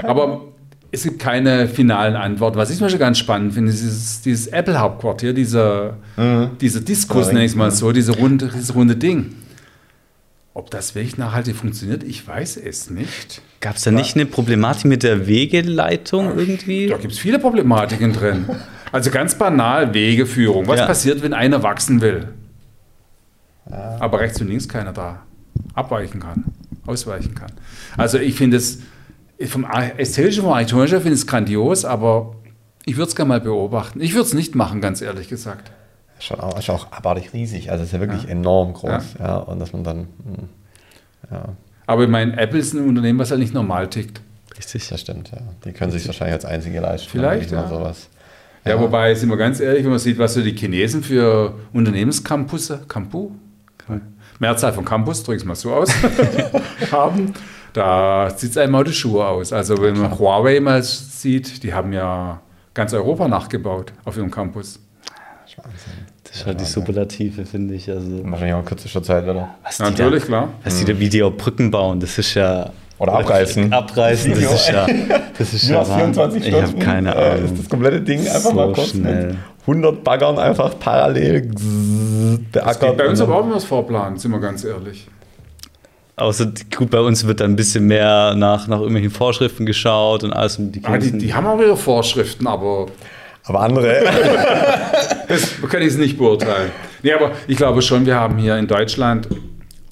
Ja, 0.00 0.08
Aber 0.08 0.42
es 0.92 1.02
gibt 1.02 1.18
keine 1.18 1.66
finalen 1.68 2.14
Antworten. 2.14 2.56
Was 2.56 2.70
ich 2.70 2.76
zum 2.76 2.84
Beispiel 2.84 3.00
ganz 3.00 3.18
spannend 3.18 3.54
finde, 3.54 3.70
ist 3.70 3.82
dieses, 3.82 4.22
dieses 4.22 4.46
Apple-Hauptquartier, 4.48 5.32
dieser, 5.32 5.96
mhm. 6.16 6.50
dieser 6.60 6.80
Diskus, 6.80 7.28
nenne 7.28 7.44
ich 7.44 7.52
es 7.52 7.56
mal 7.56 7.70
so, 7.70 7.92
diese 7.92 8.12
runde, 8.16 8.50
dieses 8.54 8.74
runde 8.74 8.96
Ding. 8.96 9.34
Ob 10.54 10.70
das 10.70 10.94
wirklich 10.94 11.18
nachhaltig 11.18 11.54
funktioniert, 11.56 12.02
ich 12.02 12.26
weiß 12.26 12.56
es 12.56 12.88
nicht. 12.88 13.42
Gab 13.60 13.76
es 13.76 13.82
da 13.82 13.90
nicht 13.90 14.14
eine 14.14 14.24
Problematik 14.24 14.86
mit 14.86 15.02
der 15.02 15.26
Wegeleitung 15.26 16.38
irgendwie? 16.38 16.86
Da 16.86 16.96
gibt 16.96 17.12
es 17.12 17.18
viele 17.18 17.38
Problematiken 17.38 18.12
drin. 18.14 18.46
Also 18.92 19.10
ganz 19.10 19.34
banal 19.34 19.92
Wegeführung. 19.92 20.66
Was 20.66 20.80
Ja. 20.80 20.86
passiert, 20.86 21.22
wenn 21.22 21.34
einer 21.34 21.62
wachsen 21.62 22.00
will? 22.00 22.28
Aber 23.70 24.20
rechts 24.20 24.40
und 24.40 24.48
links 24.48 24.68
keiner 24.68 24.92
da 24.92 25.22
abweichen 25.74 26.20
kann, 26.20 26.44
ausweichen 26.86 27.34
kann. 27.34 27.52
Also 27.96 28.18
ich 28.18 28.34
finde 28.34 28.58
es, 28.58 28.80
vom 29.46 29.64
ästhetischen, 29.64 30.44
vom 30.44 30.52
architektonischen 30.52 30.96
her 30.96 31.00
finde 31.00 31.14
ich 31.14 31.22
es 31.22 31.26
grandios, 31.26 31.84
aber 31.84 32.36
ich 32.84 32.96
würde 32.96 33.08
es 33.08 33.16
gerne 33.16 33.28
mal 33.28 33.40
beobachten. 33.40 34.00
Ich 34.00 34.14
würde 34.14 34.26
es 34.26 34.34
nicht 34.34 34.54
machen, 34.54 34.80
ganz 34.80 35.02
ehrlich 35.02 35.28
gesagt. 35.28 35.70
Schon 36.18 36.40
auch, 36.40 36.58
ist 36.58 36.70
auch 36.70 36.92
abartig 36.92 37.32
riesig. 37.32 37.70
Also 37.70 37.82
es 37.82 37.88
ist 37.88 37.92
ja 37.92 38.00
wirklich 38.00 38.28
enorm 38.28 38.72
groß. 38.72 39.16
Ja. 39.18 39.36
Und 39.36 39.58
dass 39.58 39.72
man 39.72 39.84
dann, 39.84 39.98
hm, 39.98 40.48
ja, 41.30 41.48
Aber 41.86 42.04
ich 42.04 42.08
meine, 42.08 42.38
Apple 42.38 42.58
ist 42.58 42.72
ein 42.72 42.88
Unternehmen, 42.88 43.18
was 43.18 43.30
halt 43.30 43.40
nicht 43.40 43.52
normal 43.52 43.88
tickt. 43.88 44.20
Richtig. 44.56 44.88
das 44.88 45.00
stimmt. 45.00 45.30
Ja. 45.32 45.38
Die 45.64 45.72
können 45.72 45.92
sich 45.92 46.06
wahrscheinlich 46.06 46.34
als 46.34 46.46
einzige 46.46 46.80
leisten. 46.80 47.10
Vielleicht, 47.10 47.50
ja. 47.50 47.68
sowas. 47.68 48.08
Ja, 48.64 48.80
wobei, 48.80 49.14
sind 49.14 49.28
wir 49.28 49.36
ganz 49.36 49.60
ehrlich, 49.60 49.84
wenn 49.84 49.90
man 49.90 49.98
sieht, 50.00 50.18
was 50.18 50.34
so 50.34 50.42
die 50.42 50.56
Chinesen 50.56 51.02
für 51.02 51.54
Unternehmenscampusse, 51.72 52.82
Campu, 52.88 53.30
Mehrzahl 54.38 54.72
von 54.72 54.84
Campus, 54.84 55.22
drücke 55.22 55.36
ich 55.36 55.42
es 55.42 55.46
mal 55.46 55.54
so 55.54 55.72
aus, 55.72 55.90
haben, 56.92 57.32
da 57.72 58.30
sieht 58.34 58.50
es 58.50 58.56
einmal 58.58 58.84
die 58.84 58.92
Schuhe 58.92 59.26
aus. 59.26 59.52
Also 59.52 59.80
wenn 59.82 59.98
man 59.98 60.18
Huawei 60.18 60.60
mal 60.60 60.82
sieht, 60.82 61.62
die 61.62 61.72
haben 61.74 61.92
ja 61.92 62.40
ganz 62.74 62.92
Europa 62.92 63.28
nachgebaut 63.28 63.92
auf 64.04 64.16
ihrem 64.16 64.30
Campus. 64.30 64.78
Das 65.44 65.52
ist 65.52 65.58
Wahnsinn. 65.58 66.06
Das 66.24 66.36
ist 66.36 66.46
halt 66.46 66.60
die 66.60 66.64
Superlative, 66.64 67.46
finde 67.46 67.74
ich. 67.74 67.88
Also, 67.88 68.10
Wahrscheinlich 68.24 68.54
auch 68.54 68.58
in 68.60 68.64
kürzester 68.66 69.02
Zeit, 69.02 69.24
oder? 69.24 69.54
was 69.62 69.78
Ja, 69.78 69.90
natürlich, 69.90 70.22
da, 70.22 70.26
klar. 70.26 70.48
Was 70.64 70.76
die 70.78 70.84
da, 70.84 70.98
wie 70.98 71.08
die 71.08 71.22
auch 71.22 71.30
Brücken 71.30 71.70
bauen, 71.70 72.00
das 72.00 72.18
ist 72.18 72.34
ja. 72.34 72.70
Oder 72.98 73.12
abreißen. 73.12 73.72
Abreißen, 73.72 74.32
das 74.32 74.52
ist 74.54 74.68
ja. 74.70 74.86
Das 75.38 75.52
ist 75.54 75.68
ja. 75.68 75.76
Ja, 75.76 75.84
24 75.84 76.16
Wahnsinn. 76.16 76.42
Stunden. 76.42 76.64
Ich 76.64 76.72
habe 76.72 76.78
keine 76.84 77.14
äh, 77.14 77.30
Ahnung. 77.32 77.44
Ist 77.44 77.58
das 77.58 77.68
komplette 77.68 78.00
Ding 78.00 78.20
einfach 78.20 78.40
So 78.40 78.52
mal 78.52 78.72
kurz 78.72 78.88
schnell. 78.88 79.26
mit 79.28 79.36
100 79.62 80.04
Baggern 80.04 80.38
einfach 80.38 80.78
parallel 80.78 81.42
gzzz, 82.38 82.52
Das 82.52 82.62
beackert. 82.78 82.80
geht 82.90 82.96
bei 82.98 83.08
uns 83.08 83.20
aber 83.20 83.36
auch 83.36 83.44
immer 83.44 83.54
das 83.54 83.64
Vorplan, 83.64 84.18
sind 84.18 84.30
wir 84.32 84.40
ganz 84.40 84.64
ehrlich. 84.64 85.06
Außer, 86.16 86.50
gut, 86.74 86.90
bei 86.90 87.00
uns 87.00 87.26
wird 87.26 87.40
dann 87.40 87.52
ein 87.52 87.56
bisschen 87.56 87.86
mehr 87.86 88.34
nach, 88.36 88.66
nach 88.68 88.78
irgendwelchen 88.78 89.10
Vorschriften 89.10 89.66
geschaut 89.66 90.24
und 90.24 90.32
alles. 90.32 90.56
Und 90.58 90.72
die, 90.72 90.82
Ah, 90.84 90.96
die, 90.96 91.12
die 91.18 91.34
haben 91.34 91.46
auch 91.46 91.60
ihre 91.60 91.76
Vorschriften, 91.76 92.46
aber 92.46 92.86
Aber 93.44 93.60
andere, 93.60 94.02
Das 95.28 95.50
kann 95.68 95.82
ich 95.82 95.88
es 95.88 95.98
nicht 95.98 96.16
beurteilen. 96.16 96.70
Nee, 97.02 97.12
aber 97.12 97.32
ich 97.46 97.56
glaube 97.56 97.82
schon, 97.82 98.06
wir 98.06 98.14
haben 98.16 98.38
hier 98.38 98.56
in 98.56 98.66
Deutschland 98.66 99.28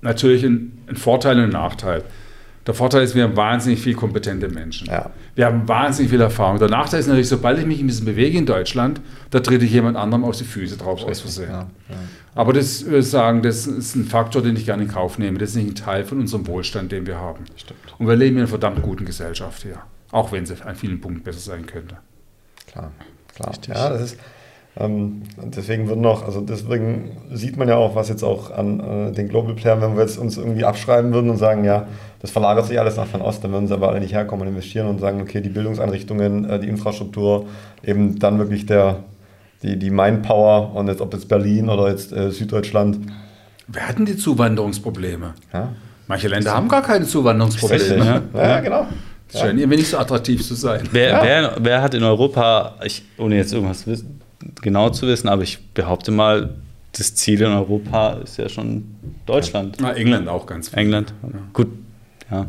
natürlich 0.00 0.44
einen, 0.44 0.82
einen 0.86 0.96
Vorteil 0.96 1.36
und 1.36 1.42
einen 1.44 1.52
Nachteil. 1.52 2.02
Der 2.66 2.72
Vorteil 2.72 3.02
ist, 3.02 3.14
wir 3.14 3.24
haben 3.24 3.36
wahnsinnig 3.36 3.80
viele 3.80 3.96
kompetente 3.96 4.48
Menschen. 4.48 4.86
Ja. 4.86 5.10
Wir 5.34 5.46
haben 5.46 5.68
wahnsinnig 5.68 6.10
viel 6.10 6.20
Erfahrung. 6.20 6.58
Der 6.58 6.70
Nachteil 6.70 7.00
ist 7.00 7.06
natürlich, 7.06 7.28
sobald 7.28 7.58
ich 7.58 7.66
mich 7.66 7.80
ein 7.80 7.86
bisschen 7.86 8.06
bewege 8.06 8.38
in 8.38 8.46
Deutschland, 8.46 9.02
da 9.30 9.40
trete 9.40 9.66
ich 9.66 9.72
jemand 9.72 9.98
anderem 9.98 10.24
auf 10.24 10.36
die 10.36 10.44
Füße 10.44 10.78
drauf 10.78 11.04
aus 11.04 11.20
Versehen. 11.20 11.50
Ja, 11.50 11.68
Aber 12.34 12.54
das 12.54 12.78
sagen, 12.78 13.42
das 13.42 13.66
ist 13.66 13.96
ein 13.96 14.06
Faktor, 14.06 14.40
den 14.40 14.56
ich 14.56 14.64
gerne 14.64 14.84
in 14.84 14.88
Kauf 14.88 15.18
nehme. 15.18 15.38
Das 15.38 15.50
ist 15.50 15.56
nicht 15.56 15.68
ein 15.68 15.74
Teil 15.74 16.04
von 16.04 16.20
unserem 16.20 16.46
Wohlstand, 16.46 16.90
den 16.90 17.06
wir 17.06 17.16
haben. 17.18 17.44
Stimmt. 17.56 17.80
Und 17.98 18.06
wir 18.06 18.16
leben 18.16 18.36
in 18.36 18.42
einer 18.42 18.48
verdammt 18.48 18.80
guten 18.82 19.04
Gesellschaft 19.04 19.62
hier. 19.62 19.80
Auch 20.10 20.32
wenn 20.32 20.46
sie 20.46 20.54
an 20.64 20.74
vielen 20.74 21.00
Punkten 21.00 21.22
besser 21.22 21.40
sein 21.40 21.66
könnte. 21.66 21.98
klar, 22.66 22.92
klar. 23.34 23.54
Ja, 23.68 23.90
das 23.90 24.12
ist, 24.12 24.18
ähm, 24.76 25.22
deswegen 25.42 25.88
wird 25.88 25.98
noch, 26.00 26.24
also 26.24 26.40
deswegen 26.40 27.12
sieht 27.32 27.56
man 27.56 27.68
ja 27.68 27.76
auch, 27.76 27.94
was 27.94 28.08
jetzt 28.08 28.22
auch 28.24 28.50
an 28.50 28.80
äh, 28.80 29.12
den 29.12 29.28
Global 29.28 29.54
Playern, 29.54 29.80
wenn 29.80 29.94
wir 29.94 30.02
jetzt 30.02 30.18
uns 30.18 30.36
irgendwie 30.36 30.64
abschreiben 30.64 31.12
würden 31.12 31.30
und 31.30 31.36
sagen, 31.36 31.64
ja, 31.64 31.86
das 32.20 32.30
verlagert 32.32 32.66
sich 32.66 32.78
alles 32.80 32.96
nach 32.96 33.06
Fernost, 33.06 33.44
dann 33.44 33.52
würden 33.52 33.68
sie 33.68 33.74
aber 33.74 33.88
alle 33.90 34.00
nicht 34.00 34.12
herkommen 34.12 34.42
und 34.48 34.54
investieren 34.54 34.88
und 34.88 34.98
sagen, 34.98 35.20
okay, 35.20 35.40
die 35.40 35.48
Bildungseinrichtungen, 35.50 36.48
äh, 36.50 36.58
die 36.58 36.68
Infrastruktur, 36.68 37.46
eben 37.84 38.18
dann 38.18 38.38
wirklich 38.38 38.66
der, 38.66 38.96
die, 39.62 39.78
die 39.78 39.90
Mindpower 39.90 40.74
und 40.74 40.88
jetzt 40.88 41.00
ob 41.00 41.12
jetzt 41.14 41.28
Berlin 41.28 41.68
oder 41.68 41.88
jetzt 41.90 42.12
äh, 42.12 42.30
Süddeutschland. 42.30 42.98
Wir 43.68 43.86
hatten 43.88 44.04
die 44.06 44.16
Zuwanderungsprobleme. 44.16 45.34
Ja, 45.52 45.68
Manche 46.06 46.28
Länder 46.28 46.52
haben 46.54 46.68
gar 46.68 46.82
keine 46.82 47.06
Zuwanderungsprobleme. 47.06 47.82
richtig. 47.82 48.04
Ja. 48.04 48.22
Ja, 48.34 48.60
genau. 48.60 48.86
Es 49.32 49.40
scheint 49.40 49.58
irgendwie 49.58 49.78
nicht 49.78 49.88
so 49.88 49.98
attraktiv 49.98 50.46
zu 50.46 50.54
sein. 50.54 50.82
Wer, 50.92 51.08
Ja. 51.10 51.22
wer, 51.22 51.56
wer 51.60 51.82
hat 51.82 51.94
in 51.94 52.02
Europa, 52.02 52.74
ich, 52.84 53.02
ohne 53.18 53.36
jetzt 53.36 53.52
irgendwas 53.54 53.86
wiss- 53.86 54.04
genau 54.62 54.90
zu 54.90 55.06
wissen, 55.06 55.28
aber 55.28 55.42
ich 55.42 55.72
behaupte 55.72 56.10
mal, 56.10 56.54
das 56.92 57.14
Ziel 57.14 57.42
in 57.42 57.52
Europa 57.52 58.14
ist 58.24 58.36
ja 58.36 58.48
schon 58.48 58.96
Deutschland. 59.26 59.78
Na, 59.80 59.92
England 59.92 60.28
auch 60.28 60.46
ganz 60.46 60.68
viel. 60.68 60.78
England. 60.78 61.12
Gut, 61.52 61.68
ja. 62.30 62.46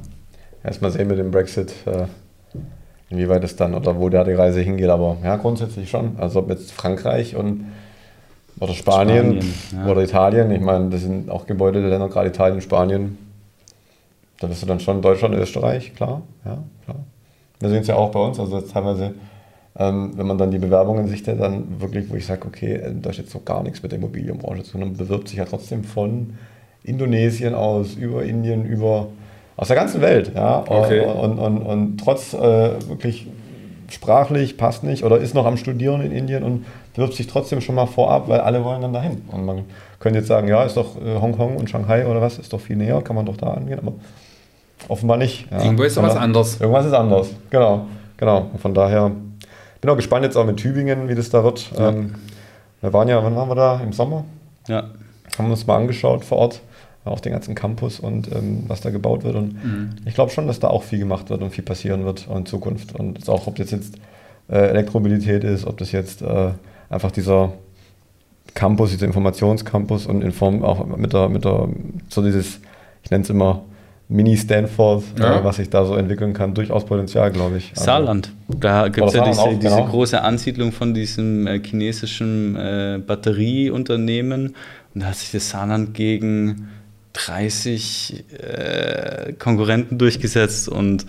Erstmal 0.63 0.91
sehen 0.91 1.09
wir 1.09 1.15
den 1.15 1.31
Brexit, 1.31 1.73
äh, 1.85 2.05
inwieweit 3.09 3.43
es 3.43 3.55
dann 3.55 3.73
oder 3.73 3.99
wo 3.99 4.09
da 4.09 4.23
die 4.23 4.33
Reise 4.33 4.61
hingeht, 4.61 4.89
aber 4.89 5.17
ja, 5.23 5.35
grundsätzlich 5.37 5.89
schon. 5.89 6.17
Also 6.17 6.39
ob 6.39 6.49
jetzt 6.49 6.71
Frankreich 6.71 7.35
und 7.35 7.65
oder 8.59 8.73
Spanien, 8.73 9.41
Spanien, 9.41 9.85
ja. 9.85 9.91
oder 9.91 10.03
Italien, 10.03 10.51
ich 10.51 10.61
meine, 10.61 10.89
das 10.89 11.01
sind 11.01 11.29
auch 11.29 11.45
gebeutelte 11.45 11.89
Länder, 11.89 12.07
gerade 12.07 12.29
Italien, 12.29 12.61
Spanien. 12.61 13.17
Da 14.39 14.47
bist 14.47 14.61
du 14.61 14.65
dann 14.65 14.79
schon 14.79 15.01
Deutschland, 15.01 15.35
Österreich, 15.35 15.93
klar, 15.93 16.21
ja, 16.45 16.57
klar. 16.85 16.97
Wir 17.59 17.69
sehen 17.69 17.81
es 17.81 17.87
ja 17.87 17.95
auch 17.95 18.11
bei 18.11 18.19
uns, 18.19 18.39
also 18.39 18.61
teilweise, 18.61 19.13
ähm, 19.77 20.11
wenn 20.15 20.27
man 20.27 20.37
dann 20.37 20.51
die 20.51 20.59
Bewerbungen 20.59 21.07
sichtet, 21.07 21.39
dann 21.39 21.79
wirklich, 21.81 22.09
wo 22.09 22.15
ich 22.15 22.25
sage, 22.25 22.47
okay, 22.47 22.73
äh, 22.75 22.93
da 23.01 23.09
ist 23.09 23.17
jetzt 23.17 23.31
so 23.31 23.41
gar 23.43 23.61
nichts 23.63 23.81
mit 23.83 23.91
der 23.91 23.99
Immobilienbranche 23.99 24.63
zu 24.63 24.71
tun, 24.73 24.81
man 24.81 24.93
bewirbt 24.93 25.27
sich 25.27 25.37
ja 25.37 25.45
trotzdem 25.45 25.83
von 25.83 26.35
Indonesien 26.83 27.53
aus, 27.55 27.95
über 27.95 28.23
Indien, 28.23 28.65
über 28.65 29.07
aus 29.57 29.67
der 29.69 29.77
ganzen 29.77 30.01
Welt, 30.01 30.31
ja. 30.35 30.63
Okay. 30.67 31.01
Und, 31.01 31.39
und, 31.39 31.57
und 31.59 31.97
trotz 31.97 32.33
äh, 32.33 32.37
wirklich 32.89 33.27
sprachlich 33.89 34.57
passt 34.57 34.83
nicht 34.83 35.03
oder 35.03 35.17
ist 35.17 35.33
noch 35.33 35.45
am 35.45 35.57
Studieren 35.57 36.01
in 36.01 36.11
Indien 36.11 36.43
und 36.43 36.65
bewirbt 36.93 37.13
sich 37.13 37.27
trotzdem 37.27 37.61
schon 37.61 37.75
mal 37.75 37.85
vorab, 37.85 38.27
weil 38.27 38.41
alle 38.41 38.63
wollen 38.63 38.81
dann 38.81 38.93
dahin. 38.93 39.21
Und 39.31 39.45
man 39.45 39.63
könnte 39.99 40.19
jetzt 40.19 40.27
sagen, 40.27 40.47
ja, 40.47 40.63
ist 40.63 40.75
doch 40.75 40.95
äh, 40.97 41.19
Hongkong 41.21 41.55
und 41.57 41.69
Shanghai 41.69 42.05
oder 42.05 42.21
was, 42.21 42.37
ist 42.37 42.51
doch 42.51 42.59
viel 42.59 42.75
näher, 42.75 43.01
kann 43.01 43.15
man 43.15 43.25
doch 43.25 43.37
da 43.37 43.51
angehen, 43.51 43.79
aber 43.79 43.93
offenbar 44.87 45.17
nicht. 45.17 45.49
Ja. 45.51 45.63
Irgendwo 45.63 45.83
ist 45.83 45.95
Von 45.95 46.03
was 46.03 46.15
da- 46.15 46.19
anderes. 46.19 46.59
Irgendwas 46.59 46.85
ist 46.85 46.93
anders, 46.93 47.29
genau. 47.49 47.85
genau. 48.17 48.47
Und 48.53 48.59
von 48.59 48.73
daher 48.73 49.11
bin 49.85 49.93
auch 49.93 49.97
gespannt 49.97 50.25
jetzt 50.25 50.35
auch 50.35 50.47
mit 50.47 50.57
Tübingen, 50.57 51.09
wie 51.09 51.13
das 51.13 51.29
da 51.29 51.43
wird. 51.43 51.71
Ähm, 51.77 52.15
wir 52.81 52.91
waren 52.91 53.07
ja, 53.07 53.23
wann 53.23 53.35
waren 53.35 53.47
wir 53.47 53.55
da? 53.55 53.79
Im 53.81 53.93
Sommer? 53.93 54.25
ja. 54.67 54.89
haben 55.37 55.51
uns 55.51 55.67
mal 55.67 55.77
angeschaut 55.77 56.25
vor 56.25 56.39
Ort, 56.39 56.61
auch 57.03 57.19
den 57.19 57.33
ganzen 57.33 57.53
Campus 57.53 57.99
und 57.99 58.31
ähm, 58.35 58.63
was 58.67 58.81
da 58.81 58.89
gebaut 58.89 59.23
wird. 59.23 59.35
Und 59.35 59.59
ich 60.05 60.15
glaube 60.15 60.31
schon, 60.31 60.47
dass 60.47 60.59
da 60.59 60.69
auch 60.69 60.81
viel 60.81 60.97
gemacht 60.97 61.29
wird 61.29 61.43
und 61.43 61.51
viel 61.51 61.63
passieren 61.63 62.03
wird 62.03 62.27
in 62.33 62.47
Zukunft. 62.47 62.95
Und 62.95 63.29
auch, 63.29 63.45
ob 63.45 63.57
das 63.57 63.69
jetzt 63.69 63.99
äh, 64.49 64.57
Elektromobilität 64.69 65.43
ist, 65.43 65.67
ob 65.67 65.77
das 65.77 65.91
jetzt 65.91 66.23
äh, 66.23 66.49
einfach 66.89 67.11
dieser 67.11 67.53
Campus, 68.55 68.89
dieser 68.89 69.05
Informationscampus 69.05 70.07
und 70.07 70.23
in 70.23 70.31
Form 70.31 70.63
auch 70.63 70.83
mit 70.83 71.13
der, 71.13 71.29
mit 71.29 71.45
der 71.45 71.69
so 72.09 72.23
dieses, 72.23 72.59
ich 73.03 73.11
nenne 73.11 73.23
es 73.23 73.29
immer 73.29 73.61
Mini-Stanford, 74.07 75.03
Ja. 75.19 75.39
äh, 75.39 75.43
was 75.43 75.55
sich 75.55 75.69
da 75.69 75.83
so 75.85 75.95
entwickeln 75.95 76.33
kann, 76.33 76.53
durchaus 76.53 76.85
Potenzial, 76.85 77.31
glaube 77.31 77.57
ich. 77.57 77.71
Also, 77.71 77.85
Saarland. 77.85 78.31
Da 78.47 78.87
gibt 78.87 79.07
es 79.07 79.13
ja 79.15 79.25
diese, 79.27 79.41
auch, 79.41 79.47
diese 79.49 79.59
genau. 79.75 79.85
große 79.87 80.21
Ansiedlung 80.21 80.71
von 80.71 80.93
diesem 80.93 81.47
äh, 81.47 81.59
chinesischen 81.63 82.55
äh, 82.55 82.99
Batterieunternehmen. 83.05 84.55
Und 84.93 85.01
da 85.01 85.07
hat 85.07 85.15
sich 85.15 85.31
das 85.31 85.49
Saarland 85.49 85.93
gegen 85.93 86.69
30 87.13 88.25
äh, 88.39 89.33
Konkurrenten 89.33 89.97
durchgesetzt. 89.97 90.69
Und 90.69 91.05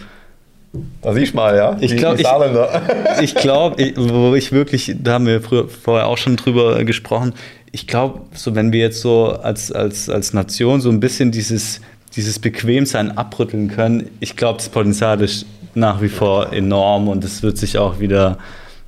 Da 1.03 1.13
siehst 1.13 1.33
du 1.33 1.37
mal, 1.37 1.57
ja. 1.57 1.77
Ich 1.81 1.91
die- 1.91 1.97
glaub, 1.97 2.17
die 2.17 2.23
ich- 2.23 2.27
Saarländer. 2.29 2.83
ich 3.23 3.35
glaube, 3.35 3.93
wo 3.97 4.35
ich 4.35 4.53
wirklich, 4.53 4.95
da 5.03 5.15
haben 5.15 5.27
wir 5.27 5.41
früher, 5.43 5.69
vorher 5.69 6.07
auch 6.07 6.19
schon 6.19 6.37
drüber 6.37 6.83
gesprochen, 6.85 7.35
ich 7.73 7.87
glaube, 7.87 8.21
so 8.33 8.55
wenn 8.55 8.73
wir 8.73 8.81
jetzt 8.81 9.01
so 9.03 9.27
als, 9.33 9.71
als, 9.71 10.09
als 10.09 10.33
Nation 10.33 10.81
so 10.81 10.89
ein 10.89 10.99
bisschen 11.01 11.31
dieses, 11.31 11.81
dieses 12.17 12.39
Bequemsein 12.39 13.17
abrütteln 13.17 13.69
können, 13.69 14.11
ich 14.21 14.37
glaube, 14.37 14.59
das 14.59 14.69
Potenzial 14.69 15.21
ist 15.21 15.47
nach 15.75 16.01
wie 16.01 16.09
vor 16.09 16.53
enorm 16.53 17.09
und 17.09 17.23
es 17.25 17.43
wird 17.43 17.59
sich 17.59 17.77
auch 17.77 18.01
wieder, 18.01 18.39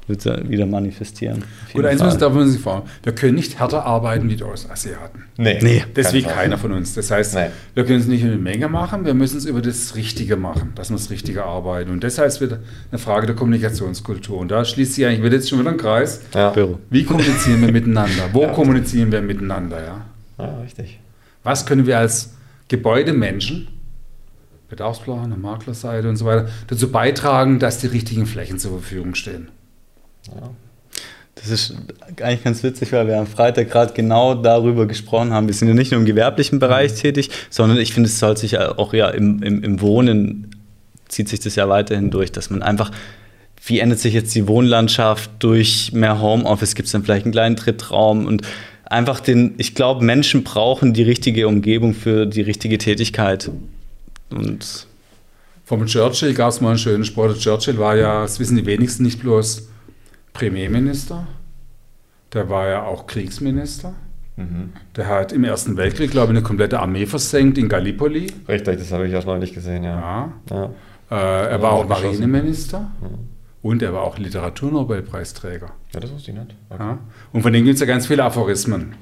wird 0.07 0.23
sich 0.23 0.49
wieder 0.49 0.65
manifestieren. 0.65 1.45
Gut, 1.75 1.85
eins 1.85 2.01
darf 2.17 2.33
man 2.33 2.49
sich 2.49 2.63
fragen. 2.63 2.89
Wir 3.03 3.15
können 3.15 3.35
nicht 3.35 3.59
härter 3.61 3.85
arbeiten 3.85 4.31
wie 4.31 4.37
die 4.37 4.43
Ostasiaten. 4.43 5.25
Nee, 5.37 5.59
Nee. 5.61 5.85
Das 5.93 6.07
keine 6.07 6.15
will 6.15 6.23
Chance. 6.23 6.35
keiner 6.37 6.59
von 6.59 6.73
uns. 6.73 6.95
Das 6.95 7.11
heißt, 7.11 7.35
Nee. 7.35 7.49
wir 7.75 7.85
können 7.85 8.01
es 8.01 8.07
nicht 8.07 8.23
in 8.23 8.29
eine 8.29 8.39
Menge 8.39 8.69
machen, 8.69 9.05
wir 9.05 9.13
müssen 9.13 9.37
es 9.37 9.45
über 9.45 9.61
das 9.61 9.95
Richtige 9.97 10.37
machen, 10.37 10.73
dass 10.77 10.89
wir 10.89 10.97
das 10.97 11.11
Richtige 11.11 11.45
arbeiten. 11.45 11.91
Und 11.91 12.03
das 12.03 12.17
heißt 12.19 12.41
wieder 12.41 12.61
eine 12.91 12.99
Frage 12.99 13.27
der 13.27 13.37
Kommunikationskultur. 13.37 14.39
Und 14.39 14.51
da 14.51 14.65
schließt 14.65 14.95
sich 14.95 15.05
eigentlich, 15.05 15.23
wird 15.23 15.35
jetzt 15.35 15.51
schon 15.51 15.59
wieder 15.61 15.71
ein 15.73 15.77
Kreis. 15.77 16.23
Ja. 16.35 16.49
Büro. 16.51 16.79
Wie 16.89 17.05
kommunizieren 17.05 17.61
wir 17.61 17.71
miteinander? 17.73 18.31
Wo 18.33 18.47
kommunizieren 18.49 19.13
wir 19.13 19.21
miteinander? 19.21 19.77
Ja? 19.85 20.45
ja, 20.45 20.59
richtig. 20.61 20.99
Was 21.43 21.67
können 21.67 21.87
wir 21.87 21.99
als 21.99 22.31
Gebäudemenschen, 22.69 23.69
Bedarfsplaner, 24.69 25.36
Maklerseite 25.36 26.09
und 26.09 26.16
so 26.16 26.27
weiter, 26.27 26.49
dazu 26.66 26.93
beitragen, 26.93 27.59
dass 27.59 27.78
die 27.78 27.86
richtigen 27.86 28.27
Flächen 28.27 28.59
zur 28.59 28.73
Verfügung 28.73 29.15
stehen? 29.15 29.49
Das 31.35 31.49
ist 31.49 31.74
eigentlich 32.20 32.45
ganz 32.45 32.62
witzig, 32.62 32.93
weil 32.93 33.07
wir 33.07 33.19
am 33.19 33.27
Freitag 33.27 33.70
gerade 33.70 33.95
genau 33.95 34.35
darüber 34.35 34.86
gesprochen 34.86 35.32
haben. 35.32 35.47
Wir 35.47 35.55
sind 35.55 35.69
ja 35.69 35.74
nicht 35.74 35.93
nur 35.93 36.01
im 36.01 36.07
gewerblichen 36.07 36.59
Bereich 36.59 36.93
mhm. 36.93 36.97
tätig, 36.97 37.31
sondern 37.49 37.78
ich 37.78 37.95
finde, 37.95 38.09
es 38.09 38.19
soll 38.19 38.36
sich 38.36 38.59
auch 38.59 38.93
ja 38.93 39.09
im, 39.09 39.43
im, 39.43 39.62
im 39.62 39.81
Wohnen 39.81 40.51
zieht 41.09 41.28
sich 41.31 41.40
das 41.40 41.55
ja 41.55 41.69
weiterhin 41.70 42.11
durch, 42.11 42.32
dass 42.32 42.51
man 42.51 42.62
einfach 42.62 42.90
wie 43.65 43.81
ändert 43.81 43.99
sich 43.99 44.15
jetzt 44.15 44.35
die 44.35 44.47
Wohnlandschaft 44.49 45.31
durch 45.40 45.93
mehr 45.93 46.20
Homeoffice? 46.20 46.74
Gibt 46.74 46.86
es 46.86 46.93
dann 46.93 47.03
vielleicht 47.03 47.27
einen 47.27 47.32
kleinen 47.32 47.57
Trittraum? 47.57 48.27
Und 48.27 48.43
einfach 48.90 49.20
den, 49.20 49.55
ich 49.59 49.74
glaube, 49.74 50.05
Menschen 50.05 50.44
brauchen 50.44 50.93
die 50.93 51.02
richtige 51.02 51.47
Umgebung 51.48 51.94
für 51.94 52.27
die 52.27 52.40
richtige 52.40 52.78
Tätigkeit. 52.78 53.51
Und 54.31 54.86
Vom 55.65 55.86
Churchill 55.86 56.35
gab 56.35 56.51
es 56.51 56.60
mal 56.60 56.70
einen 56.70 56.78
schönen 56.78 57.05
Spruch. 57.05 57.36
Churchill 57.36 57.78
war 57.78 57.97
ja, 57.97 58.23
das 58.23 58.40
wissen 58.40 58.56
die 58.56 58.66
wenigsten, 58.66 59.02
nicht 59.02 59.20
bloß 59.20 59.69
Premierminister, 60.32 61.27
der 62.32 62.48
war 62.48 62.69
ja 62.69 62.82
auch 62.85 63.06
Kriegsminister. 63.06 63.94
Mhm. 64.36 64.73
Der 64.94 65.09
hat 65.09 65.32
im 65.32 65.43
Ersten 65.43 65.77
Weltkrieg, 65.77 66.12
glaube 66.12 66.32
ich, 66.32 66.39
eine 66.39 66.43
komplette 66.43 66.78
Armee 66.78 67.06
versenkt 67.06 67.59
in 67.59 67.69
Gallipoli. 67.69 68.28
Richtig, 68.47 68.78
das 68.78 68.93
habe 68.93 69.06
ich 69.06 69.12
ja 69.12 69.20
schon 69.20 69.31
neulich 69.31 69.52
gesehen, 69.52 69.82
ja. 69.82 70.32
ja. 70.51 70.56
ja. 70.56 70.70
Äh, 71.10 71.51
er 71.51 71.62
war 71.62 71.73
auch 71.73 71.89
Marineminister. 71.89 72.90
Mhm. 73.01 73.38
Und 73.62 73.82
er 73.82 73.93
war 73.93 74.02
auch 74.02 74.18
Literaturnobelpreisträger. 74.18 75.70
Ja, 75.93 76.01
das 76.01 76.12
wusste 76.12 76.30
ich 76.30 76.36
nicht. 76.36 76.55
Okay. 76.68 76.82
Ja. 76.82 76.98
Und 77.32 77.43
von 77.43 77.52
dem 77.52 77.64
gibt 77.64 77.74
es 77.74 77.80
ja 77.80 77.86
ganz 77.86 78.06
viele 78.06 78.24
Aphorismen. 78.24 78.94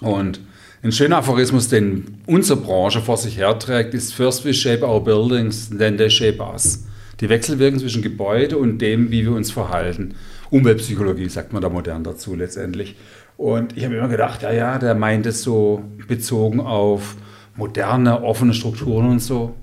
Und 0.00 0.40
ein 0.82 0.92
schöner 0.92 1.18
Aphorismus, 1.18 1.68
den 1.68 2.20
unsere 2.26 2.60
Branche 2.60 3.00
vor 3.00 3.16
sich 3.16 3.36
herträgt, 3.36 3.94
ist 3.94 4.14
First 4.14 4.44
we 4.44 4.54
shape 4.54 4.86
our 4.86 5.02
buildings, 5.02 5.70
then 5.70 5.96
they 5.96 6.10
shape 6.10 6.40
us. 6.40 6.84
Die 7.20 7.28
Wechselwirkung 7.28 7.80
zwischen 7.80 8.02
Gebäude 8.02 8.58
und 8.58 8.78
dem, 8.78 9.10
wie 9.10 9.24
wir 9.24 9.32
uns 9.32 9.50
verhalten. 9.50 10.14
Umweltpsychologie 10.50 11.28
sagt 11.28 11.52
man 11.52 11.62
da 11.62 11.68
modern 11.68 12.04
dazu 12.04 12.36
letztendlich. 12.36 12.96
Und 13.36 13.76
ich 13.76 13.84
habe 13.84 13.96
immer 13.96 14.08
gedacht, 14.08 14.42
ja, 14.42 14.52
ja, 14.52 14.78
der 14.78 14.94
meint 14.94 15.26
es 15.26 15.42
so 15.42 15.82
bezogen 16.06 16.60
auf 16.60 17.16
moderne, 17.56 18.22
offene 18.22 18.54
Strukturen 18.54 19.10
und 19.10 19.20
so. 19.20 19.54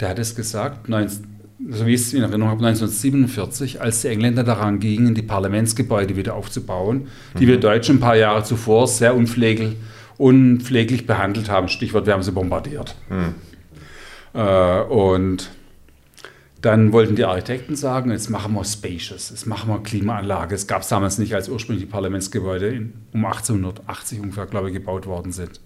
Der 0.00 0.10
hat 0.10 0.18
es 0.18 0.34
gesagt, 0.34 0.88
19, 0.88 1.31
so 1.70 1.86
wie 1.86 1.94
ich 1.94 2.00
es 2.00 2.12
in 2.12 2.22
Erinnerung 2.22 2.50
habe, 2.50 2.66
1947, 2.66 3.80
als 3.80 4.02
die 4.02 4.08
Engländer 4.08 4.44
daran 4.44 4.80
gingen, 4.80 5.14
die 5.14 5.22
Parlamentsgebäude 5.22 6.16
wieder 6.16 6.34
aufzubauen, 6.34 7.08
die 7.38 7.44
mhm. 7.44 7.50
wir 7.50 7.60
Deutschen 7.60 7.96
ein 7.96 8.00
paar 8.00 8.16
Jahre 8.16 8.44
zuvor 8.44 8.88
sehr 8.88 9.14
unpfleglich, 9.14 9.76
unpfleglich 10.18 11.06
behandelt 11.06 11.48
haben. 11.48 11.68
Stichwort, 11.68 12.06
wir 12.06 12.14
haben 12.14 12.22
sie 12.22 12.32
bombardiert. 12.32 12.96
Mhm. 13.08 13.34
Äh, 14.34 14.80
und 14.82 15.50
dann 16.62 16.92
wollten 16.92 17.16
die 17.16 17.24
Architekten 17.24 17.74
sagen, 17.74 18.12
jetzt 18.12 18.30
machen 18.30 18.54
wir 18.54 18.64
Spacious, 18.64 19.30
jetzt 19.30 19.46
machen 19.46 19.68
wir 19.68 19.82
Klimaanlage. 19.82 20.54
Es 20.54 20.66
gab 20.66 20.82
es 20.82 20.88
damals 20.88 21.18
nicht, 21.18 21.34
als 21.34 21.48
ursprünglich 21.48 21.84
die 21.84 21.90
Parlamentsgebäude 21.90 22.68
in, 22.68 22.92
um 23.12 23.24
1880 23.24 24.20
ungefähr, 24.20 24.46
glaube 24.46 24.68
ich, 24.68 24.74
gebaut 24.74 25.06
worden 25.06 25.32
sind. 25.32 25.60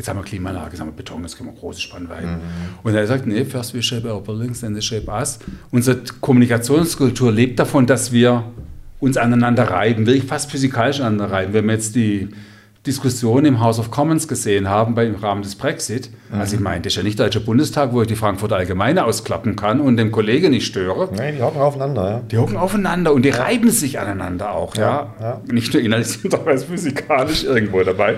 Jetzt 0.00 0.08
haben 0.08 0.18
wir 0.18 0.24
Klimaanlage, 0.24 0.70
jetzt 0.70 0.80
haben 0.80 0.86
wir 0.86 0.92
Beton, 0.92 1.20
jetzt 1.20 1.36
können 1.36 1.50
wir 1.50 1.60
große 1.60 1.78
Spannweiten. 1.78 2.30
Mhm. 2.30 2.38
Und 2.82 2.94
er 2.94 3.06
sagt, 3.06 3.26
nee, 3.26 3.44
first 3.44 3.74
we 3.74 3.82
shape 3.82 4.10
our 4.10 4.22
buildings, 4.22 4.62
then 4.62 4.72
they 4.72 4.80
shape 4.80 5.10
us. 5.10 5.38
Unsere 5.70 5.98
Kommunikationskultur 6.22 7.30
lebt 7.30 7.58
davon, 7.58 7.86
dass 7.86 8.10
wir 8.10 8.44
uns 8.98 9.18
aneinander 9.18 9.64
reiben, 9.64 10.06
wirklich 10.06 10.24
fast 10.24 10.50
physikalisch 10.50 11.00
aneinander 11.00 11.30
reiben. 11.30 11.52
Wenn 11.52 11.66
wir 11.66 11.74
jetzt 11.74 11.96
die 11.96 12.30
Diskussion 12.86 13.44
im 13.44 13.60
House 13.60 13.78
of 13.78 13.90
Commons 13.90 14.26
gesehen 14.26 14.70
haben 14.70 14.94
bei, 14.94 15.04
im 15.04 15.16
Rahmen 15.16 15.42
des 15.42 15.54
Brexit, 15.54 16.08
mhm. 16.32 16.40
also 16.40 16.56
ich 16.56 16.62
meine, 16.62 16.80
das 16.80 16.94
ist 16.94 16.96
ja 16.96 17.02
nicht 17.02 17.18
der 17.18 17.26
Deutsche 17.26 17.40
Bundestag, 17.40 17.92
wo 17.92 18.00
ich 18.00 18.08
die 18.08 18.16
Frankfurter 18.16 18.56
Allgemeine 18.56 19.04
ausklappen 19.04 19.54
kann 19.54 19.82
und 19.82 19.98
dem 19.98 20.10
Kollegen 20.12 20.52
nicht 20.52 20.64
störe. 20.64 21.10
Nein, 21.14 21.34
die 21.36 21.42
hocken 21.42 21.60
aufeinander, 21.60 22.10
ja. 22.10 22.20
Die 22.20 22.38
hocken 22.38 22.56
aufeinander 22.56 23.12
und 23.12 23.22
die 23.22 23.28
reiben 23.28 23.68
sich 23.68 24.00
aneinander 24.00 24.52
auch, 24.52 24.76
ja. 24.76 25.14
ja. 25.20 25.42
Nicht 25.52 25.74
nur 25.74 25.82
innerlich, 25.82 26.08
sondern 26.22 26.40
auch 26.40 26.64
physikalisch 26.64 27.44
irgendwo 27.44 27.82
dabei. 27.82 28.16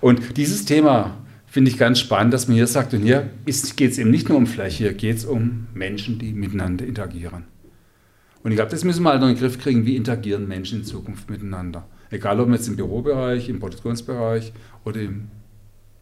Und 0.00 0.36
dieses 0.36 0.64
Thema 0.64 1.18
finde 1.46 1.70
ich 1.70 1.78
ganz 1.78 1.98
spannend, 1.98 2.34
dass 2.34 2.48
man 2.48 2.56
hier 2.56 2.66
sagt, 2.66 2.92
und 2.94 3.02
hier 3.02 3.30
geht 3.44 3.92
es 3.92 3.98
eben 3.98 4.10
nicht 4.10 4.28
nur 4.28 4.38
um 4.38 4.46
Fläche, 4.46 4.84
hier 4.84 4.94
geht 4.94 5.16
es 5.16 5.24
um 5.24 5.68
Menschen, 5.74 6.18
die 6.18 6.32
miteinander 6.32 6.84
interagieren. 6.84 7.44
Und 8.42 8.52
ich 8.52 8.56
glaube, 8.56 8.70
das 8.70 8.84
müssen 8.84 9.02
wir 9.02 9.10
halt 9.10 9.20
noch 9.20 9.28
in 9.28 9.34
den 9.34 9.40
Griff 9.40 9.58
kriegen, 9.58 9.86
wie 9.86 9.96
interagieren 9.96 10.46
Menschen 10.46 10.80
in 10.80 10.84
Zukunft 10.84 11.30
miteinander. 11.30 11.86
Egal, 12.10 12.38
ob 12.40 12.48
wir 12.48 12.54
jetzt 12.54 12.68
im 12.68 12.76
Bürobereich, 12.76 13.48
im 13.48 13.58
Produktionsbereich 13.58 14.52
oder 14.84 15.00
im 15.00 15.28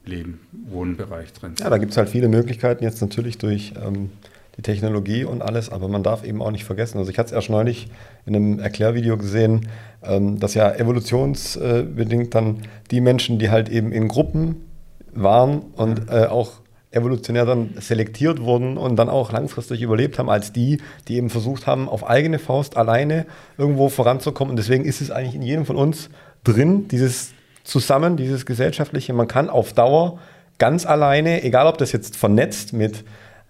Leben, 0.05 0.41
Wohnbereich 0.69 1.33
drin 1.33 1.53
sind. 1.57 1.61
Ja, 1.61 1.71
da 1.71 1.79
gibt 1.79 1.93
es 1.93 1.97
halt 1.97 2.11
viele 2.11 2.29
Möglichkeiten 2.29 2.85
jetzt 2.85 3.01
natürlich 3.01 3.39
durch 3.39 3.73
ähm, 3.83 4.11
die 4.56 4.62
Technologie 4.62 5.24
und 5.24 5.43
alles, 5.43 5.70
aber 5.70 5.89
man 5.89 6.02
darf 6.02 6.24
eben 6.24 6.43
auch 6.43 6.51
nicht 6.51 6.64
vergessen. 6.64 6.98
Also 6.98 7.10
ich 7.10 7.18
hatte 7.18 7.28
es 7.28 7.32
erst 7.32 7.51
neulich 7.51 7.89
in 8.26 8.36
einem 8.36 8.59
Erklärvideo 8.59 9.16
gesehen, 9.16 9.68
ähm, 10.02 10.39
dass 10.39 10.55
ja 10.55 10.72
evolutionsbedingt 10.72 12.35
dann 12.35 12.62
die 12.90 13.01
Menschen, 13.01 13.39
die 13.39 13.51
halt 13.51 13.68
eben 13.68 13.93
in 13.93 14.09
Gruppen 14.09 14.64
waren 15.12 15.62
und 15.76 16.10
äh, 16.10 16.26
auch 16.26 16.60
evolutionär 16.94 17.44
dann 17.44 17.74
selektiert 17.81 18.40
wurden 18.40 18.76
und 18.78 18.97
dann 18.97 19.09
auch 19.09 19.32
langfristig 19.32 19.82
überlebt 19.82 20.18
haben, 20.18 20.31
als 20.31 20.52
die, 20.52 20.81
die 21.09 21.16
eben 21.16 21.28
versucht 21.28 21.66
haben, 21.66 21.89
auf 21.89 22.09
eigene 22.09 22.39
Faust 22.39 22.76
alleine 22.76 23.26
irgendwo 23.59 23.89
voranzukommen. 23.89 24.51
Und 24.51 24.56
deswegen 24.56 24.85
ist 24.85 25.01
es 25.01 25.10
eigentlich 25.10 25.35
in 25.35 25.43
jedem 25.43 25.66
von 25.66 25.76
uns 25.76 26.09
drin, 26.44 26.86
dieses 26.89 27.32
Zusammen, 27.64 28.16
dieses 28.16 28.47
Gesellschaftliche. 28.47 29.12
Man 29.12 29.26
kann 29.26 29.51
auf 29.51 29.72
Dauer 29.72 30.18
ganz 30.59 30.86
alleine, 30.86 31.43
egal 31.43 31.66
ob 31.66 31.78
das 31.78 31.90
jetzt 31.93 32.16
vernetzt 32.16 32.72
mit 32.72 33.05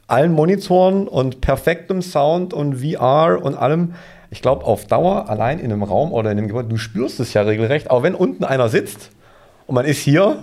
allen 0.07 0.33
Monitoren 0.33 1.09
und 1.09 1.41
perfektem 1.41 2.03
Sound 2.03 2.53
und 2.53 2.77
VR 2.77 3.39
und 3.43 3.57
allem, 3.57 3.95
ich 4.31 4.43
glaube, 4.43 4.65
auf 4.65 4.87
Dauer 4.87 5.29
allein 5.29 5.59
in 5.59 5.73
einem 5.73 5.83
Raum 5.83 6.13
oder 6.13 6.31
in 6.31 6.39
einem 6.39 6.49
Gebäude, 6.49 6.69
du 6.69 6.77
spürst 6.77 7.21
es 7.21 7.33
ja 7.35 7.43
regelrecht, 7.43 7.91
auch 7.91 8.03
wenn 8.03 8.15
unten 8.15 8.45
einer 8.45 8.69
sitzt 8.69 9.11
und 9.67 9.75
man 9.75 9.87
ist 9.87 9.99
hier, 9.99 10.43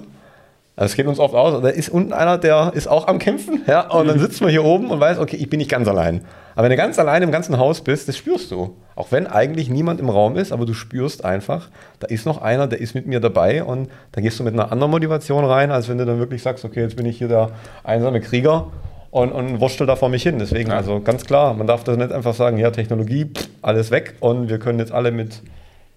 das 0.75 0.95
geht 0.95 1.05
uns 1.05 1.19
oft 1.19 1.35
aus, 1.35 1.61
da 1.61 1.69
ist 1.69 1.89
unten 1.89 2.13
einer, 2.13 2.37
der 2.37 2.71
ist 2.73 2.87
auch 2.87 3.07
am 3.07 3.19
Kämpfen, 3.19 3.61
ja, 3.67 3.87
und 3.91 4.07
dann 4.07 4.19
sitzt 4.19 4.41
man 4.41 4.49
hier 4.49 4.63
oben 4.63 4.89
und 4.89 4.99
weiß, 4.99 5.19
okay, 5.19 5.35
ich 5.35 5.49
bin 5.49 5.59
nicht 5.59 5.69
ganz 5.69 5.87
allein. 5.87 6.21
Aber 6.55 6.63
wenn 6.63 6.71
du 6.71 6.77
ganz 6.77 6.97
allein 6.99 7.21
im 7.21 7.31
ganzen 7.31 7.57
Haus 7.57 7.81
bist, 7.81 8.07
das 8.07 8.17
spürst 8.17 8.51
du. 8.51 8.75
Auch 8.95 9.11
wenn 9.11 9.25
eigentlich 9.25 9.69
niemand 9.69 9.99
im 9.99 10.09
Raum 10.09 10.35
ist, 10.37 10.51
aber 10.51 10.65
du 10.65 10.73
spürst 10.73 11.23
einfach, 11.23 11.69
da 11.99 12.07
ist 12.07 12.25
noch 12.25 12.41
einer, 12.41 12.67
der 12.67 12.81
ist 12.81 12.93
mit 12.93 13.07
mir 13.07 13.19
dabei 13.19 13.63
und 13.63 13.89
da 14.11 14.21
gehst 14.21 14.39
du 14.39 14.43
mit 14.43 14.53
einer 14.53 14.71
anderen 14.71 14.91
Motivation 14.91 15.45
rein, 15.45 15.71
als 15.71 15.87
wenn 15.87 15.97
du 15.97 16.05
dann 16.05 16.19
wirklich 16.19 16.41
sagst, 16.41 16.65
okay, 16.65 16.81
jetzt 16.81 16.95
bin 16.95 17.05
ich 17.05 17.17
hier 17.17 17.27
der 17.27 17.51
einsame 17.83 18.19
Krieger 18.19 18.67
und, 19.11 19.31
und 19.31 19.59
wurschtel 19.59 19.85
da 19.85 19.95
vor 19.95 20.09
mich 20.09 20.23
hin. 20.23 20.39
Deswegen, 20.39 20.71
ja. 20.71 20.77
also 20.77 21.01
ganz 21.01 21.25
klar, 21.25 21.53
man 21.53 21.67
darf 21.67 21.83
das 21.83 21.97
nicht 21.97 22.11
einfach 22.11 22.33
sagen, 22.33 22.57
ja, 22.57 22.71
Technologie, 22.71 23.25
pff, 23.25 23.47
alles 23.61 23.91
weg 23.91 24.15
und 24.19 24.49
wir 24.49 24.57
können 24.57 24.79
jetzt 24.79 24.91
alle 24.91 25.11
mit 25.11 25.41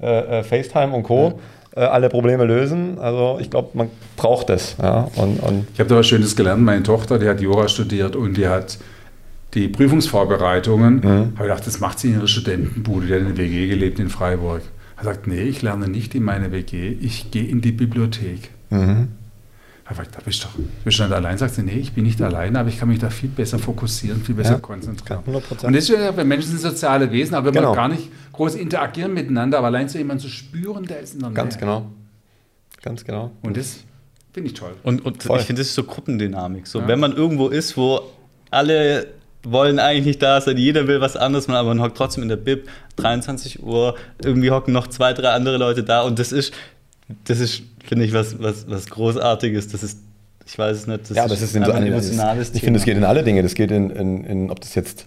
äh, 0.00 0.40
äh 0.40 0.42
FaceTime 0.42 0.92
und 0.92 1.04
Co. 1.04 1.28
Ja. 1.28 1.34
Äh, 1.76 1.86
alle 1.86 2.08
Probleme 2.08 2.44
lösen. 2.44 2.98
Also 2.98 3.38
ich 3.40 3.50
glaube, 3.50 3.70
man 3.74 3.88
braucht 4.16 4.48
das. 4.48 4.76
Ja. 4.80 5.08
Und, 5.16 5.40
und 5.40 5.66
ich 5.72 5.80
habe 5.80 5.88
da 5.88 5.96
was 5.96 6.06
Schönes 6.06 6.36
gelernt. 6.36 6.62
Meine 6.62 6.82
Tochter, 6.82 7.18
die 7.18 7.28
hat 7.28 7.40
Jura 7.40 7.68
studiert 7.68 8.14
und 8.16 8.36
die 8.36 8.46
hat 8.46 8.78
die 9.54 9.68
Prüfungsvorbereitungen. 9.68 10.96
Mhm. 10.96 11.04
Habe 11.04 11.30
ich 11.34 11.38
gedacht, 11.38 11.66
das 11.66 11.80
macht 11.80 11.98
sie 11.98 12.08
in 12.08 12.14
ihrer 12.14 12.28
Studentenbude. 12.28 13.06
Die 13.06 13.14
hat 13.14 13.20
in 13.20 13.34
der 13.34 13.38
WG 13.38 13.68
gelebt 13.68 13.98
in 13.98 14.08
Freiburg. 14.08 14.62
Er 14.96 15.04
sagt, 15.04 15.26
nee, 15.26 15.42
ich 15.42 15.62
lerne 15.62 15.88
nicht 15.88 16.14
in 16.14 16.22
meine 16.22 16.52
WG, 16.52 16.96
ich 17.00 17.30
gehe 17.30 17.44
in 17.44 17.60
die 17.60 17.72
Bibliothek. 17.72 18.50
Mhm. 18.70 19.08
Da 19.86 19.94
bist 20.24 20.42
du 20.42 20.48
doch, 20.48 20.54
bist 20.82 20.98
du 20.98 21.02
nicht 21.02 21.12
allein, 21.12 21.36
sagst 21.36 21.58
du, 21.58 21.62
nee, 21.62 21.72
ich 21.72 21.92
bin 21.92 22.04
nicht 22.04 22.20
alleine, 22.22 22.58
aber 22.58 22.70
ich 22.70 22.78
kann 22.78 22.88
mich 22.88 23.00
da 23.00 23.10
viel 23.10 23.28
besser 23.28 23.58
fokussieren, 23.58 24.22
viel 24.22 24.34
besser 24.34 24.54
ja, 24.54 24.58
konzentrieren. 24.58 25.22
100%. 25.26 25.66
Und 25.66 25.72
das 25.74 25.84
ist 25.84 25.90
ja, 25.90 26.16
wenn 26.16 26.26
Menschen 26.26 26.48
sind 26.48 26.60
soziale 26.60 27.12
Wesen, 27.12 27.34
aber 27.34 27.48
wenn 27.48 27.54
genau. 27.54 27.68
man 27.68 27.76
gar 27.76 27.88
nicht 27.88 28.10
groß 28.32 28.54
interagieren 28.54 29.12
miteinander, 29.12 29.58
aber 29.58 29.66
allein 29.66 29.88
zu 29.90 29.98
jemandem 29.98 30.26
zu 30.26 30.34
spüren, 30.34 30.84
der 30.84 31.00
ist 31.00 31.14
in 31.14 31.20
der 31.20 31.28
Nähe. 31.28 31.36
Ganz 31.36 31.58
genau. 31.58 31.90
Ganz 32.80 33.04
genau. 33.04 33.30
Und 33.42 33.58
das 33.58 33.84
finde 34.32 34.48
ich 34.48 34.54
toll. 34.54 34.72
Und, 34.82 35.04
und 35.04 35.16
ich 35.16 35.42
finde, 35.42 35.60
das 35.60 35.68
ist 35.68 35.74
so 35.74 35.84
Gruppendynamik. 35.84 36.66
So, 36.66 36.80
ja. 36.80 36.88
Wenn 36.88 37.00
man 37.00 37.12
irgendwo 37.12 37.48
ist, 37.48 37.76
wo 37.76 38.00
alle 38.50 39.08
wollen 39.42 39.78
eigentlich 39.78 40.06
nicht 40.06 40.22
da 40.22 40.40
sein, 40.40 40.56
jeder 40.56 40.86
will 40.86 41.02
was 41.02 41.16
anderes, 41.16 41.46
man 41.46 41.56
aber 41.56 41.68
man 41.68 41.82
hockt 41.82 41.96
trotzdem 41.96 42.22
in 42.22 42.30
der 42.30 42.36
Bib, 42.36 42.68
23 42.96 43.62
Uhr, 43.62 43.96
irgendwie 44.22 44.50
hocken 44.50 44.72
noch 44.72 44.86
zwei, 44.86 45.12
drei 45.12 45.30
andere 45.30 45.58
Leute 45.58 45.84
da 45.84 46.02
und 46.02 46.18
das 46.18 46.32
ist, 46.32 46.54
das 47.24 47.40
ist, 47.40 47.62
finde 47.86 48.04
ich, 48.04 48.12
was, 48.12 48.40
was, 48.42 48.68
was 48.68 48.86
Großartiges. 48.86 49.68
Das 49.68 49.82
ist, 49.82 49.98
ich 50.46 50.58
weiß 50.58 50.76
es 50.76 50.86
nicht, 50.86 51.10
das 51.10 51.16
ja, 51.16 51.26
das 51.26 51.40
ist, 51.40 51.54
ist 51.54 51.56
ein, 51.56 51.64
ein 51.64 51.86
emotionales 51.86 52.52
Ich 52.54 52.62
finde, 52.62 52.78
es 52.78 52.84
geht 52.84 52.96
in 52.96 53.04
alle 53.04 53.22
Dinge. 53.22 53.42
Das 53.42 53.54
geht 53.54 53.70
in, 53.70 53.90
in, 53.90 54.24
in 54.24 54.50
ob 54.50 54.60
das 54.60 54.74
jetzt 54.74 55.06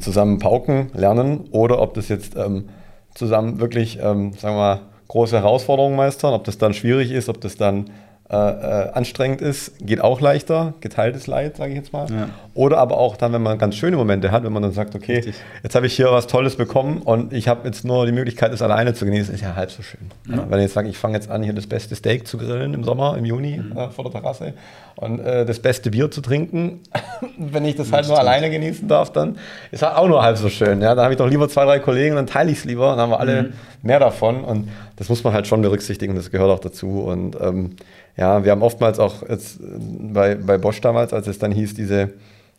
zusammen 0.00 0.38
pauken, 0.38 0.90
lernen 0.94 1.48
oder 1.50 1.80
ob 1.80 1.94
das 1.94 2.08
jetzt 2.08 2.36
ähm, 2.36 2.68
zusammen 3.14 3.60
wirklich, 3.60 3.98
ähm, 4.00 4.32
sagen 4.32 4.54
wir 4.54 4.60
mal, 4.60 4.80
große 5.08 5.36
Herausforderungen 5.36 5.96
meistern, 5.96 6.32
ob 6.32 6.44
das 6.44 6.56
dann 6.58 6.72
schwierig 6.72 7.10
ist, 7.10 7.28
ob 7.28 7.40
das 7.40 7.56
dann 7.56 7.90
äh, 8.32 8.36
äh, 8.36 8.92
anstrengend 8.92 9.42
ist, 9.42 9.86
geht 9.86 10.00
auch 10.00 10.22
leichter, 10.22 10.72
geteiltes 10.80 11.26
Leid, 11.26 11.58
sage 11.58 11.72
ich 11.72 11.76
jetzt 11.76 11.92
mal. 11.92 12.10
Ja. 12.10 12.30
Oder 12.54 12.78
aber 12.78 12.96
auch 12.96 13.18
dann, 13.18 13.34
wenn 13.34 13.42
man 13.42 13.58
ganz 13.58 13.74
schöne 13.74 13.98
Momente 13.98 14.30
hat, 14.30 14.42
wenn 14.42 14.54
man 14.54 14.62
dann 14.62 14.72
sagt, 14.72 14.94
okay, 14.94 15.16
Richtig. 15.16 15.34
jetzt 15.62 15.74
habe 15.74 15.86
ich 15.86 15.94
hier 15.94 16.10
was 16.10 16.28
Tolles 16.28 16.56
bekommen 16.56 17.02
und 17.02 17.34
ich 17.34 17.46
habe 17.46 17.66
jetzt 17.66 17.84
nur 17.84 18.06
die 18.06 18.12
Möglichkeit, 18.12 18.50
es 18.54 18.62
alleine 18.62 18.94
zu 18.94 19.04
genießen, 19.04 19.34
ist 19.34 19.42
ja 19.42 19.54
halb 19.54 19.70
so 19.70 19.82
schön. 19.82 20.00
Ja. 20.30 20.46
Wenn 20.48 20.60
ich 20.60 20.62
jetzt 20.62 20.72
sage, 20.72 20.88
ich 20.88 20.96
fange 20.96 21.14
jetzt 21.14 21.30
an, 21.30 21.42
hier 21.42 21.52
das 21.52 21.66
beste 21.66 21.94
Steak 21.94 22.26
zu 22.26 22.38
grillen 22.38 22.72
im 22.72 22.84
Sommer, 22.84 23.18
im 23.18 23.26
Juni 23.26 23.58
mhm. 23.58 23.76
äh, 23.76 23.90
vor 23.90 24.04
der 24.04 24.12
Terrasse 24.12 24.54
und 24.96 25.20
äh, 25.20 25.44
das 25.44 25.60
beste 25.60 25.90
Bier 25.90 26.10
zu 26.10 26.22
trinken, 26.22 26.80
wenn 27.36 27.66
ich 27.66 27.76
das 27.76 27.92
halt 27.92 28.08
nur 28.08 28.18
alleine 28.18 28.48
genießen 28.48 28.88
darf, 28.88 29.12
dann 29.12 29.36
ist 29.70 29.82
halt 29.82 29.94
auch 29.94 30.08
nur 30.08 30.22
halb 30.22 30.38
so 30.38 30.48
schön. 30.48 30.80
Ja? 30.80 30.94
Dann 30.94 31.04
habe 31.04 31.12
ich 31.12 31.18
doch 31.18 31.28
lieber 31.28 31.50
zwei, 31.50 31.66
drei 31.66 31.80
Kollegen, 31.80 32.16
dann 32.16 32.26
teile 32.26 32.50
ich 32.50 32.60
es 32.60 32.64
lieber, 32.64 32.88
dann 32.92 32.98
haben 32.98 33.10
wir 33.10 33.20
alle 33.20 33.42
mhm. 33.42 33.52
mehr 33.82 33.98
davon 33.98 34.42
und 34.42 34.68
das 34.96 35.08
muss 35.08 35.24
man 35.24 35.32
halt 35.32 35.46
schon 35.46 35.62
berücksichtigen, 35.62 36.14
das 36.14 36.30
gehört 36.30 36.50
auch 36.50 36.60
dazu 36.60 37.02
und 37.02 37.36
ähm, 37.40 37.76
ja, 38.16 38.44
wir 38.44 38.52
haben 38.52 38.62
oftmals 38.62 38.98
auch 38.98 39.28
jetzt 39.28 39.58
bei, 39.60 40.34
bei 40.34 40.58
Bosch 40.58 40.80
damals, 40.80 41.12
als 41.12 41.26
es 41.26 41.38
dann 41.38 41.52
hieß, 41.52 41.74
diese 41.74 42.10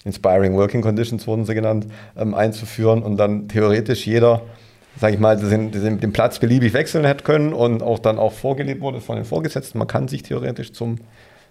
Inspiring 0.05 0.55
Working 0.55 0.81
Conditions 0.81 1.27
wurden 1.27 1.45
sie 1.45 1.53
genannt, 1.53 1.87
ähm, 2.17 2.33
einzuführen 2.33 3.03
und 3.03 3.17
dann 3.17 3.47
theoretisch 3.47 4.05
jeder, 4.05 4.41
sage 4.99 5.13
ich 5.13 5.19
mal, 5.19 5.37
den, 5.37 5.71
den 5.71 6.13
Platz 6.13 6.39
beliebig 6.39 6.73
wechseln 6.73 7.05
hätte 7.05 7.23
können 7.23 7.53
und 7.53 7.81
auch 7.81 7.99
dann 7.99 8.17
auch 8.17 8.33
vorgelebt 8.33 8.81
wurde 8.81 8.99
von 8.99 9.15
den 9.15 9.25
Vorgesetzten. 9.25 9.77
Man 9.77 9.87
kann 9.87 10.07
sich 10.07 10.23
theoretisch 10.23 10.73
zum 10.73 10.97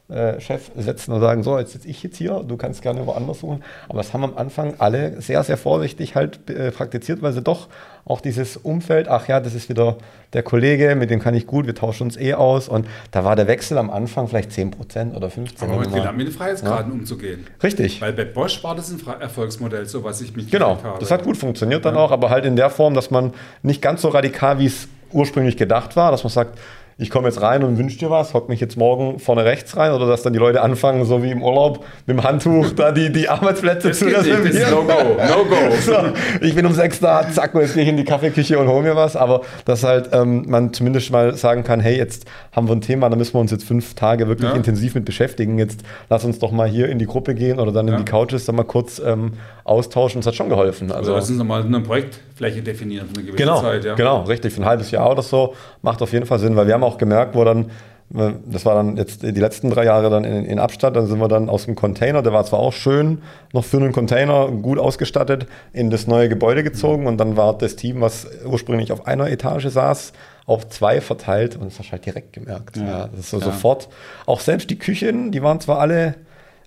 äh, 0.08 0.40
Chef 0.40 0.70
setzen 0.76 1.12
und 1.12 1.20
sagen, 1.20 1.42
so, 1.42 1.58
jetzt 1.58 1.72
sitze 1.72 1.88
ich 1.88 2.02
jetzt 2.02 2.16
hier, 2.16 2.42
du 2.46 2.56
kannst 2.56 2.82
gerne 2.82 3.06
woanders 3.06 3.40
suchen. 3.40 3.62
Aber 3.88 3.98
das 3.98 4.12
haben 4.12 4.24
am 4.24 4.36
Anfang 4.36 4.74
alle 4.78 5.20
sehr, 5.22 5.42
sehr 5.42 5.56
vorsichtig 5.56 6.14
halt 6.14 6.50
äh, 6.50 6.70
praktiziert, 6.70 7.22
weil 7.22 7.32
sie 7.32 7.40
doch 7.40 7.68
auch 8.04 8.20
dieses 8.20 8.56
Umfeld, 8.56 9.08
ach 9.08 9.28
ja, 9.28 9.40
das 9.40 9.54
ist 9.54 9.68
wieder 9.68 9.96
der 10.32 10.42
Kollege, 10.42 10.96
mit 10.96 11.10
dem 11.10 11.20
kann 11.20 11.34
ich 11.34 11.46
gut, 11.46 11.66
wir 11.66 11.74
tauschen 11.74 12.04
uns 12.04 12.16
eh 12.16 12.34
aus. 12.34 12.68
Und 12.68 12.86
da 13.10 13.24
war 13.24 13.36
der 13.36 13.46
Wechsel 13.46 13.78
am 13.78 13.90
Anfang 13.90 14.28
vielleicht 14.28 14.50
10% 14.50 15.14
oder 15.14 15.28
15%. 15.28 15.62
Aber 15.62 15.78
mit, 15.78 16.16
mit 16.16 16.26
den 16.26 16.32
Freiheitsgraden 16.32 16.92
ja. 16.92 16.98
umzugehen. 16.98 17.46
Richtig. 17.62 18.00
Weil 18.00 18.12
bei 18.12 18.24
Bosch 18.24 18.62
war 18.64 18.74
das 18.74 18.90
ein 18.90 19.00
Erfolgsmodell, 19.20 19.86
so 19.86 20.02
was 20.04 20.20
ich 20.20 20.34
mich 20.34 20.50
Genau, 20.50 20.82
habe. 20.82 20.98
das 20.98 21.10
hat 21.10 21.22
gut 21.22 21.36
funktioniert 21.36 21.84
dann 21.84 21.94
ja. 21.94 22.00
auch, 22.00 22.10
aber 22.10 22.28
halt 22.28 22.44
in 22.44 22.56
der 22.56 22.70
Form, 22.70 22.94
dass 22.94 23.10
man 23.10 23.32
nicht 23.62 23.80
ganz 23.80 24.02
so 24.02 24.08
radikal, 24.08 24.58
wie 24.58 24.66
es 24.66 24.88
ursprünglich 25.12 25.56
gedacht 25.56 25.94
war, 25.96 26.10
dass 26.10 26.24
man 26.24 26.32
sagt, 26.32 26.58
ich 27.02 27.10
komme 27.10 27.26
jetzt 27.28 27.42
rein 27.42 27.64
und 27.64 27.78
wünsche 27.78 27.98
dir 27.98 28.10
was, 28.10 28.32
hock 28.32 28.48
mich 28.48 28.60
jetzt 28.60 28.76
morgen 28.76 29.18
vorne 29.18 29.44
rechts 29.44 29.76
rein 29.76 29.92
oder 29.92 30.06
dass 30.06 30.22
dann 30.22 30.32
die 30.32 30.38
Leute 30.38 30.62
anfangen, 30.62 31.04
so 31.04 31.22
wie 31.22 31.30
im 31.30 31.42
Urlaub, 31.42 31.84
mit 32.06 32.16
dem 32.16 32.24
Handtuch 32.24 32.70
da 32.70 32.92
die, 32.92 33.12
die 33.12 33.28
Arbeitsplätze 33.28 33.88
das 33.88 33.98
zu 33.98 34.06
reservieren. 34.06 34.70
No 34.70 34.82
go, 34.84 34.92
no 35.16 35.44
go. 35.44 35.56
So, 35.82 35.94
ich 36.40 36.54
bin 36.54 36.64
um 36.64 36.72
sechs 36.72 37.00
da, 37.00 37.28
zack, 37.28 37.54
und 37.54 37.62
jetzt 37.62 37.74
gehe 37.74 37.82
ich 37.82 37.88
in 37.88 37.96
die 37.96 38.04
Kaffeeküche 38.04 38.58
und 38.58 38.68
hole 38.68 38.82
mir 38.82 38.94
was. 38.94 39.16
Aber 39.16 39.40
dass 39.64 39.82
halt 39.82 40.10
ähm, 40.12 40.44
man 40.48 40.72
zumindest 40.72 41.10
mal 41.10 41.34
sagen 41.34 41.64
kann, 41.64 41.80
hey, 41.80 41.96
jetzt 41.96 42.24
haben 42.52 42.68
wir 42.68 42.76
ein 42.76 42.80
Thema, 42.80 43.08
da 43.10 43.16
müssen 43.16 43.34
wir 43.34 43.40
uns 43.40 43.50
jetzt 43.50 43.64
fünf 43.64 43.94
Tage 43.94 44.28
wirklich 44.28 44.48
ja. 44.48 44.54
intensiv 44.54 44.94
mit 44.94 45.04
beschäftigen. 45.04 45.58
Jetzt 45.58 45.80
lass 46.08 46.24
uns 46.24 46.38
doch 46.38 46.52
mal 46.52 46.68
hier 46.68 46.88
in 46.88 46.98
die 46.98 47.06
Gruppe 47.06 47.34
gehen 47.34 47.58
oder 47.58 47.72
dann 47.72 47.88
in 47.88 47.94
ja. 47.94 47.98
die 47.98 48.04
Couches 48.04 48.44
dann 48.44 48.54
mal 48.54 48.64
kurz 48.64 49.00
ähm, 49.04 49.32
austauschen. 49.64 50.20
Das 50.20 50.28
hat 50.28 50.34
schon 50.34 50.48
geholfen. 50.48 50.92
Also, 50.92 51.14
also 51.14 51.14
lass 51.14 51.30
uns 51.30 51.42
mal 51.42 51.62
eine 51.62 51.80
Projektfläche 51.80 52.62
definieren 52.62 53.08
für 53.08 53.14
eine 53.14 53.24
gewisse 53.24 53.44
genau, 53.44 53.60
Zeit. 53.60 53.84
Ja. 53.84 53.94
Genau, 53.94 54.22
richtig. 54.22 54.52
Für 54.52 54.62
ein 54.62 54.66
halbes 54.66 54.90
Jahr 54.90 55.10
oder 55.10 55.22
so 55.22 55.54
macht 55.82 56.02
auf 56.02 56.12
jeden 56.12 56.26
Fall 56.26 56.38
Sinn, 56.38 56.56
weil 56.56 56.66
wir 56.66 56.74
haben 56.74 56.84
auch 56.84 56.91
gemerkt, 56.98 57.34
wo 57.34 57.44
dann 57.44 57.70
das 58.14 58.66
war 58.66 58.74
dann 58.74 58.96
jetzt 58.96 59.22
die 59.22 59.30
letzten 59.30 59.70
drei 59.70 59.84
Jahre 59.84 60.10
dann 60.10 60.24
in, 60.24 60.44
in 60.44 60.58
Abstadt. 60.58 60.96
Dann 60.96 61.06
sind 61.06 61.18
wir 61.18 61.28
dann 61.28 61.48
aus 61.48 61.64
dem 61.64 61.74
Container, 61.74 62.22
der 62.22 62.32
war 62.32 62.44
zwar 62.44 62.58
auch 62.58 62.72
schön, 62.72 63.22
noch 63.52 63.64
für 63.64 63.78
einen 63.78 63.92
Container 63.92 64.48
gut 64.50 64.78
ausgestattet, 64.78 65.46
in 65.72 65.90
das 65.90 66.06
neue 66.06 66.28
Gebäude 66.28 66.62
gezogen. 66.62 67.06
Und 67.06 67.18
dann 67.18 67.36
war 67.36 67.56
das 67.56 67.76
Team, 67.76 68.00
was 68.00 68.26
ursprünglich 68.44 68.92
auf 68.92 69.06
einer 69.06 69.30
Etage 69.30 69.66
saß, 69.66 70.12
auf 70.44 70.68
zwei 70.68 71.00
verteilt. 71.00 71.56
Und 71.56 71.66
das 71.66 71.78
hast 71.78 71.88
du 71.88 71.92
halt 71.92 72.04
direkt 72.04 72.34
gemerkt. 72.34 72.76
Ja, 72.76 72.84
ja 72.84 73.08
das 73.08 73.20
ist 73.20 73.30
so 73.30 73.38
ja. 73.38 73.46
sofort. 73.46 73.88
Auch 74.26 74.40
selbst 74.40 74.68
die 74.68 74.78
Küchen, 74.78 75.32
die 75.32 75.42
waren 75.42 75.60
zwar 75.60 75.78
alle 75.78 76.16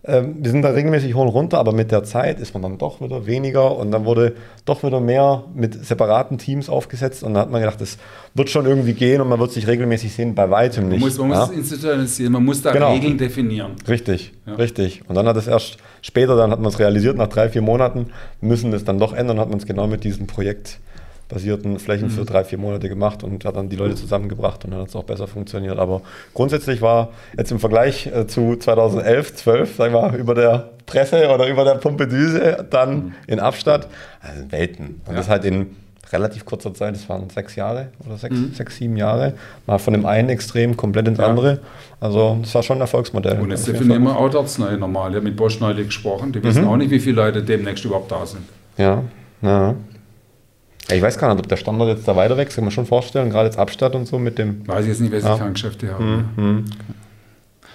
ähm, 0.07 0.35
wir 0.39 0.51
sind 0.51 0.61
da 0.61 0.69
regelmäßig 0.69 1.15
hoch 1.15 1.23
und 1.23 1.29
runter, 1.29 1.57
aber 1.57 1.71
mit 1.71 1.91
der 1.91 2.03
Zeit 2.03 2.39
ist 2.39 2.53
man 2.53 2.61
dann 2.61 2.77
doch 2.77 3.01
wieder 3.01 3.25
weniger 3.25 3.75
und 3.75 3.91
dann 3.91 4.05
wurde 4.05 4.35
doch 4.65 4.83
wieder 4.83 4.99
mehr 4.99 5.43
mit 5.53 5.85
separaten 5.85 6.37
Teams 6.37 6.69
aufgesetzt 6.69 7.23
und 7.23 7.33
dann 7.33 7.43
hat 7.43 7.51
man 7.51 7.61
gedacht, 7.61 7.81
das 7.81 7.97
wird 8.33 8.49
schon 8.49 8.65
irgendwie 8.65 8.93
gehen 8.93 9.21
und 9.21 9.29
man 9.29 9.39
wird 9.39 9.51
sich 9.51 9.67
regelmäßig 9.67 10.13
sehen, 10.13 10.35
bei 10.35 10.49
weitem 10.49 10.89
nicht. 10.89 10.99
Man 10.99 11.09
muss, 11.09 11.17
man 11.17 11.31
ja? 11.31 11.39
muss 11.39 11.49
es 11.49 11.57
institutionalisieren, 11.57 12.33
man 12.33 12.45
muss 12.45 12.61
da 12.61 12.71
genau. 12.71 12.93
Regeln 12.93 13.17
definieren. 13.17 13.71
Richtig, 13.87 14.33
ja. 14.45 14.55
richtig. 14.55 15.01
Und 15.07 15.15
dann 15.15 15.27
hat 15.27 15.37
es 15.37 15.47
erst 15.47 15.77
später, 16.01 16.35
dann 16.35 16.51
hat 16.51 16.59
man 16.59 16.69
es 16.69 16.79
realisiert, 16.79 17.17
nach 17.17 17.27
drei, 17.27 17.49
vier 17.49 17.61
Monaten 17.61 18.07
müssen 18.41 18.73
es 18.73 18.85
dann 18.85 18.99
doch 18.99 19.13
ändern, 19.13 19.39
hat 19.39 19.49
man 19.49 19.57
es 19.57 19.65
genau 19.65 19.87
mit 19.87 20.03
diesem 20.03 20.27
Projekt 20.27 20.79
basierten 21.27 21.79
Flächen 21.79 22.07
mhm. 22.07 22.11
für 22.11 22.25
drei, 22.25 22.43
vier 22.43 22.57
Monate 22.57 22.89
gemacht 22.89 23.23
und 23.23 23.43
hat 23.45 23.55
dann 23.55 23.69
die 23.69 23.75
Leute 23.75 23.95
zusammengebracht 23.95 24.63
und 24.65 24.71
dann 24.71 24.81
hat 24.81 24.89
es 24.89 24.95
auch 24.95 25.03
besser 25.03 25.27
funktioniert. 25.27 25.79
Aber 25.79 26.01
grundsätzlich 26.33 26.81
war 26.81 27.09
jetzt 27.37 27.51
im 27.51 27.59
Vergleich 27.59 28.07
äh, 28.07 28.27
zu 28.27 28.55
2011, 28.55 29.35
12, 29.35 29.75
sagen 29.75 29.93
wir 29.93 30.01
mal, 30.01 30.15
über 30.15 30.35
der 30.35 30.69
Presse 30.85 31.29
oder 31.33 31.47
über 31.47 31.63
der 31.63 31.75
Pumpedüse 31.75 32.65
dann 32.69 32.95
mhm. 32.95 33.13
in 33.27 33.39
Abstadt, 33.39 33.87
also 34.21 34.51
Welten. 34.51 35.01
Und 35.05 35.13
ja. 35.13 35.17
das 35.17 35.29
halt 35.29 35.45
in 35.45 35.75
relativ 36.11 36.45
kurzer 36.45 36.73
Zeit, 36.73 36.95
das 36.95 37.09
waren 37.09 37.29
sechs 37.29 37.55
Jahre 37.55 37.87
oder 38.05 38.17
sechs, 38.17 38.35
mhm. 38.35 38.53
sechs 38.53 38.77
sieben 38.77 38.95
Jahre, 38.95 39.33
mal 39.65 39.79
von 39.79 39.93
dem 39.93 40.05
einen 40.05 40.29
Extrem 40.29 40.77
komplett 40.77 41.07
ins 41.07 41.17
ja. 41.17 41.25
andere. 41.25 41.59
Also 41.99 42.37
das 42.41 42.53
war 42.53 42.63
schon 42.63 42.77
ein 42.77 42.81
Erfolgsmodell. 42.81 43.39
Und 43.39 43.49
jetzt 43.49 43.67
definieren 43.67 44.03
wir 44.03 44.17
Outarzt-Neue 44.17 44.77
normal. 44.77 45.11
Ich 45.11 45.15
habe 45.15 45.25
mit 45.25 45.35
Bosch 45.35 45.59
neulich 45.59 45.87
gesprochen, 45.87 46.31
die 46.31 46.43
wissen 46.43 46.63
mhm. 46.63 46.69
auch 46.69 46.77
nicht, 46.77 46.91
wie 46.91 46.99
viele 46.99 47.15
Leute 47.15 47.41
demnächst 47.41 47.83
überhaupt 47.85 48.11
da 48.11 48.25
sind. 48.25 48.43
Ja, 48.77 49.03
ja. 49.41 49.75
Ich 50.91 51.01
weiß 51.01 51.17
gar 51.17 51.33
nicht, 51.33 51.39
ob 51.43 51.47
der 51.47 51.57
Standard 51.57 51.89
jetzt 51.89 52.07
da 52.07 52.15
weiter 52.15 52.37
wächst, 52.37 52.55
kann 52.55 52.63
man 52.63 52.71
schon 52.71 52.85
vorstellen, 52.85 53.29
gerade 53.29 53.45
jetzt 53.45 53.57
Abstatt 53.57 53.95
und 53.95 54.07
so 54.07 54.19
mit 54.19 54.37
dem. 54.37 54.67
Weiß 54.67 54.83
ich 54.83 54.89
jetzt 54.89 55.01
nicht, 55.01 55.11
welche 55.11 55.27
ja. 55.27 55.37
Kerngeschäfte 55.37 55.93
haben. 55.93 56.29
Mhm. 56.35 56.65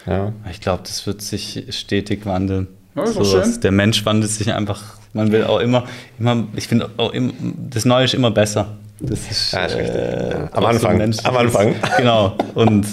Ja. 0.06 0.32
Ich 0.50 0.60
glaube, 0.60 0.82
das 0.84 1.06
wird 1.06 1.20
sich 1.22 1.66
stetig 1.70 2.24
wandeln. 2.24 2.68
Ja, 2.94 3.06
so, 3.06 3.24
schön. 3.24 3.60
Der 3.60 3.72
Mensch 3.72 4.04
wandelt 4.04 4.30
sich 4.30 4.52
einfach, 4.52 4.96
man 5.12 5.32
will 5.32 5.44
auch 5.44 5.60
immer, 5.60 5.84
immer 6.18 6.44
ich 6.54 6.68
finde 6.68 6.90
auch 6.96 7.12
immer, 7.12 7.32
das 7.70 7.84
Neue 7.84 8.04
ist 8.04 8.14
immer 8.14 8.30
besser. 8.30 8.76
Das 9.00 9.30
ist, 9.30 9.52
ja, 9.52 9.64
ist 9.64 9.74
äh, 9.74 10.30
ja. 10.30 10.48
Am 10.52 10.64
Anfang. 10.66 11.00
Am 11.00 11.36
Anfang. 11.36 11.74
Genau. 11.96 12.36
Und 12.54 12.86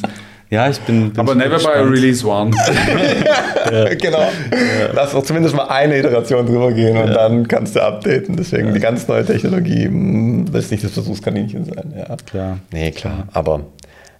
ja, 0.50 0.70
ich 0.70 0.80
bin. 0.82 1.12
bin 1.12 1.20
Aber 1.20 1.36
never 1.36 1.58
by 1.58 1.80
Release 1.90 2.26
One. 2.26 2.52
ja. 3.72 3.94
Genau. 3.96 4.20
Ja. 4.20 4.94
Lass 4.94 5.12
doch 5.12 5.24
zumindest 5.24 5.56
mal 5.56 5.66
eine 5.66 5.98
Iteration 6.00 6.46
drüber 6.46 6.72
gehen 6.72 6.96
und 6.96 7.10
ja. 7.10 7.14
dann 7.14 7.48
kannst 7.48 7.76
du 7.76 7.84
updaten. 7.84 8.38
Deswegen 8.38 8.74
die 8.74 8.80
ganz 8.80 9.08
neue 9.08 9.26
Technologie 9.26 9.90
mh, 9.90 10.54
will 10.54 10.64
nicht 10.70 10.84
das 10.84 10.92
Versuchskaninchen 10.92 11.66
sein. 11.66 11.94
Ja. 11.98 12.16
Klar. 12.26 12.60
Nee, 12.72 12.92
klar. 12.92 13.28
Aber 13.34 13.62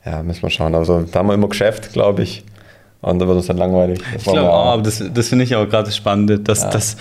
ja, 0.06 0.22
müssen 0.22 0.42
wir 0.42 0.50
schauen. 0.50 0.76
Also 0.76 1.06
da 1.10 1.20
haben 1.20 1.28
wir 1.28 1.34
immer 1.34 1.48
Geschäft, 1.48 1.94
glaube 1.94 2.24
ich. 2.24 2.44
Und 3.02 3.20
da 3.20 3.28
wird 3.28 3.40
es 3.40 3.48
dann 3.48 3.58
langweilig. 3.58 4.00
Das 4.00 4.24
ich 4.24 4.24
glaube 4.24 4.52
auch, 4.52 4.74
aber 4.74 4.82
das, 4.82 5.04
das 5.14 5.30
finde 5.30 5.46
ich 5.46 5.56
auch 5.56 5.70
gerade 5.70 5.92
spannend, 5.92 6.48
dass, 6.48 6.70
dass 6.70 6.98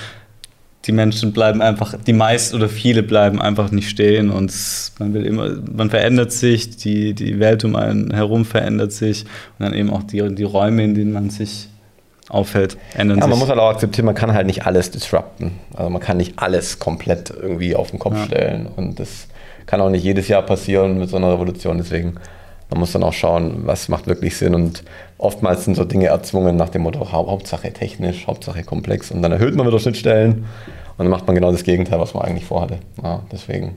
die 0.86 0.92
Menschen 0.92 1.32
bleiben 1.32 1.60
einfach, 1.62 1.94
die 2.06 2.12
meisten 2.12 2.56
oder 2.56 2.68
viele 2.68 3.02
bleiben 3.02 3.40
einfach 3.40 3.70
nicht 3.70 3.88
stehen 3.88 4.30
und 4.30 4.52
man 4.98 5.14
will 5.14 5.26
immer, 5.26 5.56
man 5.72 5.90
verändert 5.90 6.32
sich, 6.32 6.76
die, 6.76 7.14
die 7.14 7.40
Welt 7.40 7.64
um 7.64 7.74
einen 7.74 8.12
herum 8.14 8.44
verändert 8.44 8.92
sich 8.92 9.24
und 9.58 9.64
dann 9.64 9.74
eben 9.74 9.90
auch 9.90 10.04
die, 10.04 10.34
die 10.34 10.44
Räume, 10.44 10.84
in 10.84 10.94
denen 10.94 11.12
man 11.12 11.30
sich 11.30 11.68
aufhält, 12.28 12.76
ändern 12.94 13.18
ja, 13.18 13.24
sich. 13.24 13.30
man 13.30 13.38
muss 13.38 13.48
halt 13.48 13.58
auch 13.58 13.70
akzeptieren, 13.70 14.06
man 14.06 14.14
kann 14.14 14.32
halt 14.32 14.46
nicht 14.46 14.66
alles 14.66 14.90
disrupten. 14.90 15.58
Also 15.74 15.90
man 15.90 16.00
kann 16.00 16.16
nicht 16.16 16.38
alles 16.38 16.78
komplett 16.78 17.30
irgendwie 17.30 17.74
auf 17.74 17.90
den 17.90 17.98
Kopf 17.98 18.16
ja. 18.16 18.24
stellen 18.24 18.66
und 18.66 19.00
das 19.00 19.26
kann 19.66 19.80
auch 19.80 19.90
nicht 19.90 20.04
jedes 20.04 20.28
Jahr 20.28 20.42
passieren 20.42 20.98
mit 20.98 21.10
so 21.10 21.16
einer 21.16 21.32
Revolution, 21.32 21.78
deswegen 21.78 22.14
man 22.70 22.80
muss 22.80 22.92
dann 22.92 23.02
auch 23.02 23.12
schauen, 23.12 23.62
was 23.64 23.88
macht 23.88 24.06
wirklich 24.06 24.36
Sinn 24.36 24.54
und 24.54 24.82
oftmals 25.18 25.64
sind 25.64 25.76
so 25.76 25.84
Dinge 25.84 26.06
erzwungen 26.06 26.56
nach 26.56 26.68
dem 26.68 26.82
Motto 26.82 27.12
Hauptsache 27.12 27.72
technisch, 27.72 28.26
Hauptsache 28.26 28.62
komplex 28.64 29.10
und 29.10 29.22
dann 29.22 29.32
erhöht 29.32 29.54
man 29.54 29.66
wieder 29.66 29.78
Schnittstellen 29.78 30.44
und 30.98 31.04
dann 31.04 31.08
macht 31.08 31.26
man 31.26 31.34
genau 31.34 31.52
das 31.52 31.64
Gegenteil, 31.64 32.00
was 32.00 32.14
man 32.14 32.24
eigentlich 32.24 32.44
vorhatte. 32.44 32.78
Ja, 33.02 33.22
deswegen 33.32 33.76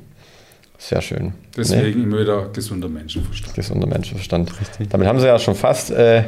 sehr 0.78 1.02
schön. 1.02 1.34
Deswegen 1.58 2.00
nee. 2.00 2.06
immer 2.06 2.20
wieder 2.20 2.48
gesunder 2.54 2.88
Menschenverstand. 2.88 3.54
Gesunder 3.54 3.88
Menschenverstand. 3.88 4.60
Richtig. 4.62 4.88
Damit 4.90 5.08
haben 5.08 5.20
sie 5.20 5.28
ja 5.28 5.38
schon 5.38 5.56
fast 5.56 5.92
äh, 5.92 6.24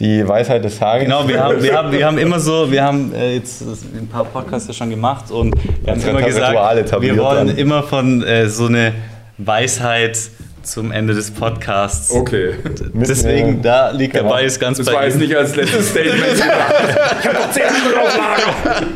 die 0.00 0.26
Weisheit 0.26 0.64
des 0.64 0.78
Tages. 0.78 1.04
Genau, 1.04 1.28
wir 1.28 1.42
haben, 1.42 1.62
wir 1.62 1.76
haben, 1.76 1.92
wir 1.92 2.06
haben 2.06 2.18
immer 2.18 2.40
so, 2.40 2.70
wir 2.70 2.82
haben 2.82 3.14
äh, 3.14 3.34
jetzt 3.36 3.62
ein 3.62 4.08
paar 4.08 4.24
Podcasts 4.24 4.66
ja 4.66 4.74
schon 4.74 4.90
gemacht 4.90 5.30
und 5.30 5.54
wir 5.84 5.92
haben 5.92 6.00
immer 6.00 6.22
gesagt, 6.22 6.52
wir 7.00 7.16
wollen 7.16 7.48
dann. 7.48 7.56
immer 7.56 7.84
von 7.84 8.24
äh, 8.24 8.48
so 8.48 8.66
eine 8.66 8.92
Weisheit 9.38 10.18
zum 10.62 10.92
Ende 10.92 11.14
des 11.14 11.30
Podcasts. 11.30 12.10
Okay. 12.10 12.54
Deswegen, 12.94 13.62
da 13.62 13.90
liegt 13.90 14.14
genau. 14.14 14.30
der 14.30 14.42
Bias 14.42 14.58
ganz 14.58 14.78
das 14.78 14.86
bei 14.86 14.92
Das 14.92 15.00
war 15.00 15.06
jetzt 15.06 15.18
nicht 15.18 15.36
als 15.36 15.56
letztes 15.56 15.88
Statement. 15.90 16.24
ich 16.34 17.28
habe 17.28 17.34
noch 17.34 17.50
10 17.50 17.62
Minuten 17.64 17.98
auf 17.98 18.16
Lager. 18.16 18.86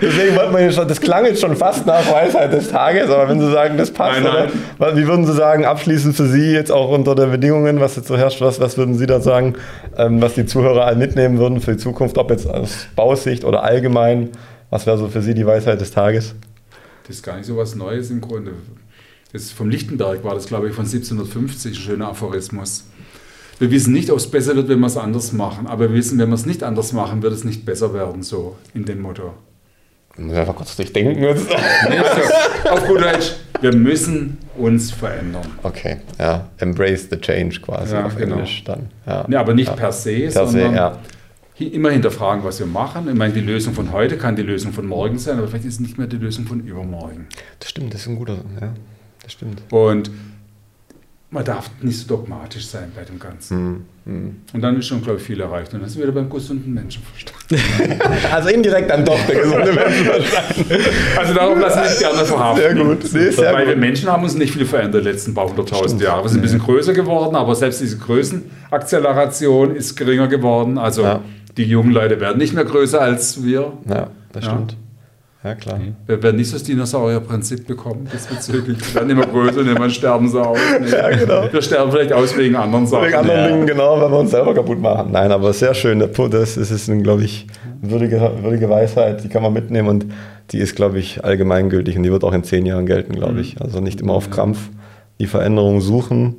Deswegen 0.00 0.36
wollten 0.36 0.56
wir 0.56 0.72
schon, 0.72 0.88
das 0.88 1.00
klang 1.00 1.24
jetzt 1.24 1.40
schon 1.40 1.56
fast 1.56 1.86
nach 1.86 2.10
Weisheit 2.10 2.52
des 2.52 2.70
Tages, 2.70 3.10
aber 3.10 3.28
wenn 3.28 3.40
Sie 3.40 3.50
sagen, 3.50 3.76
das 3.76 3.90
passt, 3.90 4.20
nein, 4.22 4.50
nein. 4.78 4.96
wie 4.96 5.06
würden 5.06 5.26
Sie 5.26 5.34
sagen, 5.34 5.64
abschließend 5.64 6.16
für 6.16 6.26
Sie 6.26 6.52
jetzt 6.52 6.70
auch 6.70 6.90
unter 6.90 7.14
den 7.14 7.30
Bedingungen, 7.30 7.80
was 7.80 7.96
jetzt 7.96 8.08
so 8.08 8.16
herrscht, 8.16 8.40
was, 8.40 8.60
was 8.60 8.78
würden 8.78 8.96
Sie 8.96 9.06
da 9.06 9.20
sagen, 9.20 9.54
ähm, 9.96 10.22
was 10.22 10.34
die 10.34 10.46
Zuhörer 10.46 10.84
all 10.84 10.96
mitnehmen 10.96 11.38
würden 11.38 11.60
für 11.60 11.72
die 11.72 11.78
Zukunft, 11.78 12.18
ob 12.18 12.30
jetzt 12.30 12.48
aus 12.48 12.86
Bausicht 12.94 13.44
oder 13.44 13.64
allgemein, 13.64 14.30
was 14.70 14.86
wäre 14.86 14.98
so 14.98 15.08
für 15.08 15.22
Sie 15.22 15.34
die 15.34 15.46
Weisheit 15.46 15.80
des 15.80 15.90
Tages? 15.90 16.34
Das 17.06 17.16
ist 17.16 17.22
gar 17.22 17.36
nicht 17.36 17.46
so 17.46 17.56
was 17.56 17.74
Neues 17.74 18.10
im 18.10 18.20
Grunde 18.20 18.52
das 19.32 19.50
vom 19.50 19.68
Lichtenberg 19.70 20.24
war 20.24 20.34
das, 20.34 20.46
glaube 20.46 20.68
ich, 20.68 20.74
von 20.74 20.84
1750, 20.84 21.72
ein 21.72 21.74
schöner 21.74 22.08
Aphorismus. 22.08 22.84
Wir 23.58 23.70
wissen 23.70 23.92
nicht, 23.92 24.10
ob 24.10 24.18
es 24.18 24.30
besser 24.30 24.54
wird, 24.54 24.68
wenn 24.68 24.78
wir 24.80 24.86
es 24.86 24.96
anders 24.96 25.32
machen. 25.32 25.66
Aber 25.66 25.88
wir 25.90 25.94
wissen, 25.96 26.18
wenn 26.18 26.28
wir 26.28 26.34
es 26.36 26.46
nicht 26.46 26.62
anders 26.62 26.92
machen, 26.92 27.22
wird 27.22 27.32
es 27.32 27.44
nicht 27.44 27.64
besser 27.66 27.92
werden, 27.92 28.22
so 28.22 28.56
in 28.72 28.84
dem 28.84 29.00
Motto. 29.00 29.34
Einfach 30.16 30.54
kurz 30.56 30.74
durchdenken. 30.76 31.24
Auf 32.70 32.86
gut 32.86 33.00
Deutsch, 33.00 33.34
wir 33.60 33.74
müssen 33.74 34.38
uns 34.56 34.90
verändern. 34.90 35.46
Okay, 35.62 35.98
ja. 36.18 36.48
Embrace 36.58 37.08
the 37.10 37.16
change 37.20 37.60
quasi 37.60 37.94
Ja, 37.94 38.06
auf 38.06 38.16
genau. 38.16 38.36
Englisch 38.36 38.62
dann. 38.64 38.88
Ja. 39.06 39.24
Nee, 39.28 39.36
aber 39.36 39.54
nicht 39.54 39.68
ja. 39.68 39.74
per 39.74 39.92
se, 39.92 40.28
Per 40.32 40.46
se, 40.46 40.52
sondern 40.52 40.74
ja. 40.74 40.98
hi- 41.58 41.68
immer 41.68 41.90
hinterfragen, 41.90 42.42
was 42.44 42.58
wir 42.58 42.66
machen. 42.66 43.08
Ich 43.08 43.14
meine, 43.14 43.32
die 43.32 43.40
Lösung 43.40 43.74
von 43.74 43.92
heute 43.92 44.16
kann 44.18 44.34
die 44.36 44.42
Lösung 44.42 44.72
von 44.72 44.86
morgen 44.86 45.18
sein, 45.18 45.38
aber 45.38 45.46
vielleicht 45.48 45.66
ist 45.66 45.74
es 45.74 45.80
nicht 45.80 45.98
mehr 45.98 46.06
die 46.08 46.16
Lösung 46.16 46.46
von 46.46 46.60
übermorgen. 46.60 47.26
Das 47.60 47.70
stimmt, 47.70 47.94
das 47.94 48.02
ist 48.02 48.08
ein 48.08 48.16
guter, 48.16 48.38
ja. 48.60 48.72
Das 49.28 49.34
stimmt. 49.34 49.60
Und 49.70 50.10
man 51.30 51.44
darf 51.44 51.70
nicht 51.82 51.98
so 51.98 52.08
dogmatisch 52.08 52.66
sein 52.66 52.90
bei 52.96 53.02
dem 53.04 53.18
Ganzen. 53.18 53.84
Hm, 54.06 54.36
Und 54.54 54.62
dann 54.62 54.78
ist 54.78 54.86
schon, 54.86 55.02
glaube 55.02 55.18
ich, 55.18 55.24
viel 55.26 55.38
erreicht. 55.38 55.74
Und 55.74 55.80
dann 55.80 55.88
sind 55.90 55.98
wir 56.00 56.06
wieder 56.08 56.18
beim 56.18 56.30
gesunden 56.30 56.72
Menschenverstand. 56.72 57.36
Also 58.32 58.48
indirekt 58.48 58.88
dann 58.90 59.04
doch 59.04 59.18
der 59.26 59.36
gesunde 59.42 59.72
Menschenverstand. 59.74 60.54
Also 61.18 61.34
darauf 61.34 61.58
lassen 61.58 61.76
wir 61.80 61.88
uns 61.90 61.98
gerne 61.98 62.24
verhaften. 62.24 62.62
Sehr 62.62 62.74
gut. 62.74 62.98
Nee, 63.12 63.30
sehr 63.30 63.52
Weil 63.52 63.66
wir 63.66 63.74
gut. 63.74 63.80
Menschen 63.82 64.08
haben 64.10 64.22
uns 64.22 64.34
nicht 64.34 64.54
viel 64.54 64.64
verändert 64.64 65.00
in 65.00 65.04
den 65.04 65.12
letzten 65.12 65.34
paar 65.34 65.46
hunderttausend 65.50 66.00
Jahren. 66.00 66.24
Wir 66.24 66.28
sind 66.30 66.38
ein 66.38 66.42
bisschen 66.42 66.60
größer 66.60 66.94
geworden, 66.94 67.36
aber 67.36 67.54
selbst 67.54 67.82
diese 67.82 67.98
Größenakzeleration 67.98 69.76
ist 69.76 69.96
geringer 69.96 70.28
geworden. 70.28 70.78
Also 70.78 71.02
Ja. 71.02 71.20
die 71.58 71.64
jungen 71.64 71.90
Leute 71.92 72.18
werden 72.20 72.38
nicht 72.38 72.54
mehr 72.54 72.64
größer 72.64 73.00
als 73.02 73.44
wir. 73.44 73.74
Ja, 73.86 74.08
das 74.32 74.44
Ja. 74.46 74.50
stimmt. 74.52 74.72
Ja, 74.72 74.78
klar. 75.54 75.78
Wir 76.06 76.22
werden 76.22 76.36
nicht 76.36 76.48
so 76.48 76.54
das 76.56 76.64
Dinosaurierprinzip 76.64 77.66
bekommen 77.66 78.08
diesbezüglich. 78.12 78.78
Wir 78.80 78.94
werden 78.96 79.10
immer 79.10 79.26
größer 79.26 79.60
und 79.60 79.66
irgendwann 79.66 79.90
sterben 79.90 80.28
sie 80.28 80.40
aus. 80.44 80.58
Nee. 80.80 81.16
genau. 81.16 81.44
Wir 81.52 81.62
sterben 81.62 81.92
vielleicht 81.92 82.12
aus 82.12 82.36
wegen 82.36 82.56
anderen 82.56 82.86
Sachen. 82.86 83.06
Wegen 83.06 83.14
anderen 83.14 83.40
Ja. 83.40 83.46
Dingen, 83.48 83.66
genau, 83.66 84.00
wenn 84.00 84.10
wir 84.10 84.18
uns 84.18 84.32
selber 84.32 84.52
kaputt 84.52 84.80
machen. 84.80 85.12
Nein, 85.12 85.30
aber 85.30 85.52
sehr 85.52 85.74
schön. 85.74 86.00
Der 86.00 86.08
Punkt, 86.08 86.34
das 86.34 86.56
ist, 86.56 86.70
ist 86.72 86.90
glaube 87.04 87.22
ich, 87.22 87.46
würdige, 87.80 88.32
würdige 88.42 88.68
Weisheit, 88.68 89.22
die 89.22 89.28
kann 89.28 89.42
man 89.42 89.52
mitnehmen 89.52 89.88
und 89.88 90.06
die 90.50 90.58
ist, 90.58 90.74
glaube 90.74 90.98
ich, 90.98 91.24
allgemeingültig 91.24 91.96
und 91.96 92.02
die 92.02 92.10
wird 92.10 92.24
auch 92.24 92.32
in 92.32 92.42
zehn 92.42 92.66
Jahren 92.66 92.86
gelten, 92.86 93.14
glaube 93.14 93.40
ich. 93.40 93.60
Also 93.60 93.80
nicht 93.80 94.00
immer 94.00 94.14
auf 94.14 94.30
Krampf 94.30 94.70
die 95.20 95.26
Veränderung 95.26 95.80
suchen, 95.80 96.36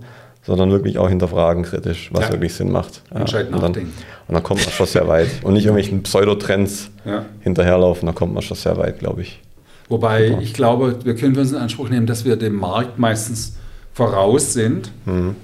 sondern 0.49 0.71
wirklich 0.71 0.97
auch 0.97 1.07
hinterfragen 1.09 1.61
kritisch, 1.61 2.09
was 2.11 2.23
Ja. 2.25 2.31
wirklich 2.31 2.55
Sinn 2.55 2.71
macht. 2.71 3.03
Ja. 3.13 3.19
Entscheidend 3.19 3.53
und, 3.53 3.61
dann, 3.61 3.71
nachdenken. 3.71 3.93
und 4.27 4.33
dann 4.33 4.41
kommt 4.43 4.61
man 4.65 4.73
schon 4.73 4.87
sehr 4.87 5.07
weit. 5.07 5.27
Und 5.43 5.53
nicht 5.53 5.65
irgendwelchen 5.65 6.01
Pseudotrends 6.01 6.89
Ja. 7.05 7.25
hinterherlaufen, 7.41 8.07
da 8.07 8.13
kommt 8.13 8.33
man 8.33 8.41
schon 8.41 8.57
sehr 8.57 8.75
weit, 8.77 8.97
glaube 8.97 9.21
ich. 9.21 9.39
Wobei 9.89 10.37
ich 10.41 10.55
glaube, 10.55 10.97
wir 11.03 11.15
können 11.15 11.35
für 11.35 11.41
uns 11.41 11.51
in 11.51 11.57
Anspruch 11.59 11.89
nehmen, 11.89 12.07
dass 12.07 12.25
wir 12.25 12.35
dem 12.35 12.55
Markt 12.55 12.97
meistens 12.97 13.57
voraus 13.93 14.53
sind. 14.53 14.91
Mhm. 15.05 15.35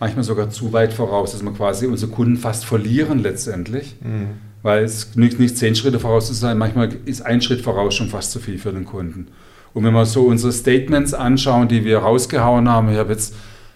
Manchmal 0.00 0.24
sogar 0.24 0.50
zu 0.50 0.72
weit 0.72 0.92
voraus, 0.92 1.30
dass 1.30 1.42
wir 1.44 1.52
quasi 1.52 1.86
unsere 1.86 2.10
Kunden 2.10 2.36
fast 2.36 2.64
verlieren 2.64 3.20
letztendlich. 3.20 3.94
Mhm. 4.02 4.30
Weil 4.62 4.82
es 4.82 5.12
genügt 5.12 5.38
nicht 5.38 5.56
zehn 5.58 5.76
Schritte 5.76 6.00
voraus 6.00 6.26
zu 6.26 6.34
sein, 6.34 6.58
manchmal 6.58 6.88
ist 7.04 7.20
ein 7.24 7.40
Schritt 7.40 7.60
voraus 7.60 7.94
schon 7.94 8.08
fast 8.08 8.32
zu 8.32 8.40
viel 8.40 8.58
für 8.58 8.72
den 8.72 8.84
Kunden. 8.84 9.28
Und 9.74 9.84
wenn 9.84 9.92
wir 9.92 10.06
so 10.06 10.22
unsere 10.22 10.52
Statements 10.52 11.14
anschauen, 11.14 11.68
die 11.68 11.84
wir 11.84 11.98
rausgehauen 11.98 12.68
haben, 12.68 12.88
ich 12.90 12.96
habe 12.96 13.12
jetzt 13.12 13.34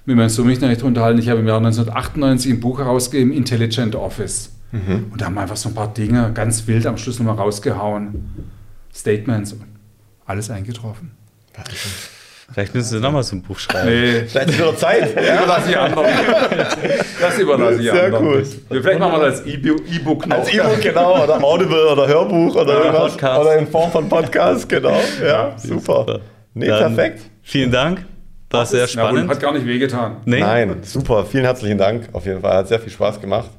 mit 0.08 0.16
meinem 0.16 0.30
Sohn 0.30 0.46
mich 0.46 0.58
noch 0.58 0.68
nicht 0.70 0.82
unterhalten, 0.82 1.18
ich 1.18 1.28
habe 1.28 1.40
im 1.40 1.46
Jahr 1.46 1.58
1998 1.58 2.52
ein 2.52 2.60
Buch 2.60 2.78
herausgegeben, 2.78 3.30
Intelligent 3.30 3.94
Office. 3.94 4.50
Mhm. 4.72 5.08
Und 5.12 5.20
da 5.20 5.26
haben 5.26 5.34
wir 5.34 5.42
einfach 5.42 5.58
so 5.58 5.68
ein 5.68 5.74
paar 5.74 5.92
Dinge 5.92 6.30
ganz 6.32 6.66
wild 6.66 6.86
am 6.86 6.96
Schluss 6.96 7.18
nochmal 7.18 7.34
rausgehauen. 7.34 8.24
Statements 8.94 9.52
und 9.52 9.64
alles 10.24 10.50
eingetroffen. 10.50 11.10
Vielleicht 12.50 12.74
müssen 12.74 12.88
Sie 12.88 13.00
nochmal 13.00 13.22
so 13.22 13.36
ein 13.36 13.42
Buch 13.42 13.58
schreiben. 13.58 13.90
Nee, 13.90 14.24
Vielleicht 14.26 14.48
ist 14.48 14.58
wieder 14.58 14.76
Zeit. 14.78 15.14
das 15.14 15.42
überlasse 15.42 15.70
ich 15.70 15.78
anderen. 15.78 16.06
Das 17.20 17.38
überlasse 17.38 17.82
ich 17.82 17.90
Sehr 17.90 18.04
anderen. 18.04 18.32
gut. 18.32 18.46
Vielleicht 18.70 18.98
machen 19.00 19.12
wir 19.12 19.26
das 19.26 19.40
als 19.40 19.46
E-Book 19.46 20.26
noch. 20.26 20.36
Als 20.38 20.54
E-Book, 20.54 20.80
genau, 20.80 21.22
oder 21.24 21.44
Audible 21.44 21.92
oder 21.92 22.08
Hörbuch 22.08 22.54
oder 22.54 22.62
Oder 22.62 22.84
irgendwas. 22.84 23.12
Podcast. 23.12 23.40
Oder 23.42 23.58
in 23.58 23.66
Form 23.66 23.92
von 23.92 24.08
Podcast, 24.08 24.66
genau. 24.70 24.98
Ja, 25.22 25.54
super. 25.58 26.20
Nee, 26.54 26.68
Dann 26.68 26.94
perfekt. 26.94 27.24
Vielen 27.42 27.70
Dank. 27.70 28.06
War 28.50 28.64
sehr 28.66 28.80
Ja, 28.80 28.88
spannend. 28.88 29.30
hat 29.30 29.40
gar 29.40 29.52
nicht 29.52 29.66
wehgetan. 29.66 30.16
Nee? 30.24 30.40
Nein, 30.40 30.78
super. 30.82 31.24
Vielen 31.26 31.44
herzlichen 31.44 31.76
Dank. 31.78 32.08
Auf 32.12 32.24
jeden 32.24 32.40
Fall. 32.40 32.54
Hat 32.56 32.68
sehr 32.68 32.80
viel 32.80 32.90
Spaß 32.92 33.20
gemacht. 33.20 33.50